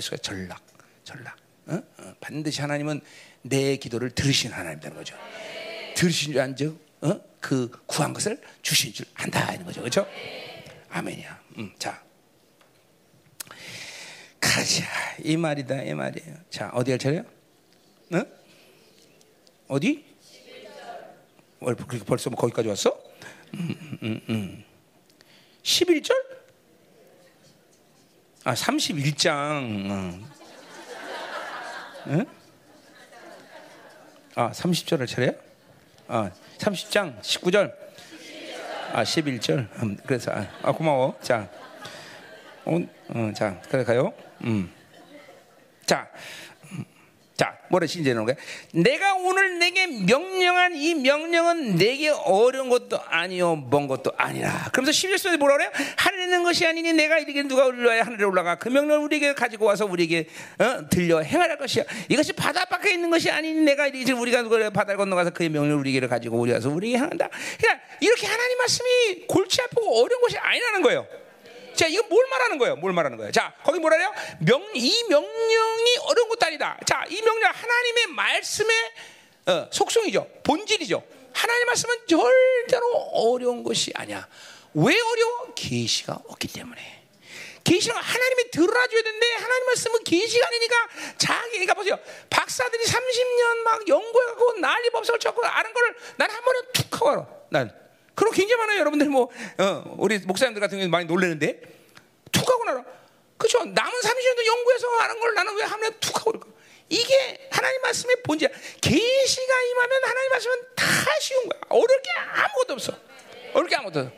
수가 0.00 0.16
전락, 0.18 0.62
전락. 1.04 1.36
어? 1.66 1.82
어. 1.98 2.14
반드시 2.20 2.60
하나님은 2.60 3.00
내 3.42 3.76
기도를 3.76 4.10
들으시는 4.10 4.56
하나님 4.56 4.80
되는 4.80 4.96
거죠. 4.96 5.16
들으신 5.94 6.32
줄 6.32 6.40
안즉 6.40 6.78
어? 7.02 7.20
그 7.40 7.70
구한 7.86 8.12
것을 8.12 8.40
주신 8.62 8.92
줄 8.92 9.06
안다 9.14 9.52
이런 9.52 9.66
거죠, 9.66 9.80
그렇죠? 9.80 10.06
아멘이야. 10.90 11.40
음, 11.58 11.72
자, 11.78 12.02
가자 14.40 14.84
이 15.22 15.36
말이다 15.36 15.82
이 15.82 15.94
말이에요. 15.94 16.36
자 16.50 16.70
어디 16.74 16.90
할 16.92 16.98
차례요? 16.98 17.24
어? 18.12 18.22
어디? 19.68 20.04
벌써 22.06 22.30
뭐 22.30 22.38
거기까지 22.38 22.68
왔어? 22.68 23.02
음, 23.54 23.98
음, 24.02 24.20
음. 24.28 24.64
11절? 25.62 26.12
아, 28.44 28.54
31장. 28.54 29.90
어. 29.90 30.28
응? 32.08 32.26
아, 34.34 34.50
30절을 34.50 35.08
차례야? 35.08 35.32
아, 36.14 36.30
30장 36.58 37.20
19절. 37.20 37.74
아, 38.92 39.02
11절. 39.02 39.82
음, 39.82 39.96
그래서 40.06 40.30
아, 40.30 40.46
아, 40.62 40.70
고마워. 40.70 41.18
자. 41.20 41.48
어, 42.64 42.78
어, 43.08 43.32
자, 43.34 43.60
그래 43.68 43.82
가요. 43.82 44.12
음. 44.44 44.70
자. 45.84 46.08
자, 47.36 47.58
뭐라 47.68 47.88
신제는 47.88 48.24
거야? 48.26 48.36
내가 48.72 49.14
오늘 49.14 49.58
내게 49.58 49.88
명령한 49.88 50.76
이 50.76 50.94
명령은 50.94 51.74
내게 51.74 52.08
어려운 52.10 52.68
것도 52.68 53.00
아니요, 53.08 53.56
먼 53.70 53.88
것도 53.88 54.12
아니라. 54.16 54.68
그러면서 54.72 54.92
11절에 54.92 55.36
뭐라 55.36 55.56
그래요? 55.56 55.70
하늘에 55.96 56.24
있는 56.24 56.44
것이 56.44 56.64
아니니 56.64 56.92
내가 56.92 57.18
이르게 57.18 57.42
누가 57.42 57.66
올라야 57.66 58.04
하늘에 58.04 58.24
올라가 58.24 58.54
그 58.54 58.68
명령을 58.68 59.04
우리에게 59.06 59.34
가지고 59.34 59.64
와서 59.64 59.84
우리에게 59.84 60.28
어, 60.60 60.88
들려 60.88 61.20
행하라 61.22 61.56
것이야. 61.56 61.82
이것이 62.08 62.34
바다 62.34 62.64
밖에 62.66 62.92
있는 62.92 63.10
것이 63.10 63.28
아니니 63.28 63.60
내가 63.62 63.88
이르게 63.88 64.12
우리가 64.12 64.42
누가 64.42 64.70
바다를 64.70 64.96
건너가서 64.98 65.30
그의 65.30 65.48
명령을 65.48 65.80
우리에게 65.80 66.06
가지고 66.06 66.38
우리 66.38 66.52
와서 66.52 66.70
우리에게 66.70 66.98
행한다. 66.98 67.28
그러니까 67.58 67.84
이렇게 67.98 68.28
하나님 68.28 68.58
말씀이 68.58 69.26
골치 69.26 69.60
아프고 69.60 70.04
어려운 70.04 70.20
것이 70.20 70.38
아니라는 70.38 70.82
거예요. 70.82 71.23
자, 71.74 71.86
이거 71.86 72.02
뭘 72.08 72.26
말하는 72.28 72.58
거예요? 72.58 72.76
뭘 72.76 72.92
말하는 72.92 73.16
거예요? 73.18 73.32
자, 73.32 73.52
거기 73.64 73.78
뭐라래요? 73.78 74.12
명, 74.40 74.62
이 74.74 75.04
명령이 75.08 75.96
어려운 76.02 76.28
것도 76.28 76.46
아니다. 76.46 76.78
자, 76.86 77.04
이 77.08 77.20
명령 77.22 77.50
하나님의 77.52 78.06
말씀의 78.08 78.92
어, 79.46 79.68
속성이죠. 79.70 80.26
본질이죠. 80.42 81.02
하나님 81.32 81.66
말씀은 81.66 81.96
절대로 82.08 82.86
어려운 83.12 83.62
것이 83.62 83.92
아니야. 83.94 84.26
왜 84.74 84.98
어려워? 84.98 85.52
계시가 85.54 86.20
없기 86.28 86.48
때문에. 86.48 87.02
계시는 87.64 87.96
하나님이 87.96 88.50
들어줘야 88.50 89.02
되는데 89.02 89.26
하나님 89.36 89.66
말씀은 89.66 90.04
계시가 90.04 90.46
아니니까 90.46 90.74
자기 91.18 91.50
그러니까 91.52 91.74
보세요. 91.74 91.98
박사들이 92.30 92.84
30년 92.84 93.56
막 93.64 93.88
연구해갖고 93.88 94.52
난리 94.60 94.90
법석을 94.90 95.18
쳤고 95.18 95.44
아는 95.44 95.72
거를 95.72 95.96
난 96.18 96.30
한 96.30 96.44
번에 96.44 96.58
툭 96.74 96.94
하고 96.94 97.10
알아. 97.10 97.26
난 97.50 97.83
그럼 98.14 98.32
굉장히 98.32 98.60
많아요. 98.60 98.80
여러분들 98.80 99.08
뭐 99.08 99.30
어, 99.58 99.94
우리 99.98 100.18
목사님들 100.18 100.60
같은 100.60 100.78
경우 100.78 100.88
많이 100.88 101.06
놀래는데 101.06 101.60
툭 102.32 102.48
하고 102.48 102.64
나라. 102.64 102.84
그렇죠? 103.36 103.64
남은 103.64 103.92
30년도 104.00 104.46
연구해서 104.46 104.88
하는 105.00 105.20
걸 105.20 105.34
나는 105.34 105.56
왜 105.56 105.64
하면 105.64 105.94
툭 106.00 106.16
하고 106.16 106.32
그럴까? 106.32 106.48
이게 106.88 107.48
하나님 107.50 107.80
말씀의 107.82 108.16
본질. 108.22 108.50
계시가 108.80 109.62
임하면 109.62 110.04
하나님 110.04 110.30
말씀은 110.30 110.56
다 110.76 110.84
쉬운 111.20 111.48
거야. 111.48 111.60
어려울 111.68 112.02
게 112.02 112.10
아무것도 112.10 112.72
없어. 112.74 112.92
어려울 113.52 113.68
게 113.68 113.76
아무것도 113.76 114.00
없어. 114.00 114.12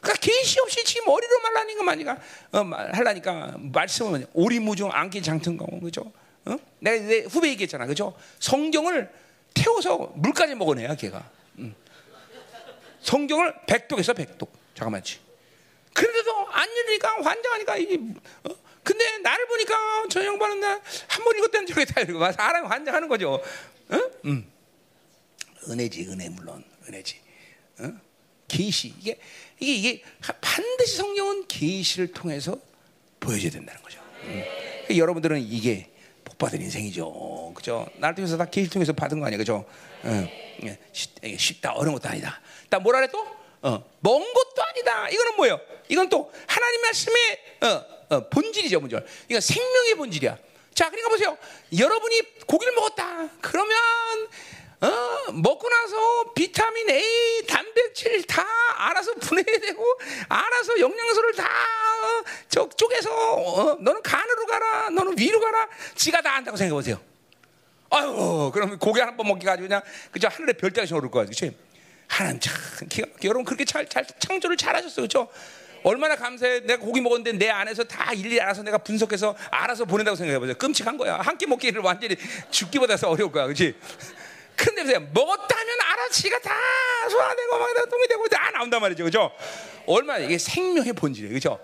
그러니까 0.00 0.20
계시 0.20 0.60
없이 0.60 0.82
지금 0.84 1.06
머리로 1.06 1.38
말라니까 1.40 1.82
마니까 1.82 2.18
어, 2.52 2.58
하려니까 2.92 3.54
말씀은 3.58 4.26
오리무중 4.32 4.90
안기 4.92 5.22
장튼거 5.22 5.66
그죠? 5.80 6.10
어? 6.46 6.56
내가 6.78 7.04
내 7.04 7.18
후배 7.20 7.48
얘기했잖아, 7.50 7.86
그죠? 7.86 8.14
성경을 8.38 9.10
태워서 9.54 10.12
물까지 10.14 10.54
먹어내야 10.54 10.94
걔가. 10.94 11.28
응. 13.00 13.04
성경을 13.04 13.54
백독에서 13.66 14.14
백독. 14.14 14.52
잠깐만지. 14.74 15.18
그런데도 15.92 16.48
안 16.48 16.68
열리니까 16.68 17.22
환장하니까 17.22 17.76
이게. 17.76 17.94
어? 18.44 18.56
근데 18.82 19.18
나를 19.18 19.46
보니까 19.46 20.04
저 20.08 20.24
양반은 20.24 20.60
나한번 20.60 21.36
읽었다는 21.36 21.66
적이 21.66 21.84
다 21.86 22.00
이러고 22.00 22.32
사람 22.32 22.66
환장하는 22.66 23.08
거죠. 23.08 23.42
어? 23.88 23.98
음. 24.24 24.50
은혜지, 25.68 26.06
은혜 26.08 26.28
물론 26.28 26.64
은혜지. 26.88 27.20
어? 27.80 27.92
계시 28.48 28.94
이게 28.98 29.18
이게 29.58 29.72
이게 29.72 30.02
반드시 30.40 30.96
성경은 30.96 31.46
계시를 31.46 32.12
통해서 32.12 32.58
보여줘야 33.20 33.50
된다는 33.50 33.82
거죠. 33.82 34.00
음. 34.24 34.44
여러분들은 34.96 35.40
이게 35.40 35.89
복 36.40 36.46
받은 36.46 36.62
인생이죠. 36.62 37.52
그죠? 37.54 37.86
나를 37.98 38.14
통해서 38.14 38.38
다 38.38 38.46
계시 38.46 38.70
통해서 38.70 38.94
받은 38.94 39.20
거 39.20 39.26
아니야, 39.26 39.36
그죠? 39.36 39.66
어. 40.02 40.28
쉽다 41.36 41.72
어려운 41.72 41.92
것도 41.94 42.08
아니다. 42.08 42.40
나 42.70 42.78
뭐라 42.78 43.00
그래 43.00 43.10
또? 43.12 43.26
어, 43.62 43.84
먼 44.00 44.32
것도 44.32 44.62
아니다. 44.66 45.08
이거는 45.10 45.36
뭐예요? 45.36 45.60
이건 45.88 46.08
또 46.08 46.32
하나님 46.46 46.80
말씀의 46.80 47.38
어, 47.60 48.14
어, 48.16 48.28
본질이죠, 48.30 48.80
본질. 48.80 49.04
이거 49.28 49.38
생명의 49.38 49.94
본질이야. 49.96 50.38
자, 50.74 50.88
그러니까 50.88 51.10
보세요. 51.10 51.36
여러분이 51.78 52.22
고기를 52.46 52.74
먹었다. 52.74 53.28
그러면 53.42 53.76
어, 54.82 55.32
먹고 55.32 55.68
나서 55.68 56.32
비타민 56.34 56.88
A, 56.88 57.46
단백질 57.46 58.22
다 58.26 58.44
알아서 58.76 59.14
분해되고 59.14 59.84
알아서 60.28 60.80
영양소를 60.80 61.34
다 61.34 61.44
어, 61.44 62.24
저쪽에서 62.48 63.10
어, 63.34 63.76
너는 63.80 64.02
간으로 64.02 64.46
가라, 64.46 64.90
너는 64.90 65.18
위로 65.18 65.38
가라, 65.40 65.68
지가 65.94 66.22
다 66.22 66.34
안다고 66.36 66.56
생각해 66.56 66.72
보세요. 66.74 66.98
아유, 67.90 68.50
그러면 68.54 68.78
고기 68.78 69.00
한 69.00 69.16
번 69.16 69.26
먹기 69.28 69.44
가지고 69.44 69.68
그냥 69.68 69.82
그저 70.12 70.28
하늘에 70.28 70.54
별따기 70.54 70.94
오를 70.94 71.10
거야, 71.10 71.24
그렇지? 71.24 71.54
하나님 72.08 72.40
참 72.40 72.54
기가 72.88 73.06
여러분 73.24 73.44
그렇게 73.44 73.64
잘, 73.64 73.86
잘 73.88 74.04
창조를 74.18 74.56
잘하셨어요, 74.56 75.06
그렇죠? 75.06 75.28
얼마나 75.82 76.14
감사해. 76.16 76.60
내가 76.60 76.78
고기 76.82 77.00
먹었는데 77.00 77.32
내 77.32 77.48
안에서 77.50 77.84
다 77.84 78.12
일일이 78.12 78.40
알아서 78.40 78.62
내가 78.62 78.78
분석해서 78.78 79.34
알아서 79.50 79.84
보낸다고 79.86 80.14
생각해 80.16 80.38
보세요. 80.38 80.54
끔찍한 80.58 80.96
거야. 80.98 81.16
한 81.18 81.38
끼 81.38 81.46
먹기를 81.46 81.80
완전히 81.82 82.16
죽기보다 82.50 82.96
더 82.96 83.08
어려울 83.10 83.32
거야, 83.32 83.44
그렇지? 83.44 83.74
근데 84.60 84.82
보세요. 84.82 85.00
먹었다면 85.00 85.80
알아 85.80 86.08
지가 86.10 86.38
다 86.40 86.54
소화되고 87.08 87.58
막 87.58 87.88
똥이 87.88 88.06
되고 88.08 88.28
다 88.28 88.50
나온단 88.50 88.80
말이죠. 88.82 89.04
그죠? 89.04 89.32
얼마나 89.86 90.18
이게 90.18 90.36
생명의 90.36 90.92
본질이에요. 90.92 91.32
그죠? 91.32 91.58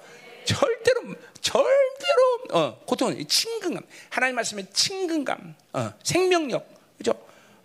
절대로 0.47 1.02
절대로 1.43 2.39
어, 2.52 2.78
고통은 2.86 3.27
친근감. 3.28 3.82
하나님 4.09 4.36
말씀의 4.36 4.68
친근감, 4.73 5.55
어, 5.74 5.93
생명력. 6.02 6.66
그죠? 6.97 7.12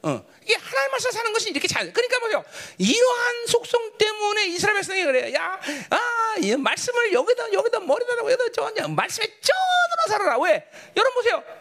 어, 0.04 0.22
이게 0.44 0.56
하나님 0.56 0.92
말씀 0.92 1.12
사는 1.12 1.32
것이 1.32 1.52
이렇게 1.52 1.68
잘. 1.68 1.94
그러니까 1.94 2.20
뭐요? 2.20 2.44
이러한 2.78 3.46
속성 3.48 3.98
때문에 3.98 4.48
이스라엘 4.48 4.76
백성이 4.76 5.06
그래요. 5.06 5.34
야, 5.36 5.60
아, 5.92 6.36
이 6.40 6.56
말씀을 6.56 7.14
여기다 7.14 7.54
여기다 7.54 7.80
머리다 7.80 8.18
여기다 8.18 8.44
저 8.52 8.88
말씀에 8.90 9.28
쪄들어 9.28 10.08
살아라. 10.10 10.40
왜? 10.40 10.68
여러분 10.98 11.14
보세요. 11.14 11.61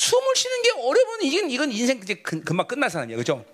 숨을 0.00 0.34
쉬는 0.34 0.62
게 0.62 0.70
어려우면 0.70 1.22
이건 1.22 1.50
이건 1.50 1.72
인생 1.72 2.00
이제 2.02 2.14
금, 2.14 2.42
금방 2.42 2.66
끝나서 2.66 3.00
아니에요, 3.00 3.18
그죠? 3.18 3.44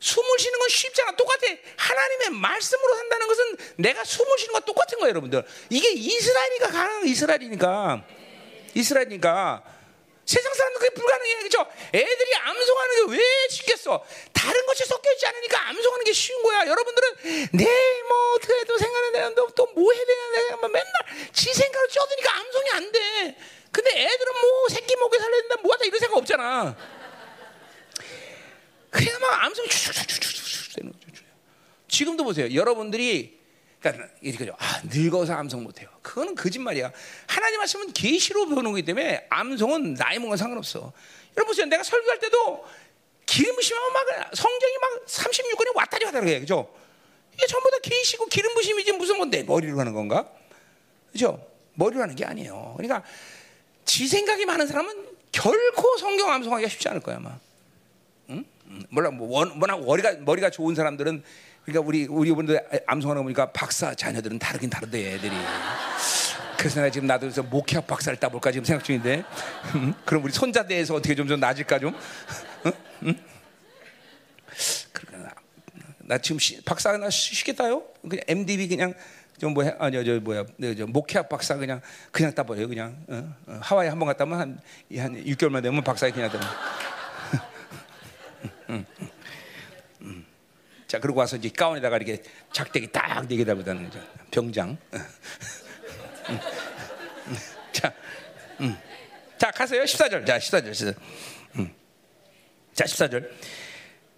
숨을 0.00 0.38
쉬는 0.38 0.58
건 0.58 0.68
쉽잖아. 0.68 1.16
똑같아. 1.16 1.46
하나님의 1.78 2.30
말씀으로 2.40 2.94
산다는 2.94 3.26
것은 3.26 3.56
내가 3.76 4.04
숨을 4.04 4.38
쉬는 4.38 4.52
거 4.52 4.60
똑같은 4.60 4.98
거예요, 4.98 5.10
여러분들. 5.10 5.42
이게 5.70 5.92
이스라엘이니까 5.92 6.66
가능한 6.68 7.06
이스라엘이니까. 7.06 8.04
이스라엘이니까. 8.74 9.62
세상 10.26 10.52
사람들 10.52 10.80
그게 10.80 10.94
불가능해. 10.94 11.42
그죠? 11.42 11.66
애들이 11.94 12.34
암송하는 12.34 13.06
게 13.06 13.16
왜 13.16 13.48
쉽겠어? 13.48 14.04
다른 14.34 14.66
것이 14.66 14.84
섞여 14.84 15.10
있지 15.10 15.26
않으니까 15.26 15.68
암송하는 15.68 16.04
게 16.04 16.12
쉬운 16.12 16.42
거야. 16.42 16.66
여러분들은 16.66 17.48
내일 17.52 18.04
뭐 18.08 18.34
어떻게 18.34 18.52
해도 18.54 18.76
생각하는 18.76 19.34
또뭐 19.54 19.92
해야 19.92 20.04
되냐 20.04 20.56
맨날 20.68 20.84
지 21.32 21.54
생각을 21.54 21.88
쪄드니까 21.88 22.36
암송이 22.36 22.70
안 22.72 22.92
돼. 22.92 23.36
근데 23.74 23.90
애들은 23.90 24.32
뭐 24.40 24.68
새끼 24.70 24.94
먹게 24.94 25.18
살려야 25.18 25.40
된다 25.40 25.56
뭐하다 25.62 25.84
이런 25.84 25.98
생각 25.98 26.16
없잖아. 26.16 26.76
그냥 28.88 29.20
막 29.20 29.44
암송이 29.44 29.68
쭉 29.68 29.92
되는 30.76 30.92
거죠. 30.92 31.24
지금도 31.88 32.22
보세요. 32.22 32.54
여러분들이 32.54 33.40
그러니까 33.80 34.08
이렇게 34.20 34.48
아, 34.56 34.80
늙어서 34.84 35.34
암송 35.34 35.64
못 35.64 35.80
해요. 35.80 35.88
그거는 36.02 36.36
거짓말이야. 36.36 36.92
하나님 37.26 37.58
말씀은 37.58 37.92
계시로 37.92 38.46
배우는 38.46 38.70
거기 38.70 38.82
때문에 38.84 39.26
암송은 39.28 39.94
나이 39.94 40.20
먹은 40.20 40.36
상관없어. 40.36 40.92
여러분 41.36 41.46
보세요. 41.50 41.66
내가 41.66 41.82
설교할 41.82 42.20
때도 42.20 42.64
기름 43.26 43.56
부심하면 43.56 43.92
막 43.92 44.30
성경이 44.34 44.74
막 44.80 45.06
36권이 45.06 45.74
왔다리 45.74 46.04
갔다 46.04 46.20
그래. 46.20 46.38
그죠? 46.38 46.72
이게 47.34 47.44
전부 47.48 47.68
다 47.72 47.78
계시고 47.82 48.26
기름 48.26 48.54
부심이지 48.54 48.92
무슨 48.92 49.16
뭔데 49.16 49.42
머리로 49.42 49.80
하는 49.80 49.92
건가? 49.92 50.30
그죠? 51.10 51.44
머리로 51.74 52.02
하는 52.02 52.14
게 52.14 52.24
아니에요. 52.24 52.74
그러니까 52.76 53.02
지 53.84 54.06
생각이 54.08 54.44
많은 54.46 54.66
사람은 54.66 55.06
결코 55.32 55.96
성경 55.98 56.30
암송하기가 56.30 56.68
쉽지 56.68 56.88
않을 56.88 57.00
거야, 57.00 57.16
아마. 57.16 57.38
응? 58.30 58.44
몰라, 58.88 59.10
뭐, 59.10 59.28
워낙 59.28 59.84
머리가, 59.84 60.14
머리가 60.20 60.50
좋은 60.50 60.74
사람들은 60.74 61.22
그러니까 61.64 61.86
우리 61.86 62.06
우리 62.06 62.30
분들 62.32 62.60
암송하는 62.86 63.20
거 63.20 63.24
보니까 63.24 63.52
박사 63.52 63.94
자녀들은 63.94 64.38
다르긴 64.38 64.68
다른데 64.68 65.14
애들이. 65.14 65.32
그래서 66.58 66.80
내가 66.80 66.90
지금 66.90 67.06
나도 67.06 67.22
그래서 67.22 67.42
목회학 67.42 67.86
박사를 67.86 68.18
따볼까 68.18 68.52
지금 68.52 68.64
생각 68.64 68.84
중인데. 68.84 69.24
그럼 70.04 70.24
우리 70.24 70.32
손자 70.32 70.66
대해서 70.66 70.94
어떻게 70.94 71.14
좀좀 71.14 71.40
나아질까 71.40 71.78
좀. 71.78 71.94
응? 73.04 73.18
그러니까 74.92 75.28
나, 75.28 75.34
나 75.98 76.18
지금 76.18 76.38
시, 76.38 76.62
박사 76.62 76.96
나 76.96 77.08
쉬겠다요? 77.08 77.82
그냥 78.02 78.24
MDB 78.28 78.68
그냥 78.68 78.94
좀 79.38 79.54
뭐야 79.54 79.76
아니 79.78 80.04
저 80.04 80.20
뭐야 80.20 80.44
저 80.76 80.86
목회학 80.86 81.28
박사 81.28 81.56
그냥 81.56 81.80
그냥 82.12 82.32
따버려요 82.34 82.68
그냥 82.68 83.04
어? 83.08 83.34
어, 83.46 83.58
하와이 83.62 83.88
한 83.88 83.98
번 83.98 84.06
갔다 84.06 84.24
오면 84.24 84.38
한, 84.40 84.60
한 84.98 85.24
6개월만 85.24 85.62
되면 85.62 85.82
박사 85.82 86.10
그냥 86.10 86.30
되면. 86.30 86.46
응, 88.70 88.86
응. 90.02 90.24
자, 90.86 90.98
그리고 91.00 91.20
와서 91.20 91.36
이제 91.36 91.48
가운에다가 91.48 91.96
이렇게 91.96 92.22
작대기 92.52 92.92
딱 92.92 93.26
네개 93.26 93.44
달고다는 93.44 93.84
거죠. 93.84 94.00
병장. 94.30 94.76
자, 97.72 97.92
음. 98.60 98.76
자, 99.36 99.50
가세요. 99.50 99.82
14절. 99.82 100.24
자, 100.26 100.38
14절. 100.38 100.94
음. 101.58 101.74
자, 102.72 102.84
14절. 102.84 103.28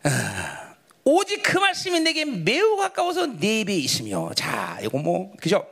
아, 0.04 0.75
오직 1.08 1.40
그 1.40 1.56
말씀이 1.58 2.00
내게 2.00 2.24
매우 2.24 2.76
가까워서 2.76 3.26
내 3.38 3.60
입에 3.60 3.74
있으며. 3.76 4.32
자, 4.34 4.76
이거 4.82 4.98
뭐, 4.98 5.32
그죠? 5.36 5.64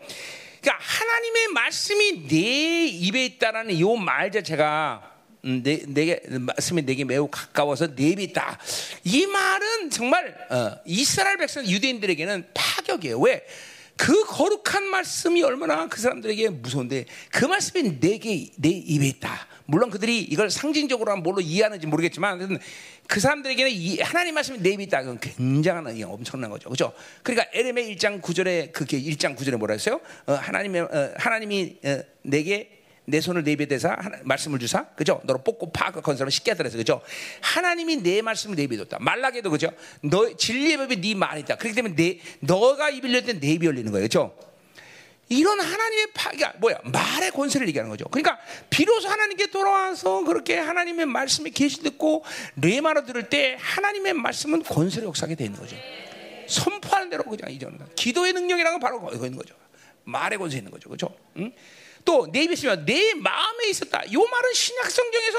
그러니까 0.61 0.85
하나님의 0.85 1.49
말씀이 1.49 2.29
내 2.29 2.87
입에 2.87 3.25
있다라는 3.27 3.75
이 3.75 3.83
말 3.97 4.31
자체가 4.31 5.11
음, 5.45 5.63
내, 5.65 5.83
내게 5.89 6.21
말씀이 6.29 6.83
내게 6.83 7.05
매우 7.05 7.27
가까워서 7.29 7.89
내비다. 7.89 8.59
이 9.03 9.27
말은 9.27 9.91
정말 9.91 10.35
어, 10.51 10.79
이스라엘 10.87 11.37
백성 11.37 11.67
유대인들에게는 11.67 12.51
파격이에요. 12.55 13.19
왜? 13.19 13.45
그 13.97 14.25
거룩한 14.25 14.85
말씀이 14.85 15.43
얼마나 15.43 15.87
그 15.89 16.01
사람들에게 16.01 16.49
무서운데 16.51 17.07
그 17.31 17.45
말씀이 17.45 18.01
내게 18.01 18.51
내 18.57 18.69
입에 18.69 19.07
있다. 19.07 19.47
물론 19.67 19.91
그들이 19.91 20.21
이걸 20.21 20.51
상징적으로 20.51 21.17
뭘로 21.17 21.41
이해하는지 21.41 21.87
모르겠지만 21.87 22.59
그 23.07 23.21
사람들에게는 23.21 23.71
이 23.71 24.01
하나님 24.01 24.35
말씀이 24.35 24.59
내 24.59 24.71
입에 24.71 24.85
있다. 24.85 25.01
그건 25.03 25.19
굉장한 25.21 26.03
엄청난 26.05 26.51
거죠. 26.51 26.69
그죠? 26.69 26.93
그러니까 27.23 27.49
에레메 27.55 27.83
1장 27.95 28.21
9절에 28.21 28.73
그게 28.73 29.01
1장 29.01 29.37
9절에 29.37 29.57
뭐라 29.57 29.73
했어요? 29.73 30.01
어, 30.27 30.33
하나님의 30.33 30.83
어, 30.83 31.15
하나님이 31.17 31.79
어, 31.85 32.03
내게 32.23 32.84
내 33.07 33.21
손을 33.21 33.43
내비에 33.45 33.67
대사 33.67 33.97
말씀을 34.23 34.59
주사 34.59 34.87
그죠? 34.95 35.21
너로 35.25 35.43
뽑고 35.43 35.73
파악을 35.73 36.03
건설하면 36.03 36.31
쉽게 36.31 36.53
하더라서 36.53 36.79
그죠? 36.79 37.03
하나님이 37.41 37.97
내 37.97 38.23
말씀을 38.23 38.57
내비에 38.57 38.79
뒀다. 38.79 38.99
말라게도 39.01 39.51
그죠? 39.51 39.71
너 40.03 40.35
진리의 40.37 40.79
법이 40.79 41.01
네 41.01 41.15
말이다. 41.15 41.57
그렇기 41.57 41.75
때문에 41.75 41.95
내 41.95 42.19
너가 42.41 42.91
입 42.91 43.05
열릴 43.05 43.25
때 43.25 43.35
내 43.35 43.49
입이 43.53 43.67
열리는 43.67 43.91
거예요. 43.93 44.05
그죠? 44.07 44.37
이런 45.29 45.59
하나님의 45.59 46.09
파가 46.15 46.55
뭐야 46.59 46.79
말의 46.85 47.31
권세를 47.31 47.67
얘기하는 47.69 47.91
거죠. 47.91 48.05
그러니까 48.11 48.39
비로소 48.71 49.09
하나님께 49.09 49.47
돌아와서 49.49 50.23
그렇게 50.25 50.57
하나님의 50.59 51.07
말씀에 51.07 51.51
계시 51.51 51.83
듣고 51.83 52.25
레마로 52.57 53.05
들을 53.05 53.29
때 53.29 53.57
하나님의 53.59 54.13
말씀은 54.15 54.63
권세를 54.63 55.09
역사하게 55.09 55.35
되는 55.35 55.55
거죠. 55.59 55.77
선포하는 56.47 57.09
대로 57.11 57.25
그냥 57.25 57.51
이전는 57.51 57.79
기도의 57.97 58.35
능력이라는 58.35 58.79
건 58.79 58.81
바로 58.81 59.01
그거 59.01 59.25
있는 59.27 59.39
거죠. 59.39 59.55
말의 60.05 60.39
권세 60.39 60.59
있는 60.59 60.71
거죠. 60.71 60.89
그렇죠? 60.91 61.15
응? 61.39 61.51
또 62.05 62.27
내 62.31 62.43
입에 62.43 62.53
있으면 62.53 62.85
내 62.85 63.15
마음에 63.15 63.69
있었다. 63.69 64.03
이 64.07 64.17
말은 64.17 64.53
신약 64.53 64.91
성경에서 64.91 65.39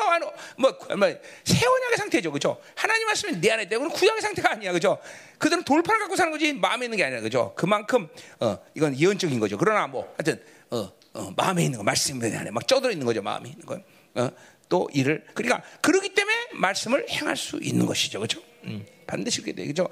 뭐, 0.58 0.72
뭐 0.98 1.16
세원약의 1.44 1.98
상태죠, 1.98 2.32
그렇죠? 2.32 2.60
하나님 2.76 3.06
말씀이 3.06 3.40
내 3.40 3.52
안에 3.52 3.64
있다. 3.64 3.78
그건 3.78 3.90
구약의 3.92 4.22
상태가 4.22 4.52
아니야, 4.52 4.72
그렇죠? 4.72 4.98
그들은 5.38 5.64
돌판을 5.64 6.00
갖고 6.02 6.16
사는 6.16 6.32
거지 6.32 6.54
마음에 6.54 6.86
있는 6.86 6.98
게 6.98 7.04
아니라, 7.04 7.22
그렇죠? 7.22 7.54
그만큼 7.56 8.08
어, 8.40 8.58
이건 8.74 8.98
예언적인 8.98 9.40
거죠. 9.40 9.58
그러나 9.58 9.88
뭐 9.88 10.14
하여튼 10.18 10.44
어, 10.72 10.92
어, 11.14 11.34
마음에 11.38 11.66
있는 11.66 11.78
거, 11.78 11.84
말씀이 11.84 12.26
안에 12.36 12.50
막 12.52 12.68
쪄들어 12.68 12.92
있는 12.92 13.06
거죠, 13.06 13.22
마음에 13.22 13.50
있는 13.50 13.66
거. 13.66 13.80
어, 14.16 14.32
또 14.68 14.90
일을 14.94 15.24
그러니까 15.36 15.62
그러기 15.82 16.10
때문에 16.16 16.36
말씀을 16.54 17.06
행할 17.10 17.38
수 17.38 17.60
있는 17.62 17.86
것이죠, 17.86 18.20
그렇죠? 18.20 18.42
음, 18.64 18.86
반드시 19.06 19.44
돼, 19.44 19.54
그렇죠? 19.54 19.88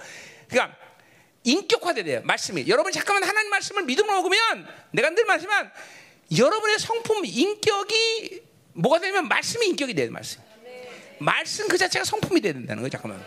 그러니까 0.49 0.75
인격화돼야 1.43 2.03
돼요, 2.03 2.21
말씀이. 2.23 2.65
여러분 2.67 2.91
잠깐만 2.91 3.27
하나님 3.29 3.51
말씀을 3.51 3.83
믿음으로 3.83 4.15
먹으면 4.23 4.67
내가 4.91 5.11
늘 5.11 5.25
말하지만. 5.25 5.71
여러분의 6.37 6.79
성품 6.79 7.25
인격이 7.25 8.41
뭐가 8.73 8.99
되면 8.99 9.27
말씀이 9.27 9.67
인격이 9.67 9.93
돼 9.93 10.09
말씀. 10.09 10.41
말씀 11.19 11.67
그 11.67 11.77
자체가 11.77 12.05
성품이 12.05 12.41
돼야 12.41 12.53
된다는 12.53 12.81
거예요. 12.81 12.89
잠깐만. 12.89 13.23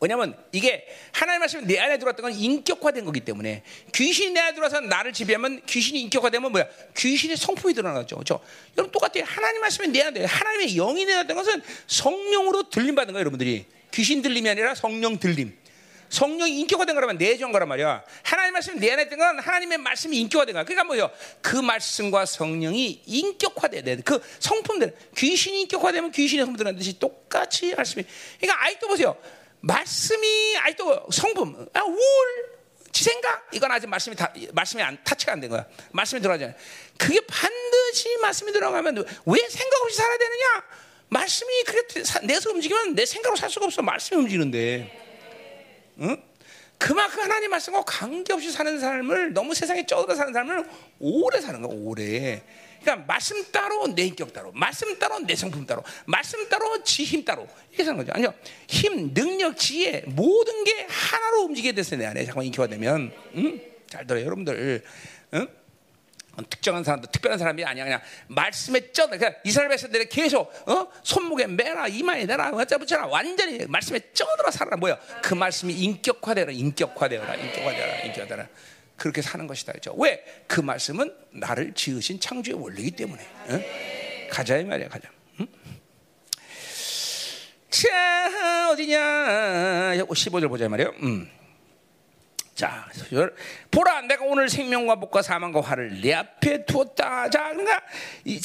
왜냐면 0.00 0.36
이게 0.50 0.84
하나님 1.12 1.38
말씀이 1.40 1.64
내 1.64 1.78
안에 1.78 1.96
들어왔던 1.98 2.24
건 2.24 2.32
인격화된 2.32 3.04
거기 3.04 3.20
때문에 3.20 3.62
귀신이 3.94 4.32
내 4.32 4.40
안에 4.40 4.54
들어와서 4.54 4.80
나를 4.80 5.12
지배하면 5.12 5.62
귀신이 5.64 6.00
인격화되면 6.02 6.50
뭐야? 6.50 6.66
귀신의 6.96 7.36
성품이 7.36 7.72
드러나죠. 7.74 8.16
그렇죠? 8.16 8.40
여러분 8.76 8.90
똑같아요. 8.90 9.24
하나님 9.24 9.60
말씀이 9.60 9.88
내 9.88 10.02
안에 10.02 10.24
하나님의 10.24 10.74
영이 10.74 11.04
내었던 11.04 11.36
것은 11.36 11.62
성령으로 11.86 12.68
들림 12.68 12.96
받는 12.96 13.12
거예요, 13.12 13.20
여러분들이. 13.20 13.64
귀신 13.92 14.22
들림이 14.22 14.48
아니라 14.48 14.74
성령 14.74 15.20
들림. 15.20 15.56
성령이 16.12 16.60
인격화된 16.60 16.94
거라면 16.94 17.16
내주한 17.16 17.52
거란 17.52 17.68
말이야. 17.68 18.04
하나님 18.22 18.52
말씀이 18.52 18.78
내 18.78 18.92
안에 18.92 19.04
있던 19.04 19.18
건 19.18 19.38
하나님의 19.38 19.78
말씀이 19.78 20.14
인격화된 20.20 20.52
거야. 20.52 20.64
그러니까 20.64 20.84
뭐요? 20.84 21.10
그 21.40 21.56
말씀과 21.56 22.26
성령이 22.26 23.02
인격화돼야 23.06 23.82
돼. 23.82 23.96
그 23.96 24.22
성품들 24.38 24.94
귀신이 25.16 25.62
인격화되면 25.62 26.12
귀신의 26.12 26.44
성품들은 26.44 26.76
듯이 26.76 26.98
똑같이 26.98 27.74
말씀이. 27.74 28.04
그러니까 28.38 28.64
아직도 28.66 28.88
보세요. 28.88 29.16
말씀이 29.60 30.56
아직도 30.58 31.08
성품, 31.10 31.66
아, 31.72 31.82
우울, 31.82 31.98
지 32.92 33.04
생각 33.04 33.48
이건 33.54 33.72
아직 33.72 33.86
말씀이 33.86 34.14
다, 34.14 34.30
말씀이 34.52 34.82
안 34.82 35.02
타치가 35.02 35.32
안 35.32 35.40
된 35.40 35.48
거야. 35.48 35.64
말씀이 35.92 36.20
들어가잖아요. 36.20 36.54
그게 36.98 37.20
반드시 37.20 38.14
말씀이 38.20 38.52
들어가면 38.52 38.96
왜 39.24 39.48
생각 39.48 39.82
없이 39.82 39.96
살아야 39.96 40.18
되느냐? 40.18 40.44
말씀이 41.08 41.64
그래 41.64 41.82
내서 42.24 42.50
움직이면 42.50 42.94
내 42.94 43.06
생각으로 43.06 43.34
살 43.36 43.48
수가 43.48 43.64
없어. 43.64 43.80
말씀이 43.80 44.20
움직이는데. 44.20 45.01
응? 46.00 46.16
그만큼 46.78 47.22
하나님 47.22 47.50
말씀과 47.50 47.84
관계없이 47.84 48.50
사는 48.50 48.78
삶을 48.80 49.32
너무 49.32 49.54
세상에 49.54 49.86
쩌들어 49.86 50.16
사는 50.16 50.32
삶을 50.32 50.68
오래 50.98 51.40
사는 51.40 51.62
거야 51.62 51.72
오래. 51.72 52.42
그러니까 52.82 53.06
말씀 53.06 53.40
따로 53.52 53.86
내 53.94 54.02
인격 54.02 54.32
따로, 54.32 54.50
말씀 54.52 54.98
따로 54.98 55.20
내 55.20 55.36
성품 55.36 55.64
따로, 55.66 55.84
말씀 56.04 56.48
따로 56.48 56.82
지힘 56.82 57.24
따로 57.24 57.46
이렇게 57.68 57.84
사는 57.84 57.96
거죠. 57.96 58.12
아니요, 58.12 58.34
힘, 58.66 59.14
능력, 59.14 59.56
지혜 59.56 60.02
모든 60.06 60.64
게 60.64 60.86
하나로 60.88 61.42
움직이게 61.44 61.72
됐어요 61.72 62.00
내 62.00 62.06
안에 62.06 62.24
잠깐 62.24 62.44
인격화 62.44 62.66
되면. 62.66 63.12
응? 63.36 63.60
잘 63.88 64.04
들어요, 64.04 64.24
여러분들. 64.24 64.82
응? 65.34 65.48
특정한 66.48 66.82
사람도 66.82 67.10
특별한 67.10 67.38
사람이 67.38 67.64
아니야. 67.64 67.84
그냥 67.84 68.00
말씀에 68.28 68.92
쪄. 68.92 69.06
그러니까 69.06 69.34
이스라엘 69.44 69.68
백성들이 69.68 70.08
계속 70.08 70.52
어? 70.68 70.88
손목에 71.02 71.46
매라 71.46 71.88
이마에 71.88 72.24
내라 72.24 72.50
어쩌붙여라. 72.50 73.06
완전히 73.06 73.66
말씀에 73.66 74.00
쪄들어 74.14 74.50
살아라. 74.50 74.76
뭐야? 74.78 74.98
그 75.22 75.34
말씀이 75.34 75.74
인격화되라 75.74 76.52
인격화되어라 76.52 77.34
인격화되어라 77.34 77.98
인격화되라. 78.04 78.48
그렇게 78.96 79.20
사는 79.20 79.46
것이다 79.46 79.72
그죠. 79.72 79.94
왜? 79.98 80.24
그 80.46 80.60
말씀은 80.60 81.14
나를 81.32 81.74
지으신 81.74 82.20
창조의 82.20 82.60
원리이기 82.62 82.92
때문에. 82.92 83.22
어? 83.48 83.60
가자 84.30 84.56
이 84.56 84.64
말이야 84.64 84.88
가자. 84.88 85.10
응? 85.40 85.46
자 87.68 88.70
어디냐? 88.70 89.94
15절 89.96 90.48
보자 90.48 90.64
이 90.64 90.68
말이야 90.68 90.88
음. 91.02 91.41
자, 92.54 92.86
보라, 93.70 94.02
내가 94.02 94.24
오늘 94.26 94.50
생명과 94.50 94.96
복과 94.96 95.22
사망과 95.22 95.62
화를 95.62 96.02
내 96.02 96.12
앞에 96.12 96.66
두었다. 96.66 97.30
자, 97.30 97.48
그러니까 97.48 97.82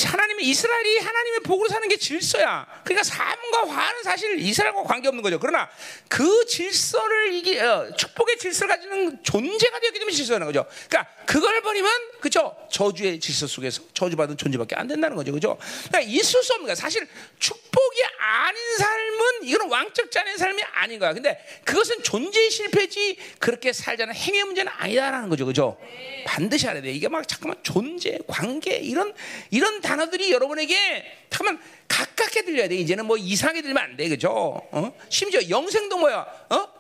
하나님의 0.06 0.46
이스라엘이 0.46 1.00
하나님의 1.00 1.40
복으로 1.42 1.68
사는 1.68 1.86
게 1.90 1.98
질서야. 1.98 2.66
그러니까 2.86 3.04
사망과 3.04 3.68
화는 3.68 4.04
사실 4.04 4.40
이스라엘과 4.40 4.84
관계 4.84 5.10
없는 5.10 5.22
거죠. 5.22 5.40
그러나 5.40 5.70
그 6.08 6.46
질서를 6.46 7.34
이게 7.34 7.60
어, 7.60 7.94
축복의 7.98 8.38
질서를 8.38 8.74
가지는 8.74 9.22
존재가 9.24 9.80
되었기 9.82 10.00
때문에 10.00 10.16
질서라는 10.16 10.48
거죠. 10.48 10.66
그러니까 10.88 11.12
그걸 11.26 11.62
버리면 11.62 11.92
그죠? 12.22 12.56
저주의 12.72 13.20
질서 13.20 13.46
속에서 13.46 13.82
저주받은 13.94 14.38
존재밖에 14.38 14.76
안 14.76 14.88
된다는 14.88 15.18
거죠. 15.18 15.34
그죠? 15.34 15.58
그러니까 15.90 16.00
있을 16.00 16.42
수 16.44 16.54
없는 16.54 16.68
거야. 16.68 16.76
사실 16.76 17.06
축복이 17.40 18.04
아닌 18.20 18.78
삶은 18.78 19.44
이건 19.44 19.70
왕적 19.70 20.10
자의 20.12 20.38
삶이 20.38 20.64
아닌 20.72 20.98
거야. 20.98 21.12
근데 21.12 21.46
그것은 21.66 22.04
존재의 22.04 22.50
실패지 22.50 23.18
그렇게 23.40 23.74
살 23.74 23.97
자는 23.98 24.14
행위 24.14 24.44
문제는 24.44 24.72
아니다라는 24.76 25.30
거죠. 25.30 25.46
그죠? 25.46 25.78
반드시 26.26 26.68
알아야 26.68 26.82
돼. 26.82 26.92
이게 26.92 27.08
막 27.08 27.28
잠깐만 27.28 27.58
존재, 27.64 28.20
관계 28.28 28.78
이런 28.78 29.14
이런 29.50 29.82
단어들이 29.82 30.32
여러분에게 30.32 31.28
잠깐만 31.30 31.62
가깝게 31.88 32.44
들려야 32.46 32.68
돼. 32.68 32.76
이제는 32.76 33.06
뭐 33.06 33.18
이상하게 33.18 33.62
들면 33.62 33.84
안 33.84 33.98
돼. 33.98 34.08
그죠? 34.10 34.30
어? 34.72 34.94
심지어 35.10 35.42
영생도 35.50 35.98
뭐야? 35.98 36.26
어? 36.50 36.78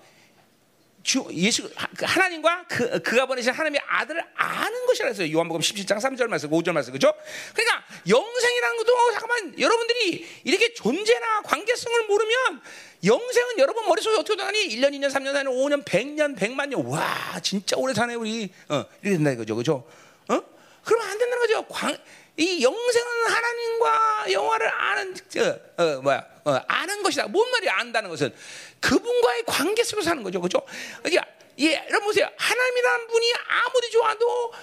주 1.07 1.26
예수 1.31 1.72
그 1.98 2.03
하나님과 2.06 2.65
그 2.68 3.02
그가 3.02 3.26
보내신 3.27 3.53
하나님의 3.53 3.80
아들을 3.88 4.22
아는 4.35 4.85
것이라 4.88 5.07
했어요. 5.07 5.31
요한복음 5.31 5.61
17장 5.61 6.02
3절 6.02 6.27
말씀, 6.27 6.49
5절 6.49 6.73
말씀. 6.73 6.91
그죠? 6.91 7.14
그러니까 7.53 7.85
영생이라는 8.10 8.77
것도 8.77 9.11
잠깐만 9.14 9.57
여러분들이 9.57 10.27
이렇게 10.44 10.73
존재나 10.73 11.44
관계성을 11.44 12.07
모르면 12.07 12.61
영생은 13.03 13.60
여러분 13.60 13.86
머릿속에 13.88 14.15
어떻게 14.18 14.36
되나니 14.36 14.69
1년, 14.69 14.91
2년, 14.91 15.11
3년, 15.11 15.34
4년, 15.34 15.48
5년, 15.48 15.84
100년, 15.84 16.38
100만 16.38 16.69
년. 16.69 16.86
와, 16.86 17.40
진짜 17.41 17.78
오래 17.78 17.94
사네 17.94 18.15
우리. 18.15 18.52
어, 18.69 18.86
이렇게 19.02 19.18
된다 19.18 19.32
이거죠. 19.32 19.56
그죠? 19.56 19.88
어? 20.30 20.41
그러면 20.84 21.10
안 21.10 21.18
된다는 21.18 21.40
거죠. 21.40 21.65
광, 21.68 21.98
이 22.38 22.64
영생은 22.64 23.07
하나님과 23.28 24.32
영화를 24.32 24.69
아는 24.69 25.15
어, 25.38 25.84
어 25.84 26.02
뭐야 26.02 26.26
어, 26.45 26.60
아는 26.68 27.03
것이다. 27.03 27.28
뭔 27.28 27.49
말이야 27.52 27.76
안다는 27.78 28.10
것은 28.10 28.34
그분과의 28.80 29.44
관계 29.45 29.84
속에서 29.84 30.10
사는 30.10 30.24
거죠, 30.24 30.40
그죠? 30.40 30.61
그러니까 31.02 31.26
예, 31.60 31.74
여러분 31.90 32.06
보세요. 32.06 32.30
하나님이라는 32.38 33.07
분이 33.07 33.34
아무리 33.48 33.90
좋아도 33.90 34.53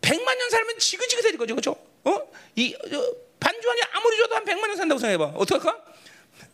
백만 0.00 0.38
년 0.38 0.50
살면 0.50 0.78
지긋지긋해질 0.78 1.38
거죠, 1.38 1.54
그죠? 1.56 1.76
어? 2.04 2.20
이 2.54 2.74
어, 2.74 3.14
반주환이 3.40 3.80
아무리 3.92 4.16
좋아도 4.16 4.36
한 4.36 4.44
백만 4.44 4.70
년 4.70 4.76
산다고 4.76 4.98
생각해봐. 5.00 5.36
어떡할까? 5.36 5.93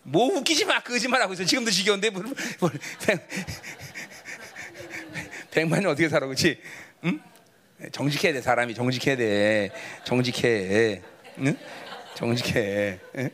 뭐 0.02 0.26
웃기지 0.36 0.64
마, 0.64 0.80
거짓말하고 0.82 1.34
있어. 1.34 1.44
지금도 1.44 1.70
지겨운데 1.70 2.10
뭘, 2.10 2.24
뭘 2.60 2.72
백, 3.04 3.28
백만 5.50 5.80
년 5.82 5.92
어떻게 5.92 6.08
살아, 6.08 6.26
그렇지? 6.26 6.60
응? 7.04 7.20
정직해야 7.92 8.34
돼 8.34 8.40
사람이 8.42 8.74
정직해야 8.74 9.16
돼 9.16 9.70
정직해 10.04 11.02
응? 11.38 11.56
정직해 12.14 13.00
응? 13.16 13.30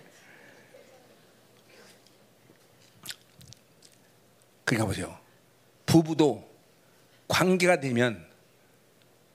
그러니까 4.65 4.87
보세요 4.87 5.19
부부도 5.85 6.49
관계가 7.27 7.81
되면 7.81 8.25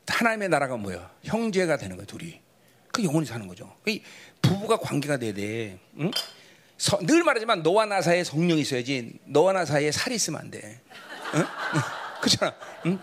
하나님의 0.07 0.49
나라가 0.49 0.77
뭐야 0.77 1.11
형제가 1.23 1.77
되는 1.77 1.97
거야 1.97 2.05
둘이 2.05 2.39
그 2.93 3.03
영원히 3.03 3.25
사는 3.25 3.45
거죠 3.47 3.75
부부가 4.41 4.77
관계가 4.77 5.17
돼야 5.17 5.33
돼 5.33 5.77
응? 5.97 6.11
서, 6.81 6.97
늘 7.05 7.23
말하지만 7.23 7.61
너와 7.61 7.85
나 7.85 8.01
사이에 8.01 8.23
성령이 8.23 8.61
있어야지 8.61 9.13
너와 9.25 9.53
나 9.53 9.65
사이에 9.65 9.91
살이 9.91 10.15
있으면 10.15 10.39
안 10.41 10.49
돼 10.49 10.81
응? 11.35 11.45
그렇잖아 12.19 12.55
응? 12.87 12.99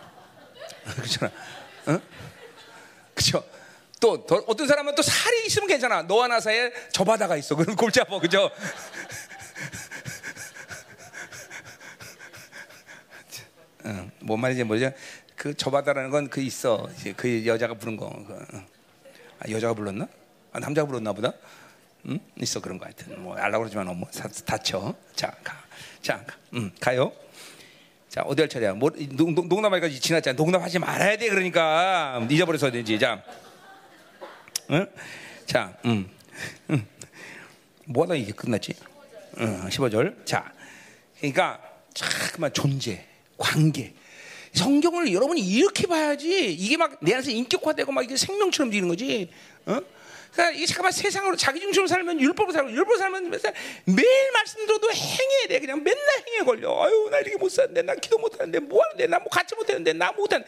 그렇잖아 0.96 1.30
어? 1.86 2.00
그죠? 3.14 3.44
또 4.00 4.26
어떤 4.48 4.66
사람은 4.66 4.96
또 4.96 5.02
살이 5.02 5.46
있으면 5.46 5.66
괜찮아. 5.68 6.02
너와 6.02 6.28
나 6.28 6.38
사이에 6.38 6.72
저 6.92 7.02
바다가 7.02 7.36
있어. 7.36 7.56
그럼 7.56 7.74
골치 7.74 8.00
아파. 8.00 8.20
그죠? 8.20 8.48
어, 13.84 14.10
뭔 14.20 14.40
말인지 14.40 14.64
모르죠. 14.64 14.92
그 15.36 15.54
저 15.54 15.70
바다라는 15.70 16.10
건 16.10 16.28
그 16.28 16.40
있어. 16.40 16.88
그 17.16 17.46
여자가 17.46 17.74
부른 17.74 17.96
거. 17.96 18.08
그, 18.10 18.64
아, 19.40 19.50
여자가 19.50 19.74
불렀나? 19.74 20.08
아, 20.52 20.58
남자가 20.60 20.86
불렀나 20.86 21.12
보다. 21.12 21.32
응? 22.06 22.18
있어 22.40 22.60
그런 22.60 22.78
거 22.78 22.84
하여튼 22.84 23.22
뭐 23.22 23.36
알라고 23.36 23.64
그러지만 23.64 23.86
너무 23.86 24.06
다쳐. 24.44 24.94
자, 25.14 25.30
가. 25.42 25.64
자, 26.00 26.24
음, 26.54 26.70
가요. 26.80 27.12
자, 28.08 28.22
어디 28.22 28.40
할 28.42 28.48
차례야? 28.48 28.72
뭐, 28.74 28.90
농담하니까 28.90 29.88
지났잖아. 29.88 30.36
농담하지 30.36 30.78
말아야 30.78 31.16
돼. 31.18 31.28
그러니까. 31.28 32.26
잊어버려서 32.30 32.70
되지. 32.70 32.98
자. 32.98 33.22
응? 34.70 34.86
자, 35.44 35.76
음. 35.84 36.08
음. 36.70 36.86
뭐하다 37.84 38.14
이게 38.14 38.32
끝났지? 38.32 38.74
응, 39.40 39.68
15절. 39.68 40.24
자. 40.24 40.52
그러니까, 41.18 41.60
잠깐만, 41.92 42.52
존재, 42.52 43.04
관계. 43.36 43.94
성경을 44.54 45.12
여러분이 45.12 45.40
이렇게 45.40 45.86
봐야지. 45.86 46.52
이게 46.52 46.76
막 46.76 46.98
내 47.02 47.12
안에서 47.12 47.30
인격화되고 47.30 47.92
막 47.92 48.02
이게 48.02 48.16
생명처럼 48.16 48.70
되는 48.70 48.88
거지. 48.88 49.30
어? 49.66 49.78
그러니까 50.32 50.56
이게 50.56 50.66
잠깐만 50.66 50.92
세상으로 50.92 51.36
자기 51.36 51.60
중심으로 51.60 51.88
살면 51.88 52.20
율법으로 52.20 52.52
살고 52.52 52.70
율법으로 52.70 52.98
살면 52.98 53.30
매일 53.84 54.32
말씀 54.32 54.64
들어도 54.66 54.90
행해야 54.92 55.48
돼. 55.48 55.60
그냥 55.60 55.82
맨날 55.82 56.00
행해 56.26 56.44
걸려. 56.44 56.82
아유 56.84 57.08
나 57.10 57.18
이렇게 57.18 57.36
못 57.36 57.48
사는데 57.50 57.82
나 57.82 57.94
기도 57.94 58.18
못 58.18 58.34
하는데 58.34 58.58
뭐 58.60 58.82
하는데 58.82 59.06
나 59.06 59.18
뭐 59.18 59.28
같이 59.28 59.54
못 59.54 59.68
하는데 59.68 59.92
나 59.94 60.12
못한 60.12 60.44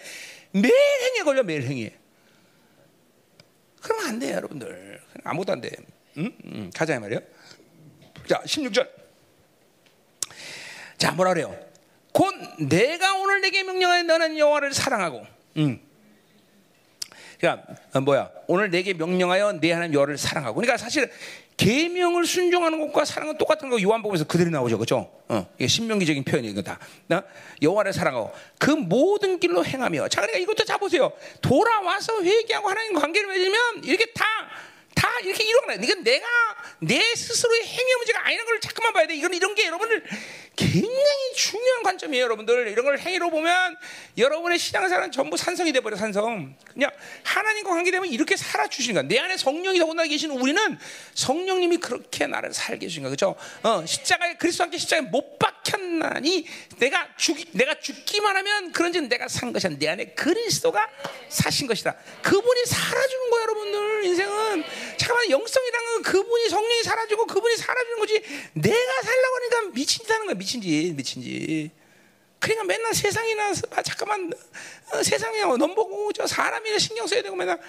매일 0.53 0.73
행해 0.75 1.23
걸려 1.23 1.43
매일 1.43 1.63
행해. 1.63 1.93
그러면 3.83 4.07
안 4.09 4.19
돼, 4.19 4.33
여러분들. 4.35 5.01
아무것도 5.25 5.53
안 5.53 5.61
돼. 5.63 5.71
응? 6.19 6.33
응. 6.45 6.71
가자, 6.75 6.95
이 6.97 6.99
말이야. 6.99 7.19
자, 8.29 8.43
16절. 8.45 8.89
자, 10.99 11.13
뭐라 11.13 11.33
그래요? 11.33 11.59
곧 12.13 12.35
내가 12.59 13.15
오늘 13.17 13.41
내게 13.41 13.63
명령하여 13.63 14.03
너는 14.03 14.37
여호와를 14.37 14.75
사랑하고, 14.75 15.27
응. 15.57 15.81
그러니까 17.41 17.65
어, 17.95 18.01
뭐야? 18.01 18.31
오늘 18.47 18.71
내게 18.71 18.93
명령하여 18.93 19.53
내 19.61 19.73
하나님 19.73 19.95
여호와를 19.95 20.19
사랑하고. 20.19 20.57
그러니까 20.57 20.77
사실 20.77 21.11
계명을 21.57 22.27
순종하는 22.27 22.79
것과 22.81 23.05
사랑은 23.05 23.39
똑같은 23.39 23.69
거 23.69 23.81
요한복음에서 23.81 24.25
그대로 24.25 24.51
나오죠, 24.51 24.79
그렇죠? 24.79 25.11
어, 25.29 25.47
이게 25.59 25.67
신명기적인 25.67 26.25
표현이에요, 26.25 26.63
다. 26.63 26.79
나 27.07 27.23
여호와를 27.63 27.93
사랑하고 27.93 28.33
그 28.59 28.71
모든 28.71 29.39
길로 29.39 29.65
행하며. 29.65 30.09
자, 30.09 30.21
그러니까 30.21 30.39
이것도 30.39 30.65
자 30.65 30.77
보세요. 30.77 31.13
돌아와서 31.41 32.23
회개하고 32.23 32.69
하나님 32.69 32.95
관계를 32.95 33.29
맺으면 33.29 33.85
이렇게 33.85 34.07
다. 34.13 34.25
다 35.01 35.09
이렇게 35.23 35.45
일어나. 35.45 35.73
이건 35.73 36.05
내가 36.05 36.27
내 36.81 37.01
스스로의 37.15 37.65
행위 37.65 37.95
문제가 37.95 38.27
아니라는 38.27 38.45
걸 38.45 38.61
자꾸만 38.61 38.93
봐야 38.93 39.07
돼. 39.07 39.15
이건 39.15 39.33
이런 39.33 39.55
게 39.55 39.65
여러분을 39.65 40.05
굉장히 40.57 41.33
중요한 41.35 41.83
관점이에요, 41.83 42.25
여러분들. 42.25 42.69
이런 42.69 42.85
걸 42.85 42.99
행위로 42.99 43.31
보면 43.31 43.79
여러분의 44.19 44.59
신앙생활은 44.59 45.11
전부 45.11 45.39
산성이 45.39 45.73
돼 45.73 45.81
버려, 45.81 45.97
산성. 45.97 46.55
그냥 46.75 46.91
하나님과 47.23 47.71
관계되면 47.71 48.11
이렇게 48.11 48.37
살아주시는 48.37 48.95
거야. 48.95 49.09
내 49.09 49.19
안에 49.19 49.39
성령이 49.39 49.79
더군다나 49.79 50.07
계신 50.07 50.33
우리는 50.33 50.79
성령님이 51.15 51.79
그렇게 51.79 52.27
나를 52.27 52.53
살게 52.53 52.85
해주신 52.85 53.05
거야. 53.05 53.11
그죠? 53.11 53.37
어, 53.63 53.87
십자가에, 53.87 54.35
그리스도 54.35 54.65
함께 54.65 54.77
십자가에 54.77 55.07
못 55.07 55.39
박혔나니 55.39 56.47
내가 56.77 57.09
죽, 57.17 57.39
내가 57.53 57.81
죽기만 57.81 58.37
하면 58.37 58.73
그런지 58.73 59.01
내가 59.01 59.29
산 59.29 59.55
것이야. 59.55 59.79
내 59.79 59.89
안에 59.89 60.07
그리스도가 60.09 60.87
사신 61.31 61.67
것이다. 61.67 61.97
그분이 62.21 62.67
살아 62.67 63.07
주는 63.07 63.31
거야, 63.31 63.43
여러분들. 63.43 64.05
인생은. 64.05 64.65
잠깐만, 64.97 65.31
영성이란 65.31 65.85
건 65.87 66.03
그분이 66.03 66.49
성령이 66.49 66.83
살아주고 66.83 67.27
그분이 67.27 67.57
살아주는 67.57 67.99
거지. 67.99 68.23
내가 68.55 69.03
살라고 69.03 69.35
하니까 69.37 69.61
미친 69.73 70.05
짓 70.05 70.11
하는 70.11 70.27
거야, 70.27 70.35
미친 70.35 70.61
짓, 70.63 70.95
미친 70.95 71.23
짓. 71.23 71.71
그러니까 72.39 72.65
맨날 72.65 72.95
세상이나 72.95 73.53
아, 73.73 73.83
잠깐만 73.83 74.33
어, 74.93 75.03
세상에 75.03 75.43
넘보고 75.43 76.11
저 76.15 76.27
사람이나 76.27 76.79
신경 76.79 77.07
써야 77.07 77.21
되고 77.21 77.37
맨날 77.37 77.61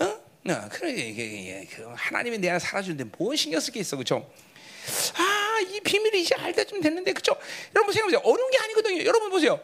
어? 0.00 0.04
어 0.04 0.68
그래 0.72 0.90
이게 0.90 1.68
그 1.72 1.92
하나님이 1.94 2.38
내 2.38 2.50
안에 2.50 2.58
살아주는데 2.58 3.04
뭘 3.16 3.36
신경 3.36 3.60
쓸 3.60 3.72
게 3.72 3.78
있어 3.78 3.96
그죠? 3.96 4.28
아, 5.14 5.60
이 5.68 5.80
비밀이 5.80 6.20
이제 6.22 6.34
알때좀 6.34 6.80
됐는데, 6.80 7.12
그쵸? 7.12 7.36
여러분 7.74 7.92
생각해보세요. 7.92 8.20
어려운 8.24 8.50
게 8.50 8.58
아니거든요. 8.58 9.04
여러분 9.04 9.30
보세요. 9.30 9.60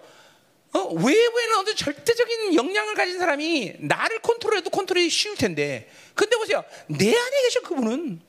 어, 0.74 0.88
외부에는 0.88 1.58
어떤 1.58 1.76
절대적인 1.76 2.54
역량을 2.54 2.94
가진 2.94 3.18
사람이 3.18 3.74
나를 3.80 4.20
컨트롤해도 4.20 4.70
컨트롤이 4.70 5.10
쉬울 5.10 5.36
텐데, 5.36 5.90
근데 6.14 6.36
보세요. 6.36 6.64
내 6.86 7.14
안에 7.14 7.42
계셔, 7.42 7.60
그분은. 7.60 8.20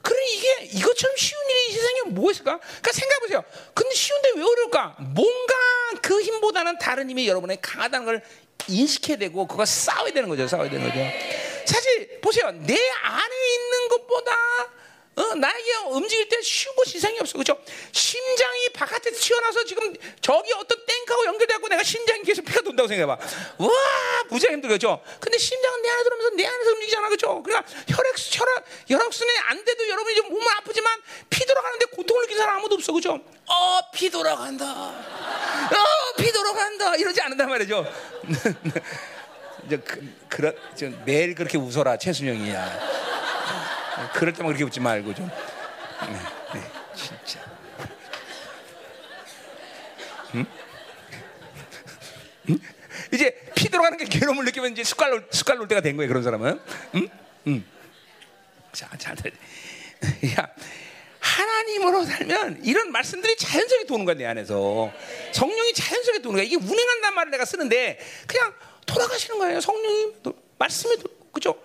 그래, 0.00 0.16
이게 0.28 0.68
이것처럼 0.78 1.16
쉬운 1.16 1.40
일이 1.50 1.68
이 1.68 1.72
세상에 1.72 2.00
뭐 2.10 2.30
있을까? 2.30 2.58
그러니까 2.58 2.92
생각해 2.92 3.20
보세요. 3.20 3.44
근데 3.74 3.94
쉬운데 3.94 4.30
왜 4.36 4.42
어려울까? 4.42 4.96
뭔가 5.00 5.54
그 6.00 6.22
힘보다는 6.22 6.78
다른 6.78 7.10
힘이 7.10 7.26
여러분의 7.26 7.58
강하다는 7.60 8.06
걸 8.06 8.22
인식해야 8.68 9.16
되고, 9.16 9.48
그거 9.48 9.66
싸워야 9.66 10.12
되는 10.12 10.28
거죠. 10.28 10.46
싸워야 10.46 10.70
되는 10.70 10.86
거죠. 10.86 11.00
사실, 11.66 12.20
보세요. 12.20 12.52
내 12.52 12.74
안에 13.02 13.54
있는 13.54 13.88
것보다 13.88 14.32
어, 15.18 15.34
나에게 15.34 15.74
움직일 15.88 16.28
때 16.28 16.40
쉬운 16.42 16.74
곳 16.76 16.86
이상이 16.94 17.18
없어. 17.18 17.36
그죠? 17.36 17.58
심장이 17.90 18.68
바깥에 18.72 19.10
튀어나와서 19.10 19.64
지금 19.64 19.92
저기 20.20 20.52
어떤 20.52 20.78
땡크하고 20.86 21.26
연결되고 21.26 21.68
내가 21.68 21.82
심장이 21.82 22.22
계속 22.22 22.44
피가 22.44 22.60
돈다고 22.60 22.86
생각해봐. 22.86 23.18
와, 23.58 23.68
무지하게 24.30 24.54
힘들죠? 24.54 25.02
근데 25.18 25.36
심장은 25.36 25.82
내 25.82 25.88
안에 25.88 26.02
들어오면서 26.04 26.36
내 26.36 26.46
안에서 26.46 26.70
움직이잖아. 26.70 27.08
그죠? 27.08 27.42
그러니까 27.42 27.68
혈액, 27.88 28.14
혈압, 28.16 28.64
혈액순환이 28.88 29.38
안 29.46 29.64
돼도 29.64 29.88
여러분이 29.88 30.14
좀 30.14 30.28
몸은 30.30 30.46
아프지만 30.58 31.00
피 31.28 31.44
돌아가는데 31.44 31.86
고통을 31.86 32.22
느끼는 32.22 32.40
사람 32.40 32.58
아무도 32.58 32.76
없어. 32.76 32.92
그죠? 32.92 33.20
어, 33.46 33.80
피 33.92 34.08
돌아간다. 34.10 34.64
어, 34.64 36.16
피 36.16 36.30
돌아간다. 36.30 36.94
이러지 36.94 37.20
않는단 37.20 37.48
말이죠. 37.48 37.84
이제 39.66 39.76
그, 39.78 40.14
그런, 40.28 40.54
매일 41.04 41.34
그렇게 41.34 41.58
웃어라, 41.58 41.98
최순영이야. 41.98 42.98
그럴 44.14 44.32
때만 44.32 44.52
그렇게 44.52 44.64
웃지 44.64 44.80
말고 44.80 45.14
좀. 45.14 45.28
네, 45.28 46.12
네, 46.54 46.70
진짜. 46.94 47.40
응? 50.34 50.46
응? 52.50 52.58
이제 53.12 53.30
피 53.54 53.68
들어가는 53.68 53.96
게 53.98 54.04
괴로움을 54.04 54.44
느끼면 54.44 54.72
이제 54.72 54.84
숟갈 54.84 55.10
놓, 55.10 55.24
숟갈 55.32 55.56
놓을 55.56 55.68
때가 55.68 55.80
된 55.80 55.96
거예요. 55.96 56.08
그런 56.08 56.22
사람은. 56.22 56.60
응? 56.96 57.08
응. 57.46 57.64
자, 58.72 58.88
잘 58.98 59.16
들. 59.16 59.32
야, 60.38 60.48
하나님으로 61.18 62.04
살면 62.04 62.60
이런 62.64 62.92
말씀들이 62.92 63.36
자연스럽게 63.36 63.86
도는 63.86 64.04
거야 64.04 64.14
내 64.14 64.26
안에서. 64.26 64.92
성령이 65.32 65.72
자연스럽게 65.72 66.22
도는 66.22 66.36
거야. 66.36 66.44
이게 66.44 66.56
운행한단 66.56 67.14
말을 67.14 67.30
내가 67.30 67.44
쓰는데 67.44 67.98
그냥 68.26 68.52
돌아가시는 68.86 69.38
거예요. 69.38 69.60
성령이 69.60 70.12
말씀이 70.58 70.96
그죠? 71.32 71.60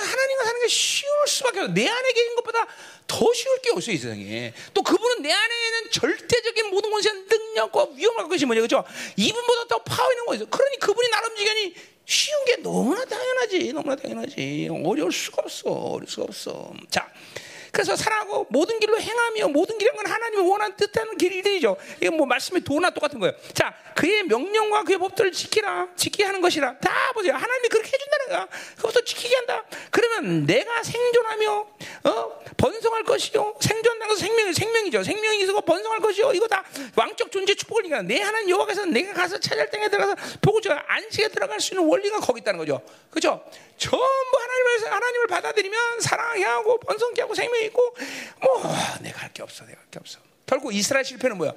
하나님과 0.00 0.44
사는 0.44 0.60
게 0.60 0.68
쉬울 0.68 1.10
수밖에 1.26 1.60
없어. 1.60 1.72
내 1.72 1.88
안에 1.88 2.12
계신 2.12 2.34
것보다 2.36 2.66
더 3.06 3.32
쉬울 3.34 3.58
게 3.60 3.70
없어 3.70 3.90
이 3.92 3.98
세상에. 3.98 4.52
또 4.74 4.82
그분은 4.82 5.22
내 5.22 5.32
안에 5.32 5.54
있는 5.66 5.90
절대적인 5.90 6.70
모든 6.70 6.90
것에 6.90 7.12
능력과 7.12 7.88
위험할 7.94 8.28
것이 8.28 8.46
뭐냐 8.46 8.62
그죠? 8.62 8.84
이분보다 9.16 9.66
더 9.68 9.78
파워 9.82 10.10
있는 10.12 10.26
거죠. 10.26 10.46
그러니 10.46 10.78
그분이 10.78 11.08
나를 11.08 11.28
움직이니 11.30 11.74
쉬운 12.06 12.44
게 12.44 12.56
너무나 12.56 13.04
당연하지, 13.04 13.72
너무나 13.72 13.96
당연하지. 13.96 14.68
어려울 14.84 15.12
수가 15.12 15.42
없어, 15.42 15.70
어려울 15.70 16.06
수가 16.08 16.24
없어. 16.24 16.72
자. 16.90 17.10
그래서 17.72 17.96
사랑하고 17.96 18.46
모든 18.50 18.78
길로 18.78 19.00
행하며 19.00 19.48
모든 19.48 19.78
길은 19.78 19.96
건 19.96 20.06
하나님이 20.06 20.42
원하는 20.42 20.76
뜻하는 20.76 21.16
길이죠. 21.16 21.76
이게 21.96 22.10
뭐 22.10 22.26
말씀이 22.26 22.60
도나 22.60 22.90
똑같은 22.90 23.18
거예요. 23.18 23.34
자, 23.54 23.74
그의 23.94 24.24
명령과 24.24 24.84
그의 24.84 24.98
법들을 24.98 25.32
지키라, 25.32 25.88
지키게 25.96 26.24
하는 26.24 26.42
것이라. 26.42 26.78
다 26.78 27.12
보세요. 27.14 27.32
하나님이 27.32 27.68
그렇게 27.68 27.90
해준다는 27.92 28.28
거야. 28.28 28.48
그것도 28.76 29.04
지키게 29.04 29.34
한다. 29.36 29.64
그러면 29.90 30.44
내가 30.44 30.82
생존하며 30.82 31.66
어, 32.04 32.42
번성할 32.58 33.04
것이요. 33.04 33.56
생존하는 33.60 34.08
것은 34.08 34.26
생명, 34.26 34.52
생명이죠. 34.52 35.02
생명이 35.02 35.40
있고 35.40 35.62
번성할 35.62 36.00
것이요. 36.00 36.32
이거 36.34 36.46
다 36.46 36.62
왕적 36.94 37.32
존재 37.32 37.54
축복을 37.54 37.86
얘기하는. 37.86 38.06
내 38.06 38.20
하나님 38.20 38.50
여호와께서 38.50 38.84
내가 38.84 39.14
가서 39.14 39.40
찾을 39.40 39.70
땅에 39.70 39.88
들어가서 39.88 40.14
보고 40.42 40.60
저 40.60 40.72
안식에 40.74 41.28
들어갈 41.28 41.58
수 41.58 41.72
있는 41.72 41.88
원리가 41.88 42.20
거기 42.20 42.40
있다는 42.40 42.58
거죠. 42.58 42.82
그렇죠? 43.10 43.42
전부 43.82 44.38
하나님을 44.40 44.92
하나님을 44.92 45.26
받아들이면 45.26 46.00
사랑하게 46.00 46.44
하고 46.44 46.78
번성케 46.78 47.20
하고 47.22 47.34
생명이 47.34 47.66
있고 47.66 47.96
뭐 48.40 48.62
내가 49.00 49.20
할 49.22 49.32
게 49.32 49.42
없어 49.42 49.64
내가 49.64 49.80
할 49.80 49.86
게 49.90 49.98
없어. 49.98 50.18
결국 50.46 50.74
이스라엘 50.74 51.04
실패는 51.04 51.36
뭐야? 51.38 51.52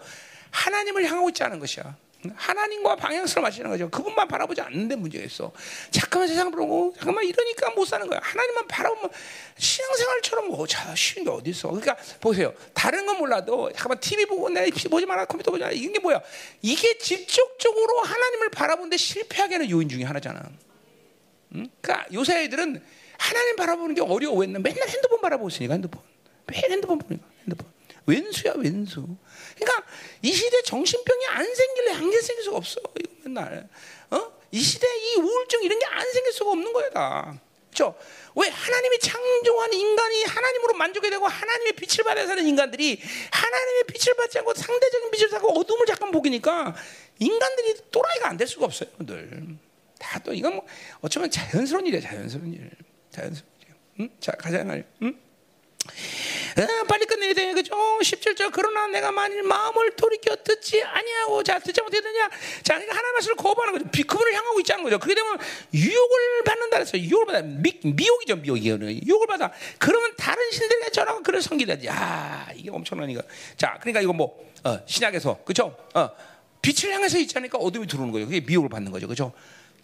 하나님을 0.52 1.06
향하고 1.06 1.30
있지 1.30 1.44
않은 1.44 1.60
것이야. 1.60 1.96
하나님과 2.36 2.96
방향성을 2.96 3.44
맞추는 3.44 3.70
거죠. 3.70 3.88
그분만 3.92 4.28
바라보지 4.28 4.60
않는데 4.62 4.96
문제가 4.96 5.24
있어. 5.26 5.52
잠깐만 5.92 6.28
세상 6.28 6.50
보고 6.50 6.92
잠깐만 6.98 7.24
이러니까 7.26 7.70
못 7.72 7.86
사는 7.86 8.08
거야. 8.08 8.20
하나님만 8.24 8.68
바라보면 8.68 9.12
신앙생활처럼 9.60 10.48
뭐자 10.48 10.96
쉬운 10.96 11.24
게 11.26 11.30
어디 11.30 11.52
있어? 11.52 11.68
그러니까 11.70 11.96
보세요. 12.20 12.52
다른 12.74 13.06
건 13.06 13.18
몰라도 13.20 13.72
잠깐만 13.74 14.00
TV 14.00 14.26
보고 14.26 14.50
내 14.50 14.68
보지 14.90 15.06
마라 15.06 15.26
컴퓨터 15.26 15.52
보지 15.52 15.62
마라. 15.62 15.74
이게 15.76 16.00
뭐야? 16.00 16.20
이게 16.64 16.98
직접적으로 16.98 18.02
하나님을 18.02 18.50
바라보는데 18.50 18.98
실패하게 18.98 19.56
하는 19.56 19.70
요인 19.70 19.88
중에 19.88 20.04
하나잖아 20.04 20.42
응? 21.56 21.70
그러니까 21.82 22.08
요새 22.14 22.44
애들은 22.44 22.84
하나님 23.18 23.56
바라보는 23.56 23.96
게 23.96 24.02
어려워. 24.02 24.36
왜냐 24.38 24.60
맨날 24.60 24.88
핸드폰 24.88 25.22
바라보고 25.22 25.50
있으니까 25.50 25.74
핸드폰. 25.74 26.02
매일 26.48 26.70
핸드폰 26.72 27.00
보니까 27.00 27.26
핸드폰. 27.42 27.72
왼수야 28.06 28.54
왼수. 28.58 29.08
그러니까 29.56 29.84
이 30.22 30.32
시대 30.32 30.62
정신병이 30.62 31.26
안 31.28 31.56
생길래 31.56 31.92
안 31.94 32.00
생길 32.12 32.44
수가 32.44 32.58
없어. 32.58 32.80
이거 33.00 33.12
맨날. 33.24 33.68
어? 34.12 34.32
이 34.52 34.62
시대 34.62 34.86
이 34.88 35.16
우울증 35.20 35.64
이런 35.64 35.80
게 35.80 35.86
안 35.88 36.12
생길 36.12 36.32
수가 36.34 36.52
없는 36.52 36.72
거야 36.74 36.90
다. 36.92 37.42
그렇죠? 37.74 37.98
왜 38.36 38.48
하나님이 38.48 39.00
창조한 39.00 39.74
인간이 39.74 40.24
하나님으로 40.24 40.74
만족이 40.76 41.10
되고 41.10 41.26
하나님의 41.28 41.74
빛을 41.74 42.04
받아 42.06 42.26
사는 42.26 42.46
인간들이 42.46 43.02
하나님의 43.32 43.84
빛을 43.88 44.16
받지 44.16 44.38
않고 44.40 44.54
상대적인 44.54 45.12
빛을 45.12 45.30
받고 45.30 45.60
어둠을 45.60 45.86
잠깐 45.86 46.12
보기니까 46.12 46.76
인간들이 47.20 47.76
또라이가 47.92 48.30
안 48.30 48.38
될 48.38 48.48
수가 48.48 48.66
없어요. 48.66 48.90
늘. 49.00 49.58
다 50.06 50.20
또 50.20 50.34
이건 50.34 50.56
뭐 50.56 50.66
어쩌면 51.02 51.30
자연스러운 51.30 51.86
일이야 51.88 52.02
자연스러운 52.02 52.54
일. 52.54 52.70
자연스러운 53.12 53.52
일. 53.62 53.68
응? 54.02 54.10
자 54.20 54.32
가자 54.34 54.64
말. 54.64 54.86
응? 55.02 55.18
아, 56.58 56.84
빨리 56.88 57.06
끝내야 57.06 57.34
돼. 57.34 57.54
그죠? 57.54 57.76
17절. 57.76 58.50
그러나 58.54 58.88
내가 58.88 59.12
만일 59.12 59.44
마음을 59.44 59.96
돌이켜 59.98 60.36
듣지 60.38 60.82
아니하고, 60.82 61.44
자, 61.44 61.60
듣지 61.60 61.82
못해 61.82 62.02
되냐? 62.02 62.30
자, 62.64 62.76
그러니까 62.76 62.96
하나님 62.96 63.14
말씀을 63.14 63.36
거부하는 63.36 63.74
거죠. 63.74 63.92
비, 63.92 64.04
그분을 64.04 64.34
향하고 64.34 64.60
있지 64.62 64.72
않은 64.72 64.84
거죠. 64.86 64.98
그게 65.00 65.14
되면 65.16 65.38
유혹을 65.74 66.44
받는다 66.46 66.78
그랬어요. 66.78 67.02
유혹을 67.02 67.26
받아. 67.26 67.42
미, 67.42 67.78
미혹이죠, 67.84 68.38
미혹이. 68.38 69.02
유혹을 69.06 69.28
받아. 69.28 69.52
그러면 69.78 70.14
다른 70.18 70.50
신들에게 70.50 70.92
전하고 70.92 71.24
그를 71.24 71.42
섬기다지. 71.42 71.90
아, 71.90 72.48
이게 72.56 72.72
이거. 73.12 73.22
자, 73.58 73.78
그러니까 73.82 74.00
이거 74.00 74.14
뭐, 74.14 74.50
어, 74.64 74.80
신약에서, 74.86 75.44
그죠? 75.44 75.76
어, 75.94 76.10
빛을 76.62 76.94
향해서 76.94 77.20
있지 77.20 77.38
않으니까 77.38 77.58
어둠이 77.58 77.86
들어오는 77.86 78.12
거죠. 78.12 78.26
그게 78.26 78.40
미혹을 78.40 78.70
받는 78.70 78.92
거죠. 78.92 79.08
그죠? 79.08 79.34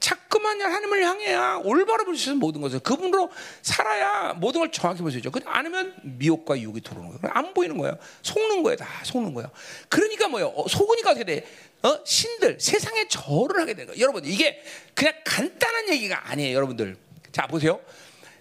자꾸만 0.02 0.60
하나님을 0.62 1.04
향해야 1.06 1.62
올바로 1.64 2.04
볼 2.06 2.18
수 2.18 2.30
있는 2.30 2.40
모든 2.40 2.60
것을 2.62 2.80
그분으로 2.80 3.32
살아야 3.62 4.34
모든 4.34 4.60
걸 4.60 4.72
정확히 4.72 5.02
볼 5.02 5.12
수 5.12 5.18
있죠. 5.18 5.32
그지 5.32 5.46
않으면 5.48 5.96
미혹과 6.04 6.60
유혹이 6.60 6.82
들어오는 6.82 7.10
거예요. 7.22 7.34
안 7.34 7.54
보이는 7.54 7.78
거예요. 7.78 7.98
속는 8.24 8.64
거예요. 8.64 8.76
다 8.78 8.88
속는 9.04 9.34
거예요. 9.34 9.50
그러니까 9.90 10.28
뭐요? 10.28 10.48
어, 10.48 10.68
속으니까 10.68 11.12
어떻게 11.12 11.24
돼? 11.24 11.48
어? 11.84 12.00
신들 12.06 12.60
세상에 12.60 13.08
절을 13.08 13.60
하게 13.62 13.74
되는 13.74 13.88
거예요. 13.88 14.02
여러분 14.02 14.26
이게 14.26 14.62
그냥 14.94 15.14
간단한 15.26 15.90
얘기가 15.90 16.30
아니에요. 16.30 16.56
여러분들 16.56 16.98
자 17.32 17.48
보세요. 17.48 17.80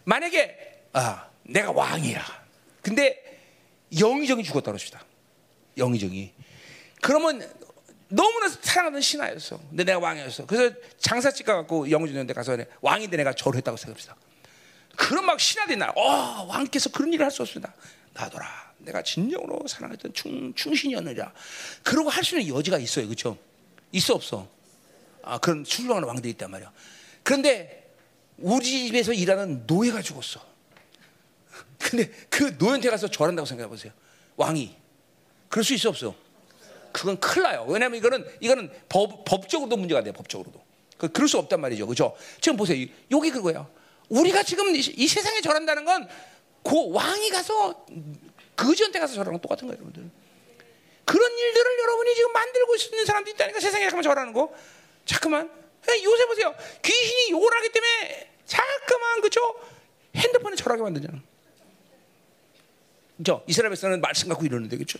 만약에 0.04 0.56
아, 0.92 1.28
내가 1.42 1.70
왕이야. 1.72 2.24
근데 2.82 3.22
영의정이 3.98 4.42
죽었다 4.44 4.66
그럽시다. 4.66 5.04
영의정이. 5.76 6.32
그러면 7.02 7.48
너무나 8.10 8.48
사랑하는 8.48 9.00
신하였어. 9.00 9.58
근데 9.70 9.84
내가 9.84 9.98
왕이었어. 10.00 10.46
그래서 10.46 10.74
장사집 10.98 11.46
가갖고 11.46 11.90
영주년대 11.90 12.34
가서 12.34 12.56
왕인데 12.80 13.16
내가 13.16 13.32
절했다고 13.32 13.76
생각합시다. 13.76 14.16
그런 14.96 15.24
막 15.24 15.40
신하들이 15.40 15.76
나, 15.78 15.90
어, 15.96 16.44
왕께서 16.46 16.90
그런 16.90 17.12
일을 17.12 17.24
할 17.24 17.30
수 17.30 17.42
없습니다. 17.42 17.72
나더라. 18.12 18.72
내가 18.78 19.02
진정으로 19.02 19.66
사랑했던 19.68 20.12
충, 20.12 20.52
충신이었느냐. 20.54 21.32
그러고 21.84 22.10
할 22.10 22.24
수 22.24 22.38
있는 22.38 22.54
여지가 22.54 22.78
있어요. 22.78 23.06
그렇죠? 23.06 23.38
있어 23.92 24.14
없어? 24.14 24.48
아, 25.22 25.38
그런 25.38 25.64
훌륭한 25.64 26.02
왕들이 26.04 26.30
있단 26.30 26.50
말이야. 26.50 26.72
그런데 27.22 27.92
우리 28.38 28.64
집에서 28.64 29.12
일하는 29.12 29.64
노예가 29.66 30.02
죽었어. 30.02 30.44
근데 31.78 32.10
그 32.28 32.56
노예한테 32.58 32.90
가서 32.90 33.08
절한다고 33.08 33.46
생각해 33.46 33.68
보세요. 33.68 33.92
왕이. 34.36 34.76
그럴 35.48 35.64
수 35.64 35.74
있어 35.74 35.88
없어? 35.90 36.14
그건 36.92 37.18
큰일 37.20 37.44
나요. 37.44 37.64
왜냐하면 37.68 37.98
이거는 37.98 38.26
이거는 38.40 38.70
법, 38.88 39.24
법적으로도 39.24 39.76
문제가 39.76 40.02
돼요. 40.02 40.12
법적으로도. 40.12 40.60
그, 40.98 41.08
그럴 41.08 41.28
수 41.28 41.38
없단 41.38 41.60
말이죠. 41.60 41.86
그죠? 41.86 42.16
지금 42.40 42.56
보세요. 42.56 42.86
여기 43.10 43.30
그거예요. 43.30 43.70
우리가 44.08 44.42
지금 44.42 44.74
이, 44.74 44.78
이 44.78 45.08
세상에 45.08 45.40
절한다는 45.40 45.84
건 45.84 46.08
그 46.62 46.92
왕이 46.92 47.30
가서 47.30 47.86
그지한테 48.54 48.98
가서 48.98 49.14
절하는 49.14 49.32
건 49.32 49.40
똑같은 49.40 49.66
거예요, 49.66 49.78
여러분들. 49.78 50.10
그런 51.04 51.38
일들을 51.38 51.78
여러분이 51.80 52.14
지금 52.14 52.32
만들고 52.32 52.76
있는 52.76 53.04
사람도 53.04 53.30
있다니까 53.30 53.60
세상에 53.60 53.84
잠깐만 53.84 54.02
절하는 54.02 54.32
거. 54.32 54.52
자꾸만 55.06 55.50
요새 56.04 56.26
보세요. 56.26 56.54
귀신이 56.82 57.30
욕을 57.32 57.52
하기 57.56 57.72
때문에 57.72 58.30
자꾸만 58.44 59.20
그죠? 59.22 59.40
핸드폰에 60.14 60.54
절하게 60.56 60.82
만들잖아. 60.82 61.20
그죠? 63.16 63.42
이스라엘에서는 63.46 64.00
말씀 64.00 64.28
갖고 64.28 64.44
이러는데 64.44 64.76
그죠? 64.76 64.98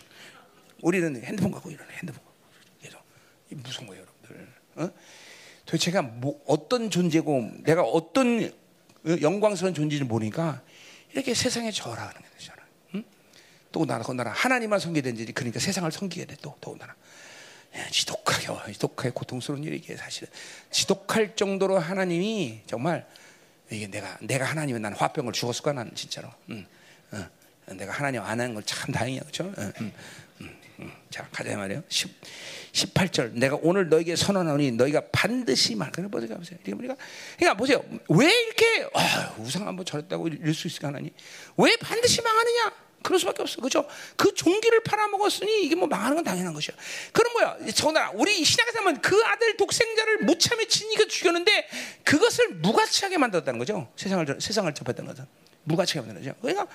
우리는 0.83 1.23
핸드폰 1.25 1.51
갖고 1.51 1.71
이러네. 1.71 1.93
핸드폰. 1.95 2.23
계속 2.81 3.01
무서운 3.51 3.87
거예요, 3.89 4.03
여러분들. 4.03 4.49
어? 4.77 4.91
도대체가 5.67 6.03
뭐 6.03 6.43
어떤 6.47 6.91
존재고 6.91 7.51
내가 7.63 7.83
어떤 7.83 8.53
영광스러운 9.05 9.75
존재인지 9.75 10.05
모르니까 10.05 10.63
이렇게 11.13 11.35
세상에 11.35 11.71
절하는 11.71 12.13
게 12.15 12.29
되잖아. 12.39 12.63
응? 12.95 13.05
또 13.73 13.85
나라 13.87 14.03
건나라 14.03 14.31
하나님만 14.33 14.81
섬기게 14.81 15.03
된지 15.03 15.33
그러니까 15.33 15.61
세상을 15.61 15.91
섬기게 15.91 16.27
돼또 16.27 16.57
더군다나. 16.61 16.95
예, 17.77 17.89
지독하게 17.91 18.73
지독하게 18.73 19.11
고통스러운 19.11 19.63
일이 19.63 19.81
게 19.81 19.97
사실은 19.97 20.29
지독할 20.73 21.37
정도로 21.37 21.79
하나님이 21.79 22.63
정말 22.67 23.07
이게 23.71 23.87
내가 23.87 24.19
내가 24.21 24.45
하나님은 24.47 24.83
난 24.83 24.93
화병을 24.93 25.33
죽었을까 25.33 25.73
나는 25.73 25.95
진짜로. 25.95 26.29
응. 26.51 26.67
응. 27.13 27.29
내가 27.77 27.93
하나님 27.93 28.23
안 28.23 28.41
하는 28.41 28.55
걸 28.55 28.65
참 28.65 28.93
다행이야 28.93 29.21
그렇죠? 29.21 29.53
응. 29.59 29.93
자 31.11 31.29
가자 31.33 31.57
말이에요. 31.57 31.83
10, 31.89 32.11
18절 32.73 33.33
내가 33.33 33.59
오늘 33.63 33.89
너에게 33.89 34.17
선언하니 34.17 34.73
너희가 34.73 35.03
반드시 35.13 35.75
말 35.75 35.91
그래 35.91 36.09
보세요. 36.09 36.37
보세요. 36.37 36.59
그러니까 36.65 36.97
그러니까 37.37 37.55
보세요. 37.55 37.85
왜 38.09 38.31
이렇게 38.31 38.89
아, 38.95 39.35
우상 39.39 39.67
한번 39.67 39.85
저랬다고 39.85 40.29
이럴 40.29 40.55
수 40.55 40.67
있을까 40.67 40.89
하나님? 40.89 41.11
왜 41.57 41.77
반드시 41.77 42.23
망하느냐? 42.23 42.73
그럴 43.03 43.19
수밖에 43.19 43.43
없어. 43.43 43.61
그죠? 43.61 43.87
그 44.17 44.35
종기를 44.35 44.83
팔아먹었으니 44.83 45.65
이게 45.65 45.75
뭐 45.75 45.89
망하는 45.89 46.17
건 46.17 46.25
당연한 46.25 46.53
것이야. 46.53 46.77
그럼 47.13 47.33
뭐야? 47.33 47.73
전하, 47.73 48.11
우리 48.11 48.45
신약에서 48.45 48.79
하면 48.81 49.01
그 49.01 49.21
아들 49.25 49.57
독생자를 49.57 50.19
무참히 50.19 50.69
진이겨 50.69 51.07
죽였는데 51.07 51.69
그것을 52.05 52.49
무가치하게 52.57 53.19
만들었다는 53.19 53.59
거죠. 53.59 53.91
세상을, 53.97 54.39
세상을 54.41 54.73
접했던 54.75 55.07
것은. 55.07 55.27
무가치하게 55.65 56.13
거죠. 56.13 56.35
그러니까 56.41 56.67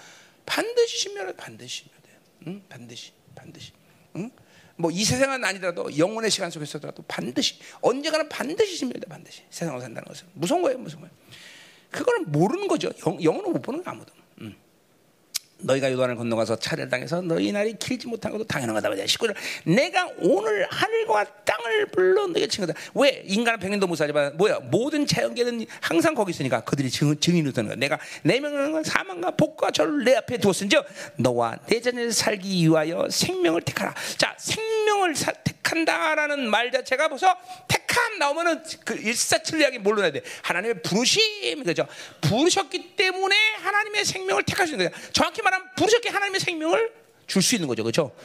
반드시 0.46 0.98
신멸해, 1.00 1.34
반드시 1.36 1.84
신멸해. 1.84 2.20
응? 2.48 2.64
반드시, 2.70 3.12
반드시. 3.36 3.72
응? 4.16 4.32
뭐이 4.78 5.04
세상은 5.04 5.44
아니더라도 5.44 5.98
영혼의 5.98 6.30
시간 6.30 6.52
속에서라도 6.52 7.04
반드시 7.08 7.60
언제가는 7.82 8.28
반드시 8.28 8.76
신멸돼 8.76 9.08
반드시 9.08 9.44
세상을 9.50 9.80
산다는 9.80 10.06
것은 10.06 10.28
무서운 10.34 10.62
거예요 10.62 10.78
무서운 10.78 11.02
거예요 11.02 11.16
그거는 11.92 12.32
모르는 12.32 12.68
거죠 12.68 12.92
영, 13.06 13.24
영혼을 13.24 13.52
못 13.52 13.62
보는 13.62 13.84
거 13.84 13.92
아무도 13.92 14.14
음. 14.14 14.15
너희가 15.60 15.92
요단을 15.92 16.16
건너가서 16.16 16.58
차례를 16.58 16.90
당해서 16.90 17.22
너희 17.22 17.52
날이 17.52 17.74
길지 17.78 18.08
못한 18.08 18.32
것도 18.32 18.44
당연한 18.46 18.76
거다. 18.76 18.90
19절. 18.90 19.34
내가 19.66 20.10
오늘 20.20 20.68
하늘과 20.70 21.26
땅을 21.46 21.88
불러 21.88 22.28
너희가 22.28 22.48
친 22.48 22.66
거다. 22.66 22.78
왜? 22.94 23.24
인간은 23.26 23.60
백년도 23.60 23.88
무사하지만 23.88 24.38
뭐야? 24.38 24.60
모든 24.60 25.06
자연계는 25.06 25.66
항상 25.82 26.14
거기 26.14 26.32
있으니까 26.32 26.62
그들이 26.62 26.90
증, 26.90 27.18
증인을 27.20 27.54
되는 27.54 27.70
거야. 27.70 27.78
내가 27.78 28.00
내 28.24 28.40
명령과 28.40 28.84
사망과 28.84 29.32
복과 29.32 29.72
절을 29.72 30.04
내 30.04 30.16
앞에 30.16 30.38
두었은즉 30.38 30.86
너와 31.18 31.58
내 31.68 31.80
자녀를 31.80 32.12
살기 32.12 32.64
위하여 32.64 33.08
생명을 33.10 33.62
택하라. 33.62 33.94
자, 34.18 34.36
생명을 34.38 35.16
사, 35.16 35.32
택한다라는 35.32 36.50
말 36.50 36.72
자체가 36.72 37.08
벌써 37.08 37.36
택 37.68 37.85
함 38.00 38.20
나오면은 38.20 38.64
그 38.84 38.96
일사천리하게 38.96 39.80
뭘로 39.80 40.04
해야 40.04 40.12
돼? 40.12 40.22
하나님의 40.44 40.82
부르심 40.82 41.64
그죠? 41.64 41.88
부르셨기 42.22 42.96
때문에 42.96 43.36
하나님의 43.62 44.06
생명을 44.06 44.44
있는 44.74 44.90
거야. 44.90 45.02
정확히 45.12 45.42
말하면 45.42 45.70
부르셨기 45.76 46.10
하나님의 46.10 46.40
생명을 46.40 46.92
줄 47.28 47.42
수 47.42 47.56
있는 47.56 47.68
거죠, 47.68 47.84
그렇죠? 47.84 48.16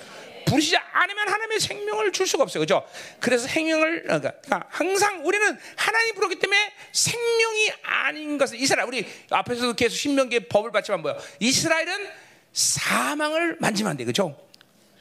부르시지 0.46 0.76
않으면 0.76 1.28
하나님의 1.28 1.60
생명을 1.60 2.12
줄 2.12 2.26
수가 2.26 2.42
없어요, 2.42 2.64
그렇죠? 2.64 2.86
그래서 3.20 3.46
생명을 3.46 4.02
그러니까 4.02 4.32
항상 4.68 5.24
우리는 5.26 5.58
하나님 5.76 6.14
부르기 6.14 6.38
때문에 6.38 6.72
생명이 6.92 7.72
아닌 7.82 8.38
것을 8.38 8.58
이스라엘 8.60 8.88
우리 8.88 9.06
앞에서도 9.30 9.74
계속 9.74 9.96
신명기의 9.96 10.48
법을 10.48 10.70
받지만 10.72 11.02
뭐야? 11.02 11.16
이스라엘은 11.38 12.08
사망을 12.52 13.56
만지면 13.60 13.90
안 13.90 13.96
돼, 13.96 14.04
그렇죠? 14.04 14.36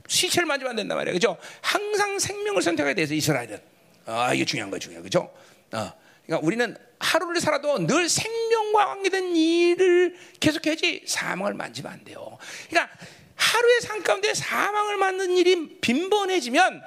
시체를 0.08 0.46
만지면 0.46 0.72
안 0.72 0.76
된단 0.76 0.98
말이에요, 0.98 1.18
그렇죠? 1.18 1.38
항상 1.62 2.20
생명을 2.20 2.62
선택해야 2.62 2.94
돼서 2.94 3.14
이스라엘은 3.14 3.69
아 4.10 4.34
이게 4.34 4.46
중요한 4.46 4.72
거죠, 4.72 4.86
중요한 4.86 5.04
거죠. 5.04 5.32
어. 5.72 5.94
그러니까 6.26 6.46
우리는 6.46 6.78
하루를 7.00 7.40
살아도 7.42 7.86
늘 7.86 8.10
생명과 8.10 8.86
관계된 8.86 9.36
일을 9.36 10.16
계속해야지 10.40 11.04
사망을 11.08 11.54
만지면 11.54 11.92
안 11.92 12.04
돼요. 12.04 12.38
그러니까 12.70 12.94
하루의 13.36 13.82
삶 13.82 14.04
가운데 14.04 14.34
사망을 14.34 14.98
맞는 14.98 15.38
일이 15.38 15.80
빈번해지면 15.80 16.84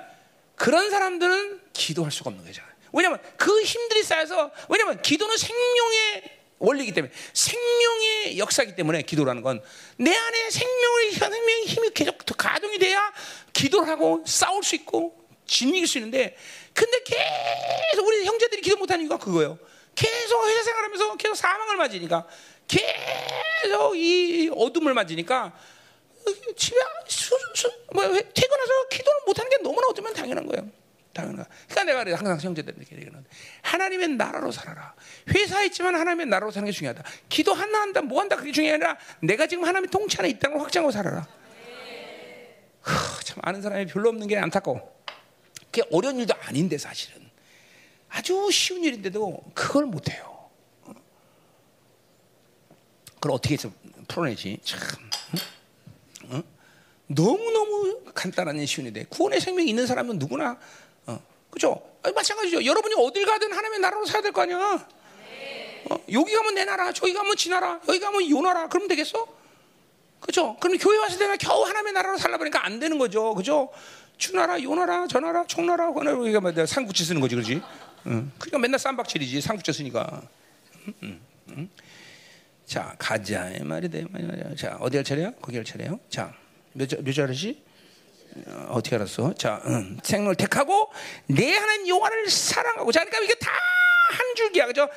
그런 0.54 0.90
사람들은 0.90 1.60
기도할 1.72 2.12
수가 2.12 2.30
없는 2.30 2.44
거잖아요. 2.44 2.72
왜냐하면 2.92 3.20
그 3.36 3.62
힘들이 3.62 4.02
쌓여서 4.02 4.50
왜냐하면 4.68 5.00
기도는 5.00 5.36
생명의 5.36 6.38
원리이기 6.58 6.92
때문에 6.92 7.12
생명의 7.32 8.38
역사이기 8.38 8.76
때문에 8.76 9.02
기도라는 9.02 9.42
건 9.42 9.60
내 9.96 10.14
안에 10.14 10.50
생명의 10.50 11.12
생명의 11.12 11.64
힘이 11.66 11.90
계속 11.90 12.18
가동이 12.36 12.78
돼야 12.78 13.12
기도를 13.52 13.88
하고 13.88 14.22
싸울 14.26 14.62
수 14.62 14.74
있고 14.74 15.16
진이길 15.46 15.86
수 15.86 15.98
있는데 15.98 16.36
근데 16.74 16.98
계속 17.04 18.06
우리 18.06 18.24
형제들이 18.24 18.62
기도 18.62 18.76
못하는 18.76 19.02
이유가 19.02 19.18
그거예요. 19.18 19.58
계속 19.94 20.46
회사 20.48 20.62
생활하면서 20.62 21.16
계속 21.16 21.34
사망을 21.34 21.76
맞으니까 21.76 22.26
계속 22.66 23.96
이 23.96 24.50
어둠을 24.54 24.94
맞으니까 24.94 25.52
집에 26.56 26.76
뭐 27.92 28.02
퇴근해서 28.04 28.88
기도를 28.90 29.20
못하는 29.26 29.50
게 29.50 29.58
너무나 29.58 29.86
어쩌면 29.88 30.14
당연한 30.14 30.46
거예요. 30.46 30.70
당연한. 31.12 31.44
그러니까 31.68 31.84
내가 31.84 32.04
그래 32.04 32.14
항상 32.14 32.38
형제들에게 32.40 32.96
얘기하는 32.96 33.24
하나님의 33.62 34.08
나라로 34.08 34.50
살아라. 34.50 34.94
회사에 35.28 35.66
있지만 35.66 35.94
하나님의 35.94 36.26
나라로 36.26 36.50
사는 36.50 36.64
게 36.64 36.72
중요하다. 36.72 37.04
기도 37.28 37.52
하나 37.52 37.82
한다, 37.82 38.00
뭐 38.00 38.20
한다 38.20 38.36
그게 38.36 38.50
중요한 38.50 38.80
게 38.80 38.86
아니라 38.86 38.98
내가 39.20 39.46
지금 39.46 39.64
하나님의 39.64 39.90
통치 39.90 40.16
안에 40.18 40.30
있다는 40.30 40.56
걸 40.56 40.64
확장하고 40.64 40.90
살아라. 40.90 41.26
후, 42.82 43.24
참 43.24 43.38
아는 43.42 43.60
사람이 43.60 43.86
별로 43.86 44.08
없는 44.08 44.26
게 44.26 44.38
안타까워. 44.38 44.80
그게 45.72 45.82
어려운 45.90 46.18
일도 46.18 46.34
아닌데 46.42 46.76
사실은 46.76 47.28
아주 48.10 48.50
쉬운 48.52 48.84
일인데도 48.84 49.42
그걸 49.54 49.86
못해요. 49.86 50.50
그걸 53.14 53.32
어떻게 53.32 53.54
해서 53.54 53.70
풀어내지? 54.06 54.58
참 54.62 54.80
어? 56.28 56.42
너무 57.06 57.50
너무 57.50 58.02
간단한 58.12 58.64
쉬운 58.66 58.86
일인데 58.86 59.06
구원의 59.08 59.40
생명이 59.40 59.68
있는 59.70 59.86
사람은 59.86 60.18
누구나 60.18 60.58
어, 61.06 61.18
그죠? 61.50 61.80
마찬가지죠. 62.02 62.64
여러분이 62.64 62.94
어딜 62.98 63.24
가든 63.24 63.50
하나님의 63.50 63.78
나라로 63.78 64.04
살야 64.04 64.20
될 64.22 64.32
거 64.32 64.42
아니야. 64.42 64.86
어, 65.90 65.96
여기 66.12 66.32
가면 66.34 66.54
내 66.54 66.64
나라, 66.64 66.92
저기 66.92 67.12
가면 67.12 67.36
지 67.36 67.48
나라, 67.48 67.80
여기 67.88 67.98
가면 67.98 68.28
요 68.30 68.40
나라. 68.40 68.68
그러면 68.68 68.88
되겠어? 68.88 69.26
그죠? 70.20 70.56
그럼 70.60 70.78
교회 70.78 70.96
왔을 70.98 71.18
때는 71.18 71.38
겨우 71.38 71.64
하나님의 71.64 71.92
나라로 71.92 72.18
살라 72.18 72.38
보니까 72.38 72.64
안 72.64 72.78
되는 72.78 72.98
거죠. 72.98 73.34
그죠? 73.34 73.70
주나라, 74.16 74.60
요나라, 74.62 75.06
저나라, 75.06 75.44
총나라, 75.46 75.92
그나라 75.92 76.16
우리가 76.18 76.40
뭐 76.40 76.52
상구치 76.66 77.04
쓰는 77.04 77.20
거지, 77.20 77.34
그렇지? 77.34 77.60
응. 78.06 78.30
그러니까 78.38 78.58
맨날 78.58 78.78
쌈박질이지 78.78 79.40
상구치 79.40 79.72
쓰니까. 79.72 80.22
응, 81.02 81.20
응, 81.50 81.68
자 82.66 82.94
가자 82.98 83.50
말이 83.62 83.88
돼 83.88 84.04
말이야. 84.10 84.54
자 84.56 84.76
어디 84.80 84.96
할 84.96 85.04
차례야? 85.04 85.32
거기 85.40 85.56
할 85.56 85.64
차례요. 85.64 85.98
자몇 86.08 86.88
절이지? 87.14 87.62
어, 88.46 88.68
어떻게 88.72 88.96
알았어? 88.96 89.34
자 89.34 89.60
응. 89.66 89.98
생을 90.02 90.34
택하고 90.34 90.90
내 91.26 91.54
하나님 91.56 91.88
여호와를 91.88 92.28
사랑하고 92.28 92.90
자 92.92 93.04
그러니까 93.04 93.24
이게 93.24 93.34
다 93.34 93.50
한 94.12 94.34
줄기야, 94.36 94.66
그죠? 94.66 94.88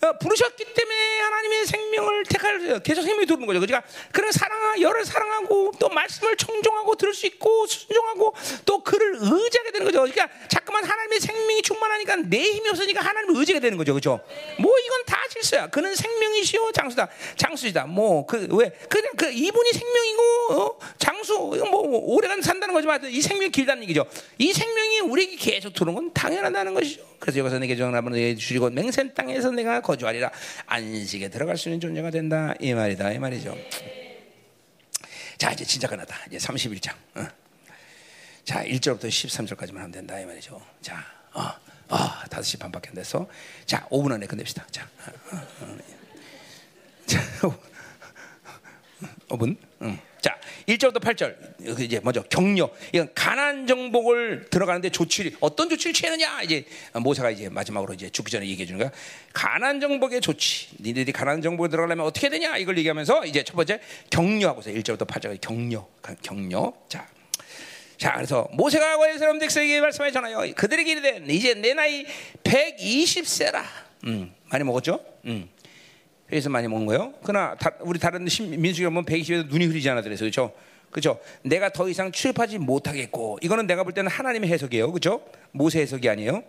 어, 0.00 0.12
부르셨기 0.18 0.64
때문에 0.74 1.20
하나님의 1.20 1.66
생명을 1.66 2.24
택할 2.24 2.80
계속 2.82 3.02
생명이 3.02 3.26
들어오는 3.26 3.46
거죠. 3.46 3.60
그러니까 3.60 3.82
그런 4.12 4.30
사랑, 4.32 4.80
열을 4.80 5.04
사랑하고 5.04 5.72
또 5.78 5.88
말씀을 5.88 6.36
청종하고 6.36 6.94
들을 6.96 7.12
수 7.14 7.26
있고 7.26 7.66
순종하고 7.66 8.34
또 8.64 8.82
그를 8.82 9.16
의지하게 9.20 9.72
되는 9.72 9.86
거죠. 9.86 10.00
그러니까 10.00 10.28
자꾸만 10.48 10.84
하나님의 10.84 11.20
생명이 11.20 11.62
충만하니까 11.62 12.16
내 12.28 12.38
힘이 12.52 12.68
없으니까 12.70 13.00
하나님을 13.04 13.36
의지하게 13.40 13.60
되는 13.60 13.76
거죠. 13.78 13.92
그렇죠? 13.92 14.20
뭐 14.58 14.78
이건 14.78 15.04
다 15.04 15.18
실수야. 15.30 15.66
그는 15.68 15.94
생명이시요 15.94 16.72
장수다. 16.72 17.08
장수이다. 17.36 17.86
뭐 17.86 18.26
그 18.26 18.46
왜 18.50 18.70
그냥 18.88 19.12
그 19.16 19.30
이분이 19.30 19.72
생명이고 19.72 20.22
어? 20.50 20.78
장수 20.98 21.27
뭐 21.27 21.27
산다는 22.68 22.74
거지만 22.74 23.04
이 23.10 23.20
생명이 23.20 23.50
길다는 23.50 23.82
얘기죠. 23.84 24.06
이 24.36 24.52
생명이 24.52 25.00
우리에게 25.00 25.36
계속 25.36 25.72
들어오는 25.72 25.94
건 25.94 26.12
당연하다는 26.12 26.74
것이죠. 26.74 27.02
그래서 27.18 27.38
여기서 27.40 27.58
내게 27.58 27.76
정답을 27.76 28.12
내게 28.12 28.34
주시고 28.34 28.70
맹센 28.70 29.14
땅에서 29.14 29.50
내가 29.50 29.80
거주하리라 29.80 30.30
안식에 30.66 31.30
들어갈 31.30 31.56
수 31.56 31.68
있는 31.68 31.80
존재가 31.80 32.10
된다 32.10 32.54
이 32.60 32.74
말이다 32.74 33.12
이 33.12 33.18
말이죠. 33.18 33.56
자 35.38 35.52
이제 35.52 35.64
진짜 35.64 35.88
끝났다. 35.88 36.16
이제 36.28 36.36
31장. 36.36 36.92
어. 37.14 37.26
자 38.44 38.64
1절부터 38.64 39.04
13절까지만 39.08 39.76
하면 39.76 39.90
된다 39.90 40.18
이 40.20 40.24
말이죠. 40.24 40.60
자, 40.80 41.04
어, 41.32 41.42
어, 41.88 41.96
5시 42.28 42.58
반밖에 42.58 42.90
안 42.90 42.94
됐어. 42.94 43.26
자 43.66 43.86
5분 43.88 44.12
안에 44.12 44.26
끝냅시다. 44.26 44.66
자, 44.70 44.88
어, 45.32 45.36
어, 45.62 45.78
자 47.06 47.20
5분. 49.28 49.56
응. 49.82 50.07
자 50.20 50.38
1절부터 50.66 51.00
8절 51.00 51.76
그 51.76 51.82
이제 51.82 52.00
먼저 52.02 52.22
격려. 52.22 52.70
이건 52.92 53.08
가난 53.14 53.66
정복을 53.66 54.46
들어가는데 54.50 54.90
조치를 54.90 55.32
어떤 55.40 55.68
조치를 55.68 55.92
취하느냐 55.92 56.42
이제 56.42 56.64
모세가 56.94 57.30
이제 57.30 57.48
마지막으로 57.48 57.94
이제 57.94 58.10
죽기 58.10 58.30
전에 58.30 58.46
얘기해 58.46 58.66
주는 58.66 58.78
거야. 58.78 58.90
가난 59.32 59.80
정복의 59.80 60.20
조치. 60.20 60.68
니들이 60.80 61.12
가난 61.12 61.40
정복에 61.42 61.68
들어가려면 61.68 62.06
어떻게 62.06 62.28
되냐 62.28 62.56
이걸 62.56 62.76
얘기하면서 62.78 63.26
이제 63.26 63.42
첫 63.44 63.54
번째 63.56 63.80
격려하고서 64.10 64.70
1절부터 64.70 65.06
8절 65.06 65.40
격려. 65.40 65.86
격려. 66.22 66.72
자. 66.88 67.06
자, 67.96 68.12
그래서 68.14 68.48
모세가 68.52 68.90
과거의 68.90 69.18
사람 69.18 69.40
백성에게 69.40 69.80
말씀하잖아요. 69.80 70.54
그들에게 70.54 70.92
이르되 70.92 71.22
이제 71.28 71.54
내 71.54 71.74
나이 71.74 72.06
120세라. 72.44 73.64
음, 74.04 74.32
많이 74.44 74.62
먹었죠? 74.62 75.00
음. 75.26 75.48
그래서 76.28 76.50
많이 76.50 76.68
먹은 76.68 76.86
거예요. 76.86 77.14
그러나 77.22 77.54
다, 77.56 77.72
우리 77.80 77.98
다른 77.98 78.24
민수기 78.24 78.84
보면 78.84 79.04
120에서 79.06 79.48
눈이 79.48 79.64
흐리지 79.66 79.88
않아 79.90 80.02
그래서 80.02 80.20
그렇죠? 80.24 80.52
그렇죠? 80.90 81.20
내가 81.42 81.70
더 81.70 81.88
이상 81.88 82.12
출입하지 82.12 82.58
못하겠고 82.58 83.38
이거는 83.42 83.66
내가 83.66 83.82
볼 83.84 83.92
때는 83.94 84.10
하나님의 84.10 84.50
해석이에요. 84.50 84.92
그렇죠? 84.92 85.22
모세 85.52 85.80
해석이 85.80 86.08
아니에요. 86.08 86.42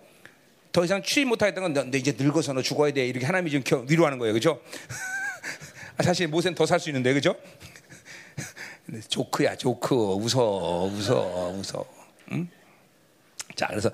더 0.72 0.84
이상 0.84 1.01
출입 1.01 1.27
못하겠다는 1.30 1.73
건 1.73 1.85
너, 1.85 1.91
너 1.91 1.97
이제 1.97 2.14
늙어서 2.18 2.53
너 2.53 2.61
죽어야 2.61 2.91
돼. 2.91 3.07
이렇게 3.07 3.26
하나님이 3.26 3.49
지금 3.51 3.85
위로하는 3.89 4.18
거예요. 4.19 4.34
그렇죠? 4.34 4.61
사실 6.03 6.27
모세는 6.27 6.56
더 6.56 6.65
살 6.65 6.80
수 6.80 6.89
있는데 6.89 7.11
그렇죠? 7.11 7.35
조크야 9.10 9.56
조크 9.56 9.95
웃어 9.95 10.85
웃어 10.85 11.53
웃어. 11.57 11.85
응? 12.34 12.47
자 13.56 13.68
그래서 13.68 13.89
어, 13.89 13.91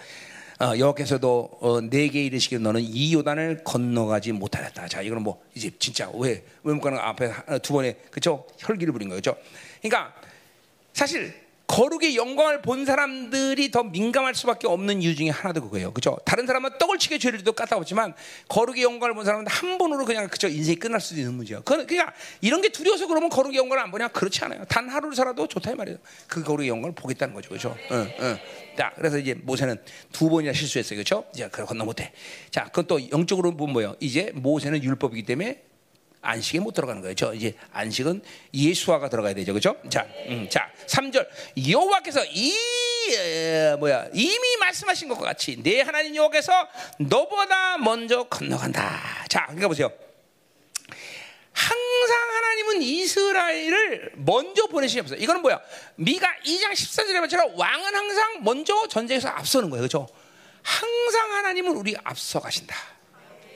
여호께서도 0.61 1.57
어, 1.59 1.81
내게 1.81 2.25
이르시기를 2.25 2.63
너는 2.63 2.81
이 2.81 3.13
요단을 3.13 3.63
건너가지 3.63 4.31
못하였다. 4.31 4.87
자 4.87 5.01
이거는 5.01 5.23
뭐 5.23 5.41
이제 5.53 5.69
진짜 5.79 6.09
왜왜 6.13 6.43
못 6.61 6.81
가는 6.81 6.97
앞에 6.97 7.31
두 7.61 7.73
번에 7.73 7.93
그죠 8.11 8.45
혈기를 8.59 8.93
부린 8.93 9.09
거죠. 9.09 9.35
그러니까 9.81 10.13
사실 10.93 11.44
거룩의 11.67 12.15
영광을 12.15 12.61
본 12.61 12.85
사람들이 12.85 13.71
더 13.71 13.83
민감할 13.83 14.35
수밖에 14.35 14.67
없는 14.67 15.01
이유 15.01 15.15
중에 15.15 15.29
하나도 15.29 15.61
그거예요. 15.61 15.91
그죠? 15.91 16.17
다른 16.23 16.45
사람은 16.45 16.77
떡을 16.77 16.99
치게 16.99 17.17
죄를 17.17 17.43
도 17.43 17.53
까다롭지만 17.53 18.13
거룩의 18.47 18.83
영광을 18.83 19.15
본 19.15 19.25
사람은 19.25 19.47
한 19.47 19.77
번으로 19.77 20.05
그냥 20.05 20.27
그죠 20.27 20.47
인생이 20.47 20.77
끝날 20.77 21.01
수도 21.01 21.19
있는 21.19 21.33
문제야. 21.33 21.61
그러니까 21.61 22.13
이런 22.41 22.61
게 22.61 22.69
두려워서 22.69 23.07
그러면 23.07 23.29
거룩의 23.29 23.57
영광을 23.57 23.83
안 23.83 23.91
보냐? 23.91 24.07
그렇지 24.09 24.43
않아요. 24.45 24.63
단 24.65 24.87
하루를 24.87 25.15
살아도 25.15 25.47
좋다 25.47 25.71
이 25.71 25.75
말이에요. 25.75 25.97
그 26.27 26.43
거룩의 26.43 26.69
영광을 26.69 26.93
보겠다는 26.93 27.33
거죠. 27.33 27.49
그죠? 27.49 27.75
응, 27.91 28.11
응. 28.19 28.37
자, 28.77 28.91
그래서 28.95 29.17
이제 29.17 29.33
모세는 29.33 29.77
두 30.11 30.29
번이나 30.29 30.53
실수했어요. 30.53 30.99
그죠? 30.99 31.25
이제 31.33 31.47
그걸 31.47 31.65
건너 31.65 31.85
못해. 31.85 32.11
자, 32.51 32.65
그건 32.65 32.85
또 32.87 33.09
영적으로 33.11 33.55
보면 33.55 33.73
뭐예요? 33.73 33.95
이제 33.99 34.31
모세는 34.35 34.83
율법이기 34.83 35.23
때문에 35.23 35.63
안식에 36.25 36.59
못 36.59 36.73
들어가는 36.73 37.01
거예요. 37.01 37.15
저 37.15 37.33
이제 37.33 37.55
안식은 37.71 38.21
예수화가 38.53 39.09
들어가야 39.09 39.33
되죠. 39.35 39.53
그죠? 39.53 39.75
자, 39.89 40.05
음, 40.27 40.47
자, 40.49 40.69
3절. 40.87 41.27
여호와께서 41.69 42.25
이 42.25 42.53
에, 43.11 43.75
뭐야? 43.75 44.07
이미 44.13 44.57
말씀하신 44.57 45.07
것과 45.09 45.25
같이 45.25 45.61
내 45.61 45.81
하나님 45.81 46.15
여호와께서 46.15 46.51
너보다 46.99 47.77
먼저 47.77 48.23
건너간다. 48.23 49.25
자, 49.29 49.43
그러니까 49.45 49.67
보세요. 49.67 49.91
항상 51.53 52.17
하나님은 52.35 52.81
이스라엘을 52.81 54.11
먼저 54.15 54.67
보내시면서 54.67 55.15
이거는 55.15 55.41
뭐야? 55.41 55.61
미가 55.95 56.27
2장 56.45 56.71
14절에 56.73 57.19
말처럼 57.19 57.57
왕은 57.57 57.95
항상 57.95 58.43
먼저 58.43 58.87
전쟁에서 58.87 59.29
앞서는 59.29 59.69
거예요. 59.69 59.81
그렇죠? 59.81 60.07
항상 60.63 61.31
하나님은 61.31 61.71
우리 61.77 61.95
앞서 62.03 62.39
가신다. 62.39 62.75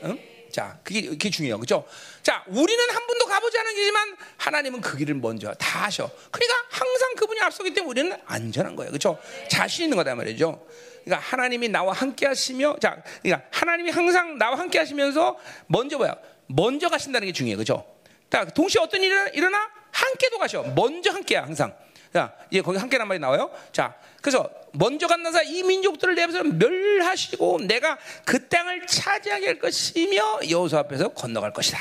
응? 0.03 0.28
자, 0.51 0.80
그게, 0.84 1.01
그게 1.01 1.30
중요해요. 1.30 1.59
그죠? 1.59 1.85
자, 2.23 2.43
우리는 2.47 2.89
한 2.89 3.07
번도 3.07 3.26
가보지 3.26 3.57
않은 3.57 3.73
길이지만 3.73 4.17
하나님은 4.38 4.81
그 4.81 4.97
길을 4.97 5.15
먼저 5.15 5.53
다 5.53 5.84
하셔. 5.84 6.09
그러니까 6.31 6.55
항상 6.69 7.15
그분이 7.15 7.39
앞서기 7.41 7.73
때문에 7.73 7.89
우리는 7.89 8.17
안전한 8.26 8.76
거예요. 8.76 8.91
그죠? 8.91 9.19
자신 9.49 9.85
있는 9.85 9.97
거다 9.97 10.15
말이죠. 10.15 10.65
그러니까 11.03 11.27
하나님이 11.27 11.69
나와 11.69 11.93
함께 11.93 12.26
하시며, 12.26 12.77
자, 12.81 13.01
그러니까 13.21 13.47
하나님이 13.51 13.91
항상 13.91 14.38
나와 14.38 14.57
함께 14.57 14.80
하시면서 14.80 15.38
먼저 15.67 15.97
뭐야? 15.97 16.15
먼저 16.47 16.89
가신다는 16.89 17.27
게 17.27 17.31
중요해요. 17.31 17.57
그죠? 17.57 17.85
자, 18.30 18.45
동시에 18.45 18.81
어떤 18.81 19.01
일이 19.01 19.13
일어나? 19.34 19.69
함께도 19.91 20.38
가셔. 20.38 20.63
먼저 20.76 21.11
함께야, 21.11 21.43
항상. 21.43 21.76
자, 22.14 22.34
이제 22.49 22.61
거기 22.61 22.77
함께란 22.77 23.07
말이 23.07 23.19
나와요. 23.19 23.52
자, 23.72 23.95
그래서 24.22 24.49
먼저 24.73 25.07
간 25.07 25.22
나사 25.23 25.41
이 25.44 25.64
민족들을 25.64 26.15
내 26.15 26.23
앞에서 26.23 26.44
멸하시고 26.44 27.61
내가 27.61 27.98
그 28.26 28.48
땅을 28.48 28.88
차지하게 28.88 29.45
할 29.45 29.60
것이며 29.60 30.40
여호수 30.49 30.77
앞에서 30.77 31.10
건너갈 31.10 31.53
것이다. 31.53 31.80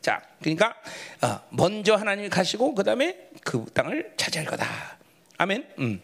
자, 0.00 0.22
그러니까 0.40 0.74
어, 1.22 1.40
먼저 1.50 1.94
하나님이 1.96 2.28
가시고 2.28 2.74
그 2.74 2.84
다음에 2.84 3.16
그 3.42 3.64
땅을 3.72 4.12
차지할 4.16 4.46
거다. 4.46 4.66
아멘. 5.38 5.66
음. 5.78 6.02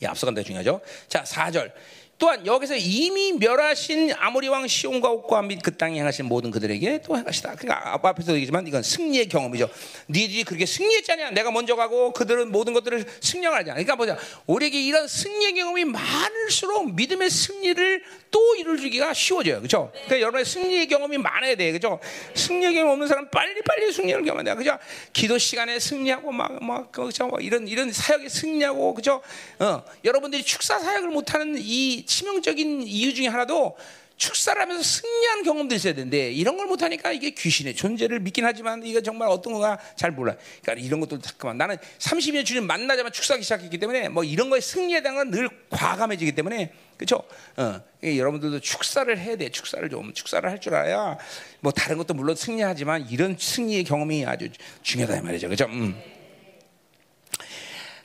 이 0.00 0.06
앞서간다 0.06 0.42
중요하죠. 0.42 0.80
자, 1.08 1.22
4절. 1.24 1.72
또한 2.18 2.44
여기서 2.44 2.76
이미 2.76 3.32
멸하신 3.32 4.12
아모리 4.18 4.48
왕 4.48 4.66
시온과 4.66 5.08
옥과 5.08 5.42
및 5.42 5.60
그 5.62 5.76
땅에 5.76 5.98
행하신 6.00 6.26
모든 6.26 6.50
그들에게 6.50 7.02
또 7.02 7.16
행하시다. 7.16 7.54
그러니까 7.54 7.94
앞에서 8.02 8.34
얘기지만 8.34 8.66
이건 8.66 8.82
승리의 8.82 9.28
경험이죠. 9.28 9.68
니들이 10.10 10.44
그렇게 10.44 10.66
승리했잖냐? 10.66 11.30
내가 11.30 11.50
먼저 11.50 11.76
가고 11.76 12.12
그들은 12.12 12.50
모든 12.50 12.72
것들을 12.74 13.04
승리하지 13.20 13.70
그러니까 13.70 13.96
보자. 13.96 14.18
우리에게 14.46 14.80
이런 14.80 15.06
승리의 15.08 15.54
경험이 15.54 15.84
많을수록 15.84 16.94
믿음의 16.94 17.30
승리를 17.30 18.02
또 18.30 18.54
이루기가 18.56 19.14
쉬워져요. 19.14 19.58
그렇죠? 19.58 19.90
그러니까 19.92 20.20
여러분의 20.20 20.44
승리의 20.44 20.88
경험이 20.88 21.18
많아야 21.18 21.54
돼. 21.54 21.70
그렇죠? 21.72 22.00
승리의 22.34 22.74
경험 22.74 22.90
없는 22.92 23.06
사람 23.06 23.30
빨리 23.30 23.62
빨리 23.62 23.92
승리를 23.92 24.22
경험해야 24.24 24.54
돼. 24.54 24.58
그죠? 24.58 24.76
기도 25.12 25.38
시간에 25.38 25.78
승리하고 25.78 26.32
막 26.32 26.58
막 26.60 26.92
그죠? 26.92 27.30
이런 27.40 27.68
이런 27.68 27.92
사역에 27.92 28.28
승리하고 28.28 28.94
그죠? 28.94 29.22
어, 29.58 29.82
여러분들이 30.04 30.42
축사 30.42 30.78
사역을 30.78 31.08
못 31.10 31.34
하는 31.34 31.56
이 31.58 32.04
치명적인 32.08 32.82
이유 32.82 33.14
중에 33.14 33.28
하나도 33.28 33.76
축사를 34.16 34.60
하면서 34.60 34.82
승리한 34.82 35.44
경험도 35.44 35.76
있어야 35.76 35.92
되는데 35.94 36.32
이런 36.32 36.56
걸 36.56 36.66
못하니까 36.66 37.12
이게 37.12 37.30
귀신의 37.30 37.76
존재를 37.76 38.18
믿긴 38.18 38.44
하지만 38.44 38.84
이거 38.84 39.00
정말 39.00 39.28
어떤 39.28 39.52
거가 39.52 39.78
잘 39.94 40.10
몰라. 40.10 40.34
그러니까 40.60 40.84
이런 40.84 40.98
것도 40.98 41.20
잠깐만 41.20 41.56
나는 41.58 41.76
30년 42.00 42.44
주님 42.44 42.66
만나자마자 42.66 43.12
축사하기 43.12 43.44
시작했기 43.44 43.78
때문에 43.78 44.08
뭐 44.08 44.24
이런 44.24 44.50
거에 44.50 44.60
승리에 44.60 45.02
대한 45.02 45.14
건 45.16 45.30
늘 45.30 45.48
과감해지기 45.70 46.32
때문에 46.32 46.72
그렇죠? 46.96 47.22
어, 47.58 47.80
여러분들도 48.02 48.58
축사를 48.58 49.16
해야 49.16 49.36
돼. 49.36 49.50
축사를 49.50 49.88
좀 49.88 50.12
축사를 50.12 50.50
할 50.50 50.58
줄 50.58 50.74
알아야 50.74 51.16
뭐 51.60 51.70
다른 51.70 51.96
것도 51.98 52.14
물론 52.14 52.34
승리하지만 52.34 53.08
이런 53.10 53.36
승리의 53.38 53.84
경험이 53.84 54.26
아주 54.26 54.48
중요하다 54.82 55.22
말이죠. 55.22 55.46
그렇죠? 55.46 55.66
음. 55.66 55.94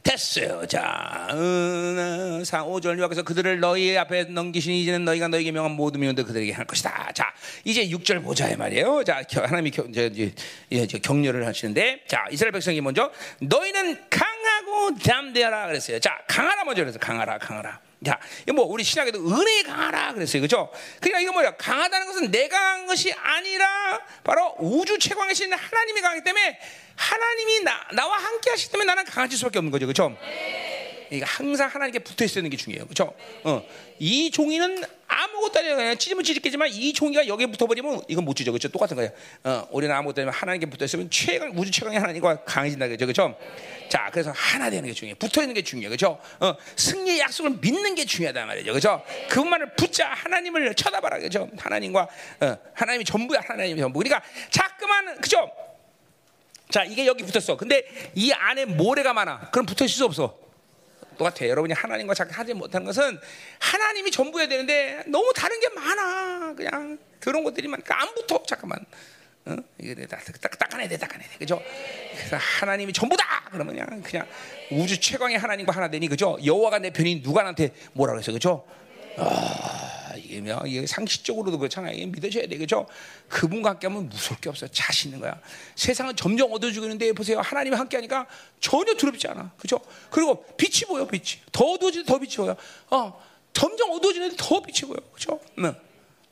됐어요. 0.04 0.66
자, 0.68 1.30
음, 1.32 2.44
4, 2.46 2.66
5절 2.66 2.98
요약해서 3.00 3.24
그들을 3.24 3.60
너희 3.60 3.98
앞에 3.98 4.26
넘기시니 4.26 4.82
이제는 4.84 5.06
너희가 5.06 5.30
너희에게 5.30 5.52
명한 5.52 5.72
모든 5.72 6.02
명들 6.02 6.26
그들에게 6.26 6.52
할 6.52 6.66
것이다. 6.66 7.12
자, 7.14 7.34
이제 7.64 7.88
6절 7.88 8.22
보자 8.22 8.50
이 8.50 8.56
말이에요. 8.58 9.04
자, 9.06 9.24
하나님이 9.34 9.72
겨, 9.72 9.84
이제, 9.84 10.10
이제, 10.14 10.34
이제 10.70 11.00
격려를 11.00 11.48
하시는데, 11.48 12.02
자, 12.08 12.26
이스라엘 12.30 12.52
백성이 12.52 12.82
먼저 12.82 13.12
너희는 13.40 13.98
강하고 14.10 14.98
담대하라 15.00 15.68
그랬어요. 15.68 16.00
자, 16.00 16.20
강하라 16.28 16.66
먼저 16.66 16.82
그래서 16.82 17.00
강하라, 17.00 17.38
강하라. 17.38 17.80
자, 18.04 18.20
뭐 18.54 18.66
우리 18.66 18.84
신학에도 18.84 19.20
은혜 19.20 19.64
강하라 19.64 20.14
그랬어요. 20.14 20.42
그죠? 20.42 20.70
그러니까 21.00 21.20
이거 21.22 21.32
뭐야? 21.32 21.56
강하다는 21.56 22.08
것은 22.08 22.32
내가 22.32 22.58
한 22.58 22.86
것이 22.86 23.14
아니라 23.14 24.00
바로 24.24 24.56
우주 24.60 25.00
최강이신 25.00 25.54
하나님이 25.54 26.02
강하기 26.02 26.24
때문에 26.24 26.60
하나님이 26.96 27.64
나, 27.64 27.88
나와 27.94 28.18
함께 28.18 28.52
하시기 28.52 28.72
때문에 28.72 28.86
나는 28.86 29.06
강해질 29.06 29.38
수밖에 29.38 29.60
없는 29.60 29.72
거죠. 29.72 29.88
그죠? 29.88 30.16
그러니까 31.14 31.32
항상 31.38 31.70
하나님께 31.70 32.00
붙어 32.00 32.26
있어야 32.26 32.36
되는 32.36 32.50
게 32.50 32.58
중요해요. 32.58 32.86
그렇죠? 32.86 33.14
어. 33.44 33.64
이 34.00 34.32
종이는 34.32 34.84
아무것도 35.08 35.62
그냥 35.62 35.96
찢으면 35.96 36.24
찢겠지만 36.24 36.70
이 36.70 36.92
종이가 36.92 37.28
여기에 37.28 37.48
붙어버리면 37.48 38.02
이건 38.08 38.26
못 38.26 38.36
찢어. 38.36 38.52
그렇죠? 38.52 38.68
똑같은 38.70 38.96
거예요. 38.96 39.12
어. 39.44 39.68
우리는 39.72 39.94
아무것도 39.94 40.22
아니라 40.22 40.34
하나님께 40.36 40.66
붙어 40.66 40.86
있으면 40.86 41.10
최강 41.12 41.52
우주 41.56 41.70
최강의 41.70 42.00
하나님과 42.00 42.46
강해진다 42.46 42.88
그죠? 42.88 43.06
그렇죠? 43.06 43.38
자, 43.90 44.10
그래서 44.12 44.32
하나 44.36 44.72
되는 44.72 44.90
게 44.90 44.94
중요해. 44.94 45.16
붙어 45.16 45.42
있는 45.42 45.54
게 45.54 45.62
중요해. 45.62 45.90
그렇죠? 45.90 46.20
어. 46.40 46.56
승리의 46.76 47.20
약속을 47.20 47.58
믿는 47.62 47.94
게 47.94 48.06
중요하단 48.06 48.48
말이죠. 48.48 48.72
그렇죠? 48.72 49.04
그것만을 49.30 49.76
붙자 49.76 50.08
하나님을 50.10 50.74
쳐다봐라. 50.74 51.20
그렇죠? 51.20 51.48
하나님과 51.58 52.08
어. 52.42 52.58
하나님이 52.74 53.06
전부야. 53.06 53.42
하나님이 53.46 53.80
전부. 53.80 54.00
그러니까 54.00 54.28
자꾸만 54.50 55.22
그죠? 55.22 55.52
자, 56.72 56.84
이게 56.84 57.06
여기 57.06 57.24
붙었어. 57.24 57.56
근데 57.56 57.84
이 58.16 58.32
안에 58.32 58.66
모래가 58.66 59.14
많아. 59.14 59.52
그럼 59.52 59.68
붙어 59.68 59.86
있을 59.86 59.98
수 59.98 60.06
없어. 60.06 60.43
똑같아. 61.18 61.48
여러분이 61.48 61.74
하나님과 61.74 62.14
잘 62.14 62.30
하지 62.30 62.54
못하는 62.54 62.86
것은 62.86 63.20
하나님이 63.60 64.12
전부여야 64.12 64.48
되는데 64.48 65.04
너무 65.08 65.32
다른 65.36 65.60
게 65.60 65.70
많아. 65.70 66.54
그냥 66.56 66.98
그런 67.20 67.44
것들이 67.44 67.68
많으니까 67.68 68.02
안 68.02 68.14
붙어. 68.14 68.42
잠깐만. 68.44 68.86
어? 69.46 69.58
이게 69.78 69.94
딱, 70.08 70.22
딱, 70.40 70.58
닦아내야 70.58 70.88
돼, 70.88 70.98
닦아내야 70.98 71.30
돼. 71.30 71.38
그죠? 71.38 71.62
그래서 72.16 72.38
하나님이 72.38 72.94
전부다! 72.94 73.50
그러면 73.52 73.76
그냥, 73.76 74.02
그냥 74.02 74.28
우주 74.72 75.00
최강의 75.00 75.38
하나님과 75.38 75.74
하나 75.74 75.90
되니, 75.90 76.08
그죠? 76.08 76.38
여호와가 76.44 76.80
내 76.80 76.92
편인 76.92 77.22
누가 77.22 77.42
나한테 77.42 77.74
뭐라 77.92 78.14
그랬어, 78.14 78.32
그죠? 78.32 78.66
아, 79.18 80.14
이게 80.16 80.44
이게 80.66 80.88
상식적으로도 80.88 81.58
그렇잖아요. 81.58 81.94
이게 81.94 82.06
믿어줘야 82.06 82.48
되겠죠. 82.48 82.88
그분과 83.30 83.72
함께 83.72 83.88
하면 83.88 84.10
무서울 84.10 84.40
게 84.40 84.50
없어요. 84.50 84.70
자신 84.72 85.10
있는 85.10 85.22
거야. 85.22 85.40
세상은 85.76 86.16
점점 86.16 86.52
어두워지고 86.52 86.86
있는데 86.86 87.12
보세요. 87.14 87.40
하나님이 87.40 87.76
함께 87.76 87.98
하니까 87.98 88.28
전혀 88.60 88.94
두렵지 88.94 89.28
않아. 89.28 89.52
그죠? 89.58 89.80
그리고 90.10 90.46
빛이 90.58 90.88
보여, 90.88 91.06
빛이. 91.08 91.42
더 91.52 91.66
어두워지는데 91.66 92.12
더 92.12 92.20
빛이 92.20 92.36
보여. 92.38 92.56
어, 92.90 93.22
점점 93.54 93.92
어두워지는데 93.92 94.36
더 94.38 94.62
빛이 94.62 94.88
보여. 94.88 94.98
그죠? 95.14 95.40
응. 95.60 95.76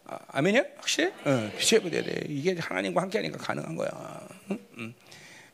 아, 0.06 0.20
아멘이야? 0.28 0.64
확실해? 0.78 1.14
응, 1.28 1.52
빛이 1.58 1.82
보여야 1.82 2.03
돼. 2.03 2.22
이게 2.28 2.56
하나님과 2.60 3.02
함께 3.02 3.20
하니까 3.20 3.38
가능한 3.38 3.76
거야. 3.76 4.28
응? 4.49 4.60
응. 4.78 4.94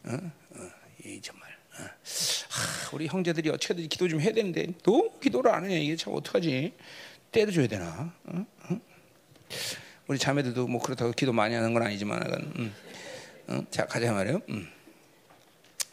응? 0.07 0.31
응. 0.55 0.71
이 1.05 1.21
정말. 1.21 1.47
하, 1.77 2.89
우리 2.93 3.07
형제들이 3.07 3.49
어떻게든 3.49 3.87
기도 3.87 4.07
좀 4.07 4.19
해야 4.19 4.31
되는데 4.31 4.67
또 4.81 5.19
기도를 5.19 5.53
안 5.53 5.69
해. 5.69 5.79
이게 5.79 5.95
참 5.95 6.13
어떡하지? 6.15 6.73
때도 7.31 7.51
줘야 7.51 7.67
되나? 7.67 8.13
응? 8.33 8.45
응? 8.71 8.81
우리 10.07 10.17
자매들도 10.17 10.67
뭐 10.67 10.81
그렇다고 10.81 11.11
기도 11.11 11.33
많이 11.33 11.55
하는 11.55 11.73
건 11.73 11.83
아니지만, 11.83 12.21
응. 12.57 12.73
응? 13.49 13.65
자 13.71 13.85
가자 13.85 14.11
말이에요. 14.11 14.41
응. 14.49 14.67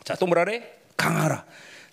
자또 0.04 0.26
뭐라 0.26 0.44
그래? 0.44 0.78
강하라. 0.96 1.44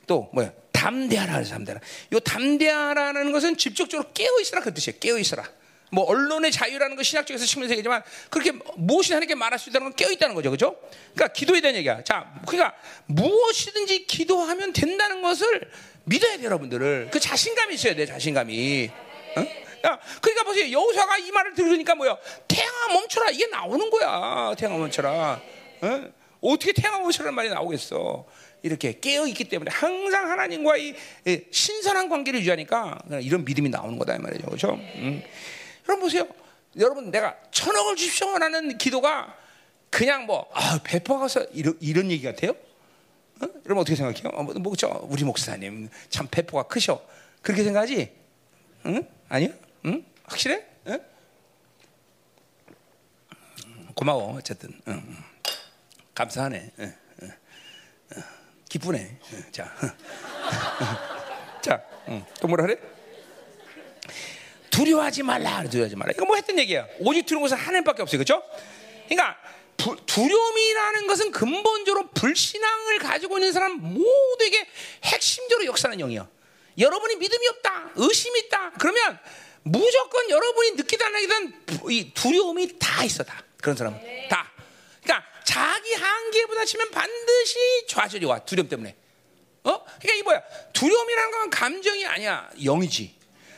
또 0.08 0.30
뭐야? 0.34 0.52
담대하라 0.72 1.44
담대하라. 1.44 1.82
요 2.14 2.20
담대하라는 2.20 3.32
것은 3.32 3.58
직접적으로 3.58 4.12
깨어 4.14 4.40
있으라 4.42 4.62
그 4.62 4.74
뜻이에요. 4.74 5.00
깨어 5.00 5.18
있으라. 5.18 5.44
뭐 5.92 6.06
언론의 6.06 6.52
자유라는 6.52 6.96
건 6.96 7.04
신학적에서 7.04 7.46
측면에서 7.46 7.74
얘기지만 7.74 8.02
그렇게 8.30 8.54
무엇이 8.78 9.12
하나님께 9.12 9.36
말할 9.36 9.60
수 9.60 9.70
있다는 9.70 9.88
건 9.88 9.96
깨어 9.96 10.10
있다는 10.12 10.36
거죠, 10.36 10.50
그렇죠? 10.50 10.80
그러니까 11.14 11.34
기도에 11.34 11.60
대한 11.60 11.76
얘기야. 11.76 12.04
자, 12.04 12.34
그러니까 12.48 12.76
무엇이든지 13.08 14.08
기도하면 14.08 14.72
된다는 14.74 15.22
것을 15.22 15.70
믿어야 16.06 16.38
돼요, 16.38 16.46
여러분들을. 16.46 17.10
그 17.12 17.20
자신감이 17.20 17.76
있어야 17.76 17.94
돼, 17.94 18.06
자신감이. 18.06 18.90
어? 19.38 19.62
야, 19.88 20.00
그러니까 20.22 20.44
보세요, 20.44 20.72
여호사가 20.72 21.18
이 21.18 21.32
말을 21.32 21.54
들으니까 21.54 21.96
뭐야? 21.96 22.18
태양아 22.48 22.94
멈춰라 22.94 23.32
이게 23.32 23.48
나오는 23.48 23.90
거야. 23.90 24.54
태양아 24.58 24.78
멈춰라. 24.78 25.42
어? 25.82 26.12
어떻게 26.42 26.74
태양아 26.74 27.00
멈춰라는 27.00 27.34
말이 27.36 27.50
나오겠어? 27.50 28.26
이렇게 28.64 29.00
깨어 29.00 29.28
있기 29.28 29.46
때문에 29.46 29.72
항상 29.72 30.30
하나님과의 30.30 30.96
신선한 31.50 32.10
관계를 32.10 32.40
유지하니까 32.42 33.00
이런 33.22 33.44
믿음이 33.44 33.70
나오는 33.70 33.98
거다 33.98 34.16
이 34.16 34.20
말이죠, 34.20 34.46
그렇죠? 34.46 34.74
음. 34.74 35.24
여러분 35.88 36.06
보세요. 36.06 36.28
여러분 36.78 37.12
내가 37.12 37.36
천억을 37.52 37.96
주십시오 37.96 38.38
라는 38.38 38.78
기도가 38.78 39.36
그냥 39.90 40.26
뭐 40.26 40.48
아, 40.54 40.80
배포가서 40.84 41.48
이런, 41.54 41.76
이런 41.82 42.12
얘기 42.12 42.24
같아요? 42.24 42.52
어? 42.52 43.48
여러분 43.66 43.80
어떻게 43.80 43.96
생각해요? 43.96 44.30
어, 44.34 44.44
뭐, 44.44 44.54
뭐, 44.56 44.76
저, 44.76 44.88
우리 45.10 45.24
목사님 45.24 45.90
참 46.10 46.28
배포가 46.30 46.64
크셔. 46.64 47.02
그렇게 47.42 47.64
생각하지? 47.64 48.12
응? 48.86 49.08
아니야? 49.32 49.50
응? 49.86 50.04
확실해? 50.26 50.62
응? 50.88 51.00
고마워 53.96 54.36
어쨌든 54.36 54.78
응. 54.90 55.18
감사하네. 56.14 56.72
응. 56.80 56.96
응. 57.22 57.32
기쁘네. 58.68 59.20
자, 59.54 59.74
자, 61.64 61.82
또 62.42 62.50
뭐라 62.50 62.66
그래? 62.66 62.78
두려워하지 64.70 65.24
말라. 65.24 65.64
두려워하지 65.64 65.96
말라. 65.96 66.12
이거 66.14 66.26
뭐 66.26 66.36
했던 66.36 66.60
얘기야. 66.60 66.86
오직 67.00 67.26
두려운 67.26 67.44
것은 67.44 67.56
하나님밖에 67.56 68.02
없어요. 68.02 68.18
그렇죠? 68.22 68.44
그러니까 69.08 69.38
부, 69.78 69.96
두려움이라는 70.06 71.08
것은 71.08 71.32
근본적으로 71.32 72.10
불신앙을 72.10 73.00
가지고 73.00 73.38
있는 73.38 73.54
사람 73.54 73.78
모두에게 73.78 74.68
핵심적으로 75.06 75.68
역사하는 75.68 76.00
영이야. 76.00 76.28
여러분이 76.78 77.16
믿음이 77.18 77.48
없다, 77.48 77.92
의심이 77.96 78.40
있다. 78.42 78.72
그러면 78.80 79.20
무조건 79.64 80.30
여러분이 80.30 80.72
느끼다 80.72 81.10
느끼던 81.10 81.66
이 81.90 82.14
두려움이 82.14 82.80
다 82.80 83.04
있어 83.04 83.24
다. 83.24 83.44
그런 83.62 83.76
사람은 83.76 84.00
다. 84.30 84.52
그러니까 85.04 85.28
자기 85.44 85.94
한계보다 85.94 86.66
치면 86.66 86.92
반드시 86.92 87.86
좌절이 87.88 88.26
와 88.26 88.40
두려움 88.40 88.70
때문에. 88.70 88.96
어? 89.64 89.84
그러니까 89.84 90.14
이 90.16 90.22
뭐야? 90.24 90.42
두려움이라는 90.74 91.32
건 91.32 91.50
감정이 91.50 92.06
아니야, 92.06 92.50
영이지. 92.64 93.16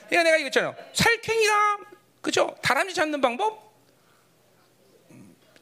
그러니까 0.09 0.23
내가 0.23 0.37
이거잖아요. 0.37 0.75
살쾡이가 0.93 1.77
그죠? 2.21 2.55
다람쥐 2.61 2.93
잡는 2.93 3.21
방법 3.21 3.73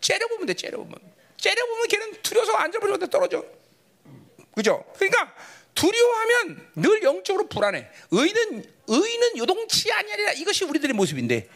째려보면 0.02 0.48
돼. 0.48 0.54
째려보면. 0.56 0.96
째려보면 1.38 1.88
걔는 1.88 2.22
두려워서 2.24 2.54
앉아보려고 2.54 3.08
떨어져. 3.08 3.46
그죠? 4.56 4.84
그러니까 4.96 5.34
두려워하면 5.74 6.68
늘 6.76 7.04
영적으로 7.04 7.48
불안해. 7.48 7.88
의는 8.12 8.66
의는 8.88 9.38
요동치 9.38 9.92
아니라 9.92 10.34
이것이 10.34 10.66
우리들의 10.66 10.94
모습인데 10.94 11.48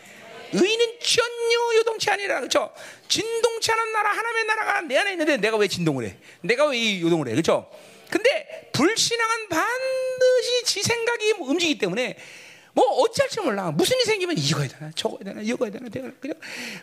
의는 0.53 0.99
전혀 1.01 1.77
요동치 1.79 2.09
아니라 2.09 2.39
그렇죠? 2.39 2.73
진동치 3.07 3.71
않은 3.71 3.91
나라 3.91 4.11
하나님의 4.11 4.45
나라가 4.45 4.81
내 4.81 4.97
안에 4.97 5.11
있는데 5.11 5.37
내가 5.37 5.57
왜 5.57 5.67
진동을 5.67 6.05
해? 6.05 6.17
내가 6.41 6.67
왜 6.67 7.01
요동을 7.01 7.27
해? 7.27 7.31
그렇죠? 7.31 7.69
근데 8.09 8.69
불신앙은 8.71 9.49
반드시 9.49 10.63
지 10.65 10.83
생각이 10.83 11.33
움직이기 11.39 11.79
때문에 11.79 12.17
뭐 12.73 12.85
어찌할지 13.01 13.39
몰라. 13.41 13.71
무슨 13.71 13.95
일이 13.95 14.05
생기면 14.05 14.37
이거 14.37 14.59
해야 14.59 14.67
되나, 14.67 14.91
저거 14.95 15.17
해야 15.23 15.33
되나, 15.33 15.41
이거 15.41 15.65
해야 15.65 15.71
되나, 15.71 16.11
그냥 16.19 16.37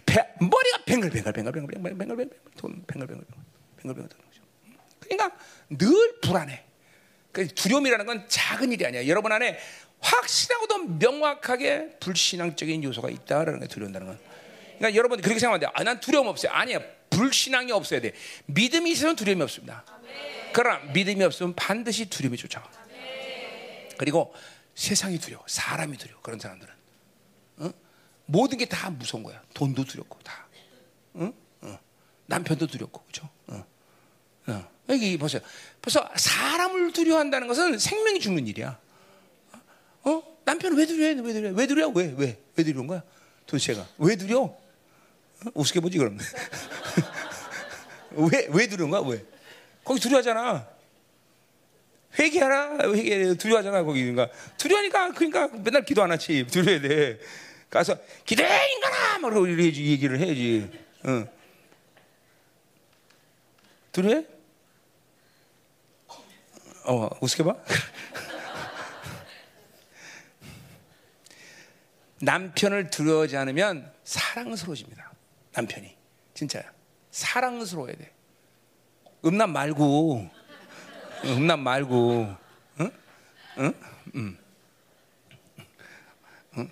배, 0.07 0.27
머리가 0.41 0.85
뱅글뱅글, 0.87 1.33
뱅글뱅글, 1.33 1.69
뱅글뱅글, 1.69 2.31
뱅글뱅글, 2.87 3.27
뱅글뱅글. 3.83 4.09
그러니까 5.01 5.39
늘 5.69 6.21
불안해. 6.23 6.65
그 7.33 7.49
두려움이라는 7.49 8.07
건 8.07 8.25
작은 8.29 8.73
일이 8.73 8.85
아니야. 8.87 9.07
여러분 9.07 9.33
안에 9.33 9.59
확실하고도 10.01 10.79
명확하게 10.99 11.99
불신앙적인 12.01 12.85
요소가 12.85 13.09
있다라는 13.11 13.61
게 13.61 13.67
두려운다는 13.69 14.07
건. 14.07 14.19
그러니까 14.79 14.97
여러분 14.99 15.21
그렇게 15.21 15.39
생각하면 15.41 15.61
돼. 15.61 15.67
아, 15.75 15.85
난 15.85 16.01
두려움 16.01 16.27
없어요. 16.27 16.53
아니야. 16.53 16.81
불신앙이 17.11 17.73
없어야 17.73 18.01
돼. 18.01 18.13
믿음이 18.47 18.91
있으면 18.93 19.17
두려움이 19.17 19.43
없습니다. 19.43 19.85
그러나 20.53 20.79
믿음이 20.93 21.23
없으면 21.25 21.55
반드시 21.55 22.07
두려움이 22.11 22.37
쫓아와. 22.37 22.69
그리고 23.97 24.35
세상이 24.75 25.19
두려워, 25.19 25.45
사람이 25.47 25.97
두려워. 25.99 26.21
그런 26.23 26.39
사람들은 26.41 26.73
어? 27.59 27.71
모든 28.27 28.59
게 28.59 28.67
다 28.67 28.91
무서운 28.91 29.23
거야. 29.23 29.41
돈도 29.55 29.85
두렵고 29.85 30.19
다. 30.21 30.47
어? 31.15 31.33
어. 31.63 31.79
남편도 32.27 32.67
두렵고 32.67 33.03
그렇죠. 33.03 33.29
여기 34.89 35.17
보세요. 35.17 35.41
벌써 35.81 36.09
사람을 36.17 36.93
두려워한다는 36.93 37.49
것은 37.49 37.79
생명이 37.79 38.21
죽는 38.21 38.47
일이야. 38.47 38.79
어? 40.05 40.23
남편은 40.45 40.77
왜 40.77 40.87
두려워? 40.87 41.23
왜 41.23 41.33
두려워? 41.33 41.55
왜 41.57 41.67
두려워? 41.67 41.93
왜? 41.95 42.15
왜? 42.17 42.39
왜 42.57 42.65
두려운 42.65 42.87
거야? 42.87 43.03
도대체가 43.47 43.87
왜 43.99 44.17
두려워? 44.17 44.61
어? 45.47 45.51
우습게 45.55 45.81
보지 45.81 45.99
그럼. 45.99 46.19
왜? 48.13 48.49
왜 48.51 48.67
두려운 48.67 48.91
거야? 48.91 49.01
왜? 49.03 49.25
거기 49.85 50.01
두려워하잖아. 50.01 50.69
회개하라 52.19 52.93
회개 52.93 53.35
두려워하잖아 53.37 53.85
거기 53.85 54.03
그러니까 54.03 54.29
두려우니까 54.59 55.13
그러니까 55.13 55.49
맨날 55.49 55.83
기도 55.83 56.03
안 56.03 56.11
하지 56.13 56.47
두려워야 56.47 56.81
돼 56.83 57.19
가서 57.71 57.97
기도해 58.27 58.73
인간아 58.75 59.19
막 59.19 59.31
그러고 59.31 59.49
얘기를 59.51 60.19
해야지 60.21 60.71
응. 61.07 61.27
두려해? 63.93 64.27
어 66.85 67.09
우습게 67.21 67.45
봐 67.45 67.57
남편을 72.21 72.91
두려워하지 72.91 73.37
않으면 73.37 73.93
사랑스러워집니다 74.05 75.13
남편이 75.53 75.97
진짜야 76.35 76.65
사랑스러워야 77.11 77.95
돼 77.97 78.13
음란 79.25 79.53
말고 79.53 80.31
음란 81.25 81.61
말고, 81.61 82.37
응? 82.81 82.91
응? 83.59 83.75
응. 84.17 84.37
응? 86.59 86.71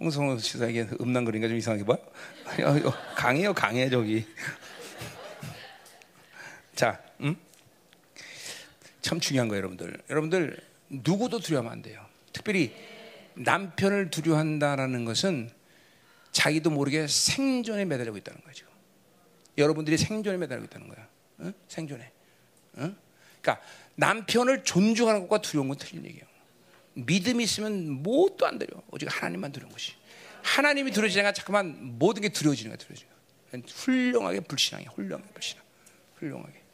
홍성호 0.00 0.38
시사에게 0.38 0.88
음란 1.00 1.24
그린가 1.24 1.46
좀 1.46 1.56
이상하게 1.56 1.84
봐? 1.84 1.92
어, 1.94 3.14
강해요, 3.14 3.54
강해, 3.54 3.88
저기. 3.88 4.26
자, 6.74 7.00
응? 7.20 7.36
참 9.00 9.20
중요한 9.20 9.48
거예요, 9.48 9.58
여러분들. 9.58 10.02
여러분들, 10.10 10.58
누구도 10.88 11.38
두려워하면 11.38 11.72
안 11.72 11.82
돼요. 11.82 12.04
특별히 12.32 12.74
남편을 13.34 14.10
두려워한다는 14.10 15.04
것은 15.04 15.50
자기도 16.32 16.70
모르게 16.70 17.06
생존에 17.06 17.84
매달리고 17.84 18.16
있다는 18.18 18.40
거죠. 18.42 18.66
여러분들이 19.58 19.96
생존에 19.96 20.36
매달리고 20.36 20.66
있다는 20.66 20.88
거야. 20.88 21.08
어? 21.38 21.52
생존해. 21.68 22.10
어? 22.74 22.94
그러니까 23.40 23.64
남편을 23.94 24.64
존중하는 24.64 25.22
것과 25.22 25.40
두려운 25.40 25.68
건 25.68 25.78
틀린 25.78 26.04
얘기예요. 26.04 26.26
믿음이 26.94 27.44
있으면 27.44 27.90
무엇도 27.90 28.46
안 28.46 28.58
두려워. 28.58 28.82
오직 28.90 29.06
하나님만 29.10 29.52
두려운 29.52 29.72
것이. 29.72 29.92
하나님이 30.42 30.90
두려워지니까 30.92 31.32
잠깐만 31.32 31.98
모든 31.98 32.22
게 32.22 32.28
두려워지는 32.28 32.70
거야, 32.70 32.78
두려워지는 32.78 33.12
거야. 33.12 33.16
훌륭하게 33.74 34.40
불신앙이야, 34.40 34.90
훌륭하게 34.90 35.28
불신앙. 35.32 35.64
훌륭하게. 36.16 36.65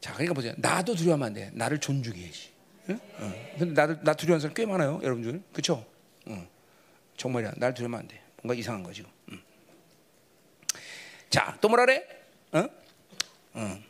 자, 0.00 0.12
그러니까 0.14 0.34
보세요. 0.34 0.52
나도 0.56 0.94
두려워하면 0.94 1.26
안 1.26 1.32
돼. 1.32 1.50
나를 1.54 1.78
존중해야지. 1.78 2.50
응? 2.90 3.00
어. 3.18 3.54
근데 3.58 3.72
나를 3.72 3.98
나 4.02 4.14
두려운 4.14 4.40
사람 4.40 4.54
꽤 4.54 4.66
많아요, 4.66 5.00
여러분들. 5.02 5.42
그렇죠? 5.52 5.86
응. 6.26 6.48
정말이야. 7.16 7.52
날 7.56 7.72
두려면 7.72 8.00
안 8.00 8.08
돼. 8.08 8.20
뭔가 8.42 8.58
이상한 8.58 8.82
거 8.82 8.92
지금. 8.92 9.08
응. 9.30 9.40
자, 11.30 11.56
또 11.60 11.68
뭐라 11.68 11.86
그래? 11.86 12.04
어? 12.52 12.68
응. 13.56 13.84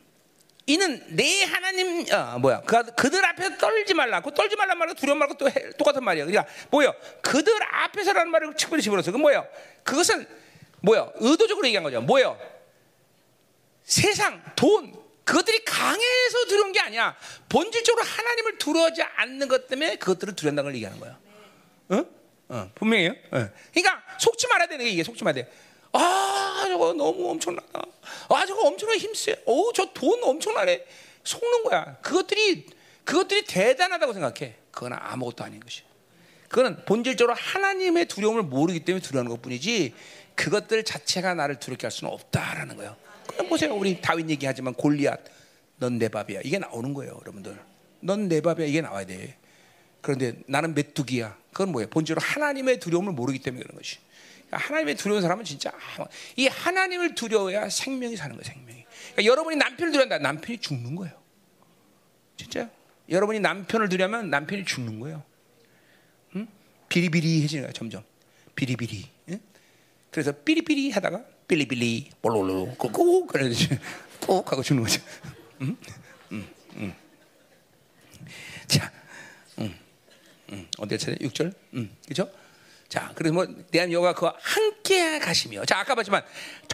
이는 0.65 1.03
내 1.15 1.43
하나님 1.43 2.05
아, 2.13 2.37
뭐야 2.37 2.61
그, 2.61 2.83
그들 2.95 3.23
앞에서 3.25 3.57
떨지 3.57 3.93
말라 3.93 4.21
그 4.21 4.33
떨지 4.33 4.55
말란 4.55 4.77
말은 4.77 4.95
두려움 4.95 5.19
말고 5.19 5.33
또 5.33 5.49
해, 5.49 5.71
똑같은 5.77 6.01
말이야 6.03 6.25
그러니까 6.25 6.49
뭐요 6.71 6.93
그들 7.21 7.51
앞에서라는 7.61 8.31
말을 8.31 8.55
특별히 8.55 8.81
집어넣어서 8.81 9.11
그 9.11 9.17
뭐예요 9.17 9.45
그것은 9.83 10.25
뭐요 10.81 11.11
의도적으로 11.15 11.67
얘기한 11.67 11.83
거죠 11.83 11.99
뭐요 12.01 12.39
세상 13.83 14.41
돈 14.55 14.93
그것들이 15.23 15.63
강해서 15.63 16.45
두려운 16.47 16.71
게 16.71 16.79
아니야 16.79 17.15
본질적으로 17.49 18.03
하나님을 18.03 18.57
두려워하지 18.57 19.01
않는 19.01 19.47
것 19.47 19.67
때문에 19.67 19.95
그것들을 19.95 20.35
두려운다는 20.35 20.69
걸 20.69 20.75
얘기하는 20.75 20.99
거야 20.99 21.19
어? 21.89 22.05
어, 22.49 22.71
분명해요 22.75 23.11
어. 23.11 23.49
그러니까 23.73 24.03
속지 24.19 24.47
말아야 24.47 24.67
되는 24.67 24.83
게 24.85 24.91
이게 24.91 25.03
속지 25.03 25.23
말아야 25.23 25.45
돼 25.45 25.51
아, 25.93 26.65
저거 26.67 26.93
너무 26.93 27.29
엄청나다. 27.29 27.83
아, 28.29 28.45
저거 28.47 28.67
엄청나게 28.67 28.99
힘세. 28.99 29.41
오, 29.45 29.71
저돈 29.71 30.23
엄청나네. 30.23 30.85
속는 31.23 31.63
거야. 31.63 31.97
그것들이, 32.01 32.65
그것들이 33.03 33.45
대단하다고 33.45 34.13
생각해. 34.13 34.55
그건 34.71 34.93
아무것도 34.93 35.43
아닌 35.43 35.59
것이야. 35.59 35.85
그거는 36.49 36.83
본질적으로 36.85 37.35
하나님의 37.35 38.07
두려움을 38.07 38.41
모르기 38.41 38.79
때문에 38.81 39.01
두려운 39.03 39.29
것 39.29 39.41
뿐이지, 39.41 39.93
그것들 40.35 40.83
자체가 40.83 41.35
나를 41.35 41.59
두렵게 41.59 41.85
할 41.85 41.91
수는 41.91 42.11
없다라는 42.11 42.75
거예요. 42.77 42.97
그냥 43.35 43.49
보세요. 43.49 43.73
우리 43.75 43.99
다윈 44.01 44.29
얘기하지만 44.29 44.73
골리앗, 44.73 45.19
넌 45.77 45.97
내 45.97 46.07
밥이야. 46.07 46.41
이게 46.43 46.59
나오는 46.59 46.93
거예요, 46.93 47.17
여러분들. 47.21 47.59
넌 48.01 48.27
내 48.27 48.41
밥이야. 48.41 48.65
이게 48.65 48.81
나와야 48.81 49.05
돼. 49.05 49.37
그런데 50.01 50.35
나는 50.47 50.73
메뚜기야. 50.73 51.37
그건 51.51 51.71
뭐예요? 51.71 51.89
본질적으로 51.89 52.25
하나님의 52.25 52.79
두려움을 52.79 53.13
모르기 53.13 53.39
때문에 53.39 53.63
그런 53.63 53.77
것이. 53.77 53.97
하나님의 54.51 54.95
두려운 54.95 55.21
사람은 55.21 55.45
진짜 55.45 55.71
이 56.35 56.47
하나님을 56.47 57.15
두려워야 57.15 57.69
생명이 57.69 58.15
사는 58.15 58.35
거예요. 58.35 58.43
생명이. 58.43 58.85
그러니까 59.13 59.25
여러분이 59.25 59.55
남편을 59.55 59.91
두려운다. 59.91 60.19
남편이 60.19 60.59
죽는 60.59 60.95
거예요. 60.95 61.13
진짜. 62.37 62.69
여러분이 63.09 63.39
남편을 63.39 63.89
두려면 63.89 64.29
남편이 64.29 64.65
죽는 64.65 64.99
거예요. 64.99 65.23
응? 66.35 66.47
비리비리해지는 66.89 67.63
거야 67.63 67.73
점점. 67.73 68.03
비리비리. 68.55 69.09
응? 69.29 69.39
그래서 70.11 70.31
삐리삐리 70.31 70.91
하다가 70.91 71.23
삐리삐리 71.47 72.11
볼로로 72.21 72.75
꾹꾹 72.77 73.27
그래야지 73.27 73.69
꾹 74.21 74.49
하고 74.51 74.63
죽는 74.63 74.83
거죠. 74.83 75.01
응? 75.61 75.77
응, 76.31 76.47
응. 76.77 76.95
자. 78.67 78.91
어디 80.77 80.97
차례? 80.97 81.15
6절? 81.17 81.53
응, 81.75 81.89
그죠? 82.07 82.29
자, 82.89 83.11
그래서 83.15 83.33
뭐 83.33 83.47
대한 83.71 83.91
여호가 83.91 84.13
그 84.13 84.29
함께 84.39 85.17
가시며, 85.17 85.65
자 85.65 85.79
아까 85.79 85.95
봤지만 85.95 86.23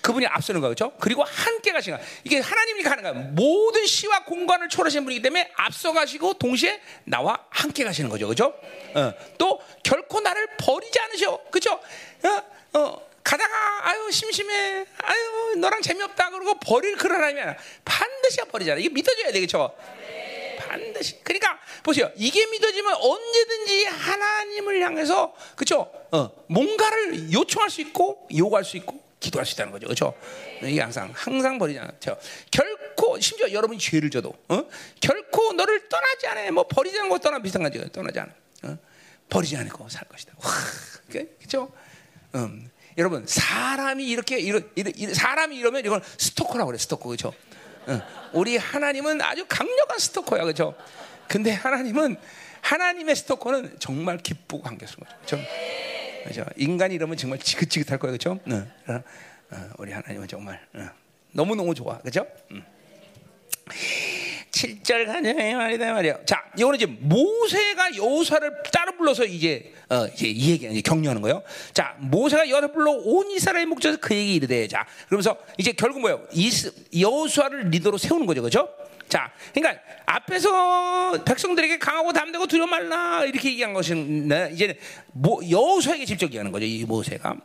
그분이 0.01 0.25
앞서는 0.25 0.59
거죠. 0.59 0.91
그리고 0.99 1.23
함께 1.23 1.71
가시는 1.71 1.97
거. 1.97 2.03
이게 2.25 2.39
하나님이 2.39 2.83
가는 2.83 3.03
거야. 3.03 3.13
모든 3.13 3.85
시와 3.85 4.25
공간을 4.25 4.67
초월하시는 4.67 5.03
분이기 5.05 5.21
때문에 5.21 5.51
앞서 5.55 5.93
가시고 5.93 6.33
동시에 6.33 6.81
나와 7.05 7.45
함께 7.49 7.85
가시는 7.85 8.09
거죠, 8.09 8.27
그죠? 8.27 8.53
어, 8.95 9.13
또 9.37 9.61
결코 9.83 10.19
나를 10.19 10.47
버리지 10.57 10.99
않으셔, 10.99 11.39
그죠? 11.51 11.79
어, 12.73 12.79
어. 12.79 13.08
가다가 13.29 13.89
아유 13.89 14.09
심심해 14.11 14.85
아유 15.03 15.55
너랑 15.57 15.83
재미없다 15.83 16.31
그러고 16.31 16.59
버릴 16.59 16.95
그런 16.97 17.17
하나님이 17.17 17.41
아니라 17.41 17.57
반드시 17.85 18.37
버리잖아 18.49 18.79
이게 18.79 18.89
믿어줘야 18.89 19.31
되겠죠 19.31 19.75
반드시. 20.57 21.19
그러니까 21.23 21.59
보세요. 21.81 22.11
이게 22.15 22.45
믿어지면 22.45 22.93
언제든지 22.93 23.85
하나님을 23.85 24.81
향해서 24.81 25.33
그렇죠? 25.55 25.91
어, 26.11 26.29
뭔가를 26.47 27.31
요청할 27.31 27.69
수 27.69 27.81
있고 27.81 28.27
요구할 28.35 28.63
수 28.63 28.77
있고 28.77 29.01
기도할 29.19 29.45
수 29.45 29.53
있다는 29.53 29.71
거죠. 29.71 29.87
그렇죠? 29.87 30.13
이게 30.61 30.79
항상 30.81 31.11
항상 31.15 31.57
버리지 31.57 31.79
않죠. 31.79 32.17
결코 32.51 33.19
심지어 33.19 33.51
여러분이 33.51 33.79
죄를 33.79 34.09
져도 34.11 34.33
어? 34.49 34.63
결코 34.99 35.53
너를 35.53 35.89
떠나지 35.89 36.27
않아. 36.27 36.51
뭐 36.51 36.67
버리지 36.67 36.99
않고 36.99 37.17
떠나 37.19 37.39
비슷한 37.39 37.63
거죠. 37.63 37.87
떠나지 37.89 38.19
않아. 38.19 38.31
어? 38.65 38.77
버리지 39.29 39.57
않고 39.57 39.89
살 39.89 40.07
것이다. 40.07 40.33
와, 40.37 40.51
그렇죠? 41.09 41.71
음. 42.35 42.69
여러분 42.97 43.25
사람이 43.25 44.05
이렇게 44.05 44.39
이러, 44.39 44.59
이러, 44.75 45.13
사람이 45.13 45.55
이러면 45.55 45.85
이건 45.85 46.01
스토커라고 46.17 46.67
그래 46.67 46.77
스토커 46.77 47.09
그렇죠? 47.09 47.33
우리 48.33 48.57
하나님은 48.57 49.21
아주 49.21 49.45
강력한 49.47 49.97
스토커야, 49.97 50.43
그렇죠? 50.43 50.75
근데 51.27 51.51
하나님은 51.51 52.17
하나님의 52.61 53.15
스토커는 53.15 53.77
정말 53.79 54.17
기쁘고 54.17 54.67
한겨스러운 54.67 55.07
거죠, 55.21 55.43
그렇죠? 56.23 56.45
인간이 56.57 56.95
이러면 56.95 57.17
정말 57.17 57.39
지긋지긋할 57.39 57.99
거예요, 57.99 58.17
그렇죠? 58.17 58.39
어, 59.51 59.69
우리 59.79 59.91
하나님은 59.91 60.27
정말 60.27 60.59
너무 61.31 61.55
너무 61.55 61.73
좋아, 61.73 61.97
그렇죠? 61.99 62.27
7절 64.51 65.05
가정의 65.05 65.55
말이다 65.55 65.93
말이야. 65.93 66.25
자, 66.25 66.43
이거는 66.57 66.75
이제 66.77 66.85
모세가 66.85 67.95
여호수아를 67.95 68.63
따로 68.71 68.93
불러서 68.97 69.25
이제 69.25 69.73
어, 69.89 70.07
이제 70.13 70.27
이 70.27 70.51
얘기 70.51 70.67
이제 70.67 70.81
격려하는 70.81 71.21
거예요. 71.21 71.43
자, 71.73 71.95
모세가 71.99 72.49
여호수아 72.49 72.71
불러 72.71 72.91
온 72.91 73.29
이스라엘 73.31 73.65
목적에서 73.67 73.99
그 74.01 74.15
얘기 74.15 74.35
이르되 74.35 74.67
자, 74.67 74.85
그러면서 75.07 75.37
이제 75.57 75.71
결국 75.71 76.01
뭐예요? 76.01 76.25
여호수아를 76.97 77.69
리더로 77.69 77.97
세우는 77.97 78.25
거죠, 78.25 78.41
그렇죠? 78.41 78.69
자, 79.07 79.31
그러니까 79.53 79.81
앞에서 80.05 81.23
백성들에게 81.23 81.79
강하고 81.79 82.13
담대고 82.13 82.45
두려워 82.47 82.67
말라 82.67 83.25
이렇게 83.25 83.49
얘기한 83.49 83.73
것은 83.73 84.27
네, 84.27 84.51
이제 84.53 84.77
여호수아에게 85.49 86.05
직접 86.05 86.27
얘기하는 86.27 86.51
거죠, 86.51 86.65
이 86.65 86.85
모세가. 86.85 87.35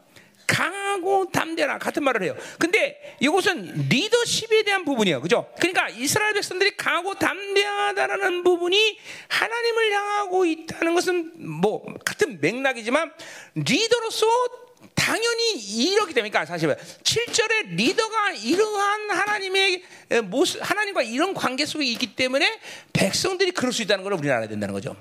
강하고 0.46 1.30
담대라 1.30 1.78
같은 1.78 2.04
말을 2.04 2.22
해요. 2.22 2.36
근데 2.58 3.16
이것은 3.20 3.88
리더십에 3.88 4.62
대한 4.62 4.84
부분이에요. 4.84 5.20
그죠? 5.20 5.50
그러니까 5.58 5.88
이스라엘 5.88 6.34
백성들이 6.34 6.76
강하고 6.76 7.14
담대하다라는 7.14 8.44
부분이 8.44 8.98
하나님을 9.28 9.92
향하고 9.92 10.44
있다는 10.44 10.94
것은 10.94 11.32
뭐 11.36 11.84
같은 12.04 12.38
맥락이지만 12.40 13.12
리더로서 13.54 14.26
당연히 14.94 15.52
이렇게 15.56 16.14
됩니까? 16.14 16.44
사실 16.44 16.74
7절에 17.02 17.76
리더가 17.76 18.32
이러한 18.32 19.10
하나님의 19.10 19.82
모습, 20.24 20.60
하나님과 20.62 21.02
이런 21.02 21.34
관계 21.34 21.66
속에 21.66 21.84
있기 21.84 22.14
때문에 22.14 22.60
백성들이 22.92 23.50
그럴 23.50 23.72
수 23.72 23.82
있다는 23.82 24.04
걸 24.04 24.14
우리는 24.14 24.34
알아야 24.34 24.48
된다는 24.48 24.72
거죠. 24.72 24.96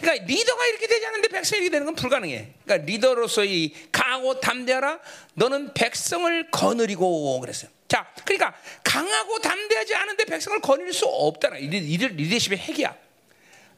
그러니까 0.00 0.24
리더가 0.26 0.66
이렇게 0.66 0.86
되지 0.86 1.06
않는데 1.06 1.28
백성이 1.28 1.62
이렇게 1.62 1.70
되는 1.70 1.86
건 1.86 1.94
불가능해. 1.94 2.48
그러니까 2.64 2.86
리더로서의 2.86 3.72
강하고 3.92 4.40
담대하라. 4.40 5.00
너는 5.34 5.74
백성을 5.74 6.50
거느리고 6.50 7.40
그랬어요. 7.40 7.70
자, 7.88 8.06
그러니까 8.24 8.54
강하고 8.84 9.40
담대하지 9.40 9.94
않은데 9.94 10.24
백성을 10.24 10.60
거느릴 10.60 10.92
수 10.92 11.06
없다는 11.06 11.58
리더, 11.58 12.08
리더십의 12.08 12.58
핵이야. 12.58 12.94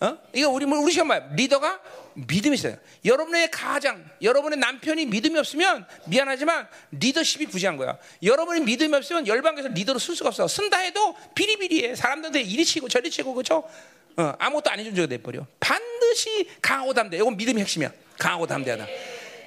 어? 0.01 0.18
이거 0.32 0.48
우리 0.48 0.64
우리 0.64 0.92
시험 0.92 1.09
봐요. 1.09 1.28
리더가 1.34 1.80
믿음이 2.14 2.55
있어요. 2.55 2.76
여러분의 3.05 3.51
가장, 3.51 4.05
여러분의 4.22 4.59
남편이 4.59 5.06
믿음이 5.06 5.38
없으면 5.38 5.86
미안하지만 6.06 6.66
리더십이 6.92 7.47
부재한 7.47 7.76
거야. 7.76 7.98
여러분이 8.22 8.62
믿음이 8.62 8.94
없으면 8.97 9.26
열방에서 9.26 9.68
리더로 9.68 9.98
쓸 9.98 10.16
수가 10.16 10.30
없어. 10.30 10.48
쓴다 10.48 10.78
해도 10.78 11.14
비리비리해. 11.34 11.94
사람들한테 11.94 12.40
이리 12.40 12.64
치고 12.64 12.88
저리 12.88 13.10
치고 13.10 13.34
그렇죠? 13.34 13.68
어, 14.16 14.34
아무것도 14.38 14.70
아닌 14.70 14.86
존재가 14.86 15.06
돼버려. 15.06 15.47
반 15.60 15.80
드시 16.11 16.49
강하고 16.61 16.93
담대. 16.93 17.16
이건 17.16 17.37
믿음이 17.37 17.61
핵심이야. 17.61 17.93
강하고 18.19 18.47
담대하다. 18.47 18.87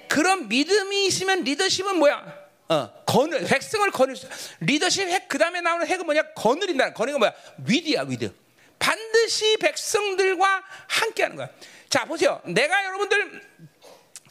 그런 0.08 0.48
믿음이 0.48 1.06
있으면 1.08 1.44
리더십은 1.44 1.98
뭐야? 1.98 2.44
어, 2.70 3.04
거늘, 3.06 3.44
백성을 3.46 3.92
수. 4.16 4.28
리더십 4.62 5.08
핵, 5.08 5.28
그 5.28 5.38
다음에 5.38 5.62
나오는 5.62 5.86
핵은 5.86 6.06
뭐냐? 6.06 6.34
거느린다. 6.34 6.94
거느는 6.94 7.20
뭐야? 7.20 7.34
위드야, 7.66 8.04
위드. 8.04 8.34
반드시 8.80 9.58
백성들과 9.58 10.64
함께 10.88 11.24
하는 11.24 11.36
거야. 11.36 11.50
자, 11.90 12.06
보세요. 12.06 12.42
내가 12.46 12.86
여러분들, 12.86 13.42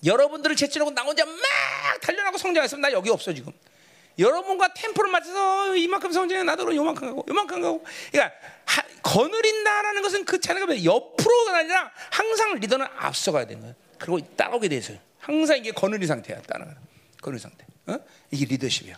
여러분들을 0.04 0.56
제치려고 0.56 0.90
나 0.90 1.02
혼자 1.02 1.24
막 1.24 1.36
달려나고 2.00 2.38
성장했으면 2.38 2.80
나 2.80 2.92
여기 2.92 3.10
없어, 3.10 3.32
지금. 3.32 3.52
여러분과 4.18 4.74
템포를 4.74 5.10
맞춰서 5.10 5.76
이만큼 5.76 6.12
성장해 6.12 6.42
나도 6.42 6.74
요만큼 6.74 7.08
가고 7.08 7.24
요만큼 7.28 7.62
가고 7.62 7.84
그러니까 8.10 8.34
하, 8.66 8.82
거느린다라는 9.02 10.02
것은 10.02 10.24
그 10.24 10.40
차례가 10.40 10.66
옆으로가 10.84 11.56
아니라 11.56 11.90
항상 12.10 12.54
리더는 12.54 12.86
앞서가야 12.96 13.46
되는 13.46 13.60
거예요. 13.62 13.74
그리고 13.98 14.20
따라오게 14.36 14.68
돼서 14.68 14.94
항상 15.18 15.58
이게 15.58 15.70
거느린 15.70 16.06
상태야 16.06 16.40
따라가는 16.42 16.80
거느린 17.20 17.40
상태. 17.40 17.64
어? 17.86 17.98
이게 18.30 18.44
리더십이야. 18.46 18.96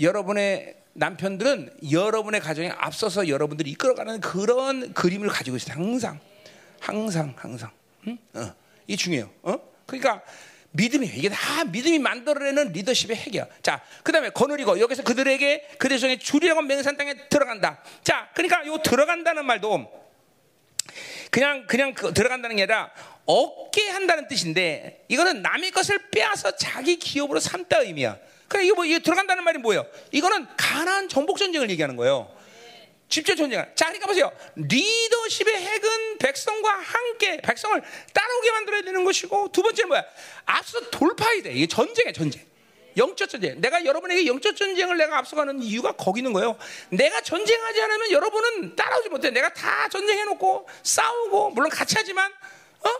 여러분의 0.00 0.76
남편들은 0.94 1.78
여러분의 1.90 2.40
가정에 2.40 2.70
앞서서 2.70 3.28
여러분들이 3.28 3.70
이끌어가는 3.70 4.20
그런 4.20 4.92
그림을 4.94 5.28
가지고 5.28 5.56
있어요. 5.56 5.76
항상, 5.76 6.18
항상, 6.80 7.34
항상. 7.36 7.70
응? 8.06 8.18
어. 8.34 8.54
이게 8.86 8.96
중요해요. 8.96 9.30
어? 9.42 9.58
그러니까 9.86 10.22
믿음이에요. 10.72 11.14
이게 11.16 11.28
다 11.28 11.64
믿음이 11.64 11.98
만들어내는 11.98 12.72
리더십의 12.72 13.16
핵이야. 13.16 13.46
자, 13.62 13.80
그 14.02 14.12
다음에 14.12 14.30
거느리고 14.30 14.78
여기서 14.78 15.02
그들에게 15.02 15.76
그들 15.78 15.98
중에 15.98 16.18
줄이라고 16.18 16.62
맹산 16.62 16.96
땅에 16.96 17.14
들어간다. 17.28 17.82
자, 18.04 18.28
그러니까 18.34 18.66
요 18.66 18.78
들어간다는 18.78 19.44
말도 19.46 20.08
그냥 21.30 21.66
그냥 21.66 21.94
그 21.94 22.12
들어간다는 22.12 22.56
게 22.56 22.62
아니라 22.62 22.90
얻게 23.26 23.88
한다는 23.90 24.28
뜻인데 24.28 25.04
이거는 25.08 25.42
남의 25.42 25.70
것을 25.70 25.98
빼앗아 26.10 26.56
자기 26.56 26.96
기업으로 26.96 27.40
삼다 27.40 27.80
의미야. 27.80 28.16
그래 28.48 28.64
이거 28.64 28.76
뭐 28.76 28.84
이거 28.86 28.98
들어간다는 28.98 29.44
말이 29.44 29.58
뭐예요? 29.58 29.86
이거는 30.10 30.46
가난 30.56 31.08
정복 31.08 31.36
전쟁을 31.36 31.68
얘기하는 31.70 31.96
거예요. 31.96 32.34
집중 33.08 33.36
전쟁. 33.36 33.64
자, 33.74 33.86
그러니까 33.86 34.06
보세요. 34.06 34.30
리더십의 34.56 35.54
핵은 35.56 36.18
백성과 36.18 36.70
함께 36.70 37.38
백성을 37.38 37.82
따라오게 38.12 38.50
만들어야 38.50 38.82
되는 38.82 39.02
것이고 39.04 39.50
두 39.52 39.62
번째는 39.62 39.88
뭐야? 39.88 40.04
앞서 40.44 40.90
돌파해야 40.90 41.42
돼. 41.42 41.52
이게 41.52 41.66
전쟁이야, 41.66 42.12
전쟁. 42.12 42.46
영적 42.96 43.30
전쟁. 43.30 43.60
내가 43.60 43.84
여러분에게 43.84 44.26
영적 44.26 44.56
전쟁을 44.56 44.96
내가 44.98 45.18
앞서가는 45.18 45.62
이유가 45.62 45.92
거기 45.92 46.20
있는 46.20 46.32
거예요. 46.32 46.58
내가 46.90 47.20
전쟁하지 47.20 47.80
않으면 47.80 48.10
여러분은 48.10 48.76
따라오지 48.76 49.08
못해. 49.08 49.30
내가 49.30 49.52
다 49.52 49.88
전쟁해놓고 49.88 50.68
싸우고 50.82 51.50
물론 51.50 51.70
같이 51.70 51.94
하지만 51.96 52.30
어? 52.80 52.90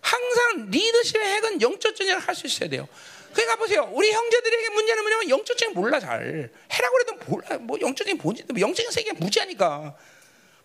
항상 0.00 0.70
리더십의 0.70 1.26
핵은 1.34 1.60
영적 1.62 1.96
전쟁을 1.96 2.20
할 2.20 2.34
수 2.34 2.46
있어야 2.46 2.70
돼요. 2.70 2.88
그러니까 3.32 3.56
보세요. 3.56 3.88
우리 3.92 4.10
형제들에게 4.10 4.70
문제는 4.70 5.02
뭐냐면 5.02 5.30
영적 5.30 5.56
전쟁 5.56 5.74
몰라 5.74 6.00
잘. 6.00 6.50
해라고 6.72 7.00
해도 7.00 7.14
몰라. 7.26 7.58
뭐 7.58 7.78
영적 7.80 8.06
전쟁 8.06 8.18
뭔지 8.22 8.44
뭐 8.48 8.60
영적인 8.60 8.90
세계 8.90 9.12
무지하니까. 9.12 9.96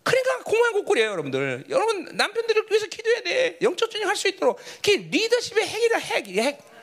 그러니까 0.02 0.38
공허한 0.44 0.72
곡골이에요, 0.72 1.10
여러분들. 1.10 1.64
여러분 1.68 2.08
남편들을 2.12 2.66
위해서 2.70 2.86
기도해야 2.86 3.22
돼. 3.22 3.58
영적 3.62 3.90
전쟁 3.90 4.08
할수 4.08 4.28
있도록. 4.28 4.58
그게 4.76 4.96
리더십의 4.96 5.66
핵이라 5.66 5.98
핵, 5.98 6.28
핵. 6.28 6.76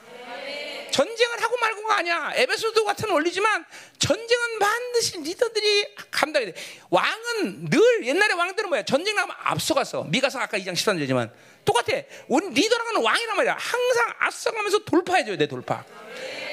전쟁을 0.92 1.42
하고 1.42 1.58
말고가 1.58 1.98
아니야. 1.98 2.32
에베소도 2.36 2.86
같은 2.86 3.10
원리지만 3.10 3.66
전쟁은 3.98 4.60
반드시 4.60 5.18
리더들이 5.18 5.96
감당해야 6.12 6.52
돼. 6.52 6.62
왕은 6.92 7.70
늘 7.70 8.06
옛날에 8.06 8.34
왕들은 8.34 8.70
뭐야? 8.70 8.84
전쟁 8.84 9.16
나면 9.16 9.36
앞서갔어. 9.40 10.04
미가서 10.04 10.40
아까 10.40 10.58
2장 10.60 10.74
13절이지만 10.74 11.32
똑같아. 11.66 12.02
우리 12.28 12.50
리더라는 12.50 13.02
왕이란 13.02 13.38
말이야. 13.38 13.58
항상 13.60 14.14
앞서가면서 14.20 14.80
돌파해줘야 14.86 15.38
돼, 15.38 15.48
돌파. 15.48 15.84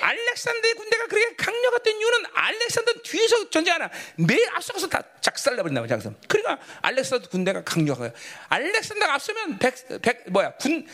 알렉산더의 0.01 0.75
군대가 0.75 1.07
그렇게 1.07 1.37
강력했던 1.37 1.95
이유는 1.95 2.25
알렉산더 2.33 2.93
뒤에서 3.03 3.51
전쟁하나 3.51 3.91
매일 4.17 4.49
앞서가서 4.55 4.89
다 4.89 5.03
작살내버린다 5.21 5.81
말이야. 5.83 5.99
그러니까 6.27 6.59
알렉산더 6.83 7.29
군대가 7.29 7.63
강력해요. 7.63 8.13
알렉산더가 8.49 9.15
앞서면 9.15 9.59
백, 9.59 9.75
백 10.01 10.31
뭐야 10.31 10.53
군 10.57 10.87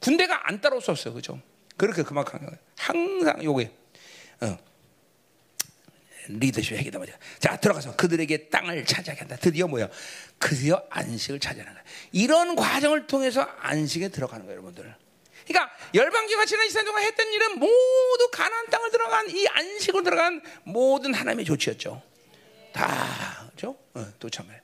군대가 0.00 0.48
안 0.48 0.60
따라올 0.60 0.82
수 0.82 0.90
없어요, 0.90 1.14
그죠? 1.14 1.40
그렇게 1.76 2.02
그만큼 2.02 2.38
강력해. 2.38 2.58
항상 2.76 3.44
요게 3.44 3.70
어. 4.40 4.71
리더십 6.28 6.76
핵이다 6.76 6.98
말이야. 6.98 7.16
자 7.38 7.56
들어가서 7.56 7.96
그들에게 7.96 8.48
땅을 8.48 8.84
차지하게 8.84 9.20
한다. 9.20 9.36
드디어 9.40 9.66
뭐야? 9.66 9.88
드디어 10.38 10.82
안식을 10.90 11.40
차지하는 11.40 11.72
거야. 11.72 11.82
이런 12.12 12.56
과정을 12.56 13.06
통해서 13.06 13.42
안식에 13.60 14.08
들어가는 14.08 14.44
거예요, 14.46 14.60
여러분들. 14.60 14.94
그러니까 15.46 15.74
열방기가 15.94 16.46
지난 16.46 16.66
이스라엘 16.66 16.86
동안 16.86 17.02
했던 17.02 17.26
일은 17.32 17.58
모두 17.58 18.30
가나안 18.32 18.66
땅을 18.70 18.90
들어간 18.90 19.28
이 19.30 19.46
안식으로 19.48 20.02
들어간 20.04 20.40
모든 20.64 21.14
하나님의 21.14 21.44
조치였죠. 21.44 22.02
다 22.72 23.50
그죠? 23.50 23.76
어, 23.94 24.06
또 24.18 24.30
참말. 24.30 24.62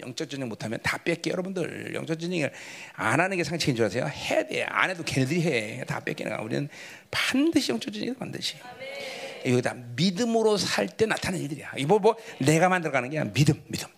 영적 0.00 0.28
전쟁 0.28 0.48
못하면 0.48 0.78
다 0.82 0.98
뺏게 0.98 1.30
여러분들 1.30 1.94
영적 1.94 2.20
전쟁을 2.20 2.52
안 2.92 3.18
하는 3.18 3.36
게 3.36 3.44
상책인 3.44 3.76
줄 3.76 3.86
아세요? 3.86 4.06
해야 4.06 4.46
돼. 4.46 4.62
안 4.64 4.90
해도 4.90 5.02
걔네들이 5.02 5.42
해. 5.42 5.84
다 5.86 6.00
뺏기는 6.00 6.36
거. 6.36 6.42
우리는 6.42 6.68
반드시 7.10 7.72
영적 7.72 7.92
전쟁을 7.92 8.14
반드시. 8.14 8.56
여기다 9.46 9.74
믿음으로 9.74 10.56
살 10.56 10.88
때 10.88 11.06
나타나는 11.06 11.40
일들이야. 11.42 11.74
이거 11.78 11.98
뭐 11.98 12.16
내가 12.40 12.68
만들어가는 12.68 13.10
게 13.10 13.18
아니라 13.18 13.32
믿음, 13.34 13.62
믿음. 13.68 13.88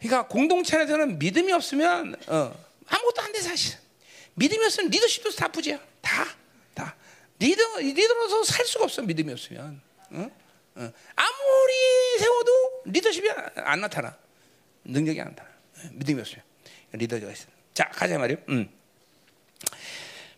그러니까 0.00 0.28
공동체 0.28 0.76
안에서는 0.76 1.18
믿음이 1.18 1.52
없으면 1.52 2.16
어, 2.28 2.54
아무것도 2.86 3.22
안 3.22 3.32
돼 3.32 3.40
사실. 3.40 3.76
믿음이 4.34 4.64
없으면 4.64 4.90
리더십도 4.90 5.30
다 5.32 5.48
부재야. 5.48 5.78
다, 6.02 6.26
다. 6.74 6.94
리더 7.38 7.78
리더로서 7.78 8.44
살 8.44 8.66
수가 8.66 8.84
없어 8.84 9.02
믿음이 9.02 9.32
없으면. 9.32 9.80
어? 10.10 10.30
어. 10.76 10.92
아무리 11.16 12.18
세워도 12.18 12.82
리더십이 12.86 13.28
안 13.56 13.80
나타나. 13.80 14.16
능력이 14.84 15.20
안 15.20 15.28
나타나. 15.28 15.48
믿음이 15.92 16.20
없으면 16.20 16.44
리더가 16.92 17.30
있어. 17.32 17.46
자 17.74 17.88
가자 17.88 18.18
말이요. 18.18 18.38
음. 18.50 18.68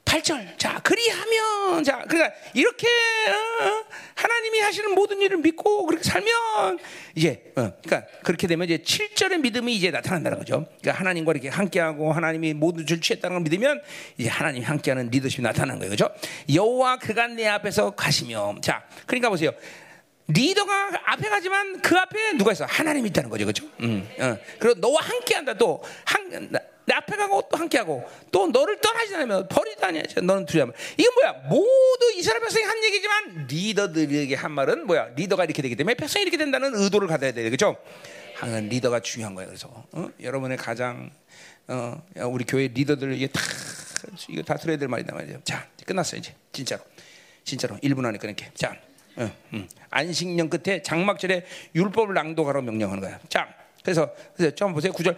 8절. 0.09 0.59
자, 0.59 0.81
그리하면 0.83 1.85
자, 1.85 2.03
그러니까 2.09 2.35
이렇게 2.55 2.87
어, 2.87 3.85
하나님이 4.15 4.61
하시는 4.61 4.95
모든 4.95 5.21
일을 5.21 5.37
믿고 5.39 5.85
그렇게 5.87 6.03
살면 6.03 6.79
이제 7.15 7.53
어, 7.57 7.73
그러니까 7.85 8.11
그렇게 8.23 8.47
되면 8.47 8.65
이제 8.65 8.79
7절의 8.79 9.41
믿음이 9.41 9.75
이제 9.75 9.91
나타난다는 9.91 10.39
거죠. 10.39 10.67
그러니까 10.81 10.93
하나님과 10.93 11.33
이렇게 11.33 11.49
함께하고 11.51 12.13
하나님이 12.13 12.55
모든 12.55 12.87
줄 12.87 13.03
취했다는 13.03 13.37
걸 13.37 13.43
믿으면 13.43 13.83
이제 14.17 14.31
하나님 14.31 14.63
함께하는 14.63 15.11
리더십이 15.11 15.43
나타나는 15.43 15.79
거예요. 15.79 15.95
그렇죠? 15.95 16.15
여호와 16.53 16.97
그가 16.97 17.27
내 17.27 17.47
앞에서 17.47 17.91
가시며 17.91 18.57
자, 18.63 18.85
그러니까 19.07 19.29
보세요. 19.29 19.51
리더가 20.29 20.91
앞에 21.07 21.29
가지만 21.29 21.81
그 21.81 21.97
앞에 21.97 22.33
누가 22.37 22.53
있어? 22.53 22.65
하나님이 22.67 23.09
있다는 23.11 23.31
거죠, 23.31 23.45
그렇죠? 23.45 23.67
음, 23.81 24.07
어. 24.19 24.37
그리고 24.59 24.79
너와 24.81 25.01
함께한다. 25.03 25.55
또 25.55 25.83
한, 26.05 26.51
내 26.89 26.95
앞에 26.95 27.17
가고 27.17 27.47
또 27.51 27.59
함께하고 27.59 28.09
또 28.33 28.47
너를 28.47 28.81
떠나지 28.81 29.15
않으면 29.15 29.47
버리다니 29.49 30.03
너는 30.23 30.47
두려움. 30.47 30.73
이건 30.97 31.15
뭐야? 31.15 31.33
모두 31.51 32.13
이스라엘 32.17 32.41
백성이 32.41 32.65
한 32.65 32.83
얘기지만 32.83 33.47
리더들에게 33.47 34.35
한 34.35 34.53
말은 34.53 34.87
뭐야? 34.87 35.11
리더가 35.15 35.45
이렇게 35.45 35.61
되기 35.61 35.77
때문에 35.77 35.95
백성이 35.95 36.23
이렇게 36.23 36.39
된다는 36.39 36.75
의도를 36.75 37.07
가져야 37.07 37.33
돼, 37.33 37.43
그렇죠? 37.43 37.77
항상 38.37 38.71
리더가 38.71 39.01
중요한 39.01 39.35
거예요. 39.35 39.49
그래서 39.49 39.69
어? 39.93 40.09
여러분의 40.19 40.57
가장 40.57 41.11
어, 41.67 42.03
우리 42.23 42.45
교회 42.45 42.69
리더들 42.69 43.13
이게 43.13 43.27
다 43.27 43.41
이거 44.31 44.43
다 44.43 44.57
들어야 44.57 44.79
될 44.79 44.89
말이다 44.89 45.15
말이죠. 45.15 45.43
자, 45.45 45.69
끝났어요 45.85 46.21
이제 46.21 46.35
진짜로, 46.53 46.83
진짜로 47.45 47.77
1분 47.77 48.07
안에 48.07 48.17
끊을게. 48.17 48.51
자, 48.55 48.75
어, 49.17 49.31
음. 49.53 49.69
안식년 49.91 50.49
끝에 50.49 50.81
장막절에 50.81 51.45
율법을 51.75 52.15
낭독하라고 52.15 52.65
명령하는 52.65 53.03
거야. 53.03 53.21
자. 53.29 53.58
그래서 53.89 54.11
그래서 54.37 54.55
좀 54.55 54.75
보세요. 54.75 54.93
구절 54.93 55.17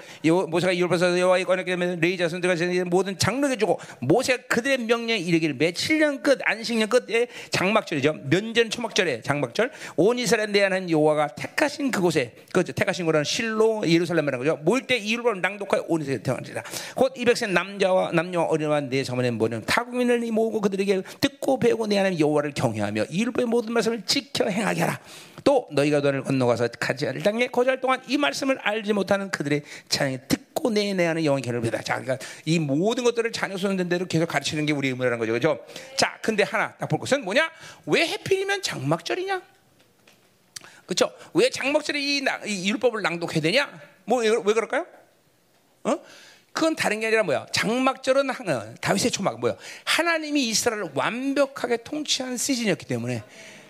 모세가 0.49 0.73
이율법에서 0.73 1.19
여호와의 1.19 1.45
권하게 1.45 1.73
되면 1.73 1.99
레이 1.99 2.17
자손들과 2.17 2.55
모든 2.87 3.19
장르게 3.19 3.57
주고 3.57 3.81
모세가 3.99 4.45
그들의 4.47 4.79
명령에 4.79 5.19
이르기를 5.19 5.57
매 5.57 5.73
7년 5.73 6.23
끝 6.23 6.39
안식년 6.45 6.89
끝에 6.89 7.27
장막절이죠. 7.51 8.21
면전 8.31 8.71
초막절에 8.71 9.23
장막절 9.23 9.73
온 9.97 10.21
이스라엘 10.21 10.53
내하는 10.53 10.89
여호와가 10.89 11.29
택하신 11.35 11.91
그곳에 11.91 12.33
그죠 12.53 12.73
택하신 12.73 13.07
거라는 13.07 13.25
실로 13.25 13.83
예루살렘이라는 13.85 14.39
거죠. 14.39 14.63
모일 14.63 14.87
때 14.87 14.97
이율법을 14.97 15.41
낭독하여 15.41 15.87
온 15.89 16.03
이스라엘 16.03 16.23
태어나리라. 16.23 16.63
곧 16.95 17.13
이백세 17.17 17.49
남자와 17.49 18.13
남녀 18.13 18.43
어린아와 18.43 18.83
내 18.83 19.03
자문에 19.03 19.33
모는 19.33 19.65
타국민을 19.67 20.21
모으고 20.31 20.61
그들에게 20.61 21.03
듣고 21.21 21.59
배우고 21.59 21.89
내 21.89 21.97
하나님 21.97 22.21
여호와를 22.21 22.53
경외하며 22.55 23.07
이율법의 23.11 23.47
모든 23.47 23.73
말씀을 23.73 24.03
지켜 24.07 24.47
행하게 24.47 24.83
하라. 24.83 25.01
또 25.45 25.67
너희가 25.73 26.01
너를 26.01 26.23
건너가서 26.23 26.69
가지 26.79 27.07
않을 27.09 27.23
땅에 27.23 27.47
거절 27.47 27.81
동안 27.81 28.01
이 28.07 28.17
말씀을 28.17 28.59
알지 28.63 28.93
못하는 28.93 29.31
그들의 29.31 29.63
찬양이 29.89 30.19
듣고 30.29 30.71
내내하는 30.71 31.25
영의 31.25 31.43
견을 31.43 31.61
보다. 31.61 31.81
자, 31.83 32.01
그러니까 32.01 32.19
이 32.45 32.59
모든 32.59 33.05
것들을 33.05 33.31
자녀 33.33 33.57
소년된 33.57 33.89
대로 33.89 34.07
계속 34.07 34.27
가르치는 34.27 34.67
게 34.67 34.73
우리의 34.73 34.93
의무라는 34.93 35.19
거죠, 35.19 35.33
그렇죠? 35.33 35.65
자, 35.97 36.19
근데 36.23 36.43
하나 36.43 36.75
딱 36.77 36.89
볼 36.89 36.99
것은 36.99 37.25
뭐냐? 37.25 37.51
왜 37.87 38.07
해필이면 38.07 38.63
장막절이냐? 38.63 39.43
그렇죠? 40.87 41.13
왜 41.35 41.51
장막절에 41.51 42.01
이, 42.01 42.23
이 42.47 42.71
율법을 42.71 43.03
낭독해야 43.03 43.41
되냐? 43.41 43.81
뭐 44.05 44.23
왜 44.23 44.55
그럴까요? 44.55 44.87
어? 45.85 45.99
그건 46.53 46.75
다른 46.75 46.99
게 47.01 47.07
아니라 47.07 47.23
뭐야? 47.23 47.47
장막절은 47.53 48.29
어, 48.31 48.75
다윗의 48.81 49.13
초막 49.13 49.39
뭐야? 49.41 49.57
하나님이 49.85 50.49
이스라엘을 50.49 50.91
완벽하게 50.95 51.79
통치한 51.85 52.37
시즌이었기 52.37 52.87
때문에 52.87 53.23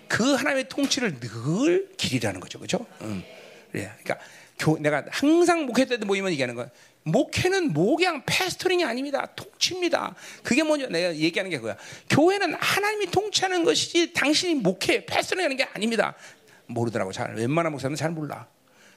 그 0.07 0.33
하나님의 0.33 0.67
통치를 0.67 1.19
늘 1.19 1.89
기리라는 1.95 2.39
거죠, 2.39 2.57
그렇죠? 2.59 2.85
음. 3.01 3.23
그래, 3.71 3.91
그러니까 4.03 4.25
교, 4.61 4.77
내가 4.77 5.03
항상 5.09 5.65
목회 5.65 5.85
때 5.85 5.97
모이면 5.97 6.31
얘기하는 6.33 6.53
거야. 6.53 6.69
목회는 7.03 7.73
뭐 7.73 7.97
그냥 7.97 8.21
패스토링이 8.25 8.85
아닙니다. 8.85 9.25
통치입니다. 9.35 10.13
그게 10.43 10.61
뭐냐 10.61 10.87
내가 10.87 11.15
얘기하는 11.15 11.49
게 11.49 11.57
그거야. 11.57 11.75
교회는 12.09 12.53
하나님이 12.53 13.07
통치하는 13.07 13.63
것이지 13.63 14.13
당신이 14.13 14.55
목회 14.55 15.03
패스토링 15.03 15.43
하는 15.43 15.57
게 15.57 15.63
아닙니다. 15.63 16.13
모르더라고 16.67 17.11
잘 17.11 17.33
웬만한 17.35 17.71
목사는 17.71 17.95
잘 17.95 18.11
몰라. 18.11 18.47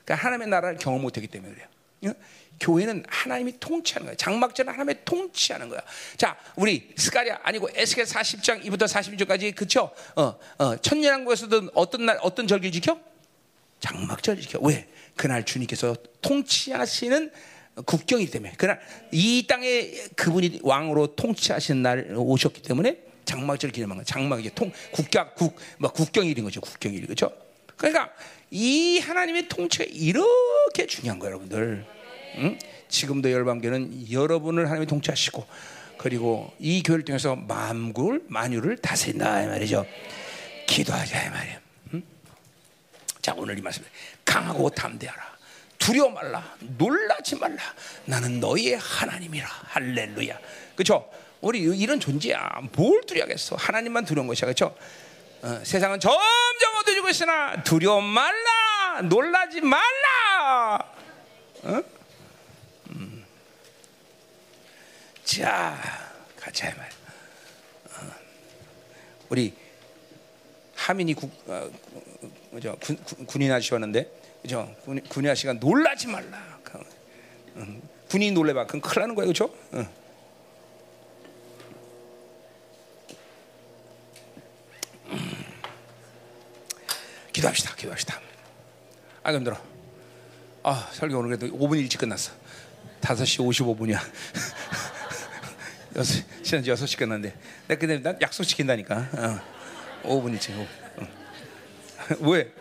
그러니까 0.04 0.26
하나님의 0.26 0.48
나라를 0.48 0.76
경험 0.76 1.00
못했기 1.00 1.28
때문에 1.28 1.54
그래요. 1.54 2.14
교회는 2.60 3.04
하나님이 3.08 3.58
통치하는 3.58 4.06
거야. 4.06 4.16
장막절은 4.16 4.70
하나님의 4.70 4.98
통치하는 5.06 5.70
거야. 5.70 5.80
자, 6.18 6.36
우리 6.56 6.92
스가랴 6.94 7.40
아니고 7.42 7.70
에스겔 7.74 8.04
40장 8.04 8.62
2부터 8.64 8.86
42절까지 8.86 9.54
그쵸? 9.54 9.90
어, 10.14 10.38
어, 10.58 10.76
천년왕국에서도 10.76 11.70
어떤 11.74 12.04
날 12.04 12.18
어떤 12.20 12.46
절기 12.46 12.70
지켜? 12.70 13.00
장막절 13.80 14.40
지켜. 14.40 14.58
왜? 14.60 14.86
그날 15.16 15.44
주님께서 15.44 15.96
통치하시는 16.20 17.30
국경이기 17.84 18.30
때문에 18.30 18.52
그날 18.56 18.80
이 19.10 19.46
땅에 19.48 19.90
그분이 20.16 20.60
왕으로 20.62 21.14
통치하시는 21.16 21.82
날 21.82 22.14
오셨기 22.16 22.62
때문에 22.62 22.98
장막절 23.24 23.70
기념한 23.70 23.98
거. 23.98 24.04
장막이 24.04 24.50
통 24.54 24.70
국경 24.92 25.30
국뭐 25.34 25.92
국경일인 25.92 26.44
거죠. 26.44 26.60
국경일 26.60 27.06
그렇죠? 27.06 27.32
그러니까 27.76 28.10
이 28.50 28.98
하나님의 28.98 29.48
통치가 29.48 29.84
이렇게 29.88 30.86
중요한 30.86 31.18
거예요, 31.18 31.34
여러분들. 31.34 31.84
응? 32.36 32.58
지금도 32.88 33.30
열방교는 33.30 34.10
여러분을 34.12 34.66
하나님이 34.66 34.86
통치하시고 34.86 35.46
그리고 35.98 36.52
이 36.58 36.82
교회를 36.82 37.04
통해서 37.04 37.34
만굴 37.34 38.24
만유를 38.28 38.78
다스린다 38.78 39.42
이 39.42 39.46
말이죠. 39.46 39.86
기도하자 40.66 41.26
이 41.26 41.30
말이에요. 41.30 41.58
응? 41.94 42.02
자 43.22 43.34
오늘 43.36 43.58
이 43.58 43.62
말씀 43.62 43.82
강하고 44.24 44.70
담대하라. 44.70 45.34
두려워 45.78 46.10
말라. 46.10 46.56
놀라지 46.60 47.36
말라. 47.36 47.62
나는 48.06 48.40
너희의 48.40 48.78
하나님이라. 48.78 49.46
할렐루야. 49.46 50.38
그렇죠? 50.74 51.10
우리 51.40 51.60
이런 51.60 52.01
존재야. 52.01 52.60
뭘 52.72 53.02
두려워하겠어? 53.06 53.56
하나님만 53.56 54.05
두려운 54.06 54.26
것이야. 54.26 54.46
그렇죠? 54.46 54.74
어, 55.42 55.60
세상은 55.62 56.01
점점 56.01 56.74
어두워지고 56.80 57.09
있으나 57.10 57.62
두려워 57.62 58.01
말라. 58.01 59.02
놀라지 59.02 59.60
말라. 59.60 60.76
어? 61.64 61.82
음. 62.90 63.24
자, 65.24 65.78
같이 66.40 66.62
할 66.62 66.74
말. 66.76 66.88
어. 66.88 68.14
우리 69.28 69.55
하민이 70.76 71.12
국, 71.12 71.30
어, 71.46 71.70
그죠? 72.55 72.76
군, 72.81 72.97
군인 73.26 73.51
아저씨 73.51 73.74
왔는데, 73.74 74.10
그죠? 74.43 74.72
군, 74.85 75.01
군인 75.09 75.31
아저씨가 75.31 75.55
놀라지 75.55 76.06
말라. 76.06 76.60
그, 76.62 76.78
음, 77.56 77.82
군인이 78.09 78.32
놀래봐. 78.32 78.66
그럼 78.66 78.81
큰일 78.81 79.01
나는 79.01 79.14
거예요. 79.16 79.28
그죠? 79.28 79.52
응. 79.74 79.89
기도합시다. 87.32 87.74
기도합시다. 87.74 88.20
아, 89.24 89.32
힘들어. 89.32 89.60
아, 90.62 90.89
설교 90.93 91.18
오늘 91.18 91.36
그래도 91.36 91.56
5분 91.56 91.78
일찍 91.78 91.98
끝났어. 91.98 92.32
5시 93.01 93.44
55분이야. 93.44 93.98
6, 95.97 96.05
시간 96.44 96.62
6시 96.62 96.98
끝났는데. 96.98 97.36
근데 97.76 98.01
난 98.01 98.16
약속 98.22 98.44
지킨다니까. 98.44 99.09
어. 100.05 100.09
5분 100.09 100.32
일찍. 100.32 100.52
어. 100.52 100.84
왜? 102.20 102.52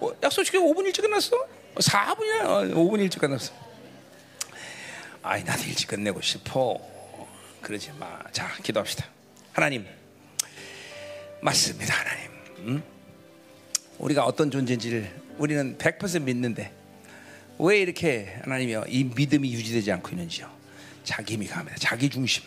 어, 0.00 0.10
약속 0.22 0.44
지키고 0.44 0.72
5분 0.72 0.86
일찍 0.86 1.02
끝났어? 1.02 1.36
4분이야. 1.76 2.44
어, 2.44 2.60
5분 2.74 3.00
일찍 3.00 3.20
끝났어. 3.20 3.52
아이, 5.22 5.44
나도 5.44 5.62
일찍 5.64 5.88
끝내고 5.88 6.20
싶어. 6.20 6.78
그러지 7.60 7.92
마. 7.98 8.20
자, 8.32 8.50
기도합시다. 8.62 9.06
하나님. 9.52 9.86
맞습니다, 11.40 11.94
하나님. 11.94 12.30
응? 12.66 12.82
우리가 13.98 14.24
어떤 14.24 14.50
존재인지를 14.50 15.08
우리는 15.38 15.78
100% 15.78 16.22
믿는데 16.22 16.72
왜 17.58 17.80
이렇게 17.80 18.36
하나님이여 18.42 18.86
이 18.88 19.04
믿음이 19.04 19.52
유지되지 19.52 19.92
않고 19.92 20.10
있는지요? 20.10 20.50
자기 21.04 21.34
힘이 21.34 21.46
강합니다. 21.46 21.78
자기 21.78 22.08
중심. 22.08 22.42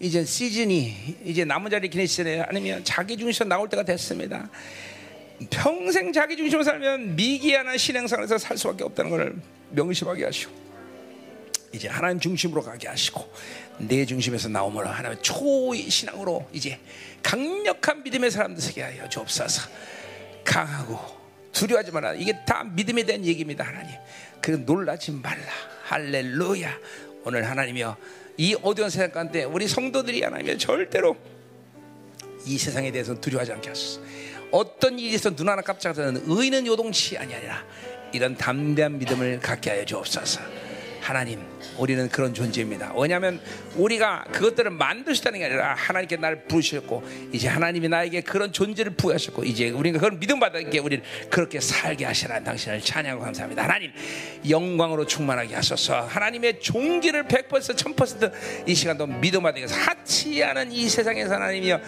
이제 0.00 0.24
시즌이 0.24 1.18
이제 1.24 1.44
남은 1.44 1.70
자리 1.70 1.88
기내 1.88 2.04
시즌에 2.06 2.42
아니면 2.42 2.84
자기 2.84 3.16
중심 3.16 3.48
나올 3.48 3.68
때가 3.68 3.84
됐습니다. 3.84 4.50
평생 5.50 6.12
자기 6.12 6.36
중심으로 6.36 6.64
살면 6.64 7.16
미기한한 7.16 7.78
신앙생활에서 7.78 8.38
살 8.38 8.56
수밖에 8.56 8.84
없다는 8.84 9.10
것을 9.10 9.36
명심하게 9.70 10.24
하시고 10.24 10.52
이제 11.72 11.88
하나님 11.88 12.20
중심으로 12.20 12.62
가게 12.62 12.86
하시고 12.86 13.32
내 13.78 14.06
중심에서 14.06 14.48
나오므로 14.48 14.88
하나님 14.88 15.20
초의 15.22 15.90
신앙으로 15.90 16.48
이제 16.52 16.78
강력한 17.22 18.02
믿음의 18.04 18.30
사람들 18.30 18.62
되게 18.62 18.82
하여 18.82 19.08
주옵소서. 19.08 19.68
강하고 20.44 20.98
두려워하지 21.52 21.90
마라. 21.92 22.14
이게 22.14 22.34
다 22.46 22.64
믿음에 22.64 23.04
대한 23.04 23.24
얘기입니다, 23.24 23.64
하나님. 23.64 23.96
그 24.40 24.50
놀라지 24.50 25.10
말라. 25.10 25.50
할렐루야. 25.84 26.78
오늘 27.24 27.48
하나님이여 27.48 27.96
이 28.36 28.56
어두운 28.62 28.90
세상 28.90 29.10
가운데 29.10 29.44
우리 29.44 29.66
성도들이 29.66 30.22
하나님이여 30.22 30.58
절대로 30.58 31.16
이 32.46 32.58
세상에 32.58 32.92
대해서 32.92 33.18
두려워하지 33.18 33.52
않게 33.52 33.68
하소서. 33.68 34.00
어떤 34.54 35.00
있어 35.00 35.34
눈 35.34 35.48
하나 35.48 35.62
깜짝하는 35.62 36.22
의는 36.26 36.64
요동치 36.64 37.18
아니하리라. 37.18 37.64
이런 38.12 38.36
담대한 38.36 38.98
믿음을 38.98 39.40
갖게 39.40 39.70
하여 39.70 39.84
주옵소서. 39.84 40.40
하나님, 41.04 41.38
우리는 41.76 42.08
그런 42.08 42.32
존재입니다. 42.32 42.94
왜냐하면 42.96 43.38
우리가 43.76 44.24
그것들을 44.32 44.70
만드셨다는 44.70 45.38
게 45.38 45.44
아니라 45.44 45.74
하나님께 45.74 46.16
나를 46.16 46.44
부르셨고 46.44 47.04
이제 47.30 47.46
하나님이 47.46 47.88
나에게 47.88 48.22
그런 48.22 48.52
존재를 48.52 48.94
부여하셨고 48.94 49.44
이제 49.44 49.68
우리가 49.68 49.98
그런 49.98 50.18
믿음 50.18 50.40
받았기에 50.40 50.80
우리를 50.80 51.04
그렇게 51.28 51.60
살게 51.60 52.06
하시라 52.06 52.40
당신을 52.40 52.80
찬양하고 52.80 53.22
감사합니다. 53.22 53.64
하나님 53.64 53.92
영광으로 54.48 55.04
충만하게 55.06 55.56
하소서. 55.56 56.00
하나님의 56.06 56.60
종기를 56.60 57.24
100% 57.24 57.48
1000%이 57.48 58.74
시간도 58.74 59.06
믿음 59.06 59.42
받게 59.42 59.60
해서 59.60 59.74
하치 59.74 60.42
않은 60.42 60.72
이 60.72 60.88
세상에서 60.88 61.34
하나님이여 61.34 61.80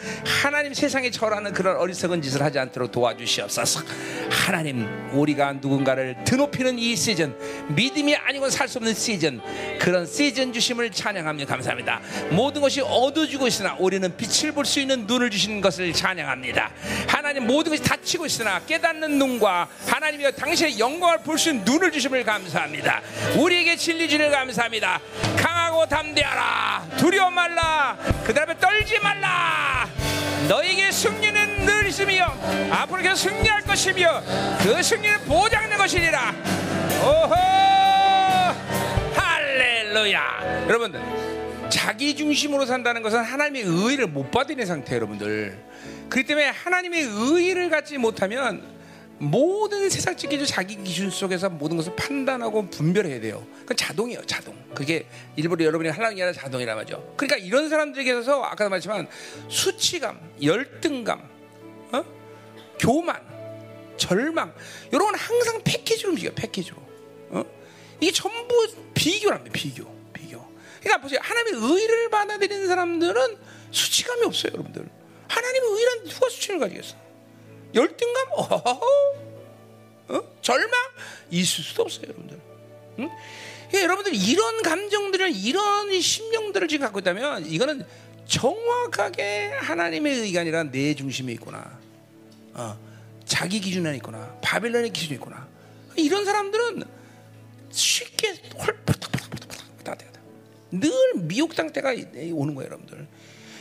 하나님 0.43 0.75
세상에 0.75 1.11
절하는 1.11 1.55
그런 1.55 1.79
어리석은 1.79 2.21
짓을 2.21 2.43
하지 2.43 2.59
않도록 2.59 2.93
도와주시옵소서. 2.93 3.81
하나님 4.31 4.87
우리가 5.13 5.55
누군가를 5.55 6.17
드높이는 6.25 6.79
이 6.79 6.95
시즌 6.95 7.35
믿음이 7.75 8.15
아니고 8.15 8.51
살 8.51 8.67
수 8.67 8.79
없는 8.79 8.95
시즌 9.07 9.41
그런 9.79 10.05
시즌 10.05 10.53
주심을 10.53 10.91
찬양합니다. 10.91 11.49
감사합니다. 11.55 12.01
모든 12.31 12.61
것이 12.61 12.81
어두워지고 12.81 13.47
있으나 13.47 13.77
우리는 13.79 14.17
빛을 14.17 14.53
볼 14.53 14.67
수 14.67 14.81
있는 14.81 15.07
눈을 15.07 15.31
주시는 15.31 15.61
것을 15.61 15.93
찬양합니다. 15.93 16.71
하나님 17.07 17.47
모든 17.47 17.71
것이 17.71 17.83
닫히고 17.85 18.27
있으나 18.27 18.59
깨닫는 18.67 19.17
눈과 19.19 19.69
하나님이여 19.87 20.33
당신의 20.33 20.79
영광을 20.81 21.19
볼 21.19 21.39
수 21.39 21.51
있는 21.51 21.65
눈을 21.65 21.93
주심을 21.93 22.25
감사합니다. 22.25 23.01
우리에게 23.37 23.77
진리 23.77 24.09
주를 24.09 24.29
감사합니다. 24.31 25.01
강하고 25.37 25.87
담대하라. 25.87 26.89
두려워 26.97 27.31
말라. 27.31 27.97
그 28.25 28.35
다음에 28.35 28.59
떨지 28.59 28.99
말라. 28.99 29.89
너에게 30.49 30.91
승리는 30.91 31.65
늘 31.65 31.87
있으며 31.87 32.35
앞으로 32.71 33.03
계속 33.03 33.17
승리할 33.31 33.63
것이며 33.63 34.23
그 34.63 34.83
승리는 34.83 35.21
보장된 35.27 35.79
것이니라. 35.79 36.35
오호! 37.05 37.76
할렐루야. 39.97 40.67
여러분들, 40.69 41.01
자기 41.71 42.15
중심으로 42.15 42.67
산다는 42.67 43.01
것은 43.01 43.21
하나님의 43.21 43.63
의를 43.63 44.07
못 44.07 44.31
받는 44.31 44.67
상태, 44.67 44.95
여러분들. 44.95 45.59
그렇기 46.11 46.29
때문에 46.29 46.49
하나님의 46.49 47.03
의를 47.03 47.71
갖지 47.71 47.97
못하면 47.97 48.63
모든 49.19 49.89
세상적 49.89 50.29
기준 50.29 50.47
자기 50.47 50.77
기준 50.77 51.09
속에서 51.09 51.49
모든 51.49 51.79
것을 51.79 51.97
판단하고 51.97 52.69
분별해야 52.69 53.21
돼요. 53.23 53.47
그건 53.61 53.75
자동이에요, 53.75 54.27
자동. 54.27 54.55
그게 54.75 55.07
일부러 55.35 55.65
여러분이 55.65 55.89
하려는 55.89 56.15
게 56.15 56.25
아니라 56.25 56.39
자동이라 56.39 56.75
말이죠. 56.75 57.15
그러니까 57.17 57.39
이런 57.39 57.71
사람들에게 57.71 58.23
서 58.23 58.43
아까도 58.43 58.69
말했지만 58.69 59.09
수치감, 59.49 60.21
열등감, 60.43 61.23
어? 61.93 62.05
교만, 62.79 63.19
절망 63.97 64.53
이런 64.93 65.07
건 65.07 65.15
항상 65.15 65.59
패키지로 65.65 66.11
움직여, 66.11 66.33
패키지로. 66.35 66.77
어? 67.31 67.56
이게 68.01 68.13
전부 68.13 68.67
비교랍니다. 68.95 69.53
비교, 69.53 69.85
비교. 70.13 70.45
그러니까 70.81 71.01
보세요. 71.01 71.21
하나님의 71.23 71.73
의를 71.73 72.11
받아들이는 72.11 72.67
사람들은 72.67 73.37
수치감이 73.71 74.25
없어요, 74.25 74.53
여러분들. 74.53 74.89
하나님의 75.29 75.71
의란 75.71 76.05
누가 76.05 76.29
수치를 76.29 76.59
가지겠어? 76.61 76.97
열등감? 77.75 78.27
어허허. 78.33 78.81
어? 80.09 80.23
절망? 80.41 80.71
있을 81.31 81.65
수도 81.65 81.83
없어요, 81.83 82.05
여러분들. 82.05 82.41
응? 83.01 83.11
그러니까 83.69 83.83
여러분들 83.83 84.15
이런 84.15 84.63
감정들을 84.63 85.35
이런 85.35 86.01
심령들을 86.01 86.69
지금 86.69 86.85
갖고 86.85 87.01
있다면 87.01 87.47
이거는 87.47 87.85
정확하게 88.27 89.51
하나님의 89.59 90.21
의가 90.21 90.41
아니라 90.41 90.65
내 90.65 90.95
중심에 90.95 91.33
있구나. 91.33 91.79
어, 92.55 92.79
자기 93.25 93.61
기준 93.61 93.87
안에 93.87 93.97
있구나. 93.97 94.39
바빌론의 94.43 94.91
기준이 94.91 95.17
있구나. 95.17 95.47
이런 95.97 96.25
사람들은 96.25 96.85
쉽게 97.77 98.35
홀푸닥푸닥푸닥푸닥 98.55 99.85
다 99.85 99.95
돼요. 99.95 100.11
늘 100.71 100.91
미혹 101.15 101.55
상태가 101.55 101.91
오는 102.33 102.55
거예요, 102.55 102.69
여러분들. 102.69 103.07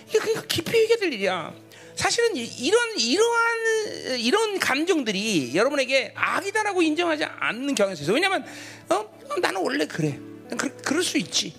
이게 0.08 0.20
그러니까 0.20 0.44
깊이 0.48 0.78
얘기해야 0.78 0.98
될 0.98 1.14
일이야. 1.14 1.54
사실은 1.96 2.36
이런 2.36 3.00
이러한 3.00 4.20
이런 4.20 4.60
감정들이 4.60 5.56
여러분에게 5.56 6.14
악이다라고 6.16 6.82
인정하지 6.82 7.24
않는 7.24 7.74
경향이 7.76 8.00
있어요. 8.00 8.14
왜냐하면 8.14 8.46
어? 8.90 9.10
나는 9.42 9.62
원래 9.62 9.86
그래. 9.86 10.20
그, 10.58 10.76
그럴 10.78 11.04
수 11.04 11.18
있지. 11.18 11.54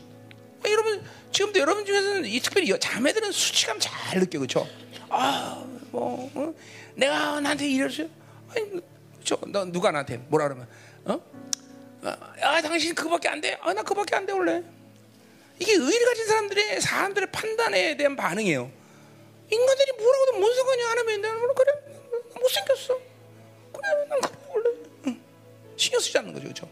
어, 0.64 0.70
여러분 0.70 1.02
지금도 1.32 1.58
여러분 1.58 1.84
중에서는 1.84 2.26
이 2.26 2.40
특별히 2.40 2.72
자매들은 2.78 3.32
수치감 3.32 3.78
잘 3.80 4.20
느껴 4.20 4.38
그렇죠? 4.38 4.68
아뭐 5.08 6.30
어? 6.34 6.54
내가 6.94 7.40
나한테 7.40 7.68
이랬어요. 7.68 8.08
아니 8.50 8.80
저 9.24 9.38
너 9.48 9.64
누가 9.64 9.90
나한테 9.90 10.18
뭐라 10.28 10.48
그러면 10.48 10.68
어? 11.06 11.20
아, 12.10 12.62
당신 12.62 12.94
그거밖에 12.94 13.28
안 13.28 13.40
돼. 13.40 13.58
아, 13.60 13.72
나 13.72 13.82
그거밖에 13.82 14.14
안 14.16 14.26
돼, 14.26 14.32
원래. 14.32 14.62
이게 15.58 15.72
의를 15.72 16.06
가진 16.06 16.26
사람들의 16.26 16.80
사람들의 16.80 17.32
판단에 17.32 17.96
대한 17.96 18.14
반응이에요. 18.16 18.70
인간들이 19.50 19.92
뭐라고도 19.92 20.38
뭔 20.38 20.54
상관이야 20.54 20.90
안 20.90 20.98
하면 20.98 21.20
나는 21.20 21.54
그래 21.54 21.72
못 22.34 22.48
생겼어. 22.48 22.98
그래 23.72 24.06
난 24.08 24.20
그래 24.20 24.32
원래 24.48 24.70
응. 25.06 25.20
신경 25.76 26.00
쓰지 26.00 26.18
않는 26.18 26.32
거죠, 26.32 26.44
그렇죠? 26.44 26.68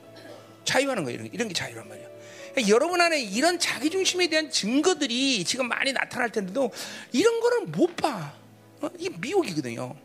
자유하는 0.65 1.05
거예요. 1.05 1.21
이런, 1.21 1.31
이런 1.33 1.49
게 1.49 1.55
자유란 1.55 1.89
말이야. 1.89 2.09
그러니까 2.53 2.69
여러분 2.69 3.01
안에 3.01 3.21
이런 3.21 3.59
자기 3.59 3.91
중심에 3.91 4.29
대한 4.29 4.51
증거들이 4.51 5.45
지금 5.45 5.69
많이 5.69 5.93
나타날 5.93 6.31
텐데도 6.31 6.71
이런 7.13 7.41
거를 7.41 7.63
못 7.63 7.97
봐. 7.97 8.35
어? 8.81 8.91
이게 8.99 9.15
미혹이거든요. 9.19 9.97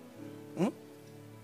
응? 0.57 0.71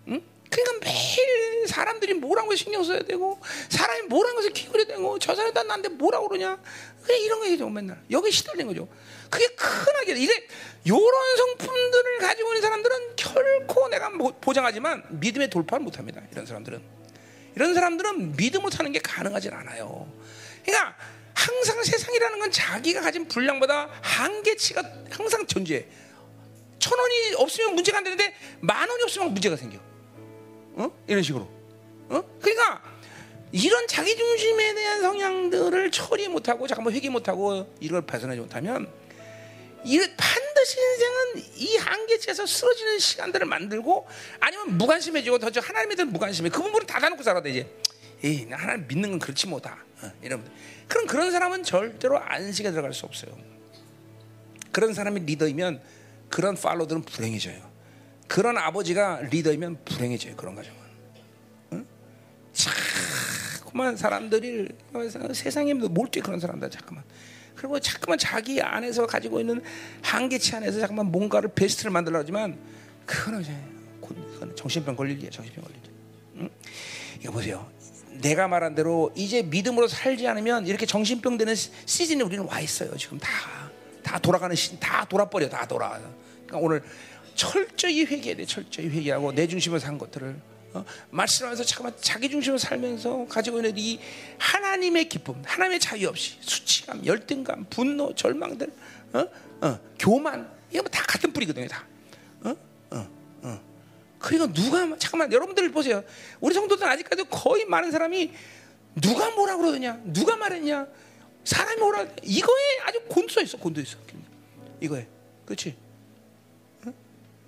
응? 0.08 0.22
그러니까 0.50 0.86
매일 0.86 1.68
사람들이 1.68 2.14
뭐라고 2.16 2.52
해서 2.52 2.64
신경 2.64 2.84
써야 2.84 3.02
되고 3.02 3.40
사람이 3.70 4.04
뭐라고 4.04 4.40
해서 4.40 4.50
기울여야 4.50 4.86
되고 4.86 5.20
저 5.20 5.36
사람이 5.36 5.54
나한테 5.54 5.90
뭐라고 5.90 6.28
그러냐? 6.30 6.60
그냥 7.04 7.22
이런 7.22 7.40
거 7.40 7.46
얘기죠 7.48 7.70
맨날 7.70 8.02
여기 8.12 8.32
시달린 8.32 8.68
거죠. 8.68 8.88
그게 9.30 9.48
큰하게 9.56 10.14
이게 10.14 10.48
요런 10.88 11.38
성품들을 11.38 12.18
가지고 12.20 12.50
있는 12.50 12.62
사람들은 12.62 13.16
결코 13.16 13.88
내가 13.90 14.10
뭐 14.10 14.34
보장하지만 14.40 15.04
믿음의 15.10 15.50
돌파를 15.50 15.84
못합니다 15.84 16.22
이런 16.32 16.46
사람들은. 16.46 16.82
이런 17.56 17.74
사람들은 17.74 18.36
믿음으로 18.36 18.70
사는 18.70 18.92
게 18.92 19.00
가능하진 19.00 19.54
않아요. 19.54 20.12
그러니까 20.66 20.96
항상 21.34 21.84
세상이라는 21.84 22.40
건 22.40 22.52
자기가 22.52 23.02
가진 23.02 23.28
분량보다 23.28 23.90
한계치가 24.02 24.84
항상 25.10 25.46
존재해. 25.48 25.86
천 26.80 27.00
원이 27.00 27.34
없으면 27.38 27.76
문제가 27.76 27.98
안 28.00 28.04
되는데 28.04 28.36
만 28.60 28.88
원이 28.90 29.04
없으면 29.04 29.34
문제가 29.34 29.56
생겨 29.56 29.80
어? 30.76 30.92
이런 31.08 31.24
식으로. 31.24 31.48
어? 32.10 32.22
그러니까 32.40 32.82
이런 33.52 33.88
자기 33.88 34.16
중심에 34.16 34.74
대한 34.74 35.02
성향들을 35.02 35.92
처리 35.92 36.28
못하고 36.28 36.68
잠깐만 36.68 36.94
회개 36.94 37.10
못하고 37.10 37.74
이걸 37.80 38.02
벗어나지 38.02 38.40
못하면 38.40 38.92
이 39.86 40.00
반드시 40.00 40.78
인생은 40.80 41.54
이 41.56 41.78
한계치에서 41.78 42.46
쓰러지는 42.46 43.00
시간들을 43.00 43.46
만들고 43.46 44.08
아니면 44.40 44.78
무관심해지고 44.78 45.40
더 45.40 45.50
하나님에 45.62 45.96
대한 45.96 46.12
무관심해 46.12 46.50
그 46.50 46.62
부분을 46.62 46.86
닫아놓고 46.88 47.24
살아야 47.24 47.42
돼 47.42 47.52
이제 47.52 47.68
에이 48.24 48.48
하나님 48.50 48.88
믿는 48.88 49.12
건 49.12 49.20
그렇지 49.20 49.48
뭐다 49.48 49.78
어, 50.02 50.12
이런 50.22 50.44
그럼 50.88 51.06
그런 51.06 51.32
사람은 51.32 51.64
절대로 51.64 52.20
안식에 52.20 52.72
들어갈 52.72 52.94
수 52.94 53.06
없어요 53.06 53.38
그런 54.72 54.94
사람이 54.94 55.22
리더이면 55.22 55.82
그런 56.30 56.56
팔로들은 56.56 57.04
불행해져요 57.04 57.75
그런 58.28 58.58
아버지가 58.58 59.22
리더이면 59.32 59.80
불행해져요. 59.86 60.36
그런 60.36 60.56
가정은. 60.56 60.78
응? 61.74 61.86
자꾸만 62.54 63.96
사람들이 63.98 64.70
세상에 65.34 65.74
몰두해 65.74 66.24
그런 66.24 66.40
사람들 66.40 66.70
자꾸만. 66.70 67.04
그리고 67.56 67.80
자꾸만 67.80 68.18
자기 68.18 68.62
안에서 68.62 69.08
가지고 69.08 69.40
있는 69.40 69.62
한계치 70.02 70.56
안에서 70.56 70.80
자꾸만 70.80 71.08
뭔가를 71.08 71.50
베스트를 71.56 71.92
만들려 71.92 72.20
하지만 72.20 72.58
그거는 73.06 73.42
이제 73.42 73.56
정신병 74.56 74.96
걸릴게 74.96 75.30
정신병 75.30 75.64
걸릴게. 75.64 75.90
응? 76.38 76.50
이거 77.22 77.32
보세요. 77.32 77.70
내가 78.22 78.48
말한 78.48 78.76
대로 78.76 79.12
이제 79.16 79.42
믿음으로 79.44 79.88
살지 79.88 80.28
않으면 80.28 80.68
이렇게 80.68 80.86
정신병 80.86 81.38
되는 81.38 81.54
시즌에 81.56 82.24
우리는 82.24 82.46
와 82.46 82.60
있어요. 82.60 82.96
지금 82.98 83.18
다. 83.20 83.30
다 84.04 84.20
돌아가는 84.20 84.56
시즌 84.56 84.80
다 84.80 85.06
돌아버려. 85.06 85.50
다 85.50 85.68
돌아. 85.68 86.00
그러니까 86.46 86.58
오늘 86.60 86.84
철저히 87.36 88.06
회개해야 88.06 88.36
돼. 88.38 88.46
철저히 88.46 88.88
회개하고 88.88 89.34
내 89.34 89.48
중심으로 89.48 89.80
산 89.80 89.98
것들을 89.98 90.36
어? 90.74 90.86
말씀하면서 91.12 91.64
잠깐만 91.64 91.94
자기 92.02 92.30
중심으로 92.30 92.58
살면서 92.58 93.28
가지고 93.30 93.58
있는 93.58 93.78
이 93.78 94.00
하나님의 94.38 95.08
기쁨, 95.08 95.42
하나님의 95.46 95.80
자유 95.80 96.08
없이 96.08 96.38
수치감, 96.42 97.06
열등감, 97.06 97.66
분노, 97.70 98.14
절망들, 98.16 98.72
어? 99.14 99.26
어, 99.62 99.80
교만 100.00 100.50
이거 100.72 100.84
다 100.90 101.04
같은 101.04 101.32
뿌리거든요. 101.32 101.68
다. 101.68 101.86
그리고 104.26 104.52
누가 104.52 104.80
잠깐만 104.98 105.32
여러분들 105.32 105.72
보세요. 105.72 106.04
우리 106.40 106.56
성도들 106.56 106.88
아직까지도 106.88 107.30
거의 107.30 107.64
많은 107.66 107.92
사람이 107.92 108.32
누가 109.00 109.30
뭐라 109.30 109.56
그러느냐, 109.56 110.02
누가 110.06 110.36
말했냐, 110.36 110.88
사람이 111.44 111.80
뭐라 111.80 112.08
이거에 112.24 112.80
아주 112.86 113.02
곤두서 113.08 113.42
있어, 113.44 113.58
곤두서 113.60 113.88
있어. 113.88 114.00
이거에, 114.82 115.06
그렇지? 115.46 115.76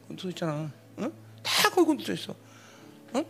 곤두서 0.07 0.29
있잖아. 0.29 0.71
어? 0.97 1.11
다 1.43 1.69
거기 1.69 1.85
곤두서 1.85 2.13
있어. 2.13 2.35
어? 3.13 3.25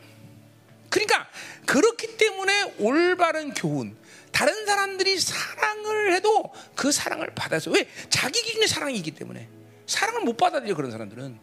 그러니까 0.89 1.27
그렇기 1.65 2.17
때문에 2.17 2.75
올바른 2.79 3.53
교훈. 3.53 3.95
다른 4.31 4.65
사람들이 4.65 5.19
사랑을 5.19 6.13
해도 6.13 6.53
그 6.75 6.91
사랑을 6.91 7.33
받아서 7.33 7.71
왜 7.71 7.89
자기 8.09 8.41
기준의 8.43 8.67
사랑이기 8.67 9.11
때문에 9.11 9.49
사랑을 9.87 10.21
못 10.21 10.37
받아들여 10.37 10.75
그런 10.75 10.91
사람들은 10.91 11.39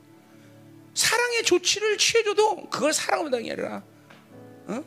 사랑의 0.94 1.42
조치를 1.42 1.98
취해줘도 1.98 2.68
그걸 2.70 2.92
사랑을 2.92 3.30
당이 3.30 3.50
아니라 3.50 3.82
어? 4.66 4.84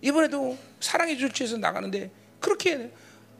이번에도 0.00 0.58
사랑의 0.80 1.18
조치에서 1.18 1.58
나가는데 1.58 2.10
그렇게 2.40 2.90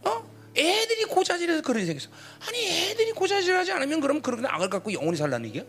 어? 0.03 0.36
애들이 0.57 1.05
고자질해서 1.05 1.63
그런 1.63 1.79
일이 1.79 1.87
생겼어. 1.87 2.09
아니 2.49 2.91
애들이 2.91 3.13
고자질하지 3.13 3.73
않으면 3.73 4.01
그럼 4.01 4.23
그런 4.23 4.45
악을 4.47 4.71
갖고 4.71 4.93
영원히 4.93 5.17
살라는 5.17 5.49
얘기야? 5.49 5.63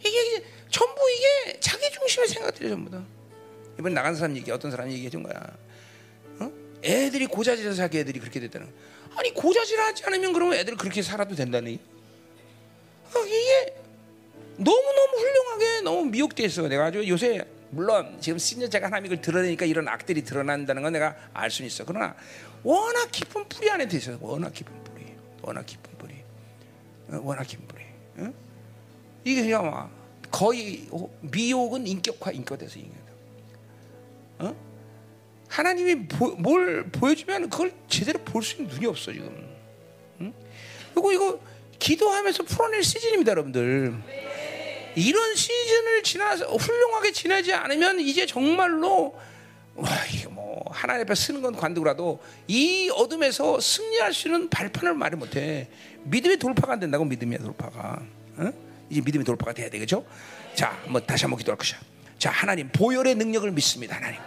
이게 0.00 0.26
이제 0.26 0.44
전부 0.70 1.00
이게 1.10 1.60
자기 1.60 1.90
중심의 1.90 2.28
생각들이 2.28 2.68
전부 2.68 2.90
다. 2.90 3.02
이번 3.78 3.94
나간 3.94 4.14
사람 4.14 4.36
얘기 4.36 4.50
어떤 4.50 4.70
사람이 4.70 4.92
얘기해 4.92 5.10
준 5.10 5.22
거야. 5.22 5.34
어? 6.40 6.52
애들이 6.84 7.26
고자질해서 7.26 7.76
자기 7.76 7.98
애들이 7.98 8.18
그렇게 8.18 8.40
됐다는. 8.40 8.68
아니 9.14 9.32
고자질하지 9.32 10.04
않으면 10.06 10.32
그러면 10.32 10.58
애들 10.58 10.76
그렇게 10.76 11.02
살아도 11.02 11.34
된다니. 11.34 11.78
어, 13.14 13.18
이게 13.26 13.74
너무 14.56 14.82
너무 14.82 15.18
훌륭하게 15.18 15.80
너무 15.82 16.04
미혹돼 16.06 16.44
있어. 16.44 16.66
내가 16.68 16.86
아주 16.86 17.06
요새 17.08 17.44
물론 17.70 18.18
지금 18.20 18.38
신년자가 18.38 18.86
하나님을 18.86 19.20
드러내니까 19.20 19.64
이런 19.64 19.88
악들이 19.88 20.22
드러난다는 20.24 20.82
건 20.82 20.92
내가 20.92 21.16
알 21.32 21.50
수는 21.50 21.66
있어. 21.68 21.84
그러나 21.84 22.14
워낙 22.62 23.10
깊은 23.10 23.48
뿌리 23.48 23.70
안에 23.70 23.86
돼 23.88 23.96
있어요. 23.98 24.18
워낙 24.20 24.52
깊은 24.52 24.84
뿌리, 24.84 25.04
워낙 25.42 25.66
깊은 25.66 25.98
뿌리, 25.98 26.14
어, 27.08 27.20
워낙 27.22 27.44
깊은 27.44 27.66
뿌리. 27.66 27.82
어? 28.18 28.32
이게 29.24 29.42
그냥 29.42 29.90
거의 30.30 30.88
미혹은 31.20 31.86
인격화, 31.86 32.30
인격돼서 32.32 32.78
인격. 32.78 32.96
어? 34.38 34.56
하나님이 35.48 36.06
보, 36.08 36.30
뭘 36.36 36.84
보여주면 36.90 37.50
그걸 37.50 37.72
제대로 37.88 38.18
볼 38.20 38.42
수 38.42 38.56
있는 38.56 38.72
눈이 38.74 38.86
없어 38.86 39.12
지금. 39.12 39.56
응? 40.20 40.32
그리고 40.94 41.12
이거 41.12 41.40
기도하면서 41.78 42.44
풀어낼 42.44 42.82
시즌입니다, 42.82 43.32
여러분들. 43.32 43.94
이런 44.94 45.34
시즌을 45.34 46.02
지나서 46.02 46.46
훌륭하게 46.56 47.12
지내지 47.12 47.52
않으면 47.52 47.98
이제 48.00 48.24
정말로 48.26 49.18
와 49.74 49.88
하나님 50.70 51.02
앞에 51.02 51.14
쓰는 51.14 51.42
건 51.42 51.54
관두고라도 51.54 52.20
이 52.48 52.90
어둠에서 52.94 53.60
승리할 53.60 54.12
수 54.12 54.28
있는 54.28 54.48
발판을 54.48 54.94
말을 54.94 55.18
못해 55.18 55.68
믿음의 56.04 56.38
돌파가 56.38 56.74
안 56.74 56.80
된다고 56.80 57.04
믿음의 57.04 57.38
돌파가 57.38 58.02
어? 58.36 58.52
이제 58.90 59.00
믿음의 59.00 59.24
돌파가 59.24 59.52
돼야 59.52 59.70
되겠죠? 59.70 60.04
자, 60.54 60.78
뭐 60.88 61.00
다시 61.00 61.24
한번 61.24 61.38
기도할 61.38 61.56
것이야. 61.58 61.78
자, 62.18 62.30
하나님 62.30 62.68
보혈의 62.68 63.14
능력을 63.14 63.50
믿습니다, 63.52 63.96
하나님. 63.96 64.20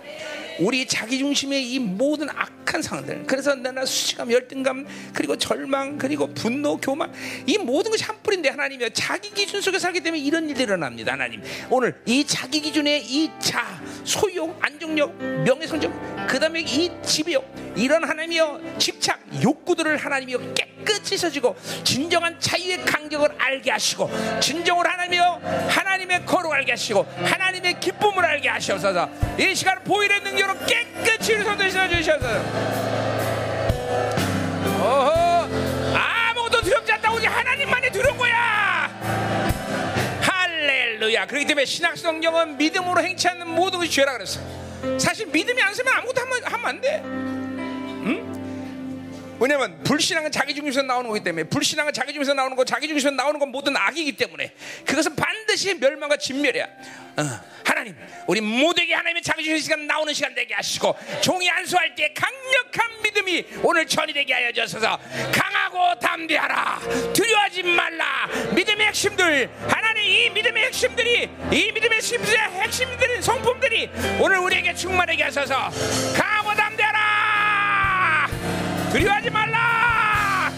우리 0.59 0.85
자기 0.88 1.17
중심의 1.17 1.72
이 1.72 1.80
모든 1.80 2.30
악한 2.30 2.82
상황들 2.82 3.24
그래서 3.27 3.56
나나 3.56 3.85
수치감 3.85 4.32
열등감 4.32 4.85
그리고 5.14 5.38
절망 5.38 5.98
그리고 5.98 6.27
분노 6.34 6.77
교만 6.77 7.11
이 7.45 7.58
모든 7.58 7.92
것이 7.92 8.03
한 8.03 8.16
뿌리인데 8.24 8.50
하나님이여 8.50 8.90
자기 8.90 9.32
기준 9.32 9.61
속에 9.61 9.80
살기 9.80 10.01
때문에 10.01 10.22
이런 10.22 10.50
일이 10.50 10.64
일어납니다 10.64 11.14
하나님. 11.14 11.42
오늘 11.69 11.95
이 12.06 12.25
자기 12.25 12.61
기준의 12.61 13.03
이 13.06 13.30
자 13.40 13.82
소욕 14.03 14.58
안정력 14.61 15.16
명예성적 15.17 16.27
그 16.27 16.40
다음에 16.40 16.61
이 16.61 16.90
지배욕 17.03 17.74
이런 17.75 18.03
하나님이여 18.03 18.61
집착 18.77 19.19
욕구들을 19.43 19.98
하나님이여 19.98 20.53
깨 20.53 20.75
끗이 20.85 21.17
씻어지고 21.17 21.55
진정한 21.83 22.39
자유의 22.39 22.85
간격을 22.85 23.35
알게 23.38 23.72
하시고 23.72 24.09
진정으로 24.39 24.88
하나님이여 24.88 25.41
하나님의 25.69 26.25
거룩 26.25 26.51
알게 26.53 26.72
하시고 26.72 27.05
하나님의 27.23 27.80
기쁨을 27.80 28.23
알게 28.23 28.47
하셔서. 28.49 29.09
이 29.38 29.53
시간 29.53 29.83
보일의 29.83 30.22
능력 30.22 30.45
능력으로 30.45 30.65
깨끗이 30.65 31.33
신어주셔서. 31.72 32.27
어허 34.81 35.49
아무것도 35.95 36.61
두렵지 36.61 36.91
않다고 36.91 37.17
오직 37.17 37.27
하나님만이 37.27 37.89
두려운 37.91 38.17
거야. 38.17 38.89
할렐루야. 40.22 41.25
그렇기 41.25 41.47
때문에 41.47 41.65
신학 41.65 41.97
성경은 41.97 42.57
믿음으로 42.57 43.01
행치 43.01 43.27
않는 43.30 43.47
모든 43.47 43.80
것이 43.80 43.91
죄라 43.91 44.14
그랬어. 44.14 44.39
사실 44.99 45.25
믿음이 45.27 45.61
안 45.61 45.73
쓰면 45.73 45.93
아무것도 45.93 46.22
하면, 46.22 46.43
하면 46.43 46.65
안돼. 46.67 47.01
응? 47.05 48.44
왜냐면 49.45 49.83
불신앙은 49.83 50.32
자기 50.32 50.56
중심에서 50.56 50.82
나오는 50.82 51.07
거기 51.07 51.24
때문에 51.24 51.43
불신앙은 51.43 51.93
자기 51.93 52.14
중심에서 52.14 52.33
나오는 52.33 52.56
거 52.56 52.65
자기 52.65 52.88
중심에서 52.88 53.15
나오는 53.15 53.40
건 53.40 53.49
모든 53.49 53.77
악이기 53.77 54.14
때문에 54.14 54.51
그것은 54.88 55.15
반드시 55.15 55.75
멸망과 55.75 56.17
진멸이야. 56.17 56.65
어, 57.17 57.24
하나님 57.64 57.95
우리 58.25 58.41
모두에게 58.41 58.95
하나님의 58.95 59.22
자기 59.22 59.43
중심 59.43 59.64
시간 59.64 59.85
나오는 59.85 60.11
시간 60.15 60.33
되게 60.33 60.56
하시고 60.56 60.98
종이 61.22 61.48
안수할 61.48 61.93
때 61.93 62.11
강력한 62.14 63.03
믿음이 63.03 63.45
오늘 63.61 63.85
전이 63.85 64.14
되게 64.14 64.33
하여 64.33 64.51
주셔서. 64.51 64.99
강하고 65.32 65.99
담대하라. 65.99 66.80
두려워하지 67.14 67.61
말라. 67.61 68.27
믿음의 68.56 68.88
핵심들 68.88 69.48
하나님 69.69 70.03
이 70.03 70.30
믿음의 70.32 70.64
핵심들이 70.65 71.30
이 71.51 71.72
믿음의 71.72 71.98
핵심들의 71.98 72.40
핵심들인 72.40 73.22
성품들이 73.22 73.91
오늘 74.19 74.40
우리에게 74.40 74.74
충만하게 74.74 75.22
하셔서. 75.22 75.69
강 76.17 76.35
두려워하지 78.95 79.30
말라. 79.30 80.53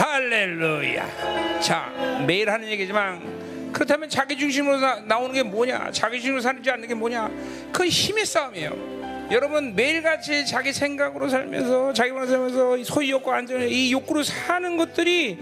할렐루야. 0.00 1.60
자, 1.60 1.92
매일 2.26 2.50
하는 2.50 2.66
얘기지만 2.70 3.70
그렇다면 3.72 4.08
자기 4.08 4.36
중심으로 4.36 4.80
나, 5.04 5.18
오는 5.18 5.32
게 5.32 5.44
뭐냐? 5.44 5.92
자기 5.92 6.16
중심으로 6.16 6.40
사는지 6.40 6.68
않는 6.72 6.88
게 6.88 6.94
뭐냐? 6.94 7.30
그 7.72 7.86
힘의 7.86 8.26
싸움이에요. 8.26 9.28
여러분 9.30 9.76
매일같이 9.76 10.44
자기 10.44 10.72
생각으로 10.72 11.28
살면서 11.28 11.92
자기만 11.92 12.26
살면서 12.26 12.82
소유 12.82 13.12
욕구 13.12 13.32
안전 13.32 13.62
이 13.62 13.92
욕구로 13.92 14.24
사는 14.24 14.76
것들이 14.76 15.38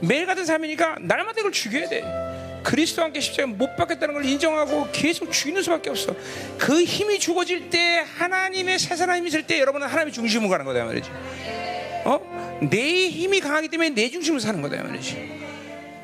매일 0.00 0.24
같은 0.24 0.46
삶이니까 0.46 0.96
날마다 1.02 1.40
이걸 1.40 1.52
죽여야 1.52 1.86
돼. 1.90 2.29
그리스도와 2.62 3.06
함께 3.06 3.20
십자가 3.20 3.46
못 3.46 3.76
받겠다는 3.76 4.14
걸 4.14 4.24
인정하고 4.24 4.88
계속 4.92 5.32
죽이는 5.32 5.62
수밖에 5.62 5.90
없어. 5.90 6.14
그 6.58 6.82
힘이 6.84 7.18
죽어질 7.18 7.70
때 7.70 8.04
하나님의 8.16 8.78
새사람 8.78 9.16
힘이 9.18 9.28
있을 9.28 9.46
때 9.46 9.58
여러분은 9.60 9.86
하나님의 9.86 10.12
중심으로 10.12 10.50
가는 10.50 10.64
거다 10.64 10.84
말이지. 10.84 11.10
어? 12.04 12.58
내 12.70 13.08
힘이 13.08 13.40
강하기 13.40 13.68
때문에 13.68 13.90
내 13.90 14.10
중심으로 14.10 14.40
사는 14.40 14.60
거다 14.60 14.82
말이지. 14.82 15.40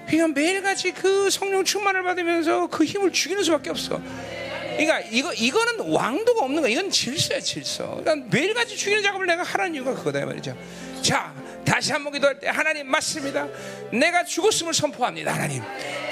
그러니까 0.06 0.40
매일같이 0.40 0.92
그 0.92 1.30
성령 1.30 1.64
충만을 1.64 2.02
받으면서 2.02 2.68
그 2.68 2.84
힘을 2.84 3.12
죽이는 3.12 3.42
수밖에 3.42 3.70
없어. 3.70 4.00
그러니까 4.76 5.00
이거 5.10 5.32
이거는 5.32 5.90
왕도가 5.90 6.44
없는 6.44 6.62
거야. 6.62 6.70
이건 6.70 6.90
질서야 6.90 7.40
질서. 7.40 8.00
그러니까 8.02 8.28
매일같이 8.30 8.76
죽이는 8.76 9.02
작업을 9.02 9.26
내가 9.26 9.42
하라는 9.42 9.74
이유가 9.74 9.94
그거다 9.94 10.24
말이죠. 10.24 10.56
자, 11.02 11.34
다시 11.66 11.92
한번 11.92 12.12
기도할 12.12 12.38
때 12.38 12.48
하나님 12.48 12.86
맞습니다. 12.88 13.46
내가 13.90 14.24
죽었음을 14.24 14.72
선포합니다. 14.72 15.34
하나님. 15.34 15.62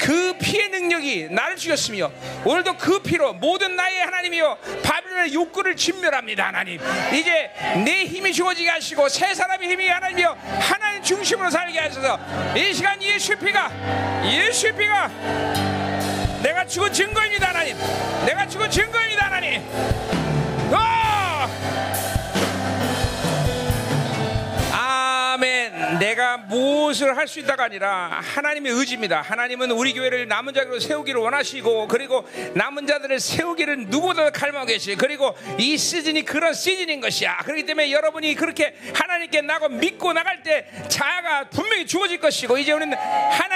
그 0.01 0.37
피의 0.39 0.69
능력이 0.69 1.29
나를 1.31 1.57
죽였으며 1.57 2.11
오늘도 2.45 2.77
그 2.77 3.01
피로 3.01 3.33
모든 3.33 3.77
나의 3.77 4.01
하나님이여 4.05 4.59
바빌론의 4.83 5.33
욕구를 5.33 5.77
진멸합니다. 5.77 6.49
하나님. 6.49 6.81
이제 7.13 7.51
내 7.85 8.05
힘이 8.05 8.33
죽어지게 8.33 8.69
하시고 8.69 9.09
새 9.09 9.33
사람의 9.33 9.71
힘이 9.71 9.89
하나님이여 9.89 10.37
하나님 10.61 11.03
중심으로 11.03 11.49
살게 11.51 11.79
하셔서 11.79 12.19
이 12.57 12.75
시간 12.75 13.01
예수 13.03 13.37
피가 13.37 13.71
예수 14.27 14.75
피가 14.75 15.09
내가 16.43 16.67
죽은 16.67 16.93
증거입니다. 16.93 17.49
하나님. 17.49 17.77
내가 18.27 18.47
죽은 18.47 18.71
증거입니다. 18.71 19.27
하나님. 19.27 19.63
어! 20.73 22.14
내가 25.99 26.39
무엇을 26.39 27.17
할 27.17 27.25
수 27.25 27.41
있다가 27.41 27.65
아니라 27.65 28.21
하나님의 28.23 28.73
의지입니다. 28.73 29.23
하나님은 29.23 29.71
우리 29.71 29.95
교회를 29.95 30.29
남은 30.29 30.53
자로 30.53 30.79
세우기를 30.79 31.21
원하시고 31.21 31.89
그리고 31.89 32.29
남은 32.55 32.87
자들을 32.87 33.19
세우기를 33.19 33.87
누구보다 33.87 34.31
갈망하고 34.31 34.69
계시. 34.69 34.95
그리고 34.95 35.35
이 35.59 35.77
시즌이 35.79 36.25
그런 36.25 36.53
시즌인 36.53 37.01
것이야. 37.01 37.39
그렇기 37.39 37.65
때문에 37.65 37.91
여러분이 37.91 38.35
그렇게 38.35 38.75
하나님께 38.95 39.41
나고 39.41 39.71
믿고 39.71 40.13
나갈 40.13 40.43
때 40.43 40.67
자아가 40.89 41.49
분명히 41.49 41.87
주어질 41.87 42.21
것이고 42.21 42.59
이제 42.59 42.73
우리는 42.73 42.97
하나님 42.97 43.55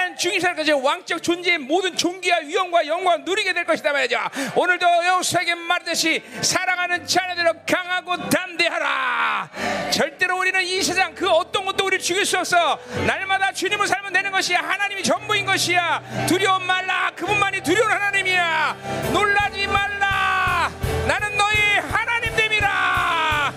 것이 0.59 0.71
왕적 0.71 1.23
존재의 1.23 1.57
모든 1.57 1.95
존귀와 1.95 2.39
위엄과 2.39 2.85
영광을 2.85 3.23
누리게 3.23 3.53
될 3.53 3.65
것이다 3.65 3.93
말이죠. 3.93 4.19
오늘도 4.55 4.85
여호수에게 5.05 5.55
말듯이 5.55 6.21
사랑하는 6.41 7.05
자녀들로 7.05 7.53
강하고 7.65 8.29
담대하라. 8.29 9.49
절대로 9.91 10.39
우리는 10.39 10.61
이 10.63 10.81
세상 10.81 11.15
그 11.15 11.29
어떤 11.29 11.65
것도 11.65 11.85
우리를 11.85 12.03
죽일 12.03 12.25
수 12.29 12.37
없어. 12.37 12.79
날마다 13.07 13.51
주님을 13.51 13.87
살면 13.87 14.13
되는 14.13 14.31
것이야. 14.31 14.59
하나님이 14.59 15.01
전부인 15.01 15.47
것이야. 15.47 16.27
두려움 16.27 16.63
말라. 16.63 17.11
그분만이 17.15 17.61
두려운 17.61 17.91
하나님이야. 17.91 18.75
놀라지 19.11 19.65
말라. 19.65 20.69
나는 21.07 21.35
너희 21.35 21.57
하나님 21.79 22.35
됨이라. 22.35 23.53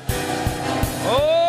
오 1.07 1.42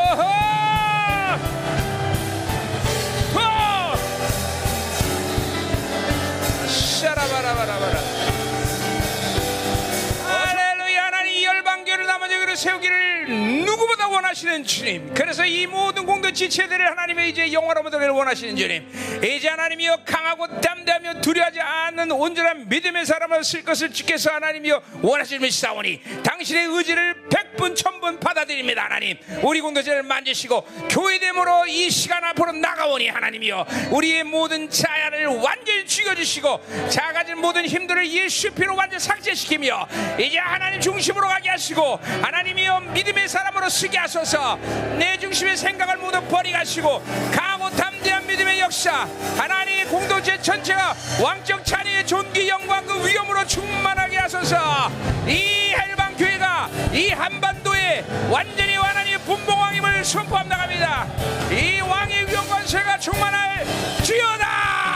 교를 12.54 12.58
세우기를 12.58 13.66
누구보다 13.66 14.08
원하시는 14.08 14.64
주님. 14.64 15.14
그래서 15.14 15.46
이 15.46 15.66
모든 15.68 16.06
공도 16.06 16.32
지체들을 16.32 16.92
하나님의 16.92 17.30
이제 17.30 17.52
영원한 17.52 17.84
모델을 17.84 18.10
원하시는 18.10 18.56
주님. 18.56 18.88
이제 19.24 19.50
하나님이여 19.50 20.04
강하고 20.06 20.62
담대하며 20.62 21.22
두려워하지 21.22 21.60
않는 21.60 22.12
온전한 22.12 22.70
믿음의 22.70 23.06
사람을 23.06 23.44
쓸 23.44 23.64
것을 23.64 23.92
지켜서 23.92 24.32
하나님이여 24.32 24.82
원하시는 25.02 25.50
사오니 25.50 26.02
당신의 26.24 26.66
의지를 26.68 27.30
백분 27.30 27.76
천분 27.76 28.20
받아들입니다 28.20 28.86
하나님. 28.86 29.18
우리 29.42 29.62
공동체를 29.62 30.04
만지시고 30.04 30.62
교회 30.90 31.20
됨으로 31.20 31.66
이 31.68 31.90
시간 31.90 32.24
앞으로 32.24 32.52
나가오니 32.52 33.10
하나님이여 33.10 33.66
우리의 33.92 34.24
모든 34.24 34.70
자 34.70 34.93
야를 35.04 35.28
완전히 35.28 35.86
죽여주시고 35.86 36.88
작아진 36.90 37.38
모든 37.38 37.66
힘들을 37.66 38.10
예수 38.10 38.50
피로 38.52 38.74
완전 38.76 39.00
삭제시키며 39.00 39.86
이제 40.18 40.38
하나님 40.38 40.80
중심으로 40.80 41.28
가게 41.28 41.50
하시고 41.50 42.00
하나님이여 42.22 42.80
믿음의 42.80 43.28
사람으로 43.28 43.68
쓰게 43.70 43.98
하소서. 43.98 44.58
내 44.98 45.18
중심의 45.18 45.58
생각을 45.58 45.98
모두 45.98 46.22
버리가시고 46.22 47.04
강하고 47.36 47.70
담대한 47.72 48.26
믿음의 48.28 48.60
역사. 48.62 49.08
하나님의 49.38 49.86
공동체 49.86 50.42
전체가 50.42 50.96
왕적 51.22 51.66
찬의의 51.66 52.08
존귀 52.08 52.48
영광 52.48 52.86
그 52.86 53.06
위엄으로 53.06 53.46
충만하게 53.46 54.18
하소서. 54.18 54.90
이 55.28 55.74
헬방 55.74 56.16
교회가 56.16 56.70
이 56.94 57.10
한반도에 57.10 58.06
완전히 58.30 58.76
하나님의 58.76 59.20
분봉왕임을 59.20 60.06
선포함 60.06 60.48
나갑니다. 60.48 61.08
이 61.52 61.82
왕의 61.82 62.28
위엄 62.30 62.48
관세가 62.48 63.00
충만할 63.00 63.66
주여다 64.04 64.93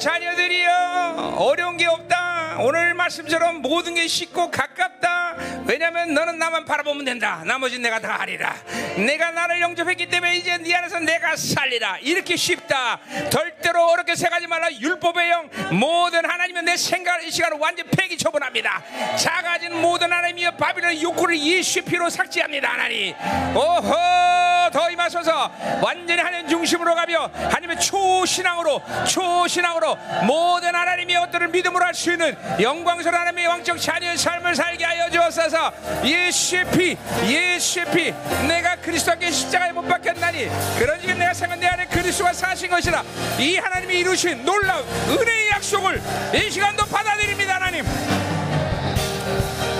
자녀들이여 0.00 1.36
어려운 1.36 1.76
게 1.76 1.86
없다 1.86 2.19
오늘 2.62 2.92
말씀처럼 2.94 3.62
모든 3.62 3.94
게 3.94 4.06
쉽고 4.06 4.50
가깝다. 4.50 5.36
왜냐면 5.66 6.12
너는 6.12 6.38
나만 6.38 6.64
바라보면 6.64 7.04
된다. 7.04 7.42
나머지는 7.46 7.82
내가 7.82 8.00
다 8.00 8.16
하리라. 8.20 8.54
내가 8.96 9.30
나를 9.30 9.60
영접했기 9.60 10.08
때문에 10.08 10.36
이제 10.36 10.58
네 10.58 10.74
안에서 10.74 10.98
내가 11.00 11.36
살리라. 11.36 11.98
이렇게 12.02 12.36
쉽다. 12.36 13.00
절대로 13.30 13.86
어렵게 13.86 14.14
생각하지 14.14 14.46
말라. 14.46 14.70
율법의 14.72 15.30
영 15.30 15.48
모든 15.72 16.28
하나님은 16.28 16.64
내 16.66 16.76
생각을 16.76 17.24
이 17.24 17.30
시간을 17.30 17.56
완전 17.58 17.86
폐기 17.96 18.18
처분합니다. 18.18 18.82
작아진 19.16 19.80
모든 19.80 20.12
하나님이여 20.12 20.52
바빌론의 20.52 21.02
욕구를 21.02 21.38
예수의 21.38 21.84
피로 21.84 22.10
삭제합니다 22.10 22.72
하나님. 22.72 23.14
오호 23.54 24.70
더 24.72 24.90
임하소서. 24.90 25.80
완전히 25.82 26.20
하나님 26.20 26.48
중심으로 26.48 26.94
가며 26.94 27.30
하나님의 27.34 27.80
초신앙으로 27.80 28.82
초신앙으로 29.08 29.96
모든 30.26 30.74
하나님의 30.74 31.16
어떤 31.16 31.50
믿음으로 31.50 31.84
할 31.84 31.90
수 32.00 32.12
있는 32.12 32.34
영광스러운 32.58 33.14
하나님의 33.20 33.46
왕적 33.46 33.80
자녀의 33.80 34.16
삶을 34.18 34.54
살게 34.54 34.84
하여 34.84 35.10
주옵소서. 35.10 35.72
예수의 36.04 36.70
피 36.70 36.96
예수의 37.26 37.86
피. 37.92 38.14
내가 38.48 38.76
그리스도께 38.76 39.30
십자가에 39.30 39.72
못 39.72 39.82
박혔나니 39.86 40.48
그런 40.78 41.00
지금 41.00 41.18
내가 41.18 41.34
생각 41.34 41.58
내 41.58 41.66
안에 41.66 41.86
그리스도가 41.86 42.32
사신 42.32 42.68
것이라 42.70 43.02
이 43.38 43.56
하나님이 43.56 43.98
이루신 44.00 44.44
놀라운 44.44 44.84
은혜의 45.08 45.50
약속을 45.50 46.00
이 46.34 46.50
시간도 46.50 46.86
받아들입니다 46.86 47.54
하나님. 47.56 47.84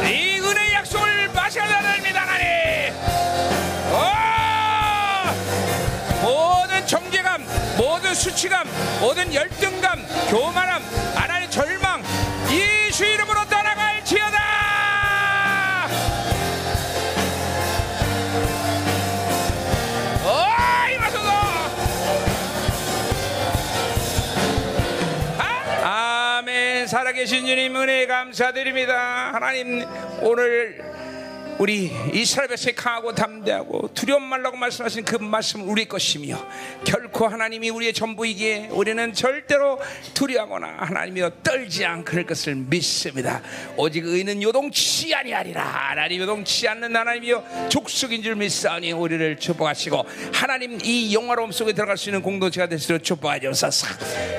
이 0.05 0.39
은혜의 0.41 0.75
약속을 0.75 1.29
마셔달랍니다 1.31 2.21
하나님. 2.21 2.95
오! 3.93 4.31
모든 6.23 6.87
정죄감 6.87 7.47
모든 7.77 8.15
수치감 8.15 8.69
모든 9.01 9.35
열등감 9.35 10.07
교만함 10.29 10.83
하나님 11.15 11.49
절망 11.51 11.90
예수 13.01 13.07
이름으로 13.07 13.41
오 20.23 20.29
이마소서 20.93 21.31
아멘. 25.83 26.87
살아계신 26.89 27.47
주님 27.47 27.75
은혜 27.77 28.05
감사드립니다. 28.07 29.33
하나님 29.33 29.87
오늘 30.21 30.79
우리 31.61 31.93
이스라엘 32.15 32.49
백성이 32.49 32.75
강하고 32.75 33.15
담대하고 33.15 33.91
두려움 33.93 34.23
말라고 34.23 34.57
말씀하신 34.57 35.05
그 35.05 35.17
말씀 35.17 35.69
우리 35.69 35.85
것이며 35.85 36.43
결코 36.85 37.29
하나님이 37.29 37.69
우리의 37.69 37.93
전부이기에 37.93 38.69
우리는 38.71 39.13
절대로 39.13 39.79
두려워하거나 40.15 40.77
하나님이여 40.79 41.31
떨지 41.43 41.85
않을 41.85 42.25
것을 42.25 42.55
믿습니다. 42.55 43.43
오직 43.77 44.07
의는 44.07 44.43
요동치 44.43 45.15
아니하리라. 45.15 45.63
하나님 45.63 46.23
요동치 46.23 46.67
않는 46.67 46.97
하나님이여 46.97 47.69
족속인 47.69 48.23
줄 48.23 48.37
믿사오니 48.37 48.93
우리를 48.93 49.39
축복하시고 49.39 50.07
하나님 50.33 50.79
이 50.83 51.15
영화로움 51.15 51.53
속에 51.53 51.75
들어갈 51.75 51.99
수 51.99 52.09
있는 52.09 52.23
공동체가 52.23 52.69
될수 52.69 52.87
있도록 52.87 53.05
축복하옵소서. 53.05 53.87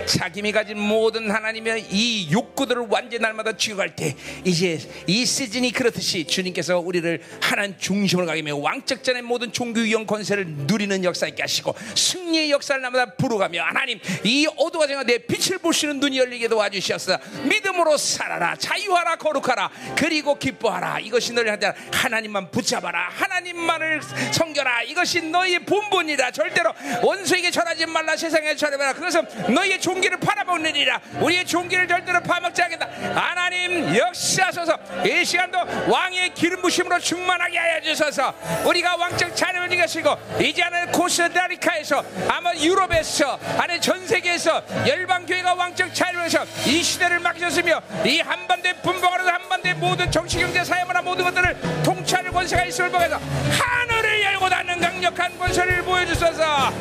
자기미 0.07 0.51
가진 0.51 0.79
모든 0.79 1.29
하나님의 1.29 1.85
이 1.91 2.31
욕구들을 2.31 2.87
완전 2.89 3.21
날마다 3.21 3.55
죽여갈 3.55 3.95
때 3.95 4.15
이제 4.43 4.79
이 5.05 5.23
시즌이 5.23 5.71
그렇듯이 5.71 6.25
주님께서 6.25 6.79
우리를 6.79 7.10
하나님 7.41 7.77
중심을 7.77 8.25
가게 8.25 8.41
하며 8.41 8.55
왕적전의 8.57 9.21
모든 9.23 9.51
종교 9.51 9.81
위험 9.81 10.05
권세를 10.05 10.45
누리는 10.47 11.03
역사 11.03 11.27
있게 11.27 11.43
하시고 11.43 11.75
승리의 11.95 12.51
역사를 12.51 12.81
날마다 12.81 13.13
부르가며 13.15 13.63
하나님 13.63 13.99
이 14.23 14.47
어두가 14.57 14.87
정한 14.87 15.05
내 15.05 15.17
빛을 15.17 15.57
보시는 15.59 15.99
눈이 15.99 16.17
열리게 16.19 16.47
도와주시옵소서. 16.47 17.17
믿음으로 17.43 17.97
살아라. 17.97 18.55
자유하라. 18.55 19.15
거룩하라. 19.17 19.71
그리고 19.95 20.37
기뻐하라. 20.37 20.99
이것이 20.99 21.33
너를 21.33 21.51
하자 21.51 21.73
하나님만 21.91 22.51
붙잡아라. 22.51 23.09
하나님만을 23.09 24.01
섬겨라. 24.31 24.83
이것이 24.83 25.21
너희의 25.21 25.59
본분이라 25.59 26.31
절대로 26.31 26.73
원수에게 27.01 27.51
절하지 27.51 27.85
말라. 27.85 28.15
세상에 28.15 28.55
절하라. 28.55 28.93
그것은 28.93 29.21
너희의 29.53 29.79
종기를 29.79 30.19
팔아먹느니라. 30.19 31.01
우리의 31.21 31.45
종기를 31.45 31.87
절대로 31.87 32.21
파먹지 32.21 32.61
않겠다. 32.61 32.87
하나님 33.15 33.95
역사하소서. 33.95 34.77
이 35.05 35.25
시간도 35.25 35.57
왕의 35.89 36.33
기름 36.33 36.61
부심으로 36.61 36.90
충만하게 36.99 37.57
하여 37.57 37.81
주소서. 37.81 38.33
우리가 38.65 38.95
왕적 38.95 39.35
자녀를 39.35 39.71
이것이고 39.73 40.17
이제는 40.39 40.91
코스타리카에서 40.91 42.03
아마 42.27 42.53
유럽에서 42.53 43.39
아니 43.57 43.79
전 43.79 44.05
세계에서 44.05 44.61
열방 44.87 45.25
교회가 45.25 45.53
왕적 45.53 45.93
자녀에서 45.93 46.45
이 46.65 46.83
시대를 46.83 47.19
맡기셨으며 47.19 47.81
이 48.05 48.19
한반도의 48.19 48.75
분봉하는 48.81 49.27
한반도의 49.27 49.75
모든 49.75 50.11
정치 50.11 50.39
경제 50.39 50.63
사회 50.63 50.83
문화 50.83 51.01
모든 51.01 51.25
것들을 51.25 51.55
통치할 51.83 52.31
권세가 52.31 52.65
있음을 52.65 52.91
보면서 52.91 53.17
하늘을 53.17 54.23
열고 54.23 54.49
닫는 54.49 54.79
강력한 54.79 55.37
권세를 55.37 55.83
보여주소서. 55.83 56.71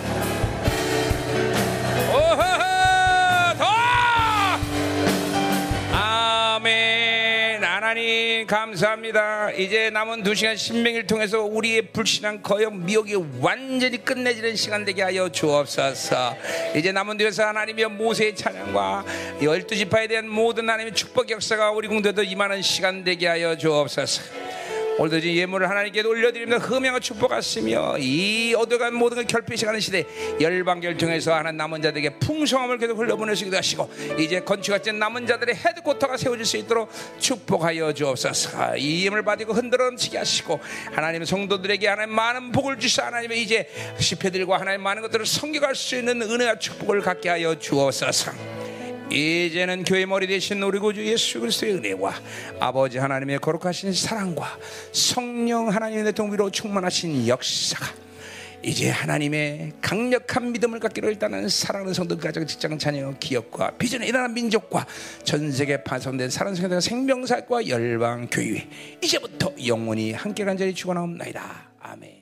오호호 2.12 3.56
더! 3.58 3.66
아멘 5.92 7.19
하나님 7.72 8.48
감사합니다. 8.48 9.52
이제 9.52 9.90
남은 9.90 10.24
두 10.24 10.34
시간 10.34 10.56
신명일 10.56 11.06
통해서 11.06 11.44
우리의 11.44 11.92
불신한 11.92 12.42
거역 12.42 12.74
미혹이 12.74 13.14
완전히 13.40 14.04
끝내지는 14.04 14.56
시간 14.56 14.84
되게 14.84 15.02
하여 15.02 15.28
주옵소서. 15.28 16.36
이제 16.74 16.90
남은 16.90 17.16
뒤에서 17.16 17.46
하나님의 17.46 17.86
모세의 17.90 18.34
찬양과 18.34 19.04
열두 19.40 19.76
지파에 19.76 20.08
대한 20.08 20.28
모든 20.28 20.64
하나님의 20.68 20.94
축복 20.94 21.30
역사가 21.30 21.70
우리 21.70 21.86
공도에도 21.86 22.24
임하는 22.24 22.60
시간 22.60 23.04
되게 23.04 23.28
하여 23.28 23.56
주옵소서 23.56 24.49
오늘도 25.00 25.26
이 25.26 25.38
예물을 25.38 25.66
하나님께 25.66 26.02
올려드립니다. 26.02 26.58
흠양과 26.58 27.00
축복하시며 27.00 27.96
이 28.00 28.54
어두간 28.54 28.92
모든 28.92 29.16
걸 29.16 29.26
결핍시가는 29.26 29.80
시대 29.80 30.04
열방 30.38 30.80
결정에서 30.80 31.32
하나님 31.32 31.56
남은 31.56 31.80
자들에게 31.80 32.18
풍성함을 32.18 32.76
계속 32.76 32.98
흘려보내시기도 32.98 33.56
하시고 33.56 33.90
이제 34.18 34.40
건축같이 34.40 34.92
남은 34.92 35.26
자들의 35.26 35.54
헤드코터가 35.54 36.18
세워질 36.18 36.44
수 36.44 36.58
있도록 36.58 36.90
축복하여 37.18 37.94
주옵소서. 37.94 38.76
이 38.76 39.06
예물을 39.06 39.24
받고 39.24 39.54
흔들어 39.54 39.86
넘치게 39.86 40.18
하시고 40.18 40.60
하나님 40.92 41.24
성도들에게 41.24 41.88
하나님 41.88 42.14
많은 42.14 42.52
복을 42.52 42.78
주사 42.78 43.06
하나님의 43.06 43.40
이제 43.40 43.70
시패들과 43.98 44.60
하나님 44.60 44.82
많은 44.82 45.00
것들을 45.00 45.24
섬겨갈 45.24 45.76
수 45.76 45.96
있는 45.96 46.20
은혜와 46.20 46.58
축복을 46.58 47.00
갖게 47.00 47.30
하여 47.30 47.58
주옵소서. 47.58 48.69
이제는 49.10 49.84
교회 49.84 50.06
머리 50.06 50.26
대신 50.26 50.62
우리 50.62 50.78
구주 50.78 51.04
예수 51.04 51.40
그리스도의 51.40 51.74
은혜와 51.74 52.14
아버지 52.60 52.98
하나님의 52.98 53.40
거룩하신 53.40 53.92
사랑과 53.92 54.56
성령 54.92 55.68
하나님의 55.68 56.12
동비로 56.12 56.50
충만하신 56.50 57.26
역사가 57.26 57.86
이제 58.62 58.90
하나님의 58.90 59.72
강력한 59.80 60.52
믿음을 60.52 60.78
갖기로 60.80 61.08
일단은 61.08 61.48
사랑하는 61.48 61.94
성도 61.94 62.16
가정 62.18 62.46
직장 62.46 62.78
자녀 62.78 63.12
기업과 63.18 63.72
비전의 63.78 64.08
일어난 64.08 64.34
민족과 64.34 64.86
전 65.24 65.50
세계 65.50 65.82
파손된 65.82 66.28
사랑 66.30 66.54
성도의 66.54 66.82
생명사과 66.82 67.66
열방 67.68 68.28
교회 68.30 68.68
이제부터 69.02 69.52
영원히 69.66 70.12
함께 70.12 70.44
간절히 70.44 70.74
축원하옵나이다 70.74 71.70
아멘. 71.80 72.19